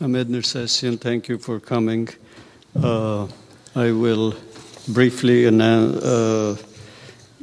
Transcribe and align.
Ahmed 0.00 0.28
Nersessian, 0.28 0.98
thank 1.00 1.28
you 1.28 1.38
for 1.38 1.60
coming. 1.60 2.08
Uh, 2.74 3.28
I 3.76 3.92
will 3.92 4.34
briefly 4.88 5.46
uh, 5.46 6.56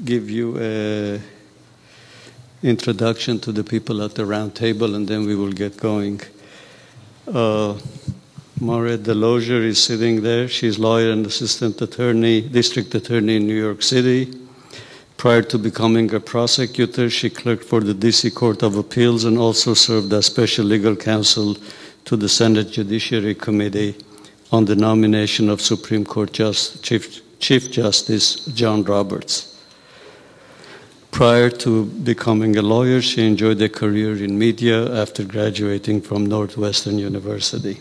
give 0.03 0.29
you 0.29 0.57
an 0.57 1.21
introduction 2.61 3.39
to 3.39 3.53
the 3.53 3.63
people 3.63 4.03
at 4.03 4.15
the 4.15 4.25
round 4.25 4.53
table, 4.53 4.95
and 4.95 5.07
then 5.07 5.25
we 5.25 5.33
will 5.33 5.53
get 5.53 5.77
going. 5.77 6.19
Uh, 7.25 7.79
Maurette 8.59 9.03
Delosier 9.03 9.63
is 9.63 9.81
sitting 9.81 10.21
there. 10.21 10.49
She's 10.49 10.77
lawyer 10.77 11.11
and 11.11 11.25
assistant 11.25 11.81
attorney, 11.81 12.41
district 12.41 12.93
attorney 12.93 13.37
in 13.37 13.47
New 13.47 13.57
York 13.57 13.81
City. 13.81 14.29
Prior 15.15 15.41
to 15.43 15.57
becoming 15.57 16.13
a 16.13 16.19
prosecutor, 16.19 17.09
she 17.09 17.29
clerked 17.29 17.63
for 17.63 17.79
the 17.79 17.93
DC 17.93 18.33
Court 18.35 18.61
of 18.61 18.75
Appeals 18.75 19.23
and 19.23 19.37
also 19.37 19.73
served 19.73 20.11
as 20.11 20.25
special 20.25 20.65
legal 20.65 20.97
counsel 20.97 21.55
to 22.05 22.15
the 22.15 22.29
Senate 22.29 22.71
Judiciary 22.71 23.35
Committee 23.35 23.95
on 24.51 24.65
the 24.65 24.75
nomination 24.75 25.49
of 25.49 25.61
Supreme 25.61 26.05
Court 26.05 26.33
Just, 26.33 26.83
Chief, 26.83 27.21
Chief 27.39 27.71
Justice 27.71 28.45
John 28.45 28.83
Roberts. 28.83 29.47
Prior 31.11 31.49
to 31.49 31.85
becoming 31.85 32.57
a 32.57 32.61
lawyer, 32.61 33.01
she 33.01 33.25
enjoyed 33.27 33.61
a 33.61 33.69
career 33.69 34.23
in 34.23 34.37
media 34.37 35.01
after 35.01 35.23
graduating 35.23 36.01
from 36.01 36.25
Northwestern 36.25 36.97
University. 36.97 37.79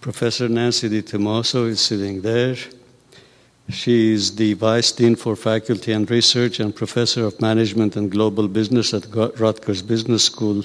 Professor 0.00 0.48
Nancy 0.48 0.88
DiTomaso 0.88 1.68
is 1.68 1.80
sitting 1.80 2.22
there. 2.22 2.56
She 3.68 4.12
is 4.14 4.34
the 4.36 4.54
Vice 4.54 4.92
Dean 4.92 5.14
for 5.14 5.36
Faculty 5.36 5.92
and 5.92 6.10
Research 6.10 6.58
and 6.58 6.74
Professor 6.74 7.24
of 7.24 7.40
Management 7.40 7.96
and 7.96 8.10
Global 8.10 8.48
Business 8.48 8.94
at 8.94 9.06
Rutgers 9.14 9.82
Business 9.82 10.24
School. 10.24 10.64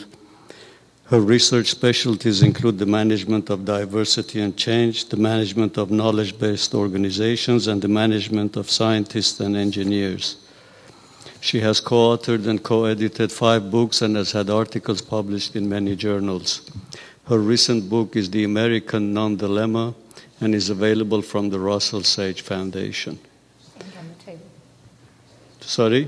Her 1.13 1.21
research 1.21 1.67
specialties 1.67 2.41
include 2.41 2.79
the 2.79 2.87
management 2.87 3.51
of 3.51 3.65
diversity 3.65 4.41
and 4.41 4.57
change, 4.57 5.09
the 5.09 5.15
management 5.15 5.77
of 5.77 5.91
knowledge 5.91 6.39
based 6.39 6.73
organizations, 6.73 7.67
and 7.67 7.83
the 7.83 7.87
management 7.87 8.57
of 8.57 8.67
scientists 8.67 9.39
and 9.39 9.55
engineers. 9.55 10.37
She 11.39 11.59
has 11.59 11.79
co 11.79 12.17
authored 12.17 12.47
and 12.47 12.63
co 12.63 12.85
edited 12.85 13.31
five 13.31 13.69
books 13.69 14.01
and 14.01 14.15
has 14.15 14.31
had 14.31 14.49
articles 14.49 15.03
published 15.03 15.55
in 15.55 15.69
many 15.69 15.95
journals. 15.95 16.67
Her 17.27 17.37
recent 17.37 17.91
book 17.91 18.15
is 18.15 18.31
The 18.31 18.43
American 18.43 19.13
Non 19.13 19.35
Dilemma 19.35 19.93
and 20.41 20.55
is 20.55 20.71
available 20.71 21.21
from 21.21 21.51
the 21.51 21.59
Russell 21.59 22.01
Sage 22.01 22.41
Foundation. 22.41 23.19
And 23.77 23.93
on 23.99 24.07
the 24.17 24.23
table. 24.25 24.47
Sorry? 25.61 26.07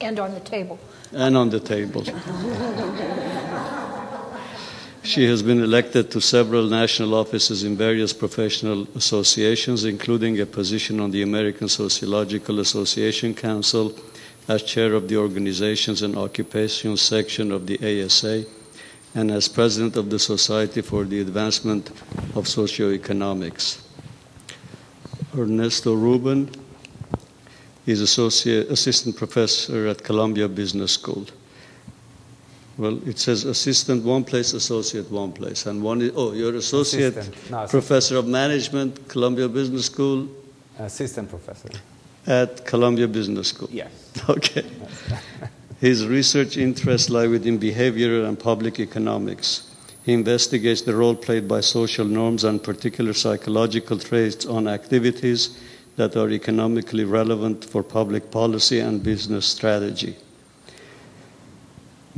And 0.00 0.18
on 0.18 0.32
the 0.32 0.40
table. 0.40 0.78
And 1.12 1.36
on 1.36 1.50
the 1.50 1.60
table. 1.60 2.04
she 5.06 5.24
has 5.26 5.42
been 5.42 5.62
elected 5.62 6.10
to 6.10 6.20
several 6.20 6.66
national 6.66 7.14
offices 7.14 7.62
in 7.62 7.76
various 7.76 8.12
professional 8.12 8.88
associations, 8.96 9.84
including 9.84 10.40
a 10.40 10.46
position 10.46 10.98
on 10.98 11.12
the 11.12 11.22
American 11.22 11.68
Sociological 11.68 12.58
Association 12.58 13.32
Council 13.32 13.94
as 14.48 14.62
chair 14.64 14.94
of 14.94 15.08
the 15.08 15.16
Organizations 15.16 16.02
and 16.02 16.16
Occupations 16.16 17.00
section 17.00 17.52
of 17.52 17.66
the 17.66 17.78
ASA 18.04 18.44
and 19.14 19.30
as 19.30 19.48
president 19.48 19.96
of 19.96 20.10
the 20.10 20.18
Society 20.18 20.82
for 20.82 21.04
the 21.04 21.20
Advancement 21.20 21.88
of 22.34 22.44
Socioeconomics. 22.44 23.80
Ernesto 25.36 25.94
Reuben 25.94 26.50
is 27.86 28.00
associate 28.00 28.68
assistant 28.68 29.16
professor 29.16 29.86
at 29.86 30.02
Columbia 30.02 30.48
Business 30.48 30.92
School. 30.92 31.26
Well, 32.78 33.00
it 33.08 33.18
says 33.18 33.44
assistant 33.44 34.04
one 34.04 34.24
place, 34.24 34.52
associate 34.52 35.10
one 35.10 35.32
place, 35.32 35.64
and 35.66 35.82
one 35.82 36.02
is 36.02 36.12
oh, 36.14 36.32
you're 36.32 36.56
associate 36.56 37.16
no, 37.50 37.66
professor 37.66 38.18
of 38.18 38.26
management, 38.26 39.08
Columbia 39.08 39.48
Business 39.48 39.86
School. 39.86 40.28
Assistant 40.78 41.30
professor. 41.30 41.70
At 42.26 42.66
Columbia 42.66 43.08
Business 43.08 43.48
School. 43.48 43.68
Yes. 43.70 43.90
Okay. 44.28 44.64
His 45.80 46.06
research 46.06 46.56
interests 46.56 47.10
lie 47.10 47.26
within 47.26 47.58
behavioral 47.58 48.26
and 48.26 48.38
public 48.38 48.80
economics. 48.80 49.70
He 50.04 50.12
investigates 50.12 50.82
the 50.82 50.94
role 50.94 51.14
played 51.14 51.46
by 51.46 51.60
social 51.60 52.06
norms 52.06 52.44
and 52.44 52.62
particular 52.62 53.12
psychological 53.12 53.98
traits 53.98 54.46
on 54.46 54.68
activities 54.68 55.58
that 55.96 56.16
are 56.16 56.30
economically 56.30 57.04
relevant 57.04 57.64
for 57.64 57.82
public 57.82 58.30
policy 58.30 58.80
and 58.80 59.02
business 59.02 59.46
strategy. 59.46 60.16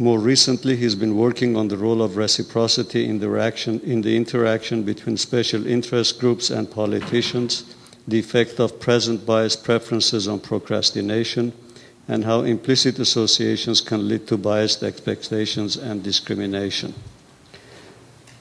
More 0.00 0.20
recently, 0.20 0.76
he's 0.76 0.94
been 0.94 1.16
working 1.16 1.56
on 1.56 1.66
the 1.66 1.76
role 1.76 2.02
of 2.02 2.16
reciprocity 2.16 3.08
in 3.08 3.18
the, 3.18 3.80
in 3.82 4.02
the 4.02 4.16
interaction 4.16 4.84
between 4.84 5.16
special 5.16 5.66
interest 5.66 6.20
groups 6.20 6.50
and 6.50 6.70
politicians, 6.70 7.64
the 8.06 8.20
effect 8.20 8.60
of 8.60 8.78
present 8.78 9.26
bias 9.26 9.56
preferences 9.56 10.28
on 10.28 10.38
procrastination, 10.38 11.52
and 12.06 12.24
how 12.24 12.42
implicit 12.42 13.00
associations 13.00 13.80
can 13.80 14.06
lead 14.06 14.28
to 14.28 14.36
biased 14.36 14.84
expectations 14.84 15.76
and 15.76 16.04
discrimination. 16.04 16.94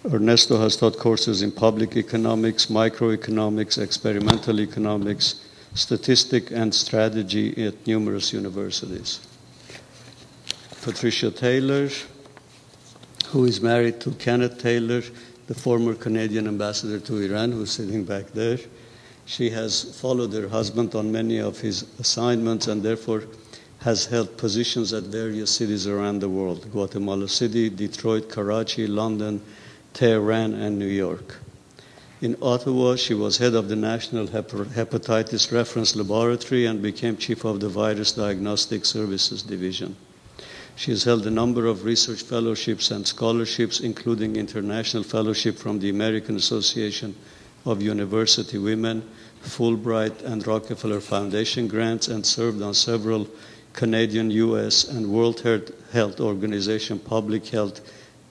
Ernesto 0.06 0.59
has 0.59 0.78
taught 0.78 1.00
courses 1.00 1.41
in 1.41 1.51
public 1.51 1.97
economics, 1.97 2.68
microeconomics, 2.68 3.81
experimental 3.81 4.59
economics, 4.59 5.44
statistics, 5.74 6.51
and 6.51 6.75
strategy 6.75 7.66
at 7.66 7.88
numerous 7.88 8.31
universities. 8.31 9.22
Patricia 10.88 11.30
Taylor, 11.30 11.90
who 13.31 13.44
is 13.44 13.59
married 13.59 14.00
to 14.00 14.12
Kenneth 14.12 14.58
Taylor, 14.58 15.03
the 15.48 15.53
former 15.53 15.94
Canadian 15.94 16.48
ambassador 16.48 16.98
to 16.98 17.18
Iran, 17.18 17.52
who's 17.52 17.72
sitting 17.72 18.06
back 18.06 18.28
there. 18.28 18.58
She 19.25 19.50
has 19.50 20.00
followed 20.00 20.31
her 20.31 20.48
husband 20.48 20.96
on 20.96 21.12
many 21.12 21.40
of 21.40 21.59
his 21.59 21.86
assignments 22.00 22.68
and 22.68 22.81
therefore 22.81 23.24
has 23.80 24.06
held 24.06 24.38
positions 24.38 24.94
at 24.94 25.03
various 25.03 25.52
cities 25.52 25.88
around 25.88 26.20
the 26.20 26.30
world 26.30 26.72
Guatemala 26.72 27.28
City, 27.28 27.69
Detroit, 27.69 28.30
Karachi, 28.30 28.88
London, 28.88 29.42
Tehran, 29.94 30.54
and 30.54 30.80
New 30.80 30.88
York. 30.88 31.36
In 32.22 32.38
Ottawa, 32.42 32.96
she 32.96 33.14
was 33.14 33.40
head 33.40 33.56
of 33.56 33.68
the 33.68 33.75
National 33.75 34.28
Hepatitis 34.28 35.52
Reference 35.52 35.98
Laboratory 35.98 36.66
and 36.66 36.81
became 36.81 37.18
chief 37.18 37.44
of 37.44 37.59
the 37.59 37.68
Virus 37.68 38.14
Diagnostic 38.14 38.86
Services 38.86 39.44
Division. 39.44 39.98
She 40.77 40.91
has 40.91 41.05
held 41.05 41.25
a 41.25 41.31
number 41.31 41.65
of 41.65 41.85
research 41.85 42.21
fellowships 42.21 42.91
and 42.91 43.07
scholarships, 43.07 43.79
including 43.79 44.35
international 44.35 45.01
fellowship 45.01 45.57
from 45.57 45.79
the 45.79 45.89
American 45.89 46.35
Association 46.35 47.15
of 47.65 47.81
University 47.81 48.59
Women, 48.59 49.01
Fulbright, 49.41 50.21
and 50.23 50.45
Rockefeller 50.45 50.99
Foundation 50.99 51.67
grants, 51.67 52.07
and 52.07 52.23
served 52.23 52.61
on 52.61 52.75
several 52.75 53.27
Canadian, 53.73 54.29
US, 54.29 54.83
and 54.83 55.11
World 55.11 55.41
Health 55.93 56.21
Organization 56.21 56.99
public 56.99 57.47
health 57.47 57.81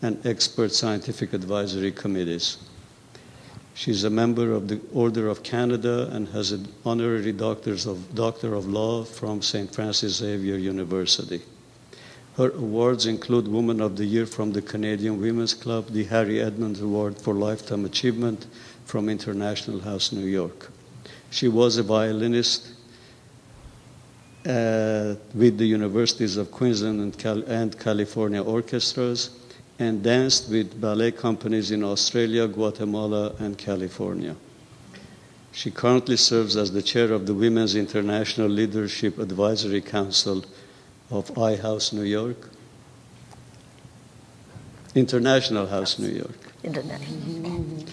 and 0.01 0.25
expert 0.25 0.71
scientific 0.71 1.33
advisory 1.33 1.91
committees. 1.91 2.59
She's 3.75 4.05
a 4.05 4.11
member 4.11 4.53
of 4.53 4.69
the 4.69 4.81
Order 4.95 5.27
of 5.27 5.43
Canada 5.43 6.09
and 6.13 6.29
has 6.29 6.53
an 6.53 6.69
honorary 6.85 7.33
doctors 7.33 7.87
of, 7.87 8.15
Doctor 8.15 8.55
of 8.55 8.69
Law 8.69 9.03
from 9.03 9.43
St. 9.43 9.75
Francis 9.75 10.19
Xavier 10.19 10.57
University. 10.57 11.43
Her 12.37 12.51
awards 12.51 13.07
include 13.07 13.49
Woman 13.49 13.81
of 13.81 13.97
the 13.97 14.05
Year 14.05 14.27
from 14.27 14.53
the 14.53 14.61
Canadian 14.61 15.19
Women's 15.19 15.55
Club, 15.55 15.89
the 15.89 16.05
Harry 16.05 16.39
Edmonds 16.39 16.83
Award 16.83 17.17
for 17.17 17.33
Lifetime 17.33 17.87
Achievement 17.87 18.47
from 18.85 19.09
International 19.09 19.81
House 19.81 20.13
New 20.13 20.27
York. 20.27 20.71
She 21.31 21.49
was 21.49 21.79
a 21.79 21.83
violinist 21.83 22.73
uh, 24.47 25.15
with 25.35 25.57
the 25.57 25.65
universities 25.65 26.37
of 26.37 26.51
Queensland 26.51 27.01
and, 27.01 27.19
Cal- 27.19 27.43
and 27.45 27.79
California 27.79 28.43
orchestras 28.45 29.31
and 29.79 30.03
danced 30.03 30.51
with 30.51 30.79
ballet 30.79 31.13
companies 31.13 31.71
in 31.71 31.83
Australia, 31.83 32.47
Guatemala, 32.47 33.35
and 33.39 33.57
California. 33.57 34.37
She 35.53 35.71
currently 35.71 36.19
serves 36.19 36.55
as 36.55 36.71
the 36.71 36.83
chair 36.83 37.13
of 37.13 37.27
the 37.27 37.33
Women's 37.33 37.75
International 37.75 38.49
Leadership 38.49 39.19
Advisory 39.19 39.81
Council 39.81 40.45
of 41.11 41.37
I 41.39 41.57
House 41.57 41.93
New 41.93 42.03
York. 42.03 42.51
International 44.95 45.67
House 45.67 45.99
New 45.99 46.09
York. 46.09 46.39
International. 46.65 47.85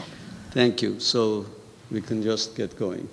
Thank 0.52 0.82
you. 0.82 1.00
So 1.00 1.46
we 1.92 2.02
can 2.02 2.24
just 2.24 2.56
get 2.56 2.78
going. 2.78 3.10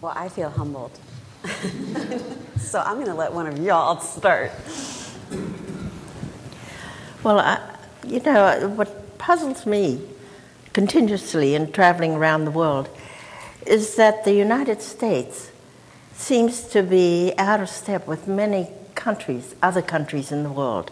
Well, 0.00 0.12
I 0.14 0.28
feel 0.28 0.50
humbled. 0.50 0.98
so 2.58 2.80
I'm 2.80 2.94
going 2.94 3.06
to 3.06 3.14
let 3.14 3.32
one 3.32 3.46
of 3.46 3.58
y'all 3.58 3.98
start. 4.00 4.52
Well, 7.22 7.40
I, 7.40 7.76
you 8.06 8.20
know, 8.20 8.68
what 8.76 9.18
puzzles 9.18 9.66
me 9.66 10.00
continuously 10.72 11.54
in 11.54 11.72
traveling 11.72 12.14
around 12.14 12.44
the 12.44 12.50
world 12.50 12.88
is 13.66 13.96
that 13.96 14.24
the 14.24 14.32
United 14.32 14.80
States 14.80 15.47
seems 16.18 16.62
to 16.64 16.82
be 16.82 17.32
out 17.38 17.60
of 17.60 17.68
step 17.68 18.06
with 18.06 18.26
many 18.26 18.68
countries, 18.94 19.54
other 19.62 19.82
countries 19.82 20.30
in 20.32 20.42
the 20.42 20.50
world. 20.52 20.90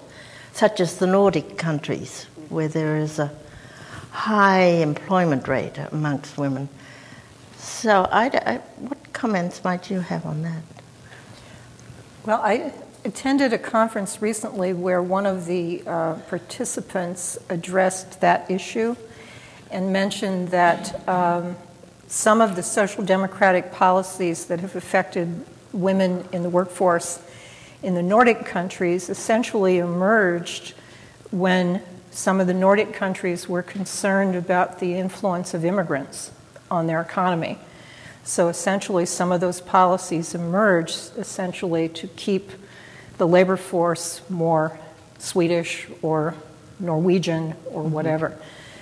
such 0.56 0.80
as 0.80 0.96
the 0.96 1.06
Nordic 1.06 1.58
countries, 1.58 2.24
where 2.48 2.66
there 2.66 2.96
is 2.96 3.18
a 3.18 3.30
high 4.10 4.80
employment 4.80 5.46
rate 5.46 5.76
amongst 5.92 6.38
women. 6.38 6.70
So, 7.58 8.08
I, 8.10 8.62
what 8.78 9.12
comments 9.12 9.62
might 9.62 9.90
you 9.90 10.00
have 10.00 10.24
on 10.24 10.40
that? 10.42 10.62
Well, 12.24 12.40
I 12.42 12.72
attended 13.04 13.52
a 13.52 13.58
conference 13.58 14.22
recently 14.22 14.72
where 14.72 15.02
one 15.02 15.26
of 15.26 15.44
the 15.44 15.82
uh, 15.86 16.14
participants 16.30 17.36
addressed 17.50 18.22
that 18.22 18.50
issue 18.50 18.96
and 19.70 19.92
mentioned 19.92 20.48
that 20.48 21.06
um, 21.06 21.54
some 22.08 22.40
of 22.40 22.56
the 22.56 22.62
social 22.62 23.04
democratic 23.04 23.72
policies 23.72 24.46
that 24.46 24.60
have 24.60 24.76
affected 24.76 25.44
women 25.72 26.26
in 26.32 26.42
the 26.42 26.50
workforce 26.50 27.20
in 27.82 27.94
the 27.94 28.02
Nordic 28.02 28.44
countries 28.44 29.08
essentially 29.08 29.78
emerged 29.78 30.74
when 31.30 31.82
some 32.10 32.40
of 32.40 32.46
the 32.46 32.54
Nordic 32.54 32.94
countries 32.94 33.48
were 33.48 33.62
concerned 33.62 34.34
about 34.34 34.80
the 34.80 34.94
influence 34.94 35.52
of 35.52 35.64
immigrants 35.64 36.30
on 36.70 36.86
their 36.86 37.00
economy. 37.00 37.58
So 38.24 38.48
essentially, 38.48 39.06
some 39.06 39.30
of 39.30 39.40
those 39.40 39.60
policies 39.60 40.34
emerged 40.34 41.16
essentially 41.16 41.88
to 41.90 42.08
keep 42.08 42.50
the 43.18 43.26
labor 43.26 43.56
force 43.56 44.20
more 44.28 44.78
Swedish 45.18 45.86
or 46.02 46.34
Norwegian 46.80 47.54
or 47.66 47.82
mm-hmm. 47.82 47.92
whatever. 47.92 48.38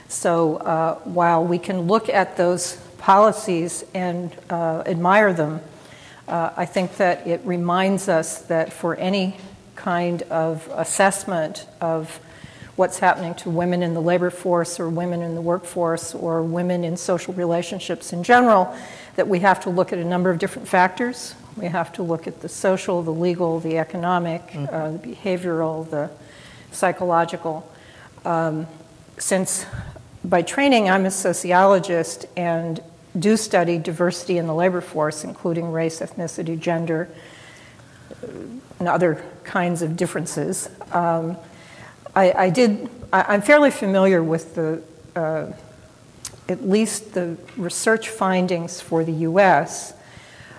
So 0.09 0.56
uh, 0.56 0.94
while 1.00 1.44
we 1.44 1.59
can 1.59 1.82
look 1.82 2.09
at 2.09 2.37
those 2.37 2.81
policies 3.05 3.85
and 3.93 4.35
uh, 4.49 4.83
admire 4.87 5.31
them, 5.35 5.61
uh, 6.27 6.49
I 6.56 6.65
think 6.65 6.97
that 6.97 7.27
it 7.27 7.43
reminds 7.45 8.09
us 8.09 8.39
that 8.45 8.73
for 8.73 8.97
any 8.97 9.37
kind 9.77 10.23
of 10.23 10.67
assessment 10.75 11.67
of 11.83 12.19
what's 12.77 13.01
happening 13.01 13.35
to 13.35 13.51
women 13.51 13.83
in 13.83 13.93
the 13.93 14.01
labor 14.01 14.31
force 14.31 14.81
or 14.81 14.89
women 14.89 15.21
in 15.21 15.35
the 15.35 15.43
workforce 15.43 16.15
or 16.15 16.43
women 16.43 16.83
in 16.83 16.97
social 16.97 17.35
relationships 17.35 18.15
in 18.15 18.23
general, 18.23 18.75
that 19.17 19.29
we 19.29 19.41
have 19.41 19.61
to 19.61 19.69
look 19.69 19.93
at 19.93 19.99
a 19.99 20.05
number 20.05 20.31
of 20.31 20.39
different 20.39 20.67
factors. 20.67 21.35
We 21.59 21.67
have 21.67 21.93
to 21.93 22.03
look 22.03 22.27
at 22.27 22.41
the 22.41 22.49
social, 22.49 23.03
the 23.03 23.12
legal, 23.12 23.61
the 23.61 23.77
economic, 23.77 24.47
mm-hmm. 24.47 24.75
uh, 24.75 24.93
the 24.93 25.15
behavioral, 25.15 25.89
the 25.91 26.11
psychological. 26.73 27.71
Um, 28.25 28.67
since 29.19 29.67
by 30.25 30.41
training 30.41 30.89
I'm 30.89 31.05
a 31.05 31.11
sociologist 31.11 32.25
and 32.35 32.81
do 33.19 33.37
study 33.37 33.78
diversity 33.78 34.38
in 34.38 34.46
the 34.46 34.55
labor 34.55 34.81
force, 34.81 35.25
including 35.25 35.70
race, 35.70 36.00
ethnicity, 36.00 36.58
gender, 36.58 37.08
and 38.78 38.88
other 38.88 39.25
kinds 39.44 39.82
of 39.82 39.96
differences. 39.96 40.69
Um, 40.93 41.37
I, 42.14 42.32
I, 42.32 42.50
did. 42.50 42.88
I, 43.12 43.34
am 43.34 43.43
fairly 43.43 43.70
familiar 43.70 44.22
with 44.22 44.55
the, 44.55 44.82
uh, 45.16 45.52
at 46.49 46.69
least 46.69 47.14
the 47.14 47.37
research 47.56 48.08
findings 48.08 48.81
for 48.81 49.05
the 49.05 49.12
U.S. 49.12 49.94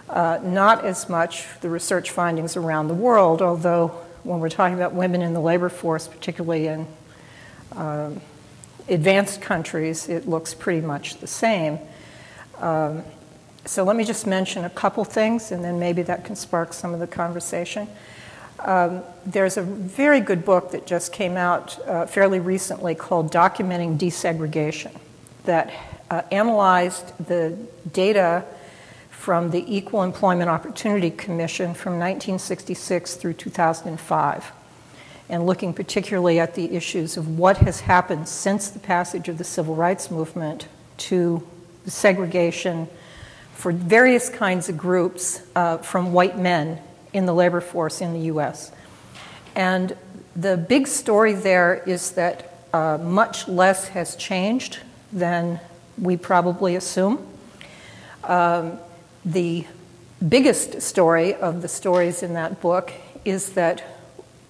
Uh, 0.10 0.40
not 0.44 0.86
as 0.86 1.10
much 1.10 1.46
the 1.62 1.70
research 1.70 2.12
findings 2.12 2.56
around 2.56 2.88
the 2.88 2.94
world, 2.94 3.42
although 3.42 3.90
when 4.24 4.40
we're 4.40 4.50
talking 4.50 4.76
about 4.76 4.94
women 4.94 5.22
in 5.22 5.34
the 5.34 5.40
labor 5.40 5.70
force, 5.70 6.08
particularly 6.08 6.68
in 6.68 6.88
uh, 7.76 8.12
advanced 8.88 9.42
countries, 9.42 10.10
it 10.10 10.28
looks 10.28 10.54
pretty 10.54 10.86
much 10.86 11.18
the 11.18 11.28
same. 11.28 11.80
Um, 12.60 13.04
so 13.66 13.84
let 13.84 13.96
me 13.96 14.04
just 14.04 14.28
mention 14.28 14.66
a 14.66 14.70
couple 14.70 15.04
things, 15.04 15.52
and 15.52 15.64
then 15.64 15.80
maybe 15.80 16.04
that 16.04 16.24
can 16.24 16.36
spark 16.36 16.72
some 16.72 16.94
of 16.94 17.00
the 17.00 17.08
conversation. 17.08 17.88
Um, 18.60 19.04
there's 19.26 19.58
a 19.58 19.62
very 19.62 20.20
good 20.20 20.46
book 20.46 20.72
that 20.72 20.86
just 20.88 21.12
came 21.12 21.36
out 21.36 21.80
uh, 21.88 22.06
fairly 22.06 22.40
recently 22.40 22.96
called 22.96 23.32
Documenting 23.32 23.98
Desegregation 23.98 24.96
that 25.46 25.72
uh, 26.10 26.22
analyzed 26.32 27.14
the 27.28 27.58
data 27.92 28.46
from 29.10 29.50
the 29.52 29.66
Equal 29.76 30.04
Employment 30.04 30.50
Opportunity 30.50 31.10
Commission 31.10 31.74
from 31.74 31.94
1966 31.94 33.16
through 33.16 33.34
2005, 33.34 34.52
and 35.30 35.46
looking 35.46 35.74
particularly 35.74 36.40
at 36.40 36.54
the 36.54 36.76
issues 36.76 37.18
of 37.18 37.40
what 37.40 37.58
has 37.58 37.82
happened 37.82 38.28
since 38.28 38.70
the 38.70 38.80
passage 38.80 39.28
of 39.28 39.40
the 39.40 39.44
Civil 39.44 39.74
Rights 39.74 40.12
Movement 40.12 40.68
to 40.98 41.46
segregation 41.86 42.88
for 43.54 43.72
various 43.72 44.30
kinds 44.30 44.70
of 44.70 44.78
groups 44.78 45.42
uh, 45.56 45.78
from 45.78 46.14
white 46.14 46.38
men 46.38 46.80
in 47.14 47.26
the 47.26 47.34
labor 47.34 47.62
force 47.62 48.02
in 48.02 48.14
the 48.14 48.20
US. 48.32 48.72
And 49.56 49.96
the 50.36 50.58
big 50.58 50.88
story 50.88 51.34
there 51.34 51.82
is 51.86 52.12
that 52.12 52.52
uh, 52.74 52.98
much 52.98 53.48
less 53.48 53.88
has 53.90 54.16
changed 54.18 54.80
than 55.14 55.62
we 55.98 56.18
probably 56.18 56.76
assume. 56.76 57.26
Um, 58.26 58.80
the 59.24 59.66
biggest 60.28 60.82
story 60.82 61.34
of 61.34 61.62
the 61.62 61.68
stories 61.68 62.22
in 62.22 62.34
that 62.34 62.60
book 62.60 62.92
is 63.24 63.54
that 63.54 63.84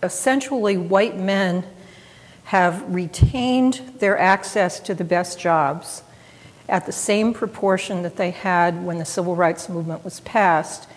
essentially 0.01 0.77
white 0.77 1.17
men 1.17 1.63
have 2.45 2.83
retained 2.93 3.81
their 3.99 4.17
access 4.17 4.79
to 4.79 4.93
the 4.93 5.03
best 5.03 5.39
jobs 5.39 6.03
at 6.67 6.85
the 6.85 6.91
same 6.91 7.33
proportion 7.33 8.03
that 8.03 8.15
they 8.15 8.31
had 8.31 8.83
when 8.83 8.97
the 8.97 9.06
civil 9.06 9.35
rights 9.35 9.69
movement 9.69 10.03
was 10.03 10.19
passed. 10.21 10.88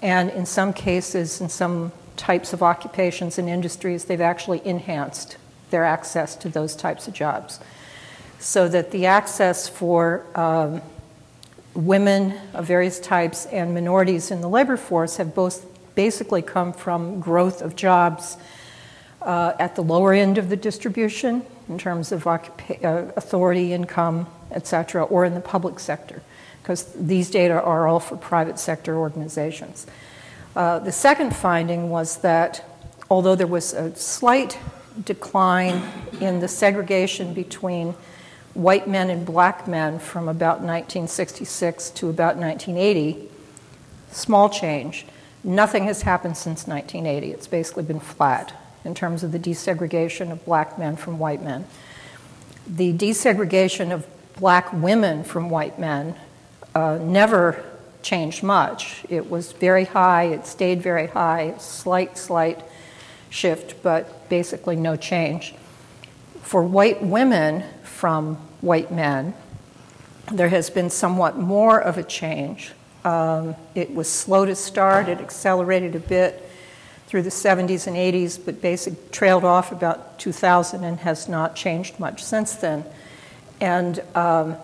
And 0.00 0.30
in 0.30 0.46
some 0.46 0.72
cases, 0.72 1.40
in 1.40 1.48
some 1.48 1.92
types 2.16 2.52
of 2.52 2.62
occupations 2.62 3.38
and 3.38 3.48
industries, 3.48 4.04
they've 4.04 4.20
actually 4.20 4.66
enhanced 4.66 5.36
their 5.70 5.84
access 5.84 6.34
to 6.36 6.48
those 6.48 6.74
types 6.74 7.06
of 7.08 7.14
jobs. 7.14 7.60
So 8.38 8.68
that 8.68 8.90
the 8.90 9.06
access 9.06 9.68
for 9.68 10.24
um, 10.34 10.80
women 11.74 12.34
of 12.54 12.66
various 12.66 12.98
types 12.98 13.46
and 13.46 13.74
minorities 13.74 14.30
in 14.30 14.40
the 14.40 14.48
labor 14.48 14.76
force 14.76 15.16
have 15.16 15.34
both 15.34 15.66
basically 15.94 16.42
come 16.42 16.72
from 16.72 17.20
growth 17.20 17.60
of 17.60 17.76
jobs 17.76 18.36
uh, 19.22 19.52
at 19.58 19.74
the 19.74 19.82
lower 19.82 20.12
end 20.12 20.38
of 20.38 20.48
the 20.48 20.56
distribution 20.56 21.44
in 21.68 21.76
terms 21.76 22.12
of 22.12 22.26
uh, 22.26 22.38
authority, 23.16 23.72
income, 23.72 24.26
etc., 24.50 25.04
or 25.04 25.24
in 25.24 25.34
the 25.34 25.40
public 25.40 25.78
sector, 25.80 26.22
because 26.62 26.92
these 26.94 27.30
data 27.30 27.60
are 27.60 27.86
all 27.86 28.00
for 28.00 28.16
private 28.16 28.58
sector 28.58 28.96
organizations. 28.96 29.86
Uh, 30.56 30.78
the 30.78 30.92
second 30.92 31.34
finding 31.34 31.90
was 31.90 32.18
that 32.18 32.64
although 33.10 33.34
there 33.34 33.46
was 33.46 33.72
a 33.72 33.94
slight 33.94 34.58
decline 35.04 35.82
in 36.20 36.40
the 36.40 36.48
segregation 36.48 37.32
between 37.32 37.94
white 38.54 38.88
men 38.88 39.10
and 39.10 39.24
black 39.24 39.68
men 39.68 39.98
from 39.98 40.28
about 40.28 40.60
1966 40.60 41.90
to 41.90 42.08
about 42.08 42.36
1980, 42.36 43.28
small 44.10 44.48
change. 44.48 45.06
Nothing 45.44 45.84
has 45.84 46.02
happened 46.02 46.36
since 46.36 46.66
1980. 46.66 47.32
It's 47.32 47.46
basically 47.46 47.84
been 47.84 48.00
flat 48.00 48.52
in 48.84 48.94
terms 48.94 49.22
of 49.22 49.32
the 49.32 49.38
desegregation 49.38 50.32
of 50.32 50.44
black 50.44 50.78
men 50.78 50.96
from 50.96 51.18
white 51.18 51.42
men. 51.42 51.66
The 52.66 52.92
desegregation 52.92 53.92
of 53.92 54.06
black 54.38 54.72
women 54.72 55.24
from 55.24 55.50
white 55.50 55.78
men 55.78 56.14
uh, 56.74 56.98
never 56.98 57.64
changed 58.02 58.42
much. 58.42 59.04
It 59.08 59.28
was 59.28 59.52
very 59.52 59.84
high, 59.84 60.24
it 60.24 60.46
stayed 60.46 60.82
very 60.82 61.08
high, 61.08 61.54
slight, 61.58 62.16
slight 62.16 62.62
shift, 63.30 63.82
but 63.82 64.28
basically 64.28 64.76
no 64.76 64.96
change. 64.96 65.54
For 66.42 66.62
white 66.62 67.02
women 67.02 67.64
from 67.82 68.36
white 68.60 68.92
men, 68.92 69.34
there 70.32 70.48
has 70.48 70.70
been 70.70 70.90
somewhat 70.90 71.36
more 71.36 71.80
of 71.80 71.98
a 71.98 72.02
change. 72.02 72.72
Um, 73.04 73.56
it 73.74 73.94
was 73.94 74.10
slow 74.10 74.44
to 74.44 74.54
start, 74.54 75.08
it 75.08 75.18
accelerated 75.18 75.96
a 75.96 76.00
bit 76.00 76.44
through 77.06 77.22
the 77.22 77.30
70s 77.30 77.86
and 77.86 77.96
80s, 77.96 78.38
but 78.44 78.60
basically 78.60 78.98
trailed 79.10 79.44
off 79.44 79.72
about 79.72 80.18
2000 80.18 80.84
and 80.84 80.98
has 81.00 81.28
not 81.28 81.56
changed 81.56 81.98
much 81.98 82.22
since 82.22 82.54
then. 82.54 82.84
And 83.60 84.00
um, 84.14 84.56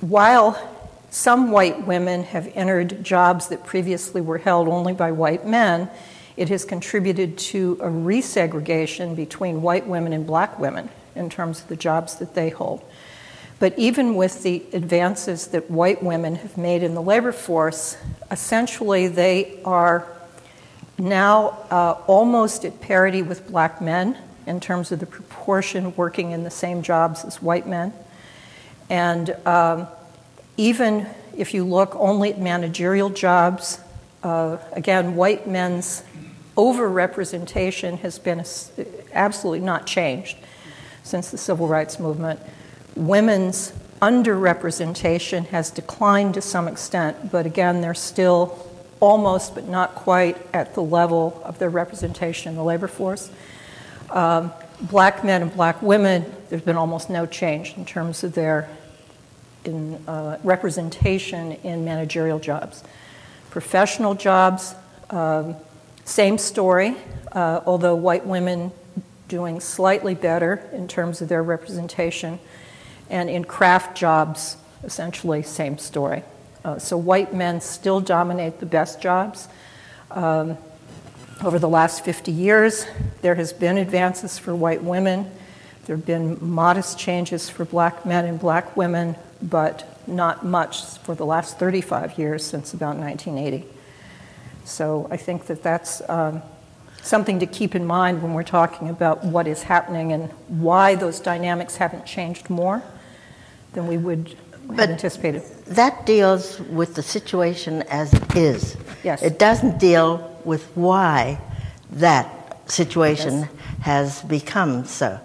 while 0.00 0.56
some 1.10 1.50
white 1.50 1.86
women 1.86 2.22
have 2.24 2.50
entered 2.54 3.02
jobs 3.02 3.48
that 3.48 3.64
previously 3.64 4.20
were 4.20 4.38
held 4.38 4.68
only 4.68 4.92
by 4.92 5.12
white 5.12 5.46
men, 5.46 5.90
it 6.36 6.48
has 6.50 6.64
contributed 6.64 7.36
to 7.38 7.78
a 7.80 7.88
resegregation 7.88 9.16
between 9.16 9.62
white 9.62 9.86
women 9.86 10.12
and 10.12 10.26
black 10.26 10.58
women 10.58 10.88
in 11.14 11.28
terms 11.28 11.62
of 11.62 11.68
the 11.68 11.76
jobs 11.76 12.16
that 12.16 12.34
they 12.34 12.50
hold. 12.50 12.84
But 13.58 13.76
even 13.76 14.14
with 14.14 14.44
the 14.44 14.62
advances 14.72 15.48
that 15.48 15.68
white 15.68 16.02
women 16.02 16.36
have 16.36 16.56
made 16.56 16.84
in 16.84 16.94
the 16.94 17.02
labor 17.02 17.32
force, 17.32 17.96
essentially 18.30 19.08
they 19.08 19.60
are 19.64 20.06
now 20.96 21.58
uh, 21.70 21.96
almost 22.06 22.64
at 22.64 22.80
parity 22.80 23.22
with 23.22 23.48
black 23.48 23.80
men 23.80 24.16
in 24.48 24.60
terms 24.60 24.90
of 24.90 24.98
the 24.98 25.06
proportion 25.06 25.94
working 25.94 26.32
in 26.32 26.42
the 26.42 26.50
same 26.50 26.82
jobs 26.82 27.24
as 27.24 27.42
white 27.42 27.66
men. 27.66 27.92
And 28.90 29.36
um, 29.46 29.86
even 30.56 31.06
if 31.36 31.54
you 31.54 31.64
look 31.64 31.94
only 31.94 32.32
at 32.32 32.40
managerial 32.40 33.10
jobs, 33.10 33.78
uh, 34.22 34.56
again, 34.72 35.14
white 35.14 35.46
men's 35.46 36.02
overrepresentation 36.56 37.98
has 37.98 38.18
been 38.18 38.44
absolutely 39.12 39.64
not 39.64 39.86
changed 39.86 40.36
since 41.04 41.30
the 41.30 41.38
civil 41.38 41.68
rights 41.68 42.00
movement. 42.00 42.40
Women's 42.96 43.72
underrepresentation 44.02 45.46
has 45.48 45.70
declined 45.70 46.34
to 46.34 46.40
some 46.40 46.66
extent, 46.66 47.30
but 47.30 47.46
again, 47.46 47.80
they're 47.80 47.94
still 47.94 48.66
almost 49.00 49.54
but 49.54 49.68
not 49.68 49.94
quite 49.94 50.36
at 50.52 50.74
the 50.74 50.82
level 50.82 51.40
of 51.44 51.58
their 51.58 51.70
representation 51.70 52.50
in 52.50 52.56
the 52.56 52.64
labor 52.64 52.88
force. 52.88 53.30
Um, 54.10 54.52
black 54.80 55.24
men 55.24 55.42
and 55.42 55.52
black 55.52 55.82
women, 55.82 56.24
there's 56.48 56.62
been 56.62 56.76
almost 56.76 57.10
no 57.10 57.26
change 57.26 57.74
in 57.76 57.84
terms 57.84 58.24
of 58.24 58.34
their 58.34 58.68
in, 59.64 59.94
uh, 60.08 60.38
representation 60.44 61.52
in 61.62 61.84
managerial 61.84 62.38
jobs. 62.38 62.84
Professional 63.50 64.14
jobs, 64.14 64.74
um, 65.10 65.56
same 66.04 66.38
story, 66.38 66.96
uh, 67.32 67.60
although 67.66 67.94
white 67.94 68.26
women 68.26 68.72
doing 69.28 69.60
slightly 69.60 70.14
better 70.14 70.62
in 70.72 70.88
terms 70.88 71.20
of 71.20 71.28
their 71.28 71.42
representation. 71.42 72.38
And 73.10 73.28
in 73.28 73.44
craft 73.44 73.96
jobs, 73.96 74.56
essentially, 74.84 75.42
same 75.42 75.78
story. 75.78 76.22
Uh, 76.64 76.78
so 76.78 76.96
white 76.96 77.34
men 77.34 77.60
still 77.60 78.00
dominate 78.00 78.60
the 78.60 78.66
best 78.66 79.00
jobs. 79.00 79.48
Um, 80.10 80.56
over 81.44 81.58
the 81.58 81.68
last 81.68 82.04
50 82.04 82.32
years, 82.32 82.86
there 83.22 83.36
has 83.36 83.52
been 83.52 83.78
advances 83.78 84.38
for 84.38 84.54
white 84.54 84.82
women. 84.82 85.30
There 85.86 85.96
have 85.96 86.06
been 86.06 86.36
modest 86.40 86.98
changes 86.98 87.48
for 87.48 87.64
black 87.64 88.04
men 88.04 88.24
and 88.24 88.40
black 88.40 88.76
women, 88.76 89.14
but 89.40 89.98
not 90.06 90.44
much 90.44 90.98
for 90.98 91.14
the 91.14 91.24
last 91.24 91.58
35 91.58 92.18
years 92.18 92.44
since 92.44 92.74
about 92.74 92.96
1980. 92.96 93.66
So 94.64 95.06
I 95.10 95.16
think 95.16 95.46
that 95.46 95.62
that's 95.62 96.06
um, 96.08 96.42
something 97.02 97.38
to 97.38 97.46
keep 97.46 97.74
in 97.74 97.86
mind 97.86 98.22
when 98.22 98.34
we're 98.34 98.42
talking 98.42 98.88
about 98.88 99.24
what 99.24 99.46
is 99.46 99.62
happening 99.62 100.12
and 100.12 100.30
why 100.48 100.94
those 100.94 101.20
dynamics 101.20 101.76
haven't 101.76 102.04
changed 102.04 102.50
more 102.50 102.82
than 103.74 103.86
we 103.86 103.96
would 103.96 104.36
but 104.76 104.90
anticipated. 104.90 105.42
That 105.66 106.06
deals 106.06 106.60
with 106.60 106.94
the 106.94 107.02
situation 107.02 107.82
as 107.82 108.12
it 108.12 108.36
is. 108.36 108.76
Yes. 109.02 109.22
It 109.22 109.38
doesn't 109.38 109.78
deal 109.78 110.40
with 110.44 110.64
why 110.76 111.40
that 111.92 112.70
situation 112.70 113.40
yes. 113.40 113.50
has 113.80 114.22
become 114.22 114.84
so. 114.84 115.20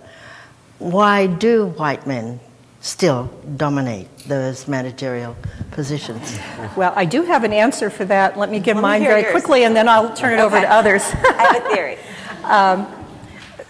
Why 0.80 1.28
do 1.28 1.68
white 1.68 2.08
men 2.08 2.40
still 2.82 3.26
dominate 3.56 4.08
those 4.28 4.68
managerial 4.68 5.36
positions? 5.72 6.38
Well, 6.76 6.94
I 6.96 7.06
do 7.06 7.24
have 7.24 7.44
an 7.44 7.54
answer 7.54 7.90
for 7.90 8.06
that. 8.06 8.38
Let 8.38 8.50
me 8.50 8.60
give 8.60 8.78
Let 8.78 8.82
mine 8.82 9.02
me 9.02 9.08
very 9.08 9.22
yours. 9.22 9.32
quickly 9.32 9.64
and 9.64 9.76
then 9.76 9.88
I'll 9.88 10.14
turn 10.16 10.34
it 10.34 10.36
okay. 10.38 10.44
over 10.44 10.62
to 10.62 10.72
others. 10.72 11.04
I 11.04 11.54
have 11.54 11.66
a 11.66 11.70
theory. 11.70 11.98
um, 12.44 12.88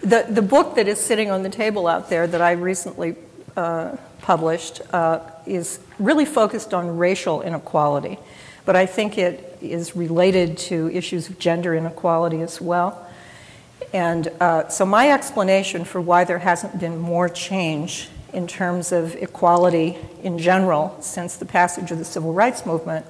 the, 0.01 0.25
the 0.29 0.41
book 0.41 0.75
that 0.75 0.87
is 0.87 0.99
sitting 0.99 1.31
on 1.31 1.43
the 1.43 1.49
table 1.49 1.87
out 1.87 2.09
there 2.09 2.27
that 2.27 2.41
I 2.41 2.51
recently 2.53 3.15
uh, 3.55 3.95
published 4.21 4.81
uh, 4.93 5.19
is 5.45 5.79
really 5.99 6.25
focused 6.25 6.73
on 6.73 6.97
racial 6.97 7.41
inequality, 7.41 8.17
but 8.65 8.75
I 8.75 8.85
think 8.85 9.17
it 9.17 9.57
is 9.61 9.95
related 9.95 10.57
to 10.69 10.89
issues 10.89 11.29
of 11.29 11.39
gender 11.39 11.75
inequality 11.75 12.41
as 12.41 12.61
well. 12.61 13.07
And 13.93 14.29
uh, 14.39 14.69
so, 14.69 14.85
my 14.85 15.11
explanation 15.11 15.85
for 15.85 16.01
why 16.01 16.23
there 16.23 16.39
hasn't 16.39 16.79
been 16.79 16.97
more 16.97 17.29
change 17.29 18.09
in 18.33 18.47
terms 18.47 18.91
of 18.91 19.15
equality 19.15 19.97
in 20.23 20.39
general 20.39 20.97
since 20.99 21.35
the 21.37 21.45
passage 21.45 21.91
of 21.91 21.99
the 21.99 22.05
civil 22.05 22.33
rights 22.33 22.65
movement 22.65 23.05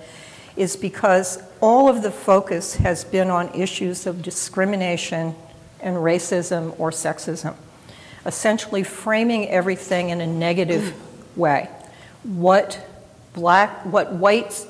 is 0.55 0.75
because 0.75 1.41
all 1.61 1.89
of 1.89 2.03
the 2.03 2.11
focus 2.11 2.75
has 2.75 3.03
been 3.03 3.29
on 3.29 3.49
issues 3.55 4.05
of 4.05 4.21
discrimination 4.21 5.35
and 5.79 5.97
racism 5.97 6.77
or 6.79 6.91
sexism, 6.91 7.55
essentially 8.25 8.83
framing 8.83 9.49
everything 9.49 10.09
in 10.09 10.21
a 10.21 10.27
negative 10.27 10.93
way. 11.37 11.69
What 12.23 12.85
black, 13.33 13.85
what 13.85 14.13
whites, 14.13 14.65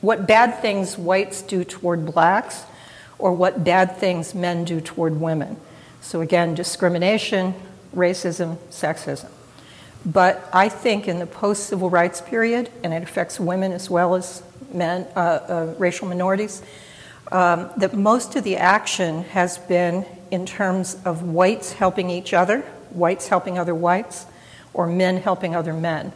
what 0.00 0.26
bad 0.26 0.60
things 0.60 0.96
whites 0.96 1.42
do 1.42 1.64
toward 1.64 2.06
blacks, 2.06 2.64
or 3.18 3.32
what 3.32 3.64
bad 3.64 3.96
things 3.96 4.34
men 4.34 4.64
do 4.64 4.80
toward 4.80 5.20
women. 5.20 5.56
So 6.00 6.20
again, 6.20 6.54
discrimination, 6.54 7.54
racism, 7.94 8.56
sexism. 8.70 9.30
But 10.04 10.48
I 10.52 10.68
think 10.68 11.08
in 11.08 11.18
the 11.18 11.26
post 11.26 11.66
civil 11.66 11.90
rights 11.90 12.20
period, 12.20 12.70
and 12.84 12.94
it 12.94 13.02
affects 13.02 13.40
women 13.40 13.72
as 13.72 13.90
well 13.90 14.14
as 14.14 14.42
men, 14.72 15.06
uh, 15.16 15.18
uh, 15.18 15.74
racial 15.78 16.06
minorities, 16.06 16.62
um, 17.32 17.70
that 17.76 17.92
most 17.94 18.36
of 18.36 18.44
the 18.44 18.56
action 18.56 19.24
has 19.24 19.58
been 19.58 20.06
in 20.30 20.46
terms 20.46 20.96
of 21.04 21.22
whites 21.22 21.72
helping 21.72 22.08
each 22.08 22.32
other, 22.32 22.64
whites 22.90 23.28
helping 23.28 23.58
other 23.58 23.74
whites, 23.74 24.26
or 24.74 24.86
men 24.86 25.18
helping 25.18 25.54
other 25.54 25.72
men. 25.72 26.12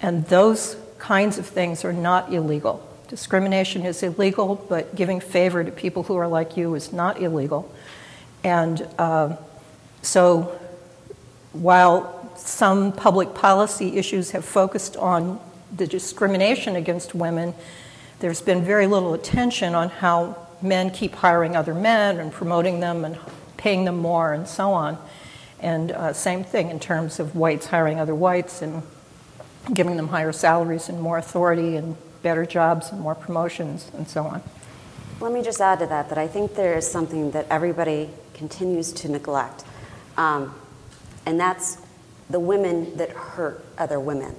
And 0.00 0.26
those 0.26 0.76
kinds 0.98 1.38
of 1.38 1.46
things 1.46 1.84
are 1.84 1.92
not 1.92 2.32
illegal. 2.32 2.88
Discrimination 3.08 3.84
is 3.84 4.02
illegal, 4.02 4.64
but 4.68 4.94
giving 4.94 5.20
favor 5.20 5.62
to 5.62 5.70
people 5.70 6.04
who 6.04 6.16
are 6.16 6.28
like 6.28 6.56
you 6.56 6.74
is 6.74 6.92
not 6.92 7.20
illegal. 7.20 7.72
And 8.44 8.86
uh, 8.98 9.36
so 10.02 10.58
while 11.52 12.30
some 12.36 12.92
public 12.92 13.34
policy 13.34 13.96
issues 13.96 14.30
have 14.30 14.44
focused 14.44 14.96
on 14.96 15.38
the 15.74 15.86
discrimination 15.86 16.76
against 16.76 17.14
women, 17.14 17.54
there's 18.20 18.40
been 18.40 18.64
very 18.64 18.86
little 18.86 19.14
attention 19.14 19.74
on 19.74 19.88
how 19.88 20.36
men 20.62 20.90
keep 20.90 21.14
hiring 21.14 21.56
other 21.56 21.74
men 21.74 22.18
and 22.18 22.32
promoting 22.32 22.80
them 22.80 23.04
and 23.04 23.18
paying 23.56 23.84
them 23.84 23.98
more 23.98 24.32
and 24.32 24.48
so 24.48 24.72
on. 24.72 24.96
And 25.62 25.92
uh, 25.92 26.12
same 26.12 26.44
thing 26.44 26.70
in 26.70 26.80
terms 26.80 27.20
of 27.20 27.36
whites 27.36 27.66
hiring 27.66 28.00
other 28.00 28.14
whites 28.14 28.60
and 28.62 28.82
giving 29.72 29.96
them 29.96 30.08
higher 30.08 30.32
salaries 30.32 30.88
and 30.88 31.00
more 31.00 31.18
authority 31.18 31.76
and 31.76 31.96
better 32.22 32.44
jobs 32.44 32.90
and 32.90 33.00
more 33.00 33.14
promotions 33.14 33.90
and 33.96 34.08
so 34.08 34.24
on. 34.24 34.42
Let 35.20 35.32
me 35.32 35.42
just 35.42 35.60
add 35.60 35.78
to 35.78 35.86
that 35.86 36.08
that 36.08 36.18
I 36.18 36.26
think 36.26 36.56
there 36.56 36.76
is 36.76 36.90
something 36.90 37.30
that 37.30 37.46
everybody 37.48 38.10
continues 38.34 38.92
to 38.94 39.08
neglect, 39.08 39.62
um, 40.16 40.52
and 41.24 41.38
that's 41.38 41.78
the 42.28 42.40
women 42.40 42.96
that 42.96 43.10
hurt 43.10 43.64
other 43.78 44.00
women. 44.00 44.34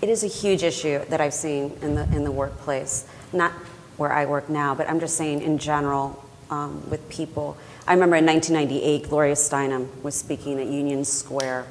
It 0.00 0.08
is 0.08 0.22
a 0.22 0.28
huge 0.28 0.62
issue 0.62 1.04
that 1.06 1.20
I've 1.20 1.34
seen 1.34 1.76
in 1.82 1.96
the, 1.96 2.04
in 2.04 2.22
the 2.22 2.30
workplace, 2.30 3.06
not 3.32 3.52
where 3.96 4.12
I 4.12 4.26
work 4.26 4.48
now, 4.48 4.74
but 4.74 4.88
I'm 4.88 5.00
just 5.00 5.16
saying 5.16 5.42
in 5.42 5.58
general 5.58 6.24
um, 6.50 6.88
with 6.88 7.08
people. 7.08 7.56
I 7.90 7.94
remember 7.94 8.14
in 8.14 8.26
1998, 8.26 9.08
Gloria 9.10 9.34
Steinem 9.34 9.88
was 10.04 10.14
speaking 10.14 10.60
at 10.60 10.68
Union 10.68 11.04
Square, 11.04 11.66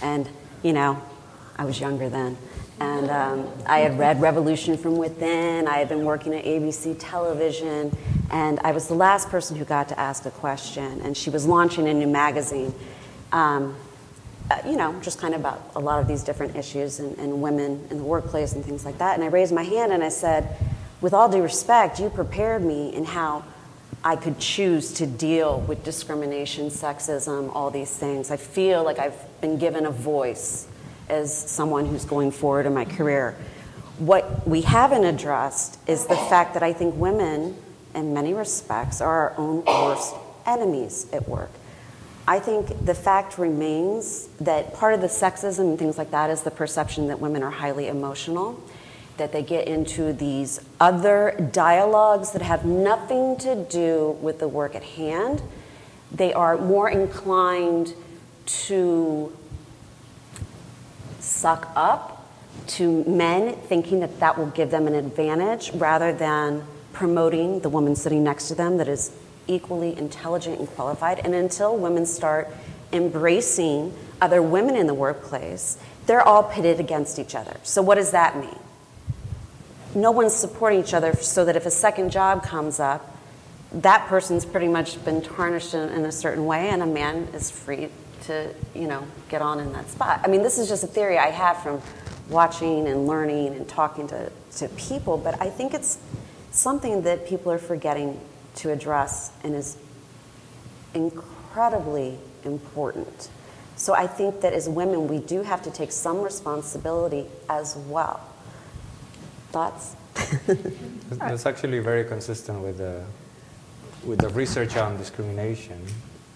and 0.00 0.28
you 0.62 0.72
know, 0.72 1.02
I 1.56 1.64
was 1.64 1.80
younger 1.80 2.08
then. 2.08 2.38
And 2.78 3.10
um, 3.10 3.50
I 3.66 3.80
had 3.80 3.98
read 3.98 4.20
Revolution 4.20 4.78
from 4.78 4.96
Within. 4.96 5.66
I 5.66 5.78
had 5.78 5.88
been 5.88 6.04
working 6.04 6.34
at 6.34 6.44
ABC 6.44 6.94
television. 7.00 7.90
And 8.30 8.60
I 8.60 8.70
was 8.70 8.86
the 8.86 8.94
last 8.94 9.28
person 9.28 9.56
who 9.56 9.64
got 9.64 9.88
to 9.88 9.98
ask 9.98 10.24
a 10.24 10.30
question. 10.30 11.00
And 11.00 11.16
she 11.16 11.30
was 11.30 11.46
launching 11.46 11.88
a 11.88 11.94
new 11.94 12.06
magazine. 12.06 12.72
Um, 13.32 13.74
uh, 14.48 14.60
you 14.64 14.76
know, 14.76 14.96
just 15.00 15.18
kind 15.18 15.34
of 15.34 15.40
about 15.40 15.72
a 15.74 15.80
lot 15.80 16.00
of 16.00 16.06
these 16.06 16.22
different 16.22 16.54
issues 16.54 17.00
and, 17.00 17.18
and 17.18 17.42
women 17.42 17.84
in 17.90 17.98
the 17.98 18.04
workplace 18.04 18.52
and 18.52 18.64
things 18.64 18.84
like 18.84 18.98
that. 18.98 19.16
And 19.16 19.24
I 19.24 19.28
raised 19.28 19.52
my 19.52 19.64
hand 19.64 19.92
and 19.92 20.04
I 20.04 20.10
said, 20.10 20.56
with 21.00 21.12
all 21.12 21.28
due 21.28 21.42
respect, 21.42 21.98
you 21.98 22.08
prepared 22.08 22.62
me 22.62 22.94
in 22.94 23.04
how 23.04 23.42
I 24.06 24.14
could 24.14 24.38
choose 24.38 24.92
to 24.92 25.06
deal 25.06 25.62
with 25.62 25.82
discrimination, 25.82 26.68
sexism, 26.68 27.52
all 27.52 27.72
these 27.72 27.90
things. 27.90 28.30
I 28.30 28.36
feel 28.36 28.84
like 28.84 29.00
I've 29.00 29.18
been 29.40 29.58
given 29.58 29.84
a 29.84 29.90
voice 29.90 30.68
as 31.08 31.36
someone 31.36 31.86
who's 31.86 32.04
going 32.04 32.30
forward 32.30 32.66
in 32.66 32.74
my 32.74 32.84
career. 32.84 33.34
What 33.98 34.46
we 34.46 34.62
haven't 34.62 35.04
addressed 35.04 35.80
is 35.88 36.06
the 36.06 36.14
fact 36.14 36.54
that 36.54 36.62
I 36.62 36.72
think 36.72 36.94
women, 36.94 37.56
in 37.96 38.14
many 38.14 38.32
respects, 38.32 39.00
are 39.00 39.30
our 39.30 39.34
own 39.38 39.64
worst 39.64 40.14
enemies 40.46 41.08
at 41.12 41.28
work. 41.28 41.50
I 42.28 42.38
think 42.38 42.86
the 42.86 42.94
fact 42.94 43.38
remains 43.38 44.28
that 44.38 44.72
part 44.74 44.94
of 44.94 45.00
the 45.00 45.08
sexism 45.08 45.70
and 45.70 45.78
things 45.80 45.98
like 45.98 46.12
that 46.12 46.30
is 46.30 46.42
the 46.42 46.52
perception 46.52 47.08
that 47.08 47.18
women 47.18 47.42
are 47.42 47.50
highly 47.50 47.88
emotional, 47.88 48.62
that 49.18 49.32
they 49.32 49.42
get 49.42 49.66
into 49.66 50.12
these 50.12 50.60
other 50.80 51.48
dialogues 51.52 52.32
that 52.32 52.42
have 52.42 52.64
nothing 52.64 53.36
to 53.38 53.64
do 53.64 54.16
with 54.20 54.38
the 54.38 54.48
work 54.48 54.74
at 54.74 54.82
hand. 54.82 55.42
They 56.12 56.32
are 56.32 56.58
more 56.58 56.88
inclined 56.88 57.94
to 58.46 59.36
suck 61.20 61.70
up 61.74 62.26
to 62.66 63.04
men, 63.04 63.54
thinking 63.54 64.00
that 64.00 64.20
that 64.20 64.38
will 64.38 64.46
give 64.46 64.70
them 64.70 64.86
an 64.86 64.94
advantage 64.94 65.70
rather 65.72 66.12
than 66.12 66.64
promoting 66.92 67.60
the 67.60 67.68
woman 67.68 67.94
sitting 67.94 68.24
next 68.24 68.48
to 68.48 68.54
them 68.54 68.78
that 68.78 68.88
is 68.88 69.12
equally 69.46 69.96
intelligent 69.96 70.58
and 70.58 70.68
qualified. 70.68 71.20
And 71.24 71.34
until 71.34 71.76
women 71.76 72.06
start 72.06 72.48
embracing 72.92 73.94
other 74.20 74.42
women 74.42 74.76
in 74.76 74.86
the 74.86 74.94
workplace, 74.94 75.78
they're 76.06 76.22
all 76.22 76.44
pitted 76.44 76.80
against 76.80 77.18
each 77.18 77.34
other. 77.34 77.56
So, 77.62 77.82
what 77.82 77.96
does 77.96 78.12
that 78.12 78.38
mean? 78.38 78.58
No 79.96 80.10
one's 80.10 80.34
supporting 80.34 80.80
each 80.80 80.92
other 80.92 81.14
so 81.14 81.46
that 81.46 81.56
if 81.56 81.64
a 81.64 81.70
second 81.70 82.10
job 82.10 82.42
comes 82.42 82.78
up, 82.78 83.16
that 83.72 84.06
person's 84.08 84.44
pretty 84.44 84.68
much 84.68 85.02
been 85.06 85.22
tarnished 85.22 85.72
in, 85.72 85.88
in, 85.88 86.04
a 86.04 86.12
certain 86.12 86.44
way, 86.44 86.68
and 86.68 86.82
a 86.82 86.86
man 86.86 87.28
is 87.32 87.50
free 87.50 87.88
to, 88.24 88.52
you 88.74 88.88
know, 88.88 89.06
get 89.30 89.40
on 89.40 89.58
in 89.58 89.72
that 89.72 89.88
spot. 89.88 90.20
I 90.22 90.28
mean, 90.28 90.42
this 90.42 90.58
is 90.58 90.68
just 90.68 90.84
a 90.84 90.86
theory 90.86 91.16
I 91.16 91.30
have 91.30 91.62
from 91.62 91.80
watching 92.28 92.86
and 92.86 93.06
learning 93.06 93.54
and 93.54 93.66
talking 93.66 94.06
to, 94.08 94.30
to 94.56 94.68
people, 94.68 95.16
but 95.16 95.40
I 95.40 95.48
think 95.48 95.72
it's 95.72 95.96
something 96.50 97.00
that 97.02 97.26
people 97.26 97.50
are 97.50 97.58
forgetting 97.58 98.20
to 98.56 98.72
address 98.72 99.32
and 99.44 99.54
is 99.54 99.78
incredibly 100.92 102.18
important. 102.44 103.30
So 103.76 103.94
I 103.94 104.06
think 104.06 104.42
that 104.42 104.52
as 104.52 104.68
women, 104.68 105.08
we 105.08 105.20
do 105.20 105.42
have 105.42 105.62
to 105.62 105.70
take 105.70 105.90
some 105.90 106.20
responsibility 106.20 107.24
as 107.48 107.76
well. 107.76 108.20
Thoughts? 109.56 109.96
That's 111.12 111.46
actually 111.46 111.78
very 111.78 112.04
consistent 112.04 112.60
with 112.60 112.76
the, 112.76 113.02
with 114.04 114.18
the 114.18 114.28
research 114.28 114.76
on 114.76 114.98
discrimination, 114.98 115.82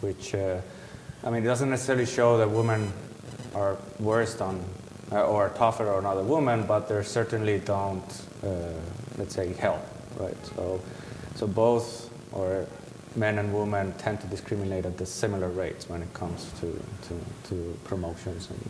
which, 0.00 0.34
uh, 0.34 0.62
I 1.22 1.28
mean, 1.28 1.42
it 1.42 1.46
doesn't 1.46 1.68
necessarily 1.68 2.06
show 2.06 2.38
that 2.38 2.48
women 2.48 2.90
are 3.54 3.76
worse 3.98 4.40
on 4.40 4.64
uh, 5.12 5.26
or 5.26 5.50
tougher 5.50 5.92
on 5.92 6.06
other 6.06 6.22
women, 6.22 6.64
but 6.66 6.88
they 6.88 7.02
certainly 7.02 7.58
don't, 7.58 8.22
uh, 8.42 8.72
let's 9.18 9.34
say, 9.34 9.52
help, 9.52 9.86
right? 10.16 10.46
So, 10.56 10.80
so 11.34 11.46
both 11.46 12.10
or 12.32 12.66
men 13.16 13.38
and 13.38 13.52
women 13.52 13.92
tend 13.98 14.22
to 14.22 14.28
discriminate 14.28 14.86
at 14.86 14.96
the 14.96 15.04
similar 15.04 15.50
rates 15.50 15.90
when 15.90 16.00
it 16.00 16.14
comes 16.14 16.50
to, 16.60 16.72
to, 17.08 17.20
to 17.50 17.78
promotions 17.84 18.48
and 18.48 18.60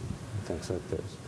things 0.42 0.68
like 0.70 0.90
this. 0.90 1.19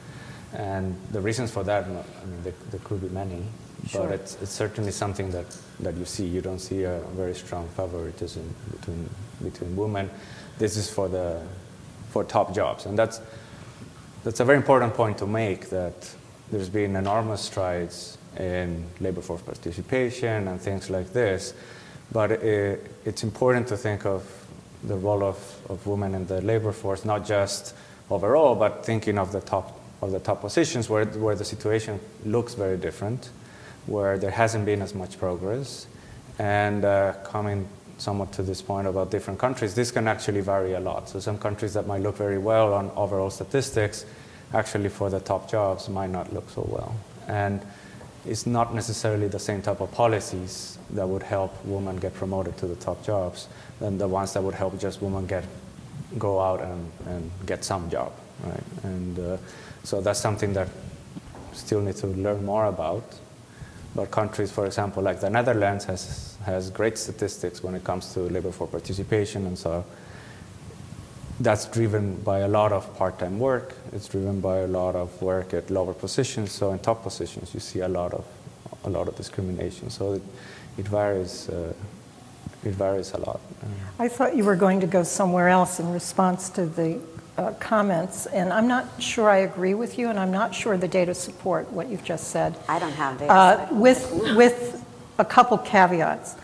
And 0.55 0.97
the 1.13 1.21
reasons 1.21 1.51
for 1.51 1.65
that, 1.65 1.85
I 1.85 1.89
mean, 1.89 2.43
there, 2.43 2.53
there 2.71 2.81
could 2.85 3.01
be 3.01 3.09
many, 3.09 3.43
sure. 3.87 4.03
but 4.03 4.13
it's, 4.13 4.37
it's 4.43 4.53
certainly 4.53 4.93
something 4.93 5.31
that, 5.31 5.47
that 5.81 5.97
you 5.97 6.05
see. 6.05 6.27
You 6.27 6.41
don't 6.41 6.59
see 6.59 6.83
a 6.83 7.01
very 7.15 7.35
strong 7.35 7.69
favoritism 7.71 8.55
between, 8.71 9.09
between 9.43 9.77
women. 9.77 10.11
This 10.59 10.77
is 10.77 10.91
for 10.91 11.09
the 11.09 11.43
for 12.11 12.25
top 12.25 12.55
jobs, 12.55 12.85
and 12.85 12.99
that's 12.99 13.23
that's 14.23 14.41
a 14.41 14.45
very 14.45 14.59
important 14.59 14.93
point 14.95 15.17
to 15.19 15.27
make. 15.27 15.71
That 15.71 15.95
there's 16.51 16.69
been 16.69 16.95
enormous 16.97 17.41
strides 17.41 18.19
in 18.39 18.85
labor 19.01 19.23
force 19.23 19.43
participation 19.43 20.49
and 20.49 20.61
things 20.61 20.91
like 20.91 21.13
this, 21.13 21.55
but 22.13 22.31
it, 22.31 22.95
it's 23.05 23.23
important 23.23 23.67
to 23.69 23.77
think 23.77 24.05
of 24.05 24.23
the 24.85 24.97
role 24.97 25.23
of, 25.23 25.37
of 25.69 25.87
women 25.87 26.15
in 26.15 26.27
the 26.27 26.41
labor 26.43 26.73
force, 26.73 27.05
not 27.05 27.25
just 27.25 27.75
overall, 28.11 28.55
but 28.55 28.85
thinking 28.85 29.19
of 29.19 29.33
the 29.33 29.41
top 29.41 29.79
of 30.03 30.11
the 30.11 30.19
top 30.19 30.41
positions 30.41 30.91
where, 30.91 31.05
where 31.05 31.35
the 31.35 31.45
situation 31.45 32.01
looks 32.25 32.55
very 32.55 32.77
different, 32.77 33.31
where 33.87 34.19
there 34.19 34.31
hasn't 34.31 34.67
been 34.67 34.83
as 34.83 34.95
much 34.95 35.19
progress. 35.19 35.87
And 36.39 36.85
uh, 36.85 37.15
coming 37.25 37.69
somewhat 37.99 38.33
to 38.33 38.43
this 38.43 38.61
point 38.61 38.89
about 38.89 39.11
different 39.11 39.39
countries, 39.39 39.75
this 39.75 39.91
can 39.91 40.09
actually 40.09 40.41
vary 40.41 40.75
a 40.75 40.81
lot. 40.81 41.09
So 41.09 41.21
some 41.21 41.39
countries 41.39 41.75
that 41.75 41.87
might 41.87 42.03
look 42.03 42.17
very 42.17 42.39
well 42.39 42.75
on 42.75 42.91
overall 42.97 43.31
statistics, 43.31 44.05
actually 44.53 44.89
for 44.89 45.09
the 45.09 45.21
top 45.21 45.49
jobs 45.49 45.89
might 45.89 46.11
not 46.11 46.33
look 46.33 46.51
so 46.51 46.67
well. 46.69 46.95
And 47.29 47.61
it's 48.27 48.47
not 48.47 48.75
necessarily 48.75 49.29
the 49.29 49.39
same 49.39 49.63
type 49.63 49.81
of 49.81 49.91
policies 49.93 50.79
that 50.91 51.09
would 51.09 51.23
help 51.23 51.65
women 51.65 51.97
get 51.97 52.15
promoted 52.15 52.57
to 52.59 52.67
the 52.67 52.77
top 52.77 53.05
jobs 53.05 53.49
than 53.81 53.99
the 53.99 54.09
ones 54.09 54.33
that 54.35 54.43
would 54.43 54.55
help 54.55 54.79
just 54.79 55.01
women 55.01 55.27
get 55.27 55.45
go 56.19 56.41
out 56.41 56.61
and, 56.61 56.93
and 57.07 57.31
get 57.47 57.65
some 57.65 57.89
job, 57.91 58.13
right? 58.45 58.63
And 58.83 59.19
uh, 59.19 59.37
so 59.85 60.01
that's 60.01 60.21
something 60.21 60.53
that 60.55 60.69
still 61.53 61.81
need 61.81 61.97
to 61.97 62.07
learn 62.07 62.45
more 62.45 62.67
about. 62.67 63.05
But 63.95 64.11
countries, 64.11 64.51
for 64.51 64.65
example, 64.67 65.03
like 65.03 65.21
the 65.21 65.29
Netherlands, 65.29 65.85
has 65.85 66.37
has 66.45 66.71
great 66.71 66.99
statistics 66.99 67.63
when 67.63 67.75
it 67.75 67.85
comes 67.85 68.13
to 68.15 68.21
labor 68.21 68.51
for 68.51 68.67
participation, 68.67 69.47
and 69.47 69.59
so 69.59 69.85
that's 71.41 71.67
driven 71.67 72.17
by 72.23 72.41
a 72.41 72.49
lot 72.49 72.73
of 72.73 72.97
part-time 72.97 73.39
work. 73.39 73.75
It's 73.93 74.09
driven 74.09 74.41
by 74.41 74.59
a 74.59 74.67
lot 74.67 74.95
of 74.95 75.21
work 75.21 75.55
at 75.55 75.71
lower 75.71 75.95
positions. 75.95 76.53
So 76.53 76.73
in 76.73 76.79
top 76.79 77.03
positions, 77.03 77.53
you 77.55 77.61
see 77.61 77.81
a 77.81 77.89
lot 77.89 78.15
of 78.15 78.25
a 78.85 78.91
lot 78.91 79.09
of 79.09 79.17
discrimination. 79.17 79.91
So 79.91 80.15
it, 80.15 80.23
it 80.79 80.89
varies. 80.89 81.49
Uh, 81.49 81.73
it 82.65 82.75
varies 82.75 83.13
a 83.13 83.19
lot. 83.19 83.41
I 83.99 84.09
thought 84.09 84.37
you 84.37 84.45
were 84.45 84.57
going 84.57 84.81
to 84.81 84.87
go 84.87 85.03
somewhere 85.03 85.49
else 85.49 85.81
in 85.81 85.93
response 85.93 86.49
to 86.51 86.65
the 86.67 87.01
uh, 87.39 87.53
comments, 87.55 88.27
and 88.27 88.53
I'm 88.53 88.69
not 88.69 89.03
sure 89.03 89.31
I 89.31 89.39
agree 89.39 89.75
with 89.75 89.99
you, 89.99 90.11
and 90.11 90.19
I'm 90.19 90.31
not 90.31 90.55
sure 90.55 90.77
the 90.77 90.89
data 90.89 91.15
support 91.15 91.71
what 91.73 91.89
you've 91.89 92.05
just 92.05 92.29
said. 92.29 92.57
I 92.69 92.79
don't 92.79 92.93
have 92.93 93.19
data. 93.19 93.33
Uh, 93.33 93.69
with, 93.71 94.11
with 94.37 94.85
a 95.19 95.25
couple 95.25 95.57
caveats. 95.59 96.37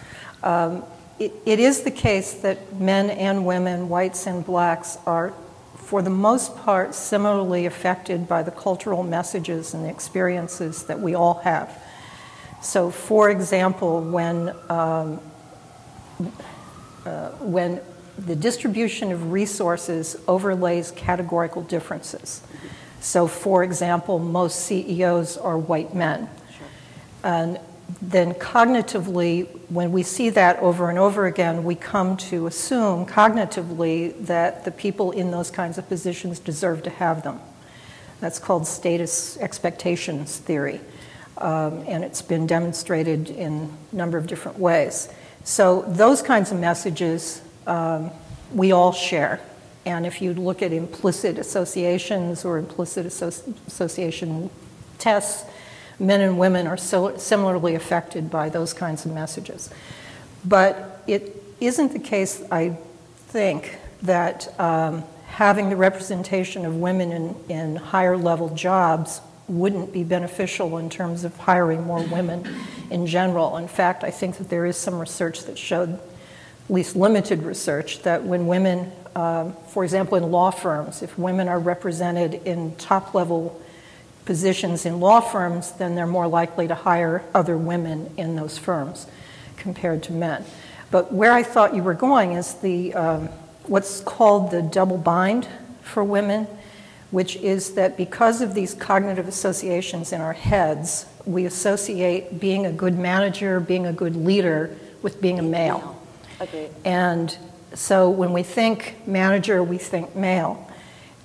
Um, 0.42 0.85
it, 1.18 1.33
it 1.44 1.59
is 1.59 1.83
the 1.83 1.90
case 1.90 2.35
that 2.35 2.79
men 2.81 3.11
and 3.11 3.44
women, 3.44 3.88
whites 3.88 4.27
and 4.27 4.44
blacks, 4.44 4.98
are, 5.05 5.35
for 5.77 6.01
the 6.01 6.11
most 6.11 6.57
part, 6.57 6.94
similarly 6.94 7.66
affected 7.66 8.29
by 8.29 8.42
the 8.42 8.51
cultural 8.51 9.03
messages 9.03 9.74
and 9.74 9.87
experiences 9.87 10.85
that 10.85 11.01
we 11.01 11.14
all 11.14 11.35
have. 11.40 11.83
So, 12.62 12.90
for 12.90 13.31
example, 13.31 14.01
when, 14.01 14.55
um, 14.68 15.20
uh, 17.05 17.31
when 17.40 17.81
the 18.18 18.35
distribution 18.35 19.12
of 19.12 19.33
resources 19.33 20.16
overlays 20.26 20.90
categorical 20.90 21.62
differences. 21.62 22.42
So, 23.00 23.28
for 23.28 23.62
example, 23.62 24.18
most 24.18 24.61
CEOs 24.66 25.37
are 25.37 25.57
white 25.57 25.94
men. 25.94 26.28
Sure. 26.57 26.66
And 27.22 27.61
then, 28.02 28.35
cognitively, 28.35 29.46
when 29.70 29.92
we 29.92 30.02
see 30.02 30.31
that 30.31 30.59
over 30.59 30.90
and 30.90 30.98
over 30.98 31.26
again, 31.26 31.64
we 31.64 31.74
come 31.74 32.16
to 32.16 32.46
assume 32.46 33.07
cognitively 33.07 34.26
that 34.26 34.64
the 34.64 34.72
people 34.72 35.12
in 35.12 35.31
those 35.31 35.50
kinds 35.50 35.78
of 35.78 35.88
positions 35.88 36.38
deserve 36.40 36.83
to 36.83 36.90
have 36.90 37.22
them. 37.22 37.40
That's 38.20 38.40
called 38.40 38.66
status 38.66 39.37
expectations 39.38 40.38
theory. 40.38 40.81
Um, 41.38 41.85
and 41.87 42.02
it's 42.02 42.20
been 42.20 42.48
demonstrated 42.48 43.31
in 43.31 43.76
a 43.92 43.96
number 43.96 44.18
of 44.18 44.26
different 44.26 44.59
ways. 44.59 45.09
So, 45.44 45.83
those 45.87 46.20
kinds 46.20 46.50
of 46.50 46.59
messages 46.59 47.40
um, 47.68 48.11
we 48.52 48.72
all 48.72 48.92
share. 48.92 49.40
And 49.85 50.04
if 50.04 50.20
you 50.20 50.35
look 50.35 50.62
at 50.62 50.72
implicit 50.72 51.38
associations 51.38 52.44
or 52.44 52.59
implicit 52.59 53.07
associ- 53.07 53.54
association 53.66 54.50
tests, 54.98 55.48
men 55.98 56.20
and 56.20 56.38
women 56.38 56.66
are 56.66 56.76
so 56.76 57.16
similarly 57.16 57.74
affected 57.74 58.31
by 58.31 58.48
those 58.48 58.72
kinds 58.72 59.07
of 59.07 59.12
messages. 59.12 59.70
But 60.44 61.02
it 61.07 61.42
isn't 61.61 61.92
the 61.92 61.98
case, 61.98 62.42
I 62.50 62.76
think, 63.28 63.78
that 64.02 64.59
um, 64.61 65.04
having 65.26 65.70
the 65.70 65.76
representation 65.76 66.64
of 66.64 66.76
women 66.76 67.12
in, 67.12 67.37
in 67.48 67.76
higher 67.76 68.16
level 68.16 68.54
jobs 68.54 69.20
wouldn't 69.48 69.92
be 69.92 70.04
beneficial 70.04 70.76
in 70.78 70.90
terms 70.90 71.24
of 71.24 71.37
hiring 71.38 71.85
more 71.85 72.02
women 72.02 72.46
in 72.90 73.07
general. 73.07 73.57
In 73.57 73.66
fact, 73.68 74.04
I 74.04 74.11
think 74.11 74.37
that 74.37 74.50
there 74.50 74.66
is 74.66 74.76
some 74.76 74.98
research 74.98 75.44
that 75.44 75.57
showed 75.57 75.98
at 76.68 76.74
least 76.74 76.94
limited 76.94 77.42
research, 77.42 78.02
that 78.02 78.24
when 78.24 78.46
women, 78.46 78.92
um, 79.16 79.57
for 79.68 79.85
example, 79.85 80.18
in 80.18 80.31
law 80.31 80.50
firms, 80.50 81.02
if 81.02 81.18
women 81.18 81.48
are 81.48 81.59
represented 81.59 82.35
in 82.44 82.76
top 82.76 83.14
level 83.14 83.59
positions 84.26 84.85
in 84.85 85.00
law 85.00 85.20
firms, 85.20 85.72
then 85.72 85.94
they're 85.94 86.07
more 86.07 86.28
likely 86.28 86.68
to 86.68 86.74
hire 86.74 87.24
other 87.35 87.57
women 87.57 88.12
in 88.18 88.37
those 88.37 88.59
firms 88.59 89.07
compared 89.57 90.02
to 90.02 90.12
men. 90.12 90.44
But 90.90 91.11
where 91.11 91.33
I 91.33 91.42
thought 91.42 91.74
you 91.74 91.83
were 91.83 91.94
going 91.94 92.33
is 92.33 92.54
the 92.54 92.92
um, 92.92 93.28
what's 93.66 94.00
called 94.00 94.50
the 94.50 94.61
double 94.61 94.98
bind 94.98 95.48
for 95.83 96.04
women, 96.04 96.46
which 97.11 97.37
is 97.37 97.72
that 97.74 97.96
because 97.96 98.42
of 98.42 98.52
these 98.52 98.74
cognitive 98.74 99.26
associations 99.26 100.12
in 100.12 100.20
our 100.20 100.35
heads, 100.35 101.07
we 101.24 101.46
associate 101.46 102.38
being 102.38 102.66
a 102.66 102.72
good 102.72 102.98
manager, 102.98 103.61
being 103.61 103.87
a 103.87 103.92
good 103.92 104.16
leader, 104.16 104.76
with 105.00 105.20
being 105.22 105.38
a 105.38 105.42
male. 105.42 105.97
And 106.85 107.37
so 107.74 108.11
when 108.11 108.33
we 108.33 108.42
think 108.42 108.96
manager, 109.07 109.62
we 109.62 109.79
think 109.79 110.14
male. 110.14 110.66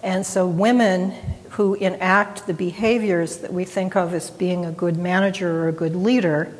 And 0.01 0.25
so 0.25 0.47
women 0.47 1.11
who 1.51 1.75
enact 1.75 2.47
the 2.47 2.53
behaviors 2.53 3.37
that 3.37 3.53
we 3.53 3.63
think 3.63 3.95
of 3.95 4.13
as 4.13 4.29
being 4.29 4.65
a 4.65 4.71
good 4.71 4.97
manager 4.97 5.63
or 5.63 5.67
a 5.69 5.71
good 5.71 5.95
leader 5.95 6.53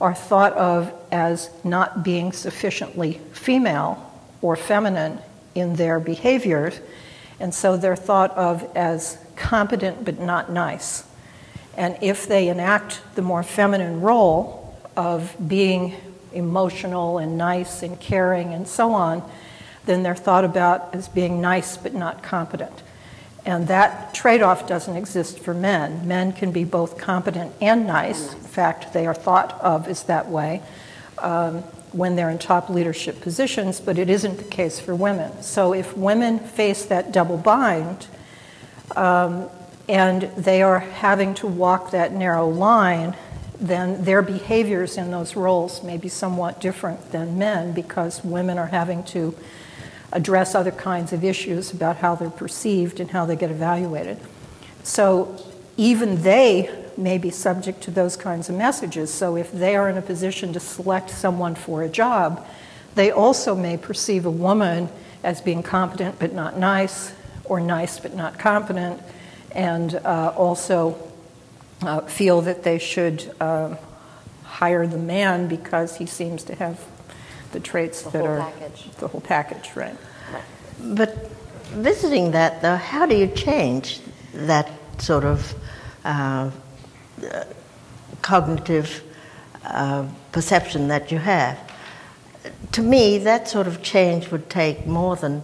are 0.00 0.14
thought 0.14 0.52
of 0.52 0.92
as 1.10 1.50
not 1.64 2.04
being 2.04 2.32
sufficiently 2.32 3.14
female 3.32 4.12
or 4.42 4.54
feminine 4.54 5.18
in 5.54 5.74
their 5.74 5.98
behaviors. 5.98 6.78
And 7.40 7.54
so 7.54 7.76
they're 7.76 7.96
thought 7.96 8.30
of 8.32 8.64
as 8.76 9.18
competent 9.36 10.04
but 10.04 10.20
not 10.20 10.52
nice. 10.52 11.04
And 11.76 11.96
if 12.00 12.26
they 12.28 12.48
enact 12.48 13.00
the 13.14 13.22
more 13.22 13.42
feminine 13.42 14.00
role 14.00 14.78
of 14.96 15.34
being 15.46 15.94
emotional 16.36 17.18
and 17.18 17.38
nice 17.38 17.82
and 17.82 17.98
caring 17.98 18.52
and 18.52 18.68
so 18.68 18.92
on, 18.92 19.28
then 19.86 20.02
they're 20.02 20.14
thought 20.14 20.44
about 20.44 20.94
as 20.94 21.08
being 21.08 21.40
nice 21.40 21.76
but 21.76 21.94
not 21.94 22.22
competent. 22.22 22.82
And 23.44 23.68
that 23.68 24.12
trade 24.12 24.42
off 24.42 24.66
doesn't 24.66 24.96
exist 24.96 25.38
for 25.38 25.54
men. 25.54 26.06
Men 26.08 26.32
can 26.32 26.50
be 26.50 26.64
both 26.64 26.98
competent 26.98 27.52
and 27.60 27.86
nice. 27.86 28.32
In 28.32 28.40
fact, 28.40 28.92
they 28.92 29.06
are 29.06 29.14
thought 29.14 29.52
of 29.60 29.86
as 29.86 30.02
that 30.04 30.28
way. 30.28 30.62
Um, 31.18 31.62
when 31.92 32.14
they're 32.14 32.28
in 32.28 32.38
top 32.38 32.68
leadership 32.68 33.20
positions, 33.20 33.80
but 33.80 33.98
it 33.98 34.10
isn't 34.10 34.36
the 34.36 34.44
case 34.44 34.78
for 34.78 34.94
women. 34.94 35.42
So 35.42 35.72
if 35.72 35.96
women 35.96 36.38
face 36.38 36.84
that 36.86 37.10
double 37.10 37.38
bind, 37.38 38.06
um, 38.94 39.48
and 39.88 40.22
they 40.36 40.62
are 40.62 40.80
having 40.80 41.34
to 41.34 41.46
walk 41.46 41.92
that 41.92 42.12
narrow 42.12 42.48
line, 42.48 43.16
then 43.60 44.04
their 44.04 44.22
behaviors 44.22 44.96
in 44.96 45.10
those 45.10 45.36
roles 45.36 45.82
may 45.82 45.96
be 45.96 46.08
somewhat 46.08 46.60
different 46.60 47.12
than 47.12 47.38
men 47.38 47.72
because 47.72 48.22
women 48.24 48.58
are 48.58 48.66
having 48.66 49.02
to 49.04 49.34
address 50.12 50.54
other 50.54 50.70
kinds 50.70 51.12
of 51.12 51.24
issues 51.24 51.72
about 51.72 51.96
how 51.96 52.14
they're 52.14 52.30
perceived 52.30 53.00
and 53.00 53.10
how 53.10 53.24
they 53.26 53.36
get 53.36 53.50
evaluated. 53.50 54.18
So 54.82 55.36
even 55.76 56.22
they 56.22 56.84
may 56.96 57.18
be 57.18 57.30
subject 57.30 57.82
to 57.82 57.90
those 57.90 58.16
kinds 58.16 58.48
of 58.48 58.54
messages. 58.54 59.12
So 59.12 59.36
if 59.36 59.52
they 59.52 59.76
are 59.76 59.88
in 59.88 59.96
a 59.96 60.02
position 60.02 60.52
to 60.52 60.60
select 60.60 61.10
someone 61.10 61.54
for 61.54 61.82
a 61.82 61.88
job, 61.88 62.46
they 62.94 63.10
also 63.10 63.54
may 63.54 63.76
perceive 63.76 64.24
a 64.24 64.30
woman 64.30 64.88
as 65.22 65.40
being 65.40 65.62
competent 65.62 66.18
but 66.18 66.32
not 66.32 66.58
nice, 66.58 67.12
or 67.44 67.60
nice 67.60 67.98
but 67.98 68.14
not 68.14 68.38
competent, 68.38 69.00
and 69.52 69.94
uh, 69.96 70.32
also 70.36 70.98
uh, 71.82 72.00
feel 72.02 72.40
that 72.42 72.62
they 72.62 72.78
should 72.78 73.32
uh, 73.40 73.76
hire 74.44 74.86
the 74.86 74.98
man 74.98 75.48
because 75.48 75.96
he 75.96 76.06
seems 76.06 76.42
to 76.44 76.54
have 76.54 76.84
the 77.52 77.60
traits 77.60 78.02
The 78.02 78.10
that 78.10 78.18
whole 78.20 78.28
are 78.28 78.40
package. 78.40 78.90
the 78.98 79.08
whole 79.08 79.20
package, 79.20 79.70
right? 79.76 79.96
But 80.80 81.30
visiting 81.70 82.32
that, 82.32 82.62
though, 82.62 82.76
how 82.76 83.06
do 83.06 83.16
you 83.16 83.26
change 83.28 84.00
that 84.34 84.70
sort 84.98 85.24
of 85.24 85.54
uh, 86.04 86.50
uh, 87.22 87.44
cognitive 88.22 89.02
uh, 89.64 90.06
perception 90.32 90.88
that 90.88 91.10
you 91.10 91.18
have? 91.18 91.58
To 92.72 92.82
me, 92.82 93.18
that 93.18 93.48
sort 93.48 93.66
of 93.66 93.82
change 93.82 94.30
would 94.30 94.48
take 94.50 94.86
more 94.86 95.16
than 95.16 95.42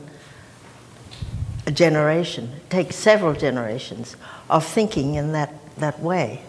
a 1.66 1.70
generation, 1.70 2.50
take 2.70 2.92
several 2.92 3.34
generations 3.34 4.16
of 4.50 4.64
thinking 4.66 5.14
in 5.14 5.32
that, 5.32 5.54
that 5.78 6.00
way. 6.00 6.42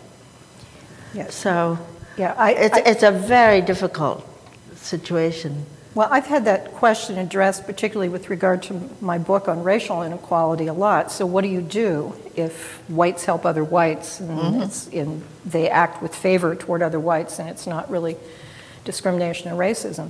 Yes. 1.14 1.36
So 1.36 1.78
Yeah, 2.18 2.34
I, 2.38 2.54
it's, 2.54 2.76
I- 2.76 2.84
it's 2.86 3.04
a 3.04 3.12
very 3.12 3.62
difficult 3.62 4.28
situation. 4.76 5.66
Well, 5.96 6.08
I've 6.10 6.26
had 6.26 6.46
that 6.46 6.74
question 6.74 7.20
addressed, 7.20 7.68
particularly 7.68 8.10
with 8.10 8.32
regard 8.32 8.64
to 8.64 8.90
my 9.00 9.20
book 9.20 9.48
on 9.48 9.62
racial 9.62 10.02
inequality, 10.02 10.66
a 10.66 10.74
lot. 10.74 11.12
So, 11.12 11.28
what 11.28 11.44
do 11.44 11.50
you 11.50 11.62
do 11.62 12.16
if 12.36 12.80
whites 12.90 13.26
help 13.26 13.46
other 13.46 13.64
whites 13.64 14.20
and, 14.20 14.30
mm-hmm. 14.32 14.62
it's 14.62 14.88
in, 14.88 15.24
they 15.46 15.70
act 15.70 16.02
with 16.02 16.16
favor 16.16 16.56
toward 16.56 16.82
other 16.82 17.00
whites 17.00 17.38
and 17.38 17.48
it's 17.48 17.68
not 17.68 17.92
really 17.92 18.18
discrimination 18.86 19.50
and 19.50 19.60
racism? 19.60 20.10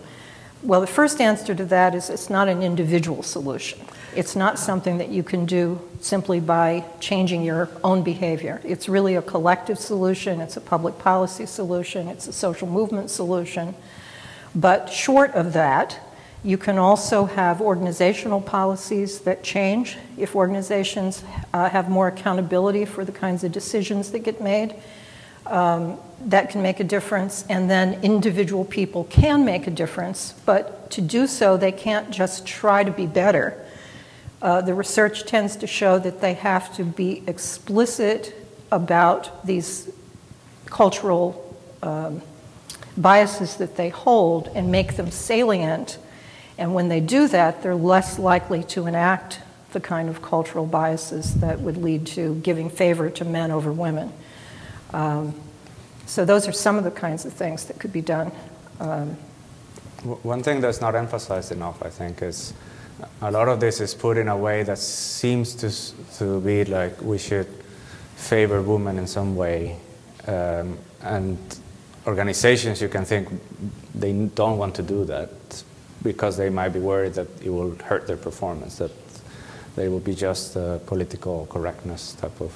Well, 0.62 0.80
the 0.80 0.88
first 0.88 1.20
answer 1.20 1.54
to 1.54 1.66
that 1.66 1.94
is 1.94 2.10
it's 2.10 2.30
not 2.30 2.48
an 2.48 2.64
individual 2.64 3.22
solution. 3.22 3.82
It's 4.16 4.36
not 4.36 4.60
something 4.60 4.98
that 5.00 5.10
you 5.10 5.24
can 5.24 5.46
do 5.46 5.80
simply 6.00 6.40
by 6.40 6.86
changing 7.00 7.44
your 7.44 7.70
own 7.84 8.04
behavior. 8.04 8.62
It's 8.64 8.88
really 8.90 9.16
a 9.16 9.22
collective 9.22 9.80
solution, 9.80 10.42
it's 10.42 10.58
a 10.58 10.62
public 10.62 11.00
policy 11.00 11.46
solution, 11.46 12.08
it's 12.08 12.28
a 12.28 12.34
social 12.34 12.68
movement 12.68 13.10
solution. 13.10 13.76
But 14.56 14.90
short 14.90 15.32
of 15.32 15.54
that, 15.54 16.00
you 16.44 16.58
can 16.58 16.78
also 16.78 17.26
have 17.26 17.62
organizational 17.62 18.42
policies 18.42 19.22
that 19.22 19.44
change. 19.44 19.98
If 20.18 20.36
organizations 20.36 21.24
uh, 21.54 21.70
have 21.70 21.90
more 21.90 22.08
accountability 22.10 22.86
for 22.86 23.06
the 23.06 23.14
kinds 23.14 23.44
of 23.44 23.52
decisions 23.52 24.12
that 24.12 24.20
get 24.20 24.42
made, 24.42 24.76
um, 25.46 25.98
that 26.26 26.50
can 26.50 26.62
make 26.62 26.80
a 26.80 26.84
difference. 26.84 27.46
And 27.48 27.70
then 27.70 28.00
individual 28.04 28.66
people 28.66 29.06
can 29.06 29.46
make 29.46 29.68
a 29.68 29.72
difference, 29.72 30.34
but 30.46 30.92
to 30.92 31.02
do 31.02 31.28
so, 31.28 31.58
they 31.58 31.72
can't 31.72 32.12
just 32.12 32.46
try 32.46 32.84
to 32.84 32.92
be 32.92 33.08
better. 33.08 33.63
Uh, 34.44 34.60
the 34.60 34.74
research 34.74 35.24
tends 35.24 35.56
to 35.56 35.66
show 35.66 35.98
that 35.98 36.20
they 36.20 36.34
have 36.34 36.76
to 36.76 36.84
be 36.84 37.24
explicit 37.28 38.36
about 38.74 39.46
these 39.46 39.90
cultural 40.66 41.58
um, 41.82 42.22
biases 42.98 43.56
that 43.56 43.78
they 43.78 43.88
hold 43.88 44.50
and 44.50 44.70
make 44.70 44.98
them 44.98 45.10
salient. 45.10 45.98
And 46.58 46.74
when 46.74 46.90
they 46.90 47.00
do 47.00 47.30
that, 47.30 47.64
they're 47.64 47.74
less 47.74 48.20
likely 48.20 48.66
to 48.66 48.86
enact 48.86 49.40
the 49.72 49.80
kind 49.80 50.10
of 50.10 50.22
cultural 50.22 50.66
biases 50.66 51.36
that 51.36 51.62
would 51.62 51.78
lead 51.78 52.06
to 52.08 52.36
giving 52.36 52.70
favor 52.70 53.10
to 53.12 53.24
men 53.24 53.50
over 53.50 53.72
women. 53.72 54.12
Um, 54.92 55.34
so, 56.06 56.26
those 56.26 56.50
are 56.50 56.52
some 56.52 56.78
of 56.78 56.84
the 56.84 56.92
kinds 56.92 57.26
of 57.26 57.32
things 57.32 57.66
that 57.66 57.80
could 57.80 57.94
be 57.94 58.02
done. 58.02 58.32
Um, 58.82 59.16
One 60.04 60.44
thing 60.44 60.60
that's 60.60 60.82
not 60.82 60.96
emphasized 60.96 61.54
enough, 61.54 61.82
I 61.82 61.90
think, 61.90 62.22
is 62.22 62.54
a 63.22 63.32
lot 63.32 63.48
of 63.48 63.60
this 63.60 63.82
is 63.82 63.94
put 63.94 64.18
in 64.18 64.28
a 64.28 64.38
way 64.38 64.64
that 64.64 64.78
seems 64.78 65.56
to, 65.56 66.18
to 66.18 66.40
be 66.42 66.66
like 66.66 67.02
we 67.02 67.18
should 67.18 67.48
favor 68.16 68.62
women 68.62 68.98
in 68.98 69.08
some 69.08 69.36
way. 69.36 69.78
Um, 70.28 70.78
and 71.02 71.38
organizations, 72.08 72.82
you 72.82 72.90
can 72.90 73.06
think 73.06 73.30
they 73.94 74.14
don't 74.14 74.58
want 74.58 74.76
to 74.76 74.84
do 74.84 75.06
that 75.06 75.30
because 76.02 76.38
they 76.38 76.50
might 76.50 76.70
be 76.70 76.80
worried 76.80 77.14
that 77.14 77.28
it 77.42 77.50
will 77.50 77.76
hurt 77.76 78.08
their 78.08 78.18
performance, 78.18 78.78
that 78.78 78.92
they 79.76 79.88
will 79.88 80.00
be 80.00 80.14
just 80.14 80.56
a 80.56 80.80
political 80.86 81.46
correctness 81.48 82.14
type 82.14 82.40
of 82.42 82.52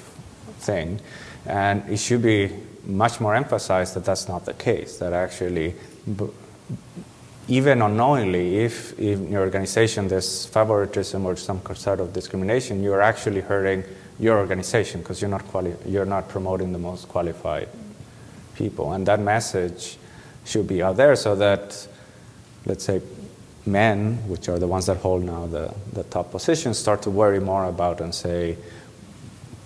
thing. 0.60 1.00
And 1.46 1.88
it 1.88 1.98
should 1.98 2.22
be 2.22 2.52
much 2.84 3.20
more 3.20 3.34
emphasized 3.34 3.94
that 3.94 4.04
that's 4.04 4.28
not 4.28 4.44
the 4.44 4.54
case, 4.54 4.98
that 4.98 5.12
actually 5.12 5.74
even 7.48 7.80
unknowingly, 7.80 8.58
if 8.58 8.98
in 8.98 9.32
your 9.32 9.40
organization 9.40 10.06
there's 10.08 10.44
favoritism 10.46 11.24
or 11.24 11.34
some 11.36 11.60
sort 11.74 12.00
of 12.00 12.12
discrimination, 12.12 12.82
you're 12.82 13.00
actually 13.00 13.40
hurting 13.40 13.84
your 14.18 14.38
organization 14.38 15.00
because 15.00 15.22
you're 15.22 15.30
not 15.30 15.46
quali- 15.48 15.76
you're 15.86 16.04
not 16.04 16.28
promoting 16.28 16.72
the 16.72 16.78
most 16.78 17.08
qualified 17.08 17.68
people, 18.54 18.92
and 18.92 19.06
that 19.06 19.20
message 19.20 19.96
should 20.44 20.66
be 20.66 20.82
out 20.82 20.96
there 20.96 21.16
so 21.16 21.34
that, 21.36 21.88
let's 22.66 22.84
say, 22.84 23.00
men, 23.64 24.16
which 24.28 24.48
are 24.48 24.58
the 24.58 24.66
ones 24.66 24.86
that 24.86 24.96
hold 24.98 25.22
now 25.22 25.46
the, 25.46 25.72
the 25.92 26.02
top 26.04 26.30
positions, 26.30 26.78
start 26.78 27.02
to 27.02 27.10
worry 27.10 27.40
more 27.40 27.66
about 27.66 28.00
and 28.00 28.14
say, 28.14 28.56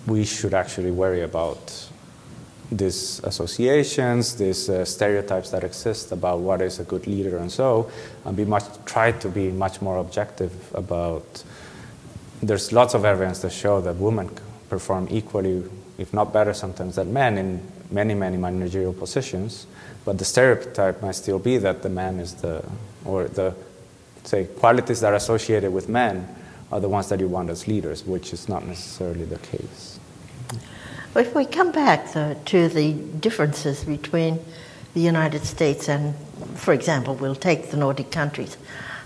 we 0.05 0.25
should 0.25 0.53
actually 0.53 0.91
worry 0.91 1.21
about 1.21 1.89
these 2.71 3.19
associations, 3.23 4.35
these 4.35 4.69
uh, 4.69 4.85
stereotypes 4.85 5.51
that 5.51 5.63
exist 5.63 6.11
about 6.11 6.39
what 6.39 6.61
is 6.61 6.79
a 6.79 6.83
good 6.83 7.07
leader 7.07 7.37
and 7.37 7.51
so, 7.51 7.89
and 8.25 8.35
be 8.35 8.45
much 8.45 8.63
try 8.85 9.11
to 9.11 9.29
be 9.29 9.51
much 9.51 9.81
more 9.81 9.97
objective 9.97 10.53
about. 10.73 11.43
There's 12.41 12.71
lots 12.71 12.93
of 12.93 13.05
evidence 13.05 13.39
that 13.39 13.51
show 13.51 13.81
that 13.81 13.95
women 13.95 14.29
perform 14.69 15.07
equally, 15.11 15.63
if 15.97 16.13
not 16.13 16.33
better, 16.33 16.53
sometimes 16.53 16.95
than 16.95 17.13
men 17.13 17.37
in 17.37 17.61
many 17.91 18.15
many 18.15 18.37
managerial 18.37 18.93
positions, 18.93 19.67
but 20.05 20.17
the 20.17 20.25
stereotype 20.25 21.01
might 21.01 21.15
still 21.15 21.39
be 21.39 21.57
that 21.57 21.83
the 21.83 21.89
man 21.89 22.19
is 22.19 22.35
the 22.35 22.63
or 23.05 23.25
the 23.25 23.53
say 24.23 24.45
qualities 24.45 25.01
that 25.01 25.13
are 25.13 25.15
associated 25.15 25.71
with 25.71 25.89
men 25.89 26.27
are 26.71 26.79
the 26.79 26.89
ones 26.89 27.09
that 27.09 27.19
you 27.19 27.27
want 27.27 27.49
as 27.49 27.67
leaders, 27.67 28.03
which 28.05 28.33
is 28.33 28.49
not 28.49 28.65
necessarily 28.65 29.25
the 29.25 29.37
case. 29.39 29.99
If 31.15 31.35
we 31.35 31.45
come 31.45 31.71
back 31.71 32.11
to 32.13 32.67
the 32.69 32.93
differences 32.93 33.83
between 33.83 34.39
the 34.95 34.99
United 34.99 35.45
States 35.45 35.87
and, 35.87 36.15
for 36.55 36.73
example, 36.73 37.13
we'll 37.13 37.35
take 37.35 37.69
the 37.69 37.77
Nordic 37.77 38.09
countries, 38.09 38.57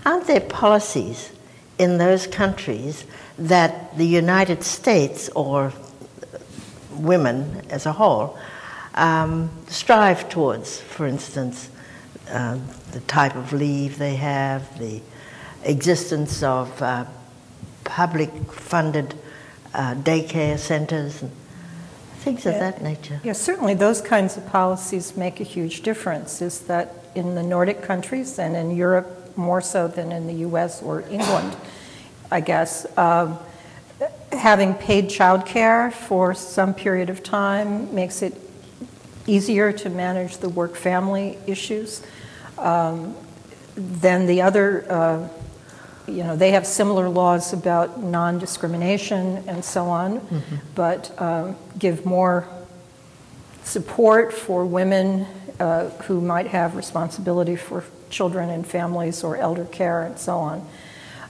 aren't 0.06 0.26
there 0.26 0.40
policies 0.40 1.30
in 1.76 1.98
those 1.98 2.26
countries 2.26 3.04
that 3.38 3.94
the 3.98 4.06
United 4.06 4.64
States 4.64 5.28
or 5.34 5.74
women 6.92 7.60
as 7.68 7.84
a 7.84 7.92
whole 7.92 8.38
um, 8.94 9.50
strive 9.66 10.30
towards? 10.30 10.80
For 10.80 11.06
instance, 11.06 11.68
um, 12.30 12.66
the 12.92 13.00
type 13.00 13.36
of 13.36 13.52
leave 13.52 13.98
they 13.98 14.16
have, 14.16 14.78
the 14.78 15.02
existence 15.62 16.42
of 16.42 16.80
uh, 16.80 17.04
public 17.84 18.30
funded 18.50 19.14
uh, 19.74 19.94
daycare 19.94 20.58
centers, 20.58 21.20
and 21.20 21.30
things 22.18 22.46
of 22.46 22.54
that 22.54 22.82
nature. 22.82 23.20
Yeah, 23.24 23.32
certainly 23.32 23.74
those 23.74 24.00
kinds 24.00 24.36
of 24.36 24.46
policies 24.46 25.16
make 25.16 25.40
a 25.40 25.44
huge 25.44 25.82
difference. 25.82 26.42
Is 26.42 26.60
that 26.62 26.94
in 27.14 27.34
the 27.34 27.42
Nordic 27.42 27.82
countries 27.82 28.38
and 28.38 28.56
in 28.56 28.76
Europe 28.76 29.36
more 29.36 29.60
so 29.60 29.88
than 29.88 30.12
in 30.12 30.26
the 30.26 30.46
US 30.46 30.82
or 30.82 31.02
England, 31.02 31.56
I 32.30 32.40
guess, 32.40 32.86
um, 32.98 33.38
having 34.32 34.74
paid 34.74 35.08
childcare 35.08 35.92
for 35.92 36.34
some 36.34 36.74
period 36.74 37.08
of 37.08 37.22
time 37.22 37.94
makes 37.94 38.22
it 38.22 38.34
easier 39.26 39.72
to 39.72 39.90
manage 39.90 40.38
the 40.38 40.48
work 40.48 40.76
family 40.76 41.38
issues. 41.46 42.02
Um, 42.58 43.14
then 43.74 44.26
the 44.26 44.42
other 44.42 44.84
uh, 44.90 45.28
you 46.08 46.24
know, 46.24 46.36
they 46.36 46.52
have 46.52 46.66
similar 46.66 47.08
laws 47.08 47.52
about 47.52 48.02
non 48.02 48.38
discrimination 48.38 49.44
and 49.46 49.64
so 49.64 49.86
on, 49.86 50.20
but 50.74 51.20
um, 51.20 51.56
give 51.78 52.04
more 52.04 52.48
support 53.64 54.32
for 54.32 54.64
women 54.64 55.26
uh, 55.60 55.90
who 56.02 56.20
might 56.20 56.46
have 56.46 56.74
responsibility 56.74 57.56
for 57.56 57.84
children 58.10 58.48
and 58.48 58.66
families 58.66 59.22
or 59.22 59.36
elder 59.36 59.66
care 59.66 60.02
and 60.02 60.18
so 60.18 60.38
on. 60.38 60.66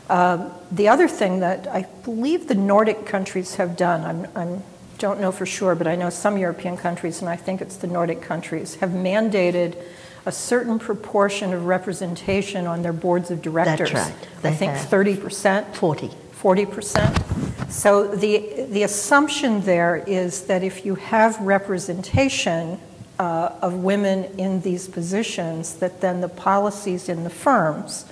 Um, 0.08 0.52
the 0.70 0.88
other 0.88 1.08
thing 1.08 1.40
that 1.40 1.66
I 1.66 1.82
believe 2.04 2.48
the 2.48 2.54
Nordic 2.54 3.04
countries 3.04 3.56
have 3.56 3.76
done, 3.76 4.26
I 4.34 4.62
don't 4.98 5.20
know 5.20 5.32
for 5.32 5.44
sure, 5.44 5.74
but 5.74 5.86
I 5.86 5.96
know 5.96 6.10
some 6.10 6.38
European 6.38 6.76
countries, 6.76 7.20
and 7.20 7.28
I 7.28 7.36
think 7.36 7.60
it's 7.60 7.76
the 7.76 7.86
Nordic 7.86 8.22
countries, 8.22 8.76
have 8.76 8.90
mandated 8.90 9.76
a 10.26 10.32
certain 10.32 10.78
proportion 10.78 11.52
of 11.52 11.66
representation 11.66 12.66
on 12.66 12.82
their 12.82 12.92
boards 12.92 13.30
of 13.30 13.42
directors. 13.42 13.90
That's 13.92 14.10
right. 14.10 14.28
They 14.42 14.50
I 14.50 14.54
think 14.54 14.72
30%. 14.72 15.74
40. 15.74 16.10
40%. 16.40 17.70
So 17.70 18.06
the, 18.06 18.66
the 18.70 18.84
assumption 18.84 19.60
there 19.62 19.96
is 19.96 20.46
that 20.46 20.62
if 20.62 20.86
you 20.86 20.94
have 20.94 21.38
representation 21.40 22.78
uh, 23.18 23.52
of 23.60 23.74
women 23.74 24.24
in 24.38 24.60
these 24.60 24.88
positions, 24.88 25.74
that 25.76 26.00
then 26.00 26.20
the 26.20 26.28
policies 26.28 27.08
in 27.08 27.24
the 27.24 27.30
firms 27.30 28.04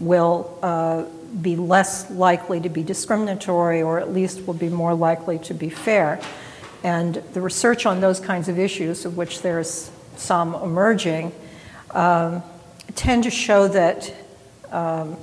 will 0.00 0.58
uh, 0.62 1.04
be 1.40 1.56
less 1.56 2.10
likely 2.10 2.60
to 2.60 2.68
be 2.68 2.82
discriminatory 2.82 3.82
or 3.82 3.98
at 3.98 4.12
least 4.12 4.46
will 4.46 4.54
be 4.54 4.68
more 4.68 4.94
likely 4.94 5.38
to 5.38 5.54
be 5.54 5.68
fair. 5.68 6.20
And 6.82 7.14
the 7.32 7.40
research 7.40 7.86
on 7.86 8.00
those 8.00 8.20
kinds 8.20 8.48
of 8.48 8.58
issues, 8.58 9.04
of 9.04 9.16
which 9.16 9.40
there's 9.40 9.90
some 10.16 10.54
emerging, 10.54 11.32
um, 11.90 12.42
tend 12.94 13.24
to 13.24 13.30
show 13.30 13.68
that 13.68 14.12
um, 14.70 15.16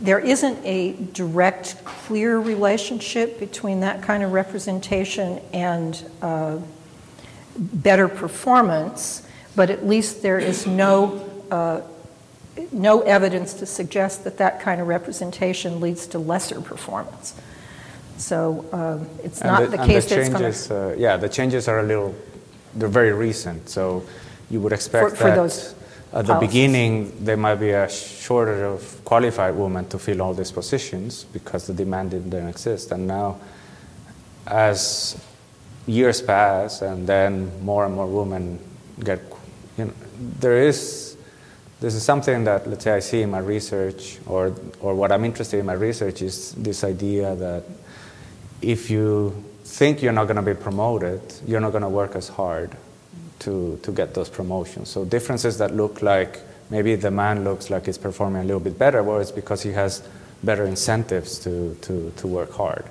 there 0.00 0.18
isn't 0.18 0.58
a 0.64 0.92
direct, 1.12 1.84
clear 1.84 2.38
relationship 2.38 3.38
between 3.38 3.80
that 3.80 4.02
kind 4.02 4.22
of 4.22 4.32
representation 4.32 5.40
and 5.52 6.04
uh, 6.22 6.58
better 7.56 8.08
performance, 8.08 9.26
but 9.54 9.70
at 9.70 9.86
least 9.86 10.22
there 10.22 10.38
is 10.38 10.66
no 10.66 11.22
uh, 11.50 11.80
no 12.72 13.00
evidence 13.00 13.54
to 13.54 13.66
suggest 13.66 14.24
that 14.24 14.38
that 14.38 14.60
kind 14.60 14.80
of 14.80 14.86
representation 14.86 15.80
leads 15.80 16.06
to 16.06 16.18
lesser 16.18 16.60
performance. 16.60 17.34
So 18.16 18.64
um, 18.72 19.08
it's 19.24 19.40
And 19.40 19.50
not 19.50 19.70
the, 19.70 19.78
case 19.78 20.04
the 20.08 20.14
that's 20.14 20.28
going 20.28 20.42
changes, 20.42 20.66
to. 20.68 20.92
uh, 20.92 20.94
yeah, 20.96 21.16
the 21.16 21.28
changes 21.28 21.66
are 21.68 21.80
a 21.80 21.82
little, 21.82 22.14
they're 22.76 22.88
very 22.88 23.12
recent. 23.12 23.68
So 23.68 24.04
you 24.50 24.60
would 24.60 24.72
expect 24.72 25.10
For- 25.10 25.16
for 25.16 25.24
that 25.24 25.36
those 25.36 25.74
at 26.12 26.26
the 26.26 26.34
policies. 26.34 26.48
beginning 26.48 27.24
there 27.24 27.36
might 27.36 27.56
be 27.56 27.70
a 27.70 27.88
shortage 27.88 28.60
of 28.62 29.04
qualified 29.04 29.54
women 29.54 29.86
to 29.88 29.98
fill 29.98 30.22
all 30.22 30.34
these 30.34 30.52
positions 30.52 31.24
because 31.32 31.66
the 31.66 31.74
demand 31.74 32.10
didn't 32.10 32.48
exist. 32.48 32.92
And 32.92 33.06
now, 33.06 33.38
as 34.46 35.16
years 35.86 36.22
pass, 36.22 36.82
and 36.82 37.06
then 37.06 37.50
more 37.64 37.84
and 37.84 37.94
more 37.94 38.06
women 38.06 38.58
get, 39.02 39.20
you 39.76 39.86
know, 39.86 39.92
there 40.40 40.58
is 40.62 41.16
this 41.80 41.94
is 41.94 42.02
something 42.02 42.44
that 42.44 42.66
let's 42.66 42.84
say 42.84 42.92
I 42.92 43.00
see 43.00 43.22
in 43.22 43.30
my 43.30 43.40
research, 43.40 44.18
or 44.26 44.52
or 44.80 44.94
what 44.94 45.10
I'm 45.12 45.24
interested 45.24 45.58
in 45.58 45.66
my 45.66 45.74
research 45.74 46.22
is 46.22 46.52
this 46.52 46.84
idea 46.84 47.34
that 47.36 47.64
if 48.62 48.88
you 48.90 49.34
think 49.64 50.02
you're 50.02 50.12
not 50.12 50.24
going 50.24 50.36
to 50.36 50.42
be 50.42 50.54
promoted, 50.54 51.20
you're 51.46 51.60
not 51.60 51.72
going 51.72 51.82
to 51.82 51.88
work 51.88 52.14
as 52.14 52.28
hard 52.28 52.76
to, 53.40 53.78
to 53.82 53.92
get 53.92 54.14
those 54.14 54.28
promotions. 54.28 54.90
So 54.90 55.04
differences 55.04 55.58
that 55.58 55.74
look 55.74 56.02
like 56.02 56.40
maybe 56.70 56.94
the 56.94 57.10
man 57.10 57.44
looks 57.44 57.70
like 57.70 57.86
he's 57.86 57.98
performing 57.98 58.42
a 58.42 58.44
little 58.44 58.60
bit 58.60 58.78
better, 58.78 59.02
well, 59.02 59.18
it's 59.18 59.30
because 59.30 59.62
he 59.62 59.72
has 59.72 60.06
better 60.42 60.64
incentives 60.64 61.38
to, 61.40 61.74
to, 61.82 62.12
to 62.16 62.26
work 62.26 62.52
hard. 62.52 62.84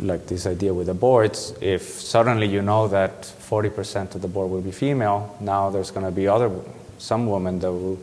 Like 0.00 0.26
this 0.26 0.46
idea 0.46 0.74
with 0.74 0.86
the 0.86 0.94
boards, 0.94 1.54
if 1.60 1.82
suddenly 1.82 2.48
you 2.48 2.62
know 2.62 2.88
that 2.88 3.22
40% 3.22 4.14
of 4.14 4.22
the 4.22 4.28
board 4.28 4.50
will 4.50 4.62
be 4.62 4.72
female, 4.72 5.36
now 5.40 5.70
there's 5.70 5.90
going 5.90 6.06
to 6.06 6.12
be 6.12 6.26
other 6.26 6.50
some 6.98 7.26
women 7.26 7.58
that 7.60 7.70
will 7.70 7.98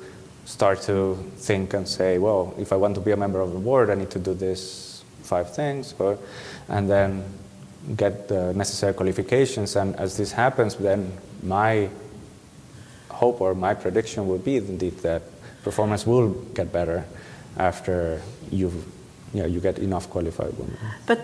start 0.46 0.82
to 0.84 1.16
think 1.38 1.74
and 1.74 1.88
say, 1.88 2.18
well, 2.18 2.54
if 2.58 2.72
I 2.72 2.76
want 2.76 2.96
to 2.96 3.02
be 3.02 3.12
a 3.12 3.18
member 3.18 3.42
of 3.42 3.54
the 3.54 3.60
board, 3.60 3.90
I 3.90 3.96
need 3.96 4.12
to 4.12 4.20
do 4.20 4.34
this 4.34 5.04
five 5.24 5.54
things, 5.54 5.94
or, 5.98 6.18
and 6.68 6.90
then 6.90 7.24
get 7.96 8.28
the 8.28 8.54
necessary 8.54 8.94
qualifications. 8.94 9.76
And 9.76 9.96
as 9.96 10.18
this 10.18 10.32
happens, 10.32 10.76
then 10.76 11.12
my 11.44 11.90
hope 13.10 13.42
or 13.42 13.54
my 13.56 13.74
prediction 13.74 14.28
would 14.28 14.44
be 14.44 14.58
indeed 14.58 14.98
that 15.00 15.24
performance 15.64 16.06
will 16.06 16.30
get 16.54 16.72
better 16.72 17.06
after 17.58 18.22
you've, 18.50 18.86
you, 19.34 19.42
know, 19.42 19.48
you 19.48 19.60
get 19.60 19.80
enough 19.80 20.10
qualified 20.10 20.54
women. 20.58 20.78
But 21.06 21.22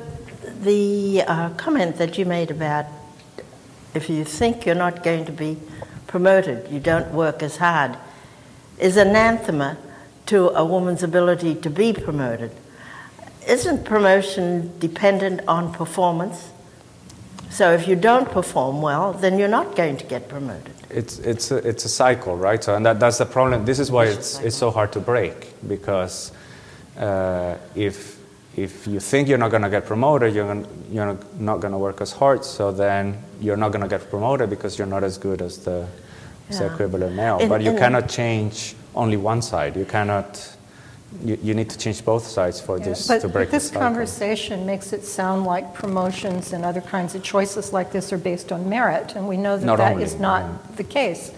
the 0.63 1.23
uh, 1.27 1.49
comment 1.51 1.97
that 1.97 2.17
you 2.17 2.25
made 2.25 2.51
about 2.51 2.85
if 3.93 4.09
you 4.09 4.23
think 4.23 4.65
you're 4.65 4.75
not 4.75 5.03
going 5.03 5.25
to 5.25 5.31
be 5.31 5.57
promoted, 6.05 6.69
you 6.71 6.79
don't 6.79 7.11
work 7.11 7.41
as 7.41 7.57
hard, 7.57 7.97
is 8.79 8.95
anathema 8.97 9.77
to 10.27 10.49
a 10.49 10.63
woman's 10.63 11.03
ability 11.03 11.55
to 11.55 11.69
be 11.69 11.93
promoted. 11.93 12.51
Isn't 13.47 13.86
promotion 13.86 14.77
dependent 14.79 15.41
on 15.47 15.71
performance? 15.71 16.51
So 17.49 17.71
if 17.71 17.88
you 17.88 17.95
don't 17.95 18.29
perform 18.29 18.81
well, 18.81 19.13
then 19.13 19.39
you're 19.39 19.47
not 19.47 19.75
going 19.75 19.97
to 19.97 20.05
get 20.05 20.27
promoted. 20.27 20.73
It's, 20.89 21.19
it's, 21.19 21.49
a, 21.51 21.57
it's 21.57 21.86
a 21.86 21.89
cycle, 21.89 22.36
right? 22.36 22.62
So, 22.63 22.75
and 22.75 22.86
that, 22.86 22.99
that's 22.99 23.17
the 23.17 23.25
problem. 23.25 23.63
This 23.65 23.79
is 23.79 23.89
why 23.89 24.05
it's, 24.05 24.39
it's 24.41 24.55
so 24.55 24.69
hard 24.69 24.91
to 24.93 24.99
break 24.99 25.53
because 25.67 26.31
uh, 26.97 27.57
if, 27.75 28.19
if 28.55 28.86
you 28.86 28.99
think 28.99 29.29
you're 29.29 29.38
not 29.38 29.51
going 29.51 29.63
to 29.63 29.69
get 29.69 29.86
promoted, 29.86 30.33
you're, 30.36 30.47
gonna, 30.47 30.67
you're 30.91 31.17
not 31.39 31.62
going 31.62 31.71
to 31.71 31.77
work 31.77 32.01
as 32.01 32.12
hard, 32.12 32.43
so 32.43 32.71
then 32.71 33.17
you're 33.39 33.57
not 33.57 33.71
going 33.71 33.81
to 33.81 33.88
get 33.88 34.10
promoted 34.10 34.49
because 34.49 34.77
you're 34.77 34.88
not 34.88 35.03
as 35.03 35.17
good 35.17 35.41
as 35.41 35.60
the, 35.60 35.88
as 36.49 36.60
the 36.60 36.65
Yeah. 36.65 36.73
equivalent 36.73 37.15
male. 37.15 37.38
In- 37.39 37.49
but 37.49 37.62
you 37.62 37.71
in- 37.71 37.77
cannot 37.77 38.10
change 38.10 38.75
only 38.95 39.17
one 39.17 39.41
side. 39.41 39.75
You 39.77 39.86
cannot, 39.86 40.56
you, 41.23 41.38
you 41.41 41.53
need 41.53 41.69
to 41.69 41.77
change 41.77 42.03
both 42.03 42.25
sides 42.25 42.62
for 42.62 42.80
this 42.80 43.08
But 43.08 43.21
to 43.21 43.30
break 43.30 43.49
this 43.49 43.71
conversation 43.71 44.65
makes 44.65 44.93
it 44.93 45.03
sound 45.03 45.45
like 45.45 45.73
promotions 45.73 46.53
and 46.53 46.63
other 46.63 46.82
kinds 46.82 47.15
of 47.15 47.23
choices 47.23 47.73
like 47.73 47.91
this 47.91 48.13
are 48.13 48.17
based 48.17 48.51
on 48.51 48.69
merit, 48.69 49.15
and 49.15 49.27
we 49.27 49.38
know 49.38 49.58
that 49.58 49.65
Not 49.65 49.77
that 49.77 49.93
only, 49.93 50.03
is 50.03 50.19
not 50.19 50.41
yeah. 50.41 50.75
the 50.75 50.84
case. 50.84 51.32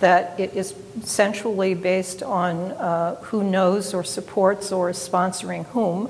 That 0.00 0.40
it 0.40 0.54
is 0.54 0.74
centrally 1.04 1.74
based 1.74 2.22
on 2.22 2.72
uh, 2.72 3.16
who 3.16 3.44
knows 3.44 3.92
or 3.92 4.02
supports 4.02 4.72
or 4.72 4.90
is 4.90 4.96
sponsoring 4.96 5.66
whom, 5.66 6.08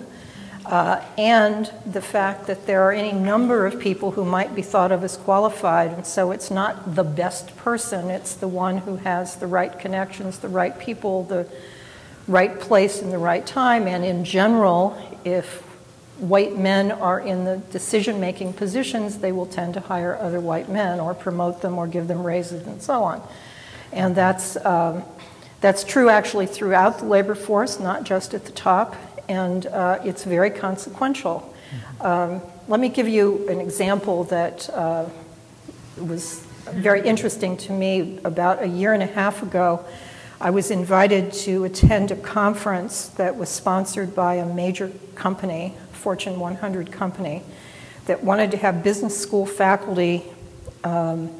uh, 0.66 1.02
and 1.18 1.72
the 1.84 2.00
fact 2.00 2.46
that 2.46 2.66
there 2.66 2.82
are 2.82 2.92
any 2.92 3.12
number 3.12 3.66
of 3.66 3.80
people 3.80 4.12
who 4.12 4.24
might 4.24 4.54
be 4.54 4.62
thought 4.62 4.92
of 4.92 5.02
as 5.02 5.16
qualified, 5.16 5.90
and 5.90 6.06
so 6.06 6.30
it's 6.30 6.50
not 6.50 6.94
the 6.94 7.02
best 7.02 7.56
person, 7.56 8.10
it's 8.10 8.34
the 8.34 8.46
one 8.46 8.78
who 8.78 8.96
has 8.96 9.36
the 9.36 9.46
right 9.48 9.78
connections, 9.80 10.38
the 10.38 10.48
right 10.48 10.78
people, 10.78 11.24
the 11.24 11.46
right 12.30 12.60
place 12.60 13.02
in 13.02 13.10
the 13.10 13.18
right 13.18 13.44
time. 13.44 13.88
And 13.88 14.04
in 14.04 14.24
general, 14.24 14.96
if 15.24 15.62
white 16.18 16.56
men 16.56 16.92
are 16.92 17.18
in 17.18 17.44
the 17.44 17.56
decision 17.72 18.20
making 18.20 18.52
positions, 18.52 19.18
they 19.18 19.32
will 19.32 19.46
tend 19.46 19.74
to 19.74 19.80
hire 19.80 20.16
other 20.16 20.38
white 20.38 20.68
men 20.68 21.00
or 21.00 21.12
promote 21.12 21.60
them 21.60 21.76
or 21.76 21.86
give 21.86 22.06
them 22.06 22.22
raises 22.22 22.66
and 22.66 22.80
so 22.80 23.02
on. 23.02 23.22
And 23.92 24.14
that's, 24.14 24.56
um, 24.64 25.02
that's 25.60 25.82
true 25.82 26.08
actually 26.08 26.46
throughout 26.46 26.98
the 26.98 27.06
labor 27.06 27.34
force, 27.34 27.80
not 27.80 28.04
just 28.04 28.32
at 28.32 28.44
the 28.44 28.52
top, 28.52 28.94
and 29.28 29.66
uh, 29.66 29.98
it's 30.04 30.24
very 30.24 30.50
consequential. 30.50 31.52
Um, 32.00 32.40
let 32.68 32.80
me 32.80 32.88
give 32.88 33.08
you 33.08 33.48
an 33.48 33.60
example 33.60 34.24
that 34.24 34.70
uh, 34.70 35.06
was 35.96 36.40
very 36.70 37.06
interesting 37.06 37.56
to 37.56 37.72
me. 37.72 38.20
About 38.24 38.62
a 38.62 38.66
year 38.66 38.92
and 38.92 39.02
a 39.02 39.06
half 39.06 39.42
ago, 39.42 39.84
I 40.42 40.48
was 40.48 40.70
invited 40.70 41.34
to 41.44 41.64
attend 41.64 42.10
a 42.10 42.16
conference 42.16 43.08
that 43.08 43.36
was 43.36 43.50
sponsored 43.50 44.14
by 44.14 44.36
a 44.36 44.46
major 44.46 44.90
company, 45.14 45.74
Fortune 45.92 46.40
100 46.40 46.90
company, 46.90 47.42
that 48.06 48.24
wanted 48.24 48.50
to 48.52 48.56
have 48.56 48.82
business 48.82 49.20
school 49.20 49.44
faculty 49.44 50.24
um, 50.82 51.30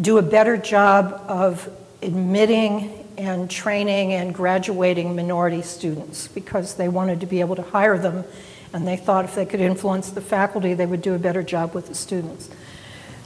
do 0.00 0.18
a 0.18 0.22
better 0.22 0.56
job 0.56 1.22
of 1.28 1.68
admitting 2.02 3.06
and 3.16 3.48
training 3.48 4.14
and 4.14 4.34
graduating 4.34 5.14
minority 5.14 5.62
students 5.62 6.26
because 6.26 6.74
they 6.74 6.88
wanted 6.88 7.20
to 7.20 7.26
be 7.26 7.38
able 7.38 7.54
to 7.54 7.62
hire 7.62 7.98
them 7.98 8.24
and 8.72 8.86
they 8.86 8.96
thought 8.96 9.24
if 9.24 9.36
they 9.36 9.46
could 9.46 9.60
influence 9.60 10.10
the 10.10 10.20
faculty, 10.20 10.74
they 10.74 10.86
would 10.86 11.02
do 11.02 11.14
a 11.14 11.18
better 11.20 11.44
job 11.44 11.72
with 11.72 11.86
the 11.86 11.94
students. 11.94 12.50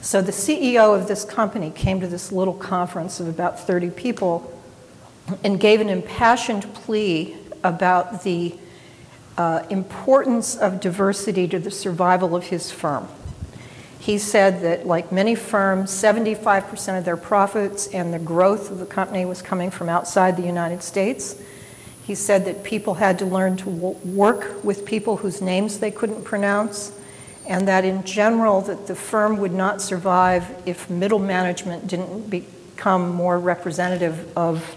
So 0.01 0.21
the 0.21 0.31
CEO 0.31 0.95
of 0.95 1.07
this 1.07 1.25
company 1.25 1.71
came 1.71 1.99
to 2.01 2.07
this 2.07 2.31
little 2.31 2.53
conference 2.53 3.19
of 3.19 3.27
about 3.27 3.59
30 3.59 3.89
people 3.89 4.51
and 5.43 5.59
gave 5.59 5.81
an 5.81 5.89
impassioned 5.89 6.73
plea 6.73 7.35
about 7.63 8.23
the 8.23 8.55
uh, 9.37 9.63
importance 9.69 10.55
of 10.55 10.79
diversity 10.79 11.47
to 11.47 11.59
the 11.59 11.71
survival 11.71 12.35
of 12.35 12.45
his 12.45 12.71
firm. 12.71 13.07
He 13.99 14.19
said 14.19 14.61
that, 14.61 14.85
like 14.85 15.11
many 15.11 15.33
firms, 15.33 15.91
75% 15.91 16.97
of 16.99 17.05
their 17.05 17.17
profits 17.17 17.87
and 17.87 18.13
the 18.13 18.19
growth 18.19 18.69
of 18.69 18.77
the 18.77 18.85
company 18.85 19.25
was 19.25 19.41
coming 19.41 19.71
from 19.71 19.89
outside 19.89 20.37
the 20.37 20.43
United 20.43 20.83
States. 20.83 21.41
He 22.03 22.13
said 22.13 22.45
that 22.45 22.63
people 22.63 22.93
had 22.93 23.17
to 23.17 23.25
learn 23.25 23.57
to 23.57 23.65
w- 23.65 23.97
work 24.05 24.63
with 24.63 24.85
people 24.85 25.17
whose 25.17 25.41
names 25.41 25.79
they 25.79 25.89
couldn't 25.89 26.23
pronounce, 26.23 26.91
and 27.47 27.67
that 27.67 27.83
in 27.83 28.03
general, 28.03 28.61
that 28.61 28.85
the 28.85 28.95
firm 28.95 29.37
would 29.37 29.53
not 29.53 29.81
survive 29.81 30.61
if 30.67 30.87
middle 30.87 31.17
management 31.17 31.87
didn't 31.87 32.29
become 32.29 33.09
more 33.09 33.39
representative 33.39 34.31
of 34.37 34.75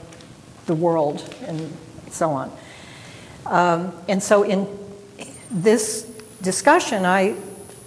the 0.68 0.74
world 0.74 1.34
and 1.46 1.76
so 2.10 2.30
on. 2.30 2.56
Um, 3.46 3.92
and 4.08 4.22
so 4.22 4.44
in 4.44 4.68
this 5.50 6.04
discussion, 6.40 7.04
I 7.04 7.34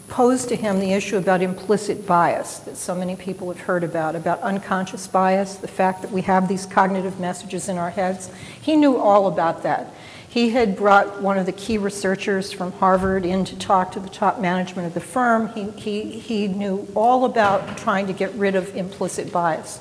posed 0.10 0.50
to 0.50 0.58
him 0.58 0.82
the 0.82 0.92
issue 0.92 1.18
about 1.18 1.42
implicit 1.42 2.06
bias 2.06 2.60
that 2.60 2.76
so 2.76 2.94
many 2.94 3.16
people 3.16 3.48
have 3.48 3.62
heard 3.62 3.82
about, 3.82 4.14
about 4.14 4.42
unconscious 4.42 5.08
bias, 5.08 5.56
the 5.56 5.70
fact 5.70 6.02
that 6.02 6.12
we 6.12 6.22
have 6.24 6.50
these 6.50 6.66
cognitive 6.66 7.18
messages 7.18 7.70
in 7.70 7.78
our 7.78 7.92
heads. 7.92 8.30
He 8.62 8.76
knew 8.76 8.98
all 8.98 9.28
about 9.28 9.64
that. 9.64 9.94
He 10.28 10.50
had 10.50 10.76
brought 10.76 11.22
one 11.22 11.38
of 11.38 11.46
the 11.46 11.52
key 11.52 11.78
researchers 11.78 12.52
from 12.52 12.72
Harvard 12.74 13.26
in 13.26 13.46
to 13.46 13.56
talk 13.58 13.92
to 13.94 14.00
the 14.00 14.10
top 14.10 14.40
management 14.40 14.88
of 14.88 14.94
the 14.94 15.02
firm. 15.02 15.50
He, 15.50 15.70
he, 15.72 16.20
he 16.20 16.48
knew 16.48 16.88
all 16.96 17.26
about 17.26 17.78
trying 17.78 18.08
to 18.08 18.14
get 18.14 18.34
rid 18.36 18.56
of 18.56 18.76
implicit 18.76 19.32
bias. 19.32 19.80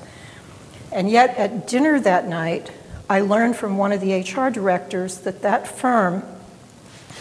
And 0.91 1.09
yet, 1.09 1.37
at 1.37 1.67
dinner 1.67 1.99
that 2.01 2.27
night, 2.27 2.69
I 3.11 3.19
learned 3.19 3.57
from 3.57 3.77
one 3.77 3.91
of 3.91 3.99
the 3.99 4.21
HR 4.21 4.49
directors 4.49 5.17
that 5.23 5.41
that 5.41 5.67
firm 5.67 6.23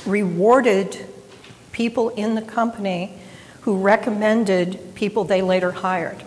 rewarded 0.06 1.04
people 1.72 2.10
in 2.10 2.36
the 2.36 2.42
company 2.42 3.18
who 3.62 3.76
recommended 3.76 4.94
people 4.94 5.24
they 5.24 5.42
later 5.42 5.72
hired. 5.72 6.22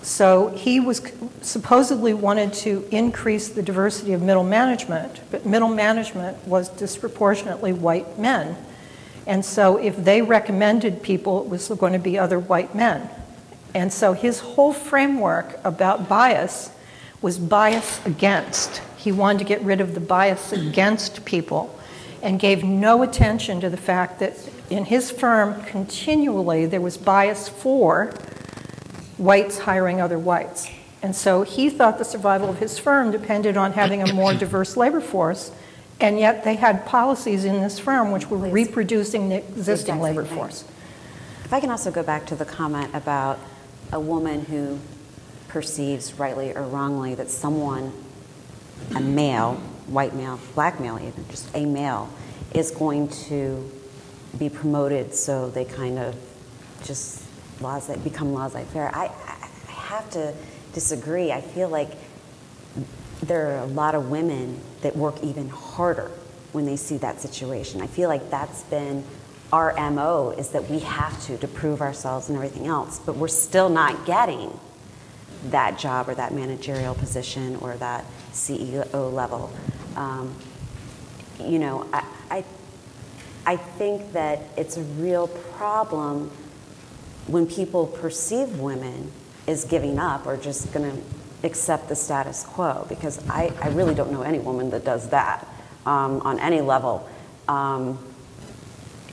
So 0.00 0.48
he 0.56 0.80
was 0.80 1.02
supposedly 1.42 2.14
wanted 2.14 2.54
to 2.64 2.88
increase 2.90 3.50
the 3.50 3.62
diversity 3.62 4.14
of 4.14 4.22
middle 4.22 4.42
management, 4.42 5.20
but 5.30 5.44
middle 5.44 5.68
management 5.68 6.42
was 6.46 6.70
disproportionately 6.70 7.74
white 7.74 8.18
men. 8.18 8.56
And 9.26 9.44
so 9.44 9.76
if 9.76 10.02
they 10.02 10.22
recommended 10.22 11.02
people, 11.02 11.42
it 11.42 11.48
was 11.50 11.68
going 11.68 11.92
to 11.92 11.98
be 11.98 12.18
other 12.18 12.38
white 12.38 12.74
men. 12.74 13.10
And 13.74 13.92
so 13.92 14.14
his 14.14 14.40
whole 14.40 14.72
framework 14.72 15.60
about 15.62 16.08
bias 16.08 16.70
was 17.22 17.38
bias 17.38 18.04
against. 18.04 18.82
He 18.96 19.12
wanted 19.12 19.38
to 19.38 19.44
get 19.44 19.62
rid 19.62 19.80
of 19.80 19.94
the 19.94 20.00
bias 20.00 20.52
against 20.52 21.24
people 21.24 21.78
and 22.20 22.38
gave 22.38 22.62
no 22.62 23.02
attention 23.02 23.60
to 23.60 23.70
the 23.70 23.76
fact 23.76 24.20
that 24.20 24.36
in 24.70 24.84
his 24.84 25.10
firm, 25.10 25.62
continually 25.64 26.66
there 26.66 26.80
was 26.80 26.96
bias 26.96 27.48
for 27.48 28.12
whites 29.16 29.58
hiring 29.60 30.00
other 30.00 30.18
whites. 30.18 30.68
And 31.02 31.16
so 31.16 31.42
he 31.42 31.68
thought 31.68 31.98
the 31.98 32.04
survival 32.04 32.48
of 32.48 32.58
his 32.58 32.78
firm 32.78 33.10
depended 33.10 33.56
on 33.56 33.72
having 33.72 34.02
a 34.02 34.12
more 34.12 34.34
diverse 34.38 34.76
labor 34.76 35.00
force, 35.00 35.50
and 36.00 36.18
yet 36.18 36.44
they 36.44 36.54
had 36.54 36.86
policies 36.86 37.44
in 37.44 37.60
this 37.60 37.78
firm 37.78 38.12
which 38.12 38.30
were 38.30 38.38
Please. 38.38 38.52
reproducing 38.52 39.28
the 39.28 39.36
existing 39.36 40.00
labor 40.00 40.24
force. 40.24 40.64
If 41.44 41.52
I 41.52 41.60
can 41.60 41.70
also 41.70 41.90
go 41.90 42.02
back 42.02 42.26
to 42.26 42.34
the 42.34 42.44
comment 42.44 42.94
about 42.94 43.38
a 43.92 44.00
woman 44.00 44.44
who 44.46 44.78
perceives, 45.52 46.14
rightly 46.14 46.54
or 46.54 46.62
wrongly, 46.62 47.14
that 47.14 47.30
someone, 47.30 47.92
a 48.96 49.00
male, 49.00 49.54
white 49.86 50.14
male, 50.14 50.40
black 50.54 50.80
male, 50.80 50.98
even 50.98 51.28
just 51.28 51.54
a 51.54 51.66
male, 51.66 52.08
is 52.54 52.70
going 52.70 53.06
to 53.08 53.70
be 54.38 54.48
promoted 54.48 55.14
so 55.14 55.50
they 55.50 55.66
kind 55.66 55.98
of 55.98 56.16
just 56.84 57.22
laissez, 57.60 57.98
become 57.98 58.32
laissez-faire. 58.32 58.90
I, 58.94 59.10
I 59.68 59.72
have 59.72 60.08
to 60.12 60.34
disagree. 60.72 61.30
I 61.30 61.42
feel 61.42 61.68
like 61.68 61.90
there 63.22 63.52
are 63.52 63.58
a 63.58 63.66
lot 63.66 63.94
of 63.94 64.10
women 64.10 64.58
that 64.80 64.96
work 64.96 65.22
even 65.22 65.50
harder 65.50 66.10
when 66.52 66.64
they 66.64 66.76
see 66.76 66.96
that 66.98 67.20
situation. 67.20 67.82
I 67.82 67.86
feel 67.86 68.08
like 68.08 68.30
that's 68.30 68.62
been 68.64 69.04
our 69.52 69.74
MO 69.90 70.30
is 70.30 70.48
that 70.50 70.70
we 70.70 70.78
have 70.78 71.22
to 71.26 71.36
to 71.36 71.46
prove 71.46 71.82
ourselves 71.82 72.30
and 72.30 72.36
everything 72.36 72.66
else, 72.66 72.98
but 72.98 73.16
we're 73.16 73.28
still 73.28 73.68
not 73.68 74.06
getting 74.06 74.58
that 75.50 75.78
job 75.78 76.08
or 76.08 76.14
that 76.14 76.32
managerial 76.32 76.94
position 76.94 77.56
or 77.56 77.76
that 77.76 78.04
CEO 78.32 79.12
level. 79.12 79.52
Um, 79.96 80.34
you 81.40 81.58
know, 81.58 81.86
I, 81.92 82.04
I, 82.30 82.44
I 83.44 83.56
think 83.56 84.12
that 84.12 84.40
it's 84.56 84.76
a 84.76 84.82
real 84.82 85.28
problem 85.28 86.30
when 87.26 87.46
people 87.46 87.86
perceive 87.86 88.58
women 88.58 89.10
as 89.46 89.64
giving 89.64 89.98
up 89.98 90.26
or 90.26 90.36
just 90.36 90.72
going 90.72 90.90
to 90.90 91.02
accept 91.46 91.88
the 91.88 91.96
status 91.96 92.44
quo 92.44 92.86
because 92.88 93.18
I, 93.28 93.52
I 93.60 93.68
really 93.68 93.94
don't 93.94 94.12
know 94.12 94.22
any 94.22 94.38
woman 94.38 94.70
that 94.70 94.84
does 94.84 95.08
that 95.10 95.46
um, 95.86 96.20
on 96.20 96.38
any 96.38 96.60
level 96.60 97.08
um, 97.48 97.98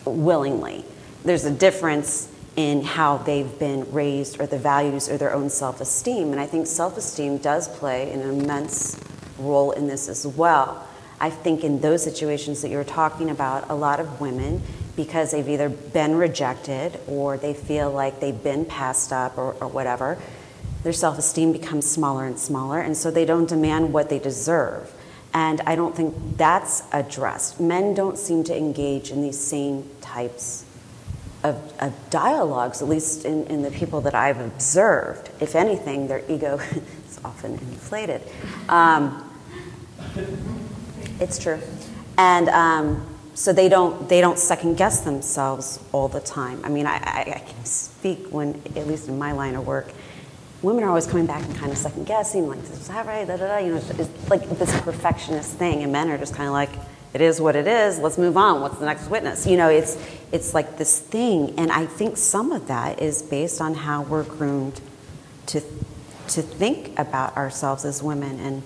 willingly. 0.06 0.86
There's 1.24 1.46
a 1.46 1.52
difference 1.52 2.32
in 2.60 2.82
how 2.84 3.16
they've 3.16 3.58
been 3.58 3.90
raised 3.90 4.38
or 4.42 4.46
the 4.46 4.60
values 4.60 5.08
or 5.08 5.18
their 5.18 5.34
own 5.34 5.50
self 5.50 5.80
esteem. 5.80 6.34
And 6.34 6.42
I 6.42 6.46
think 6.46 6.68
self 6.68 6.98
esteem 6.98 7.38
does 7.38 7.70
play 7.70 8.12
an 8.12 8.20
immense 8.20 9.00
role 9.38 9.72
in 9.72 9.88
this 9.88 10.10
as 10.10 10.28
well. 10.28 10.86
I 11.22 11.30
think 11.30 11.64
in 11.64 11.80
those 11.80 12.04
situations 12.04 12.62
that 12.62 12.70
you're 12.70 12.84
talking 12.84 13.30
about, 13.30 13.70
a 13.70 13.76
lot 13.76 14.02
of 14.02 14.20
women, 14.20 14.62
because 14.98 15.32
they've 15.32 15.48
either 15.48 15.70
been 15.70 16.16
rejected 16.16 17.00
or 17.08 17.38
they 17.38 17.54
feel 17.54 17.92
like 17.92 18.20
they've 18.20 18.44
been 18.44 18.66
passed 18.66 19.14
up 19.14 19.38
or, 19.38 19.54
or 19.62 19.70
whatever, 19.70 20.18
their 20.84 20.92
self 20.92 21.18
esteem 21.18 21.54
becomes 21.54 21.90
smaller 21.90 22.26
and 22.26 22.38
smaller, 22.38 22.82
and 22.82 22.98
so 22.98 23.10
they 23.10 23.24
don't 23.24 23.48
demand 23.48 23.94
what 23.94 24.10
they 24.10 24.20
deserve. 24.20 24.94
And 25.34 25.62
I 25.62 25.78
don't 25.78 25.96
think 25.96 26.36
that's 26.36 26.84
addressed. 26.92 27.62
Men 27.62 27.94
don't 27.94 28.18
seem 28.18 28.44
to 28.46 28.58
engage 28.58 29.12
in 29.12 29.22
these 29.22 29.40
same 29.40 29.90
types 30.02 30.66
of, 31.44 31.74
of 31.80 31.94
dialogues, 32.10 32.82
at 32.82 32.88
least 32.88 33.26
in, 33.26 33.46
in, 33.48 33.62
the 33.62 33.72
people 33.72 34.02
that 34.02 34.14
I've 34.14 34.40
observed. 34.40 35.30
If 35.40 35.56
anything, 35.56 36.08
their 36.08 36.24
ego 36.30 36.58
is 37.08 37.20
often 37.24 37.54
inflated. 37.54 38.22
Um, 38.68 39.24
it's 41.20 41.40
true. 41.40 41.60
And 42.18 42.50
um, 42.50 43.06
so 43.36 43.54
they 43.54 43.70
don't, 43.70 44.10
they 44.10 44.20
don't 44.20 44.38
second 44.38 44.76
guess 44.76 45.02
themselves 45.02 45.80
all 45.94 46.10
the 46.10 46.20
time. 46.20 46.60
I 46.66 46.70
mean, 46.70 46.86
I, 46.86 46.98
I, 46.98 47.34
I 47.36 47.44
can 47.48 47.64
speak 47.64 48.28
when, 48.32 48.62
at 48.76 48.88
least 48.88 49.08
in 49.08 49.18
my 49.18 49.32
line 49.32 49.56
of 49.56 49.66
work, 49.66 49.94
women 50.62 50.84
are 50.84 50.90
always 50.90 51.08
coming 51.08 51.26
back 51.26 51.44
and 51.46 51.56
kind 51.56 51.72
of 51.72 51.78
second 51.78 52.06
guessing, 52.06 52.48
like, 52.50 52.60
is 52.60 52.88
that 52.90 53.06
right? 53.06 53.26
Da, 53.26 53.38
da, 53.38 53.48
da. 53.48 53.58
You 53.60 53.76
know, 53.76 53.78
it's, 53.78 54.30
like 54.30 54.48
this 54.60 54.78
perfectionist 54.82 55.54
thing, 55.54 55.84
and 55.84 55.92
men 55.92 56.10
are 56.10 56.18
just 56.18 56.36
kind 56.36 56.48
of 56.48 56.54
like, 56.54 56.72
it 57.14 57.22
is 57.22 57.42
what 57.42 57.56
it 57.56 57.68
is. 57.68 58.00
Let's 58.00 58.18
move 58.18 58.38
on. 58.38 58.62
What's 58.62 58.78
the 58.78 58.86
next 58.86 59.10
witness? 59.10 59.48
You 59.48 59.58
know, 59.58 59.70
it's 59.70 59.98
it's 60.32 60.54
like 60.54 60.78
this 60.78 61.00
thing, 61.00 61.56
and 61.58 61.72
I 61.72 61.86
think 61.86 62.18
some 62.18 62.52
of 62.52 62.68
that 62.68 63.02
is 63.02 63.22
based 63.22 63.62
on 63.62 63.74
how 63.74 64.04
we're 64.04 64.24
groomed 64.24 64.80
to 65.48 65.62
to 65.62 66.42
think 66.42 66.98
about 67.00 67.36
ourselves 67.36 67.86
as 67.86 68.04
women. 68.04 68.40
And 68.40 68.64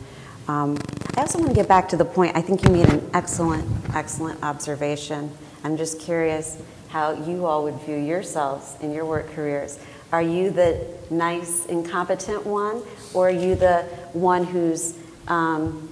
um, 0.47 0.77
I 1.15 1.21
also 1.21 1.39
want 1.39 1.51
to 1.51 1.55
get 1.55 1.69
back 1.69 1.87
to 1.89 1.97
the 1.97 2.05
point. 2.05 2.35
I 2.35 2.41
think 2.41 2.63
you 2.63 2.69
made 2.69 2.89
an 2.89 3.09
excellent, 3.13 3.65
excellent 3.95 4.43
observation. 4.43 5.31
I'm 5.63 5.77
just 5.77 6.01
curious 6.01 6.61
how 6.89 7.13
you 7.13 7.45
all 7.45 7.63
would 7.63 7.79
view 7.81 7.95
yourselves 7.95 8.75
in 8.81 8.91
your 8.91 9.05
work 9.05 9.29
careers. 9.29 9.79
Are 10.11 10.21
you 10.21 10.51
the 10.51 10.85
nice, 11.09 11.65
incompetent 11.67 12.45
one, 12.45 12.83
or 13.13 13.29
are 13.29 13.31
you 13.31 13.55
the 13.55 13.83
one 14.11 14.43
who's 14.43 14.95
um, 15.27 15.89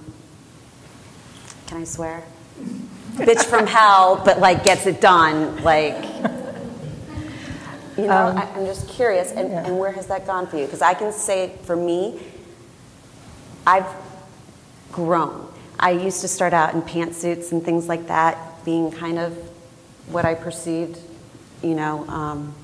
can 1.72 1.80
I 1.80 1.84
swear? 1.84 2.22
Bitch 3.14 3.44
from 3.44 3.66
hell, 3.66 4.20
but 4.24 4.40
like 4.40 4.64
gets 4.64 4.86
it 4.86 5.00
done. 5.00 5.62
Like, 5.62 6.04
you 7.96 8.06
know, 8.06 8.28
um, 8.28 8.38
I, 8.38 8.48
am 8.56 8.66
just 8.66 8.88
curious. 8.88 9.32
And, 9.32 9.50
yeah. 9.50 9.66
and 9.66 9.78
where 9.78 9.92
has 9.92 10.06
that 10.06 10.26
gone 10.26 10.46
for 10.46 10.56
you? 10.56 10.64
Because 10.64 10.82
I 10.82 10.94
can 10.94 11.12
say 11.12 11.56
for 11.64 11.76
me, 11.76 12.20
I've 13.66 13.86
grown. 14.90 15.48
I 15.78 15.90
used 15.90 16.20
to 16.20 16.28
start 16.28 16.52
out 16.52 16.74
in 16.74 16.82
pantsuits 16.82 17.52
and 17.52 17.64
things 17.64 17.88
like 17.88 18.06
that, 18.08 18.64
being 18.64 18.90
kind 18.90 19.18
of 19.18 19.32
what 20.06 20.24
I 20.24 20.34
perceived, 20.34 20.98
you 21.62 21.74
know, 21.74 22.06
um, 22.08 22.54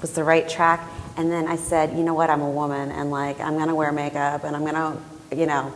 was 0.00 0.12
the 0.12 0.24
right 0.24 0.48
track. 0.48 0.88
And 1.16 1.32
then 1.32 1.48
I 1.48 1.56
said, 1.56 1.96
you 1.96 2.04
know 2.04 2.14
what, 2.14 2.30
I'm 2.30 2.42
a 2.42 2.50
woman, 2.50 2.92
and 2.92 3.10
like, 3.10 3.40
I'm 3.40 3.58
gonna 3.58 3.74
wear 3.74 3.90
makeup, 3.90 4.44
and 4.44 4.54
I'm 4.54 4.64
gonna, 4.64 5.00
you 5.34 5.46
know, 5.46 5.72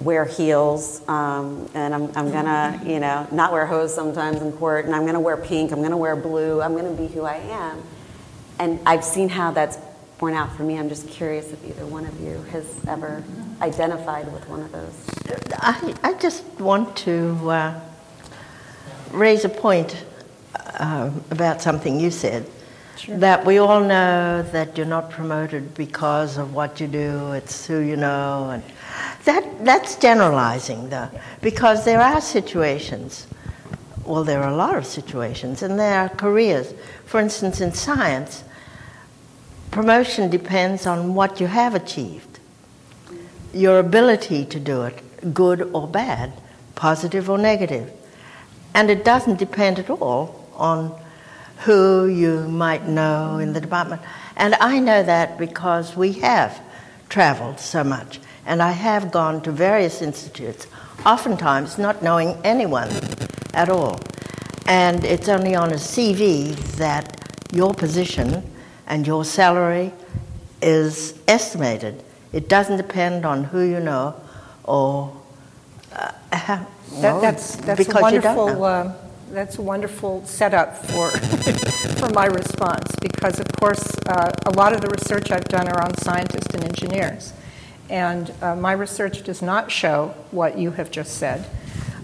wear 0.00 0.24
heels, 0.24 1.06
um, 1.08 1.68
and 1.74 1.92
I'm, 1.94 2.04
I'm 2.16 2.30
gonna, 2.30 2.80
you 2.84 3.00
know, 3.00 3.26
not 3.32 3.52
wear 3.52 3.66
hose 3.66 3.94
sometimes 3.94 4.40
in 4.40 4.52
court, 4.52 4.84
and 4.84 4.94
I'm 4.94 5.04
gonna 5.04 5.20
wear 5.20 5.36
pink, 5.36 5.72
I'm 5.72 5.82
gonna 5.82 5.96
wear 5.96 6.14
blue, 6.14 6.62
I'm 6.62 6.76
gonna 6.76 6.92
be 6.92 7.08
who 7.08 7.22
I 7.22 7.36
am. 7.36 7.82
And 8.60 8.80
I've 8.86 9.04
seen 9.04 9.28
how 9.28 9.50
that's 9.50 9.78
borne 10.18 10.34
out 10.34 10.54
for 10.56 10.64
me. 10.64 10.78
I'm 10.78 10.88
just 10.88 11.08
curious 11.08 11.52
if 11.52 11.64
either 11.64 11.86
one 11.86 12.04
of 12.04 12.20
you 12.20 12.42
has 12.50 12.64
ever 12.86 13.22
identified 13.60 14.32
with 14.32 14.48
one 14.48 14.62
of 14.62 14.72
those. 14.72 14.94
I, 15.58 15.94
I 16.02 16.14
just 16.14 16.44
want 16.58 16.96
to 16.98 17.50
uh, 17.50 17.80
raise 19.12 19.44
a 19.44 19.48
point 19.48 20.04
uh, 20.54 21.10
about 21.30 21.62
something 21.62 21.98
you 21.98 22.10
said. 22.10 22.48
Sure. 22.96 23.16
That 23.18 23.46
we 23.46 23.58
all 23.58 23.80
know 23.80 24.42
that 24.42 24.76
you're 24.76 24.86
not 24.86 25.10
promoted 25.10 25.74
because 25.74 26.36
of 26.36 26.52
what 26.52 26.80
you 26.80 26.88
do, 26.88 27.32
it's 27.32 27.64
who 27.64 27.78
you 27.78 27.94
know, 27.96 28.50
and 28.50 28.62
that, 29.24 29.64
that's 29.64 29.96
generalizing, 29.96 30.90
though, 30.90 31.10
because 31.42 31.84
there 31.84 32.00
are 32.00 32.20
situations, 32.20 33.26
well, 34.04 34.24
there 34.24 34.42
are 34.42 34.52
a 34.52 34.56
lot 34.56 34.76
of 34.76 34.86
situations, 34.86 35.62
and 35.62 35.78
there 35.78 36.00
are 36.00 36.08
careers. 36.08 36.72
For 37.06 37.20
instance, 37.20 37.60
in 37.60 37.72
science, 37.72 38.44
promotion 39.70 40.30
depends 40.30 40.86
on 40.86 41.14
what 41.14 41.40
you 41.40 41.46
have 41.46 41.74
achieved. 41.74 42.38
your 43.52 43.78
ability 43.78 44.44
to 44.46 44.60
do 44.60 44.82
it, 44.82 45.34
good 45.34 45.62
or 45.72 45.86
bad, 45.86 46.32
positive 46.74 47.30
or 47.30 47.38
negative. 47.38 47.90
And 48.74 48.90
it 48.90 49.04
doesn't 49.04 49.38
depend 49.38 49.78
at 49.78 49.90
all 49.90 50.48
on 50.54 50.94
who 51.64 52.06
you 52.06 52.40
might 52.48 52.86
know 52.86 53.38
in 53.38 53.52
the 53.52 53.60
department. 53.60 54.02
And 54.36 54.54
I 54.60 54.78
know 54.78 55.02
that 55.02 55.38
because 55.38 55.96
we 55.96 56.12
have 56.14 56.60
traveled 57.08 57.58
so 57.58 57.82
much. 57.82 58.20
And 58.48 58.62
I 58.62 58.72
have 58.72 59.12
gone 59.12 59.42
to 59.42 59.52
various 59.52 60.00
institutes, 60.00 60.66
oftentimes 61.04 61.76
not 61.76 62.02
knowing 62.02 62.36
anyone 62.42 62.88
at 63.52 63.68
all. 63.68 64.00
And 64.66 65.04
it's 65.04 65.28
only 65.28 65.54
on 65.54 65.70
a 65.72 65.76
CV 65.76 66.56
that 66.76 67.28
your 67.52 67.74
position 67.74 68.42
and 68.86 69.06
your 69.06 69.24
salary 69.24 69.92
is 70.62 71.20
estimated. 71.28 72.02
It 72.32 72.48
doesn't 72.48 72.78
depend 72.78 73.26
on 73.26 73.44
who 73.44 73.60
you 73.60 73.80
know 73.80 74.14
or. 74.64 75.14
Uh, 75.92 76.12
that, 76.30 77.20
that's 77.20 77.56
that's 77.56 77.88
a 77.88 78.00
wonderful. 78.00 78.64
Uh, 78.64 78.92
that's 79.30 79.58
a 79.58 79.62
wonderful 79.62 80.24
setup 80.24 80.74
for 80.86 81.10
for 81.98 82.08
my 82.10 82.26
response 82.26 82.94
because, 83.00 83.38
of 83.40 83.46
course, 83.60 83.94
uh, 84.06 84.32
a 84.46 84.50
lot 84.52 84.72
of 84.72 84.80
the 84.80 84.88
research 84.88 85.30
I've 85.30 85.44
done 85.44 85.68
are 85.68 85.82
on 85.82 85.94
scientists 85.98 86.54
and 86.54 86.64
engineers, 86.64 87.34
and 87.88 88.32
uh, 88.42 88.54
my 88.56 88.72
research 88.72 89.22
does 89.24 89.42
not 89.42 89.70
show 89.70 90.14
what 90.30 90.58
you 90.58 90.70
have 90.72 90.90
just 90.90 91.18
said. 91.18 91.44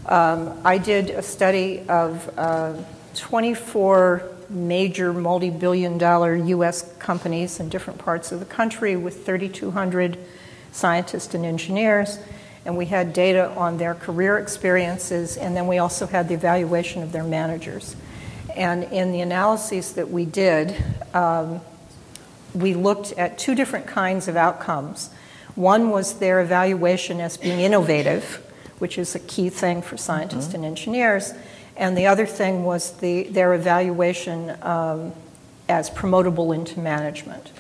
Um, 0.06 0.60
I 0.64 0.78
did 0.78 1.10
a 1.10 1.22
study 1.22 1.84
of 1.88 2.32
uh, 2.38 2.74
24 3.14 4.30
major 4.50 5.12
multi 5.12 5.50
billion 5.50 5.98
dollar 5.98 6.34
US 6.36 6.92
companies 6.98 7.60
in 7.60 7.68
different 7.68 7.98
parts 7.98 8.32
of 8.32 8.40
the 8.40 8.46
country 8.46 8.96
with 8.96 9.24
3,200 9.24 10.18
scientists 10.72 11.34
and 11.34 11.44
engineers. 11.44 12.18
And 12.66 12.76
we 12.76 12.86
had 12.86 13.12
data 13.12 13.50
on 13.50 13.76
their 13.76 13.94
career 13.94 14.38
experiences, 14.38 15.36
and 15.36 15.54
then 15.54 15.66
we 15.66 15.78
also 15.78 16.06
had 16.06 16.28
the 16.28 16.34
evaluation 16.34 17.02
of 17.02 17.12
their 17.12 17.24
managers. 17.24 17.94
And 18.56 18.84
in 18.84 19.12
the 19.12 19.20
analyses 19.20 19.94
that 19.94 20.10
we 20.10 20.24
did, 20.24 20.74
um, 21.12 21.60
we 22.54 22.72
looked 22.72 23.12
at 23.12 23.36
two 23.38 23.54
different 23.54 23.86
kinds 23.86 24.28
of 24.28 24.36
outcomes. 24.36 25.10
One 25.54 25.90
was 25.90 26.18
their 26.18 26.40
evaluation 26.40 27.20
as 27.20 27.36
being 27.36 27.60
innovative, 27.60 28.44
which 28.78 28.98
is 28.98 29.14
a 29.14 29.20
key 29.20 29.50
thing 29.50 29.82
for 29.82 29.96
scientists 29.96 30.48
mm-hmm. 30.48 30.56
and 30.56 30.64
engineers. 30.64 31.32
And 31.76 31.96
the 31.96 32.06
other 32.06 32.26
thing 32.26 32.64
was 32.64 32.92
the, 32.98 33.24
their 33.24 33.54
evaluation 33.54 34.56
um, 34.62 35.12
as 35.68 35.90
promotable 35.90 36.54
into 36.54 36.80
management. 36.80 37.52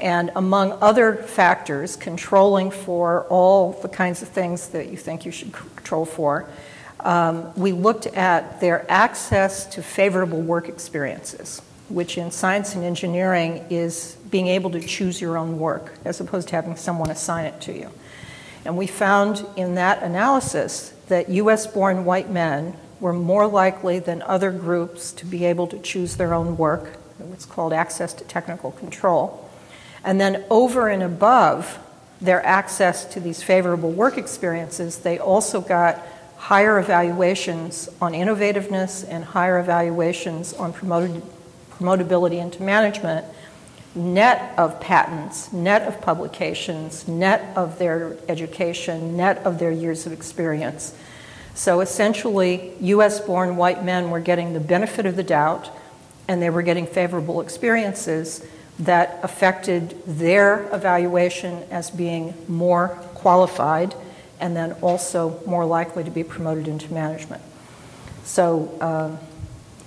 And 0.00 0.32
among 0.34 0.72
other 0.80 1.14
factors, 1.14 1.94
controlling 1.94 2.72
for 2.72 3.24
all 3.28 3.72
the 3.72 3.88
kinds 3.88 4.20
of 4.20 4.28
things 4.28 4.68
that 4.68 4.88
you 4.88 4.96
think 4.96 5.24
you 5.24 5.30
should 5.30 5.52
control 5.52 6.04
for, 6.04 6.48
um, 7.00 7.52
we 7.54 7.72
looked 7.72 8.06
at 8.06 8.60
their 8.60 8.84
access 8.90 9.66
to 9.66 9.82
favorable 9.82 10.40
work 10.40 10.68
experiences, 10.68 11.62
which 11.92 12.16
in 12.16 12.30
science 12.30 12.74
and 12.74 12.84
engineering 12.84 13.64
is 13.70 14.16
being 14.30 14.48
able 14.48 14.70
to 14.70 14.80
choose 14.80 15.20
your 15.20 15.36
own 15.36 15.58
work 15.58 15.92
as 16.04 16.20
opposed 16.20 16.48
to 16.48 16.56
having 16.56 16.76
someone 16.76 17.10
assign 17.10 17.46
it 17.46 17.60
to 17.60 17.72
you. 17.72 17.90
And 18.64 18.76
we 18.76 18.86
found 18.86 19.44
in 19.56 19.74
that 19.74 20.02
analysis 20.02 20.94
that 21.08 21.28
US 21.28 21.66
born 21.66 22.04
white 22.04 22.30
men 22.30 22.76
were 23.00 23.12
more 23.12 23.46
likely 23.46 23.98
than 23.98 24.22
other 24.22 24.50
groups 24.50 25.12
to 25.12 25.26
be 25.26 25.44
able 25.44 25.66
to 25.66 25.78
choose 25.80 26.16
their 26.16 26.32
own 26.32 26.56
work, 26.56 26.96
what's 27.18 27.44
called 27.44 27.72
access 27.72 28.14
to 28.14 28.24
technical 28.24 28.70
control. 28.72 29.50
And 30.04 30.20
then 30.20 30.44
over 30.50 30.88
and 30.88 31.02
above 31.02 31.78
their 32.20 32.44
access 32.46 33.04
to 33.06 33.20
these 33.20 33.42
favorable 33.42 33.90
work 33.90 34.16
experiences, 34.16 34.98
they 34.98 35.18
also 35.18 35.60
got 35.60 36.00
higher 36.36 36.78
evaluations 36.78 37.88
on 38.00 38.12
innovativeness 38.12 39.04
and 39.08 39.24
higher 39.24 39.58
evaluations 39.58 40.52
on 40.54 40.72
promoted, 40.72 41.22
promotability 41.78 42.40
into 42.40 42.62
management, 42.62 43.26
net 43.94 44.54
of 44.58 44.80
patents, 44.80 45.52
net 45.52 45.82
of 45.82 46.00
publications, 46.00 47.06
net 47.06 47.54
of 47.56 47.78
their 47.78 48.16
education, 48.28 49.16
net 49.16 49.38
of 49.38 49.58
their 49.58 49.70
years 49.70 50.06
of 50.06 50.12
experience. 50.12 50.94
So 51.54 51.80
essentially, 51.80 52.72
US 52.80 53.20
born 53.20 53.56
white 53.56 53.84
men 53.84 54.10
were 54.10 54.20
getting 54.20 54.54
the 54.54 54.60
benefit 54.60 55.04
of 55.04 55.16
the 55.16 55.22
doubt 55.22 55.70
and 56.28 56.40
they 56.40 56.50
were 56.50 56.62
getting 56.62 56.86
favorable 56.86 57.40
experiences 57.40 58.46
that 58.78 59.20
affected 59.22 60.02
their 60.06 60.74
evaluation 60.74 61.62
as 61.70 61.90
being 61.90 62.34
more 62.48 62.88
qualified 63.14 63.94
and 64.40 64.56
then 64.56 64.72
also 64.80 65.40
more 65.46 65.64
likely 65.64 66.02
to 66.02 66.10
be 66.10 66.24
promoted 66.24 66.66
into 66.66 66.92
management. 66.92 67.42
So, 68.24 68.76
uh, 68.80 69.16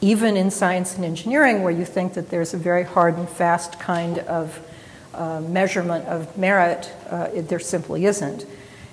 even 0.02 0.38
in 0.38 0.52
science 0.52 0.96
and 0.96 1.06
engineering, 1.06 1.64
where 1.64 1.72
you 1.72 1.86
think 1.86 2.14
that 2.14 2.30
there's 2.30 2.54
a 2.54 2.58
very 2.58 2.84
hard 2.84 3.18
and 3.18 3.28
fast 3.28 3.80
kind 3.80 4.20
of 4.20 4.60
uh, 5.14 5.42
measurement 5.42 6.06
of 6.06 6.38
merit, 6.38 6.92
uh, 7.10 7.30
it, 7.34 7.48
there 7.48 7.60
simply 7.60 8.06
isn't. 8.06 8.46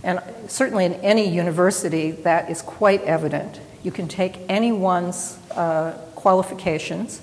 And 0.05 0.21
certainly 0.49 0.85
in 0.85 0.95
any 0.95 1.29
university, 1.29 2.11
that 2.11 2.51
is 2.51 2.63
quite 2.63 3.03
evident. 3.03 3.61
You 3.83 3.91
can 3.91 4.09
take 4.09 4.39
anyone's 4.49 5.39
uh, 5.53 5.93
qualifications, 6.15 7.21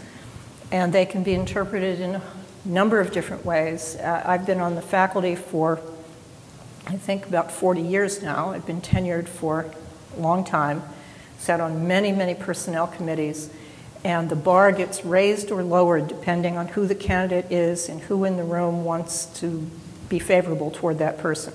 and 0.72 0.94
they 0.94 1.06
can 1.06 1.24
be 1.24 1.34
interpreted 1.34 2.00
in 2.00 2.16
a 2.16 2.22
number 2.66 3.00
of 3.00 3.12
different 3.12 3.46
ways. 3.46 3.96
Uh, 3.96 4.22
I've 4.26 4.46
been 4.46 4.60
on 4.60 4.76
the 4.76 4.82
faculty 4.82 5.36
for, 5.36 5.80
I 6.88 6.98
think, 6.98 7.26
about 7.28 7.52
40 7.52 7.82
years 7.82 8.22
now. 8.22 8.52
I've 8.52 8.66
been 8.66 8.82
tenured 8.82 9.28
for 9.28 9.66
a 10.18 10.20
long 10.20 10.44
time, 10.44 10.84
sat 11.38 11.62
on 11.62 11.88
many, 11.88 12.12
many 12.12 12.36
personnel 12.36 12.88
committees, 12.88 13.50
and 14.04 14.30
the 14.30 14.36
bar 14.36 14.72
gets 14.72 15.04
raised 15.04 15.52
or 15.52 15.62
lowered 15.62 16.08
depending 16.08 16.58
on 16.58 16.70
who 16.70 16.88
the 16.88 16.96
candidate 16.96 17.52
is 17.52 17.90
and 17.90 18.02
who 18.02 18.24
in 18.24 18.38
the 18.38 18.44
room 18.44 18.86
wants 18.86 19.26
to 19.40 19.70
be 20.08 20.20
favorable 20.20 20.72
toward 20.72 21.00
that 21.00 21.18
person. 21.18 21.54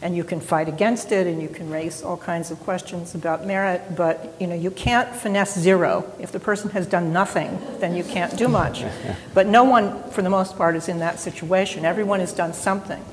And 0.00 0.16
you 0.16 0.24
can 0.24 0.40
fight 0.40 0.68
against 0.68 1.12
it 1.12 1.26
and 1.26 1.40
you 1.40 1.48
can 1.48 1.70
raise 1.70 2.02
all 2.02 2.16
kinds 2.16 2.50
of 2.50 2.58
questions 2.60 3.14
about 3.14 3.46
merit 3.46 3.96
but 3.96 4.34
you 4.40 4.46
know 4.46 4.54
you 4.54 4.70
can't 4.70 5.14
finesse 5.14 5.58
zero. 5.58 6.12
If 6.18 6.32
the 6.32 6.40
person 6.40 6.70
has 6.70 6.86
done 6.86 7.12
nothing 7.12 7.58
then 7.80 7.94
you 7.94 8.04
can't 8.04 8.36
do 8.36 8.48
much. 8.48 8.84
But 9.34 9.46
no 9.46 9.64
one 9.64 10.02
for 10.10 10.22
the 10.22 10.30
most 10.30 10.56
part 10.56 10.76
is 10.76 10.88
in 10.88 10.98
that 11.00 11.18
situation. 11.18 11.84
Everyone 11.84 12.20
has 12.20 12.32
done 12.32 12.52
something. 12.52 13.04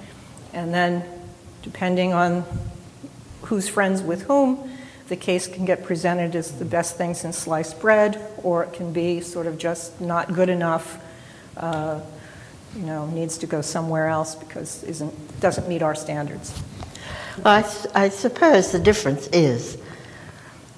And 0.53 0.73
then 0.73 1.03
depending 1.63 2.13
on 2.13 2.43
who's 3.43 3.67
friends 3.67 4.01
with 4.01 4.23
whom 4.23 4.69
the 5.09 5.15
case 5.15 5.47
can 5.47 5.65
get 5.65 5.83
presented 5.83 6.35
as 6.35 6.53
the 6.53 6.65
best 6.65 6.97
thing 6.97 7.13
since 7.13 7.37
sliced 7.37 7.79
bread 7.79 8.21
or 8.43 8.63
it 8.63 8.73
can 8.73 8.93
be 8.93 9.21
sort 9.21 9.47
of 9.47 9.57
just 9.57 9.99
not 9.99 10.33
good 10.33 10.49
enough 10.49 11.03
uh, 11.57 11.99
you 12.75 12.83
know 12.83 13.05
needs 13.07 13.37
to 13.37 13.47
go 13.47 13.61
somewhere 13.61 14.07
else 14.07 14.35
because 14.35 14.83
isn't 14.83 15.39
doesn't 15.39 15.67
meet 15.67 15.81
our 15.81 15.95
standards 15.95 16.53
I, 17.45 17.63
I 17.95 18.09
suppose 18.09 18.71
the 18.71 18.79
difference 18.79 19.27
is 19.27 19.77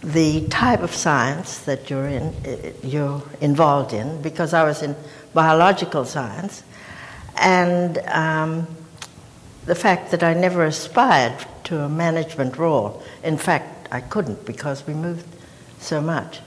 the 0.03 0.47
type 0.47 0.81
of 0.81 0.93
science 0.93 1.59
that 1.59 1.89
you're 1.89 2.07
in, 2.07 2.33
you're 2.83 3.21
involved 3.39 3.93
in, 3.93 4.21
because 4.21 4.53
I 4.53 4.63
was 4.63 4.81
in 4.81 4.95
biological 5.33 6.05
science, 6.05 6.63
and 7.37 7.97
um, 8.07 8.67
the 9.65 9.75
fact 9.75 10.11
that 10.11 10.23
I 10.23 10.33
never 10.33 10.65
aspired 10.65 11.45
to 11.65 11.81
a 11.81 11.89
management 11.89 12.57
role. 12.57 13.03
In 13.23 13.37
fact, 13.37 13.80
I 13.91 14.01
couldn't 14.01 14.45
because 14.45 14.85
we 14.87 14.93
moved 14.93 15.25
so 15.79 16.01
much. 16.01 16.39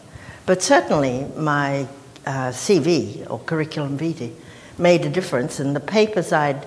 But 0.46 0.62
certainly, 0.62 1.26
my 1.36 1.86
uh, 2.26 2.50
CV 2.50 3.28
or 3.30 3.38
curriculum 3.40 3.96
vitae 3.96 4.32
made 4.78 5.04
a 5.04 5.10
difference, 5.10 5.60
and 5.60 5.74
the 5.74 5.80
papers 5.80 6.32
I'd 6.32 6.66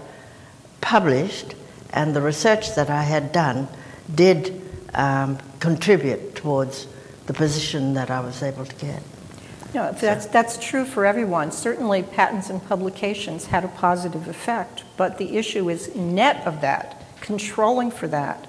published 0.81 1.55
and 1.91 2.15
the 2.15 2.21
research 2.21 2.75
that 2.75 2.89
I 2.89 3.03
had 3.03 3.31
done 3.31 3.67
did 4.13 4.61
um, 4.93 5.37
contribute 5.59 6.35
towards 6.35 6.87
the 7.25 7.33
position 7.33 7.93
that 7.95 8.09
I 8.09 8.19
was 8.19 8.41
able 8.41 8.65
to 8.65 8.75
get. 8.75 9.03
No, 9.73 9.91
that's, 9.91 10.27
that's 10.27 10.57
true 10.57 10.85
for 10.85 11.05
everyone. 11.05 11.51
Certainly, 11.51 12.03
patents 12.03 12.49
and 12.49 12.63
publications 12.67 13.47
had 13.47 13.65
a 13.65 13.67
positive 13.67 14.27
effect, 14.27 14.83
but 14.95 15.17
the 15.17 15.37
issue 15.37 15.69
is 15.69 15.93
net 15.95 16.45
of 16.47 16.61
that, 16.61 17.03
controlling 17.19 17.91
for 17.91 18.07
that. 18.07 18.47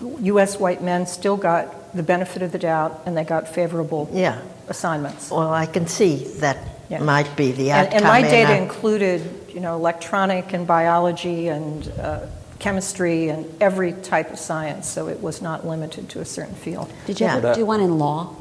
U.S. 0.00 0.58
white 0.58 0.82
men 0.82 1.06
still 1.06 1.36
got 1.36 1.94
the 1.94 2.02
benefit 2.02 2.42
of 2.42 2.52
the 2.52 2.58
doubt 2.58 3.02
and 3.06 3.16
they 3.16 3.24
got 3.24 3.48
favorable 3.48 4.10
yeah. 4.12 4.42
assignments. 4.68 5.30
Well, 5.30 5.52
I 5.52 5.66
can 5.66 5.86
see 5.86 6.16
that 6.40 6.58
yeah. 6.88 7.02
might 7.02 7.34
be 7.36 7.52
the 7.52 7.72
outcome. 7.72 7.84
And, 7.84 7.94
and 7.94 8.04
my 8.04 8.22
data 8.22 8.56
included, 8.56 9.22
you 9.52 9.60
know, 9.60 9.74
electronic 9.74 10.52
and 10.52 10.66
biology 10.66 11.48
and 11.48 11.88
uh, 11.98 12.26
chemistry 12.58 13.28
and 13.28 13.46
every 13.60 13.92
type 13.92 14.30
of 14.30 14.38
science, 14.38 14.88
so 14.88 15.08
it 15.08 15.20
was 15.20 15.42
not 15.42 15.66
limited 15.66 16.08
to 16.10 16.20
a 16.20 16.24
certain 16.24 16.54
field. 16.54 16.92
Did 17.06 17.20
you 17.20 17.26
yeah. 17.26 17.36
ever 17.36 17.54
do 17.54 17.66
one 17.66 17.80
in 17.80 17.98
law? 17.98 18.36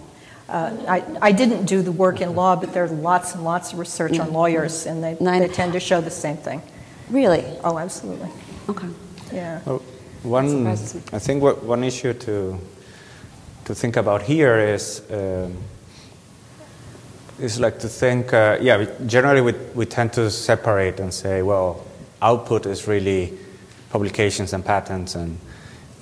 Uh, 0.47 0.77
I, 0.87 1.03
I 1.21 1.31
didn't 1.31 1.65
do 1.65 1.81
the 1.81 1.91
work 1.91 2.21
in 2.21 2.35
law, 2.35 2.55
but 2.55 2.71
there's 2.71 2.91
lots 2.91 3.33
and 3.33 3.43
lots 3.43 3.73
of 3.73 3.79
research 3.79 4.19
on 4.19 4.31
lawyers, 4.31 4.85
and 4.85 5.03
they, 5.03 5.15
they 5.15 5.47
tend 5.47 5.73
to 5.73 5.79
show 5.79 6.01
the 6.01 6.11
same 6.11 6.37
thing. 6.37 6.61
Really? 7.09 7.43
Oh, 7.63 7.79
absolutely. 7.79 8.29
Okay. 8.69 8.87
Yeah. 9.33 9.61
Well, 9.65 9.81
one, 10.25 10.67
I 10.67 11.19
think 11.19 11.43
what, 11.43 11.63
one 11.63 11.83
issue 11.83 12.13
to 12.13 12.59
to 13.65 13.75
think 13.75 13.97
about 13.97 14.21
here 14.21 14.57
is 14.59 15.01
um, 15.11 15.57
is 17.39 17.59
like 17.59 17.79
to 17.79 17.87
think. 17.87 18.33
Uh, 18.33 18.57
yeah, 18.61 18.77
we, 18.77 18.87
generally 19.05 19.41
we 19.41 19.53
we 19.73 19.85
tend 19.85 20.13
to 20.13 20.29
separate 20.29 20.99
and 20.99 21.13
say, 21.13 21.41
well, 21.41 21.83
output 22.21 22.65
is 22.65 22.87
really 22.87 23.33
publications 23.89 24.53
and 24.53 24.63
patents 24.65 25.15
and. 25.15 25.37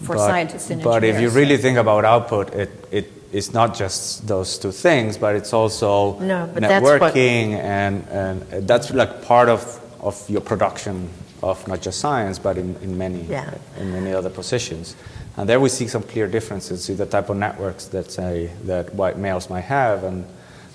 For 0.04 0.16
but, 0.16 0.28
scientists 0.28 0.70
and 0.70 0.84
But 0.84 1.06
if 1.06 1.22
you 1.22 1.30
really 1.30 1.56
think 1.56 1.78
about 1.78 2.04
output, 2.04 2.54
it, 2.54 2.70
it 2.92 3.10
is 3.32 3.54
not 3.54 3.74
just 3.74 4.28
those 4.28 4.58
two 4.58 4.72
things, 4.72 5.18
but 5.18 5.36
it's 5.36 5.54
also 5.54 6.20
No, 6.20 6.50
but 6.54 6.62
that's 6.62 6.84
what- 6.84 7.02
networking 7.02 7.54
and, 7.54 8.06
and 8.10 8.68
that's 8.68 8.92
like 8.92 9.24
part 9.24 9.50
of, 9.50 9.80
of 10.02 10.30
your 10.30 10.42
production 10.42 11.10
of 11.44 11.68
not 11.68 11.82
just 11.82 12.00
science, 12.00 12.40
but 12.40 12.58
in, 12.58 12.76
in 12.82 12.98
many 12.98 13.22
Yeah. 13.24 13.54
in 13.78 13.92
many 13.92 14.14
other 14.14 14.30
positions. 14.30 14.96
And 15.38 15.48
there 15.50 15.60
we 15.60 15.70
see 15.70 15.88
some 15.88 16.04
clear 16.04 16.28
differences 16.28 16.90
in 16.90 16.98
the 16.98 17.06
type 17.06 17.30
of 17.30 17.38
networks 17.38 17.86
that 17.88 18.12
say 18.12 18.52
that 18.66 18.94
white 18.96 19.18
males 19.18 19.50
might 19.50 19.66
have 19.66 20.04
and 20.04 20.26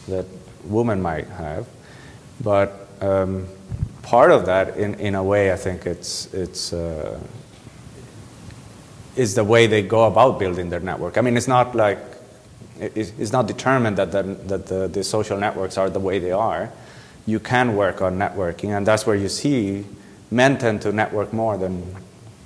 that 0.08 0.26
women 0.64 1.00
might 1.00 1.28
have. 1.28 1.66
But 2.42 2.70
um, 3.00 3.46
part 4.02 4.30
of 4.30 4.46
that, 4.46 4.76
in, 4.76 4.94
in 4.94 5.14
a 5.14 5.22
way, 5.22 5.52
I 5.52 5.56
think 5.56 5.86
it's 5.86 6.32
it's 6.34 6.72
uh, 6.72 7.18
is 9.16 9.34
the 9.34 9.44
way 9.44 9.66
they 9.66 9.82
go 9.82 10.04
about 10.04 10.38
building 10.38 10.70
their 10.70 10.80
network. 10.80 11.16
I 11.18 11.22
mean, 11.22 11.36
it's 11.36 11.48
not 11.48 11.74
like 11.74 11.98
it- 12.80 12.92
it's 12.94 13.12
it's 13.18 13.32
not 13.32 13.46
determined 13.48 13.96
that 13.96 14.12
the, 14.12 14.22
that 14.48 14.66
the, 14.66 14.88
the 14.88 15.02
social 15.02 15.38
networks 15.38 15.78
are 15.78 15.90
the 15.90 16.00
way 16.00 16.18
they 16.20 16.32
are. 16.32 16.70
You 17.26 17.40
can 17.40 17.74
work 17.76 18.00
on 18.02 18.18
networking, 18.18 18.70
and 18.76 18.86
that's 18.86 19.06
where 19.06 19.16
you 19.16 19.28
see 19.28 19.84
men 20.30 20.58
tend 20.58 20.82
to 20.82 20.92
network 20.92 21.32
more 21.32 21.56
than, 21.56 21.82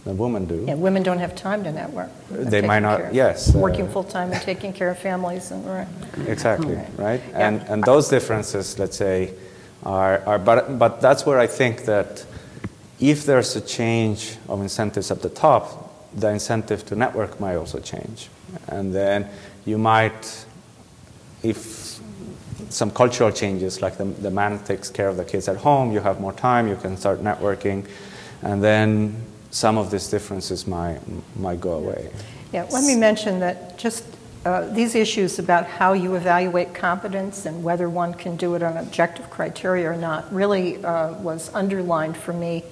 than 0.05 0.17
women 0.19 0.47
do. 0.47 0.65
Yeah, 0.67 0.75
women 0.75 1.03
don't 1.03 1.19
have 1.19 1.35
time 1.35 1.65
to 1.65 1.73
network. 1.73 2.11
They 2.31 2.61
might 2.63 2.81
not- 2.81 3.01
care 3.01 3.11
yes, 3.13 3.55
uh, 3.55 3.59
Working 3.59 3.89
full-time 3.89 4.33
and 4.33 4.41
taking 4.43 4.73
care 4.73 4.91
of 4.91 4.99
families 4.99 5.51
and, 5.51 5.65
right. 5.67 5.89
Exactly, 6.27 6.75
Right. 6.77 6.89
right? 6.99 7.21
Yeah. 7.31 7.49
And, 7.49 7.63
and 7.69 7.85
those 7.85 8.09
differences, 8.09 8.79
let's 8.79 8.97
say, 8.97 9.33
are, 9.85 10.23
are 10.27 10.39
but, 10.39 10.79
but 10.79 11.01
that's 11.01 11.27
where 11.27 11.39
I 11.41 11.47
think 11.49 11.85
that 11.87 12.25
if 13.01 13.27
there's 13.27 13.57
a 13.57 13.61
change 13.61 14.37
of 14.49 14.61
incentives 14.61 15.11
at 15.11 15.23
the 15.23 15.29
top, 15.29 15.91
the 16.15 16.29
incentive 16.29 16.85
to 16.87 16.95
network 16.95 17.41
might 17.41 17.57
also 17.57 17.81
change. 17.81 18.29
And 18.69 18.95
then 18.95 19.29
you 19.65 19.79
might, 19.79 20.45
if 21.43 21.92
some 22.73 22.91
cultural 22.91 23.31
changes, 23.31 23.83
like 23.83 23.99
the, 23.99 24.05
the 24.05 24.31
man 24.31 24.59
takes 24.65 24.91
care 24.91 25.09
of 25.09 25.17
the 25.17 25.25
kids 25.25 25.49
at 25.49 25.57
home, 25.59 25.93
you 25.93 26.01
have 26.01 26.21
more 26.21 26.33
time, 26.33 26.69
you 26.69 26.77
can 26.77 26.97
start 26.97 27.21
networking, 27.21 27.87
and 28.43 28.63
then 28.63 29.15
some 29.51 29.77
of 29.77 29.91
these 29.91 30.09
differences 30.09 30.67
might, 30.67 31.01
might 31.37 31.61
go 31.61 31.73
away. 31.73 32.11
Yeah, 32.53 32.67
let 32.71 32.85
me 32.85 32.97
mention 32.97 33.41
that 33.41 33.79
just 33.79 34.05
uh, 34.45 34.69
these 34.73 34.95
issues 34.95 35.39
about 35.39 35.67
how 35.67 35.93
you 35.93 36.17
evaluate 36.17 36.75
competence 36.75 37.47
and 37.47 37.63
whether 37.63 37.89
one 37.89 38.13
can 38.13 38.37
do 38.37 38.55
it 38.55 38.63
on 38.63 38.77
objective 38.77 39.31
criteria 39.31 39.89
or 39.89 39.97
not 39.97 40.33
really 40.33 40.85
uh, 40.85 41.13
was 41.15 41.55
underlined 41.55 42.17
for 42.17 42.33
me 42.33 42.65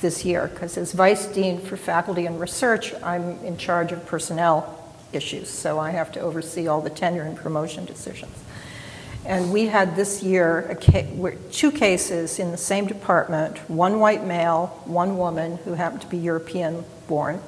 this 0.00 0.24
year 0.24 0.48
because 0.48 0.76
as 0.76 0.92
vice 0.92 1.26
dean 1.26 1.58
for 1.58 1.76
faculty 1.76 2.26
and 2.26 2.38
research, 2.38 2.92
I'm 3.02 3.38
in 3.44 3.56
charge 3.56 3.92
of 3.92 4.04
personnel 4.04 4.92
issues, 5.12 5.48
so 5.48 5.78
I 5.78 5.90
have 5.90 6.12
to 6.12 6.20
oversee 6.20 6.66
all 6.66 6.82
the 6.82 6.90
tenure 6.90 7.22
and 7.22 7.36
promotion 7.36 7.84
decisions. 7.86 8.36
And 9.26 9.52
we 9.52 9.66
had 9.66 9.96
this 9.96 10.22
year 10.22 10.60
a 10.70 10.76
ca- 10.76 11.36
two 11.50 11.72
cases 11.72 12.38
in 12.38 12.52
the 12.52 12.56
same 12.56 12.86
department 12.86 13.58
one 13.68 13.98
white 13.98 14.24
male, 14.24 14.68
one 14.84 15.18
woman 15.18 15.56
who 15.58 15.74
happened 15.74 16.02
to 16.02 16.06
be 16.06 16.16
European 16.16 16.84
born, 17.08 17.42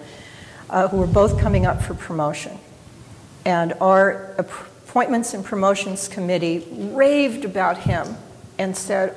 uh, 0.70 0.88
who 0.88 0.96
were 0.96 1.06
both 1.06 1.40
coming 1.40 1.66
up 1.66 1.80
for 1.80 1.94
promotion. 1.94 2.58
And 3.44 3.74
our 3.80 4.34
appointments 4.38 5.34
and 5.34 5.44
promotions 5.44 6.08
committee 6.08 6.66
raved 6.92 7.44
about 7.44 7.78
him 7.78 8.16
and 8.58 8.76
said, 8.76 9.14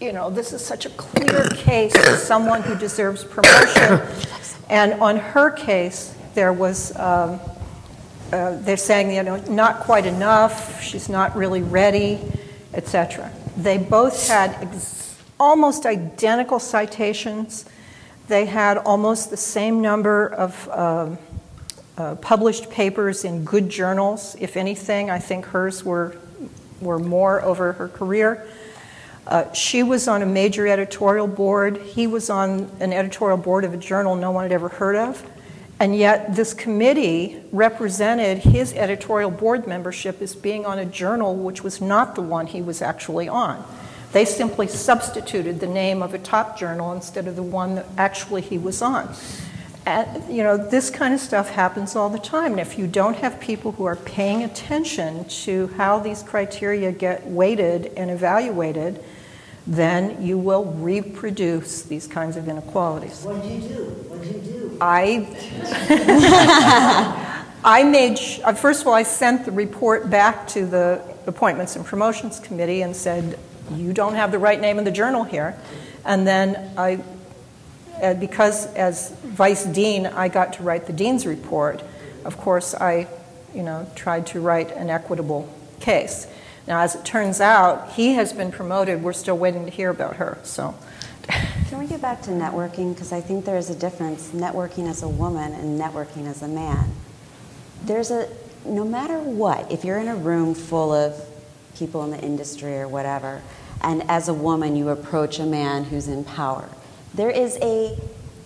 you 0.00 0.12
know, 0.12 0.30
this 0.30 0.52
is 0.52 0.64
such 0.64 0.86
a 0.86 0.90
clear 0.90 1.48
case 1.50 1.94
of 1.96 2.18
someone 2.18 2.62
who 2.62 2.76
deserves 2.76 3.24
promotion. 3.24 4.00
And 4.70 4.94
on 4.94 5.18
her 5.18 5.50
case, 5.50 6.14
there 6.32 6.50
was. 6.50 6.96
Um, 6.96 7.38
uh, 8.34 8.58
they're 8.62 8.76
saying, 8.76 9.14
you 9.14 9.22
know, 9.22 9.36
not 9.48 9.80
quite 9.80 10.06
enough, 10.06 10.82
she's 10.82 11.08
not 11.08 11.36
really 11.36 11.62
ready, 11.62 12.18
etc. 12.72 13.30
They 13.56 13.78
both 13.78 14.26
had 14.26 14.50
ex- 14.60 15.16
almost 15.38 15.86
identical 15.86 16.58
citations. 16.58 17.64
They 18.26 18.46
had 18.46 18.78
almost 18.78 19.30
the 19.30 19.36
same 19.36 19.80
number 19.80 20.26
of 20.26 20.68
um, 20.70 21.18
uh, 21.96 22.16
published 22.16 22.70
papers 22.70 23.24
in 23.24 23.44
good 23.44 23.68
journals. 23.68 24.34
If 24.40 24.56
anything, 24.56 25.10
I 25.10 25.20
think 25.20 25.44
hers 25.44 25.84
were, 25.84 26.16
were 26.80 26.98
more 26.98 27.40
over 27.40 27.74
her 27.74 27.86
career. 27.86 28.48
Uh, 29.28 29.52
she 29.52 29.84
was 29.84 30.08
on 30.08 30.22
a 30.22 30.26
major 30.26 30.66
editorial 30.66 31.28
board. 31.28 31.76
He 31.76 32.08
was 32.08 32.30
on 32.30 32.68
an 32.80 32.92
editorial 32.92 33.38
board 33.38 33.64
of 33.64 33.72
a 33.72 33.78
journal 33.78 34.16
no 34.16 34.32
one 34.32 34.44
had 34.44 34.52
ever 34.52 34.68
heard 34.68 34.96
of. 34.96 35.24
And 35.80 35.96
yet, 35.96 36.36
this 36.36 36.54
committee 36.54 37.42
represented 37.50 38.38
his 38.38 38.72
editorial 38.74 39.30
board 39.30 39.66
membership 39.66 40.22
as 40.22 40.34
being 40.34 40.64
on 40.64 40.78
a 40.78 40.84
journal 40.84 41.34
which 41.34 41.64
was 41.64 41.80
not 41.80 42.14
the 42.14 42.22
one 42.22 42.46
he 42.46 42.62
was 42.62 42.80
actually 42.80 43.28
on. 43.28 43.64
They 44.12 44.24
simply 44.24 44.68
substituted 44.68 45.58
the 45.58 45.66
name 45.66 46.00
of 46.00 46.14
a 46.14 46.18
top 46.18 46.56
journal 46.56 46.92
instead 46.92 47.26
of 47.26 47.34
the 47.34 47.42
one 47.42 47.74
that 47.74 47.86
actually 47.98 48.42
he 48.42 48.58
was 48.58 48.80
on. 48.80 49.12
And, 49.86 50.34
you 50.34 50.42
know, 50.42 50.56
this 50.56 50.88
kind 50.88 51.12
of 51.12 51.20
stuff 51.20 51.50
happens 51.50 51.96
all 51.96 52.08
the 52.08 52.18
time. 52.18 52.52
And 52.52 52.60
if 52.60 52.78
you 52.78 52.86
don't 52.86 53.16
have 53.16 53.40
people 53.40 53.72
who 53.72 53.84
are 53.84 53.96
paying 53.96 54.44
attention 54.44 55.24
to 55.26 55.66
how 55.76 55.98
these 55.98 56.22
criteria 56.22 56.92
get 56.92 57.26
weighted 57.26 57.92
and 57.96 58.10
evaluated, 58.10 59.02
then 59.66 60.22
you 60.22 60.36
will 60.36 60.64
reproduce 60.64 61.82
these 61.82 62.06
kinds 62.06 62.36
of 62.36 62.48
inequalities. 62.48 63.22
What'd 63.22 63.44
you 63.44 63.60
do? 63.60 63.84
What'd 63.84 64.26
you 64.26 64.40
do? 64.40 64.78
I, 64.80 65.26
I 67.64 67.82
made, 67.84 68.18
sh- 68.18 68.40
uh, 68.44 68.52
first 68.52 68.82
of 68.82 68.88
all, 68.88 68.94
I 68.94 69.04
sent 69.04 69.46
the 69.46 69.52
report 69.52 70.10
back 70.10 70.46
to 70.48 70.66
the 70.66 71.02
Appointments 71.26 71.76
and 71.76 71.84
Promotions 71.84 72.40
Committee 72.40 72.82
and 72.82 72.94
said, 72.94 73.38
you 73.72 73.94
don't 73.94 74.14
have 74.14 74.30
the 74.30 74.38
right 74.38 74.60
name 74.60 74.78
in 74.78 74.84
the 74.84 74.90
journal 74.90 75.24
here. 75.24 75.56
And 76.04 76.26
then 76.26 76.72
I, 76.76 77.02
uh, 78.02 78.14
because 78.14 78.66
as 78.74 79.12
vice 79.22 79.64
dean, 79.64 80.06
I 80.06 80.28
got 80.28 80.54
to 80.54 80.62
write 80.62 80.86
the 80.86 80.92
dean's 80.92 81.26
report, 81.26 81.82
of 82.24 82.36
course, 82.36 82.74
I, 82.74 83.06
you 83.54 83.62
know, 83.62 83.90
tried 83.94 84.26
to 84.28 84.40
write 84.40 84.70
an 84.72 84.90
equitable 84.90 85.48
case. 85.80 86.26
Now, 86.66 86.80
as 86.80 86.94
it 86.94 87.04
turns 87.04 87.40
out, 87.40 87.92
he 87.92 88.14
has 88.14 88.32
been 88.32 88.50
promoted. 88.50 89.02
We're 89.02 89.12
still 89.12 89.36
waiting 89.36 89.64
to 89.66 89.70
hear 89.70 89.90
about 89.90 90.16
her, 90.16 90.38
so. 90.42 90.74
Can 91.68 91.78
we 91.78 91.86
get 91.86 92.00
back 92.00 92.22
to 92.22 92.30
networking? 92.30 92.94
Because 92.94 93.12
I 93.12 93.20
think 93.20 93.44
there 93.44 93.56
is 93.56 93.70
a 93.70 93.74
difference 93.74 94.30
networking 94.30 94.88
as 94.88 95.02
a 95.02 95.08
woman 95.08 95.52
and 95.52 95.80
networking 95.80 96.26
as 96.26 96.42
a 96.42 96.48
man. 96.48 96.90
There's 97.84 98.10
a, 98.10 98.28
no 98.64 98.84
matter 98.84 99.18
what, 99.18 99.70
if 99.70 99.84
you're 99.84 99.98
in 99.98 100.08
a 100.08 100.16
room 100.16 100.54
full 100.54 100.92
of 100.92 101.20
people 101.76 102.04
in 102.04 102.10
the 102.10 102.20
industry 102.20 102.78
or 102.78 102.88
whatever, 102.88 103.42
and 103.82 104.08
as 104.08 104.28
a 104.28 104.34
woman 104.34 104.76
you 104.76 104.88
approach 104.88 105.38
a 105.38 105.46
man 105.46 105.84
who's 105.84 106.08
in 106.08 106.24
power, 106.24 106.68
there 107.14 107.30
is 107.30 107.58
a 107.60 107.98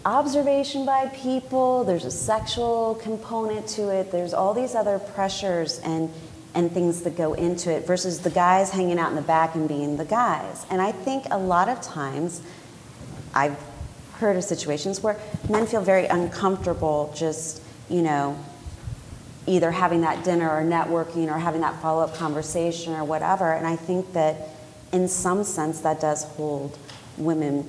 observation 0.05 0.87
by 0.87 1.07
people, 1.09 1.85
there's 1.85 2.05
a 2.05 2.11
sexual 2.11 2.95
component 3.03 3.67
to 3.69 3.89
it, 3.91 4.11
there's 4.11 4.33
all 4.33 4.55
these 4.55 4.75
other 4.75 4.99
pressures 4.99 5.79
and 5.81 6.11
and 6.55 6.73
things 6.73 7.03
that 7.03 7.17
go 7.17 7.35
into 7.35 7.71
it 7.71 7.87
versus 7.87 8.21
the 8.21 8.31
guys 8.31 8.71
hanging 8.71 8.99
out 8.99 9.11
in 9.11 9.17
the 9.17 9.23
back 9.23 9.55
and 9.55 9.69
being 9.69 9.97
the 9.97 10.05
guys. 10.05 10.65
And 10.71 10.81
I 10.81 10.93
think 10.93 11.27
a 11.31 11.39
lot 11.39 11.69
of 11.69 11.81
times 11.81 12.43
I've 13.35 13.57
heard 14.15 14.37
of 14.37 14.45
situations 14.45 15.03
where 15.03 15.19
men 15.49 15.67
feel 15.67 15.83
very 15.83 16.07
uncomfortable 16.07 17.13
just, 17.17 17.63
you 17.89 18.03
know, 18.03 18.39
either 19.47 19.71
having 19.71 20.03
that 20.03 20.25
dinner 20.25 20.51
or 20.51 20.63
networking 20.63 21.35
or 21.35 21.39
having 21.39 21.61
that 21.61 21.81
follow 21.81 22.03
up 22.03 22.15
conversation 22.15 22.95
or 22.95 23.05
whatever. 23.05 23.53
And 23.53 23.67
I 23.67 23.77
think 23.77 24.13
that 24.13 24.51
in 24.93 25.09
some 25.09 25.45
sense 25.45 25.81
that 25.81 26.01
does 26.01 26.25
hold 26.25 26.77
women 27.17 27.69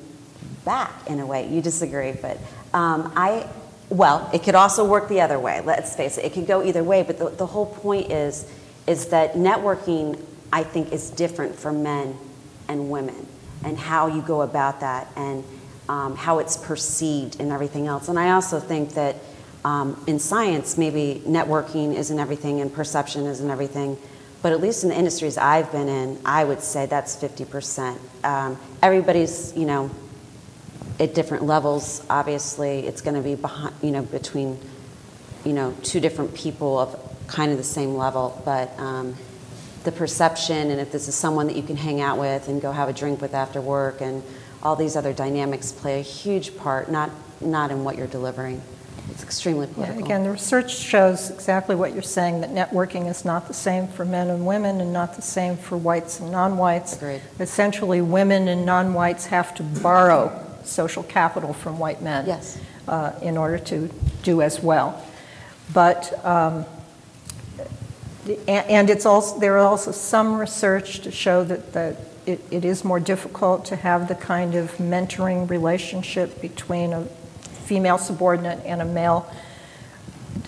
back 0.66 0.92
in 1.08 1.20
a 1.20 1.26
way. 1.26 1.48
You 1.50 1.62
disagree, 1.62 2.12
but 2.12 2.38
um, 2.74 3.12
I, 3.16 3.48
well, 3.90 4.30
it 4.34 4.44
could 4.44 4.56
also 4.56 4.86
work 4.86 5.10
the 5.10 5.22
other 5.22 5.40
way. 5.40 5.62
Let's 5.62 5.96
face 5.96 6.18
it, 6.18 6.26
it 6.26 6.34
could 6.34 6.48
go 6.48 6.64
either 6.64 6.84
way. 6.84 7.04
But 7.04 7.18
the, 7.18 7.30
the 7.30 7.46
whole 7.46 7.66
point 7.66 8.12
is, 8.12 8.50
is 8.90 9.06
that 9.08 9.34
networking, 9.36 10.20
I 10.52 10.64
think, 10.64 10.92
is 10.92 11.12
different 11.12 11.56
for 11.56 11.72
men 11.72 12.18
and 12.68 12.90
women, 12.90 13.28
and 13.64 13.78
how 13.78 14.08
you 14.08 14.24
go 14.24 14.42
about 14.42 14.80
that, 14.80 15.08
and 15.16 15.44
um, 15.88 16.16
how 16.16 16.40
it's 16.40 16.58
perceived 16.58 17.40
and 17.40 17.52
everything 17.52 17.86
else. 17.86 18.10
And 18.10 18.18
I 18.18 18.32
also 18.32 18.60
think 18.60 18.96
that 18.96 19.16
um, 19.64 20.04
in 20.08 20.18
science, 20.18 20.76
maybe 20.76 21.22
networking 21.28 21.96
isn't 21.96 22.18
everything 22.18 22.62
and 22.62 22.74
perception 22.74 23.28
isn't 23.28 23.50
everything. 23.50 23.98
But 24.42 24.54
at 24.54 24.62
least 24.62 24.84
in 24.84 24.90
the 24.90 24.96
industries 24.96 25.38
I've 25.38 25.72
been 25.72 25.88
in, 25.90 26.18
I 26.26 26.44
would 26.44 26.62
say 26.62 26.86
that's 26.86 27.16
50%. 27.16 27.98
Um, 28.24 28.58
everybody's, 28.82 29.56
you 29.56 29.66
know, 29.66 29.92
at 31.00 31.14
different 31.14 31.44
levels, 31.44 32.04
obviously, 32.10 32.88
it's 32.88 33.02
going 33.02 33.16
to 33.16 33.22
be 33.22 33.36
behind, 33.36 33.76
you 33.82 33.92
know, 33.92 34.02
between, 34.02 34.58
you 35.46 35.54
know, 35.54 35.76
two 35.84 36.00
different 36.00 36.34
people 36.34 36.80
of 36.80 37.09
kind 37.30 37.52
of 37.52 37.58
the 37.58 37.64
same 37.64 37.96
level. 37.96 38.42
But 38.46 38.78
um, 38.80 39.16
the 39.84 39.92
perception, 39.92 40.72
and 40.72 40.80
if 40.82 40.92
this 40.92 41.08
is 41.08 41.16
someone 41.16 41.48
that 41.48 41.56
you 41.56 41.64
can 41.64 41.78
hang 41.78 42.02
out 42.02 42.18
with 42.20 42.48
and 42.48 42.62
go 42.62 42.72
have 42.72 42.90
a 42.90 42.94
drink 42.94 43.22
with 43.22 43.34
after 43.34 43.62
work, 43.62 44.02
and 44.02 44.24
all 44.62 44.76
these 44.76 44.96
other 44.96 45.14
dynamics 45.14 45.72
play 45.72 46.00
a 46.00 46.04
huge 46.04 46.58
part, 46.58 46.92
not 46.92 47.10
not 47.42 47.72
in 47.72 47.86
what 47.86 47.96
you're 47.98 48.08
delivering. 48.08 48.62
It's 49.12 49.24
extremely 49.24 49.66
political. 49.68 50.00
Yeah, 50.00 50.06
again, 50.06 50.24
the 50.24 50.32
research 50.32 50.76
shows 50.78 51.32
exactly 51.32 51.76
what 51.76 51.94
you're 51.94 52.02
saying 52.04 52.42
that 52.42 52.52
networking 52.52 53.10
is 53.10 53.26
not 53.26 53.48
the 53.48 53.54
same 53.54 53.88
for 53.88 54.06
men 54.06 54.30
and 54.30 54.46
women 54.46 54.82
and 54.82 54.92
not 54.94 55.16
the 55.16 55.22
same 55.22 55.58
for 55.58 55.78
whites 55.78 56.20
and 56.20 56.32
non 56.32 56.58
whites. 56.58 57.02
Essentially, 57.40 58.02
women 58.02 58.48
and 58.50 58.66
non 58.66 58.94
whites 58.94 59.26
have 59.28 59.56
to 59.56 59.64
borrow 59.64 60.46
social 60.64 61.04
capital 61.04 61.54
from 61.54 61.80
white 61.80 62.02
men 62.02 62.28
Yes. 62.28 62.60
uh, 62.88 63.14
in 63.22 63.38
order 63.38 63.58
to 63.58 63.90
do 64.24 64.42
as 64.42 64.62
well. 64.62 65.04
But 65.74 66.24
um, 66.26 66.66
and 68.48 68.90
it's 68.90 69.06
also 69.06 69.40
there 69.40 69.56
are 69.56 69.68
also 69.68 69.92
some 69.92 70.40
research 70.40 71.00
to 71.02 71.12
show 71.12 71.44
that 71.44 71.74
that 71.74 71.96
it, 72.26 72.42
it 72.52 72.66
is 72.66 72.84
more 72.84 73.00
difficult 73.00 73.66
to 73.66 73.76
have 73.76 74.08
the 74.08 74.16
kind 74.16 74.56
of 74.56 74.72
mentoring 74.78 75.50
relationship 75.50 76.42
between 76.42 76.94
a 76.94 77.06
female 77.66 77.98
subordinate 77.98 78.60
and 78.66 78.82
a 78.82 78.86
male 78.86 79.32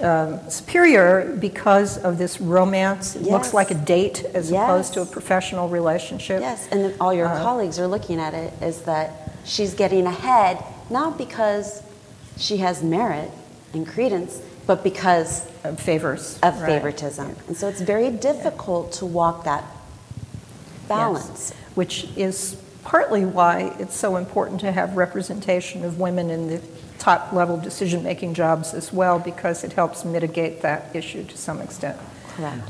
um, 0.02 0.50
superior 0.50 1.36
because 1.40 1.98
of 1.98 2.18
this 2.18 2.40
romance. 2.42 3.16
It 3.16 3.24
looks 3.24 3.54
like 3.54 3.72
a 3.72 3.76
date 3.76 4.24
as 4.34 4.52
opposed 4.52 4.94
to 4.94 5.02
a 5.02 5.06
professional 5.06 5.70
relationship. 5.70 6.42
Yes, 6.42 6.68
and 6.72 6.84
then 6.84 6.96
all 7.00 7.14
your 7.14 7.28
colleagues 7.28 7.80
are 7.80 7.88
looking 7.88 8.20
at 8.20 8.34
it 8.34 8.54
is 8.62 8.82
that 8.84 9.32
she's 9.44 9.74
getting 9.74 10.06
ahead, 10.06 10.64
not 10.90 11.18
because 11.18 11.82
she 12.38 12.58
has 12.58 12.84
merit 12.84 13.32
and 13.74 13.88
credence, 13.88 14.42
but 14.72 14.84
because 14.86 15.46
Of 15.66 15.78
favors. 15.82 16.40
of 16.42 16.58
right. 16.62 16.66
favoritism. 16.66 17.36
And 17.50 17.58
so 17.58 17.68
it's 17.68 17.82
very 17.82 18.10
difficult 18.10 18.94
to 18.94 19.06
walk 19.06 19.44
that 19.44 19.66
balance. 20.88 21.52
Yes. 21.52 21.54
Which 21.76 22.08
is 22.16 22.56
partly 22.86 23.26
why 23.26 23.76
it's 23.80 23.96
so 23.96 24.16
important 24.16 24.62
to 24.62 24.72
have 24.72 24.96
representation 24.96 25.84
of 25.84 26.00
women 26.00 26.30
in 26.30 26.48
the 26.48 26.62
top 27.00 27.34
level 27.34 27.58
decision 27.58 28.02
making 28.02 28.34
jobs 28.34 28.74
as 28.74 28.94
well, 28.94 29.20
because 29.20 29.66
it 29.66 29.74
helps 29.74 30.06
mitigate 30.06 30.62
that 30.62 30.96
issue 30.96 31.26
to 31.26 31.38
some 31.38 31.60
extent. 31.60 31.98
Correct. 32.38 32.62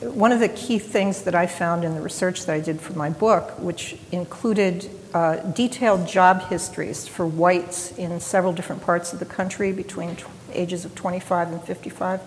One 0.00 0.30
of 0.30 0.38
the 0.38 0.48
key 0.48 0.78
things 0.78 1.22
that 1.22 1.34
I 1.34 1.48
found 1.48 1.82
in 1.82 1.96
the 1.96 2.00
research 2.00 2.46
that 2.46 2.54
I 2.54 2.60
did 2.60 2.80
for 2.80 2.92
my 2.92 3.10
book, 3.10 3.58
which 3.58 3.96
included 4.12 4.88
uh, 5.12 5.38
detailed 5.38 6.06
job 6.06 6.42
histories 6.48 7.08
for 7.08 7.26
whites 7.26 7.90
in 7.98 8.20
several 8.20 8.52
different 8.52 8.82
parts 8.82 9.12
of 9.12 9.18
the 9.18 9.24
country 9.24 9.72
between 9.72 10.14
tw- 10.14 10.28
ages 10.52 10.84
of 10.84 10.94
25 10.94 11.52
and 11.52 11.62
55, 11.62 12.20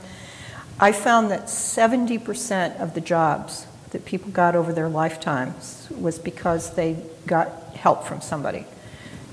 I 0.79 0.91
found 0.91 1.29
that 1.31 1.45
70% 1.45 2.79
of 2.79 2.93
the 2.93 3.01
jobs 3.01 3.67
that 3.91 4.05
people 4.05 4.31
got 4.31 4.55
over 4.55 4.73
their 4.73 4.89
lifetimes 4.89 5.87
was 5.91 6.17
because 6.17 6.75
they 6.75 6.97
got 7.27 7.51
help 7.75 8.05
from 8.05 8.21
somebody, 8.21 8.65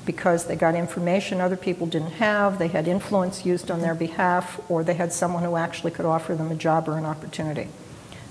because 0.05 0.47
they 0.47 0.57
got 0.57 0.75
information 0.75 1.41
other 1.41 1.57
people 1.57 1.87
didn't 1.87 2.13
have, 2.13 2.59
they 2.59 2.69
had 2.69 2.89
influence 2.89 3.47
used 3.47 3.71
on 3.71 3.81
their 3.81 3.95
behalf, 3.95 4.61
or 4.69 4.85
they 4.85 4.95
had 4.95 5.13
someone 5.13 5.43
who 5.43 5.57
actually 5.57 5.93
could 5.93 6.07
offer 6.07 6.35
them 6.35 6.51
a 6.51 6.55
job 6.55 6.89
or 6.89 6.99
an 6.99 7.07
opportunity. 7.07 7.69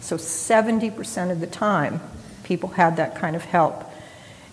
So 0.01 0.18
70% 0.18 1.32
of 1.32 1.39
the 1.39 1.47
time, 1.47 2.01
people 2.43 2.70
had 2.70 2.97
that 2.97 3.16
kind 3.16 3.36
of 3.36 3.45
help. 3.45 3.86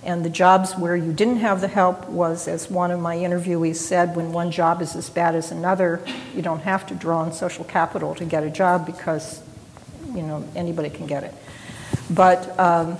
And 0.04 0.22
the 0.22 0.30
jobs 0.30 0.74
where 0.74 0.94
you 0.94 1.14
didn't 1.14 1.38
have 1.38 1.62
the 1.62 1.68
help 1.68 2.06
was, 2.08 2.46
as 2.46 2.70
one 2.70 2.90
of 2.90 3.00
my 3.00 3.16
interviewees 3.16 3.76
said, 3.76 4.14
when 4.14 4.32
one 4.32 4.50
job 4.50 4.82
is 4.82 4.94
as 4.94 5.08
bad 5.08 5.34
as 5.34 5.50
another, 5.50 6.04
you 6.34 6.42
don't 6.42 6.60
have 6.60 6.86
to 6.88 6.94
draw 6.94 7.20
on 7.20 7.32
social 7.32 7.64
capital 7.64 8.14
to 8.16 8.26
get 8.26 8.44
a 8.44 8.50
job 8.50 8.84
because, 8.84 9.42
you 10.14 10.22
know, 10.22 10.46
anybody 10.54 10.90
can 10.90 11.06
get 11.06 11.24
it. 11.24 11.34
But 12.10 12.58
um, 12.60 12.96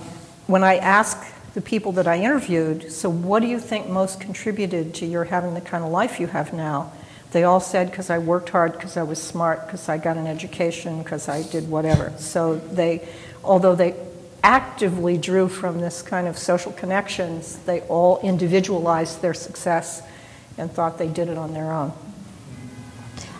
when 0.47 0.63
I 0.63 0.77
asked 0.77 1.31
the 1.53 1.61
people 1.61 1.91
that 1.93 2.07
I 2.07 2.19
interviewed, 2.19 2.91
so 2.91 3.07
what 3.09 3.41
do 3.41 3.47
you 3.47 3.59
think 3.59 3.87
most 3.87 4.19
contributed 4.19 4.95
to 4.95 5.05
your 5.05 5.25
having 5.25 5.53
the 5.53 5.61
kind 5.61 5.83
of 5.83 5.91
life 5.91 6.19
you 6.19 6.27
have 6.27 6.53
now? 6.53 6.91
They 7.31 7.43
all 7.43 7.59
said 7.59 7.91
because 7.91 8.09
I 8.09 8.17
worked 8.17 8.49
hard, 8.49 8.73
because 8.73 8.97
I 8.97 9.03
was 9.03 9.21
smart, 9.21 9.67
because 9.67 9.89
I 9.89 9.99
got 9.99 10.17
an 10.17 10.25
education, 10.25 11.03
because 11.03 11.29
I 11.29 11.43
did 11.43 11.69
whatever. 11.69 12.13
So 12.17 12.55
they, 12.55 13.07
although 13.43 13.75
they 13.75 13.93
actively 14.45 15.17
drew 15.17 15.47
from 15.47 15.81
this 15.81 16.03
kind 16.03 16.27
of 16.27 16.37
social 16.37 16.71
connections, 16.73 17.57
they 17.65 17.81
all 17.81 18.19
individualized 18.19 19.19
their 19.23 19.33
success 19.33 20.03
and 20.59 20.71
thought 20.71 20.99
they 20.99 21.07
did 21.07 21.29
it 21.29 21.37
on 21.37 21.51
their 21.51 21.71
own. 21.71 21.91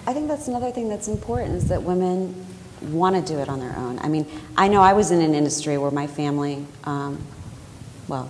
I 0.08 0.14
think 0.14 0.28
that's 0.28 0.48
another 0.48 0.72
thing 0.72 0.90
that's 0.90 1.08
important 1.08 1.54
is 1.58 1.68
that 1.68 1.84
women 1.84 2.48
want 2.82 3.16
to 3.16 3.22
do 3.22 3.40
it 3.40 3.48
on 3.50 3.60
their 3.60 3.78
own. 3.78 4.00
I 4.00 4.08
mean, 4.08 4.26
I 4.58 4.68
know 4.68 4.82
I 4.82 4.94
was 4.94 5.12
in 5.12 5.22
an 5.22 5.36
industry 5.36 5.78
where 5.78 5.92
my 5.92 6.08
family, 6.08 6.66
um, 6.86 7.22
well, 8.08 8.28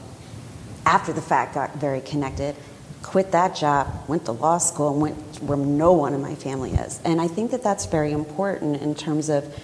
after 0.85 1.13
the 1.13 1.21
fact, 1.21 1.55
got 1.55 1.77
very 1.77 2.01
connected, 2.01 2.57
quit 3.03 3.31
that 3.31 3.55
job, 3.55 3.87
went 4.09 4.25
to 4.25 4.33
law 4.33 4.57
school, 4.57 4.91
and 4.91 5.01
went 5.01 5.41
where 5.41 5.57
no 5.57 5.93
one 5.93 6.13
in 6.13 6.21
my 6.21 6.35
family 6.35 6.71
is. 6.71 6.99
And 7.05 7.21
I 7.21 7.29
think 7.29 7.51
that 7.51 7.63
that's 7.63 7.85
very 7.85 8.11
important 8.11 8.81
in 8.81 8.95
terms 8.95 9.29
of 9.29 9.57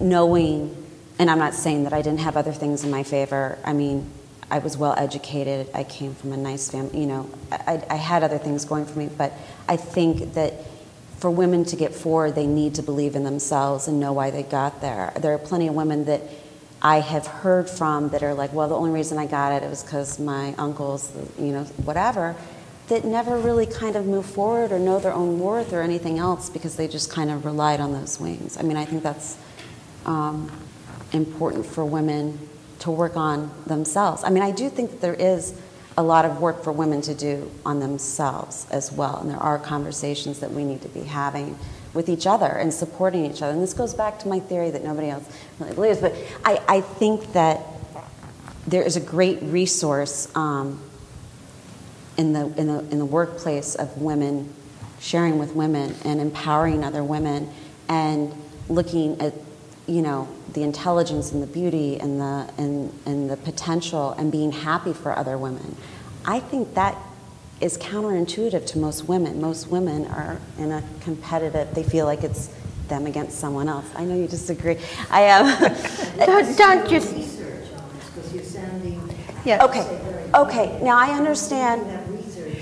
knowing, 0.00 0.85
and 1.18 1.30
I'm 1.30 1.38
not 1.38 1.54
saying 1.54 1.84
that 1.84 1.92
I 1.92 2.02
didn't 2.02 2.20
have 2.20 2.36
other 2.36 2.52
things 2.52 2.84
in 2.84 2.90
my 2.90 3.02
favor. 3.02 3.58
I 3.64 3.72
mean, 3.72 4.10
I 4.50 4.58
was 4.58 4.76
well 4.76 4.94
educated. 4.96 5.68
I 5.74 5.84
came 5.84 6.14
from 6.14 6.32
a 6.32 6.36
nice 6.36 6.70
family. 6.70 7.00
You 7.00 7.06
know, 7.06 7.30
I, 7.50 7.82
I 7.90 7.96
had 7.96 8.22
other 8.22 8.38
things 8.38 8.64
going 8.64 8.86
for 8.86 8.98
me. 8.98 9.08
But 9.16 9.32
I 9.68 9.76
think 9.76 10.34
that 10.34 10.54
for 11.18 11.30
women 11.30 11.64
to 11.64 11.76
get 11.76 11.94
forward, 11.94 12.34
they 12.34 12.46
need 12.46 12.74
to 12.74 12.82
believe 12.82 13.16
in 13.16 13.24
themselves 13.24 13.88
and 13.88 13.98
know 13.98 14.12
why 14.12 14.30
they 14.30 14.42
got 14.42 14.80
there. 14.80 15.12
There 15.18 15.32
are 15.32 15.38
plenty 15.38 15.66
of 15.68 15.74
women 15.74 16.04
that 16.04 16.20
I 16.82 17.00
have 17.00 17.26
heard 17.26 17.68
from 17.68 18.10
that 18.10 18.22
are 18.22 18.34
like, 18.34 18.52
well, 18.52 18.68
the 18.68 18.76
only 18.76 18.90
reason 18.90 19.18
I 19.18 19.26
got 19.26 19.52
it, 19.52 19.64
it 19.64 19.70
was 19.70 19.82
because 19.82 20.20
my 20.20 20.54
uncles, 20.58 21.10
you 21.38 21.52
know, 21.52 21.64
whatever, 21.84 22.36
that 22.88 23.04
never 23.04 23.38
really 23.38 23.66
kind 23.66 23.96
of 23.96 24.06
move 24.06 24.26
forward 24.26 24.70
or 24.70 24.78
know 24.78 25.00
their 25.00 25.12
own 25.12 25.40
worth 25.40 25.72
or 25.72 25.80
anything 25.80 26.18
else 26.18 26.50
because 26.50 26.76
they 26.76 26.86
just 26.86 27.10
kind 27.10 27.30
of 27.30 27.44
relied 27.44 27.80
on 27.80 27.92
those 27.92 28.20
wings. 28.20 28.58
I 28.58 28.62
mean, 28.62 28.76
I 28.76 28.84
think 28.84 29.02
that's 29.02 29.38
um, 30.04 30.52
important 31.12 31.66
for 31.66 31.84
women 31.84 32.38
to 32.80 32.90
work 32.90 33.16
on 33.16 33.50
themselves. 33.66 34.22
I 34.24 34.30
mean, 34.30 34.42
I 34.42 34.50
do 34.50 34.68
think 34.68 34.90
that 34.90 35.00
there 35.00 35.14
is 35.14 35.58
a 35.96 36.02
lot 36.02 36.24
of 36.24 36.40
work 36.40 36.62
for 36.62 36.72
women 36.72 37.00
to 37.02 37.14
do 37.14 37.50
on 37.64 37.80
themselves 37.80 38.66
as 38.70 38.92
well, 38.92 39.18
and 39.20 39.30
there 39.30 39.38
are 39.38 39.58
conversations 39.58 40.40
that 40.40 40.50
we 40.50 40.64
need 40.64 40.82
to 40.82 40.88
be 40.88 41.00
having 41.00 41.58
with 41.94 42.10
each 42.10 42.26
other 42.26 42.46
and 42.46 42.72
supporting 42.72 43.24
each 43.24 43.40
other. 43.40 43.52
And 43.52 43.62
this 43.62 43.72
goes 43.72 43.94
back 43.94 44.18
to 44.20 44.28
my 44.28 44.38
theory 44.38 44.70
that 44.70 44.84
nobody 44.84 45.08
else 45.08 45.24
really 45.58 45.74
believes, 45.74 46.00
but 46.00 46.14
I, 46.44 46.60
I 46.68 46.80
think 46.82 47.32
that 47.32 47.60
there 48.66 48.82
is 48.82 48.96
a 48.96 49.00
great 49.00 49.40
resource 49.42 50.34
um, 50.36 50.82
in, 52.18 52.34
the, 52.34 52.52
in, 52.58 52.66
the, 52.66 52.78
in 52.90 52.98
the 52.98 53.04
workplace 53.04 53.74
of 53.74 53.96
women 54.02 54.52
sharing 55.00 55.38
with 55.38 55.54
women 55.54 55.94
and 56.04 56.20
empowering 56.20 56.84
other 56.84 57.04
women 57.04 57.50
and 57.88 58.34
looking 58.68 59.20
at 59.20 59.32
you 59.86 60.02
know 60.02 60.28
the 60.52 60.62
intelligence 60.62 61.32
and 61.32 61.42
the 61.42 61.46
beauty 61.46 61.98
and 61.98 62.20
the 62.20 62.50
and, 62.58 62.92
and 63.06 63.30
the 63.30 63.36
potential 63.36 64.12
and 64.12 64.32
being 64.32 64.52
happy 64.52 64.92
for 64.92 65.16
other 65.16 65.38
women 65.38 65.76
i 66.24 66.40
think 66.40 66.74
that 66.74 66.96
is 67.60 67.78
counterintuitive 67.78 68.66
to 68.66 68.78
most 68.78 69.04
women 69.08 69.40
most 69.40 69.68
women 69.68 70.06
are 70.06 70.40
in 70.58 70.72
a 70.72 70.82
competitive 71.00 71.72
they 71.74 71.82
feel 71.82 72.04
like 72.04 72.22
it's 72.24 72.50
them 72.88 73.06
against 73.06 73.38
someone 73.38 73.68
else 73.68 73.86
i 73.96 74.04
know 74.04 74.16
you 74.16 74.26
disagree 74.26 74.76
i 75.10 75.20
am 75.22 75.46
um, 75.46 75.76
Don't, 76.26 76.58
don't 76.58 76.88
just. 76.88 77.14
Research 77.14 77.66
on 77.76 77.88
this, 77.94 78.10
because 78.10 78.34
you're 78.34 78.44
sounding. 78.44 79.14
Yeah. 79.44 79.64
okay 79.64 80.00
okay 80.34 80.80
now 80.82 80.96
i 80.98 81.10
understand. 81.10 81.95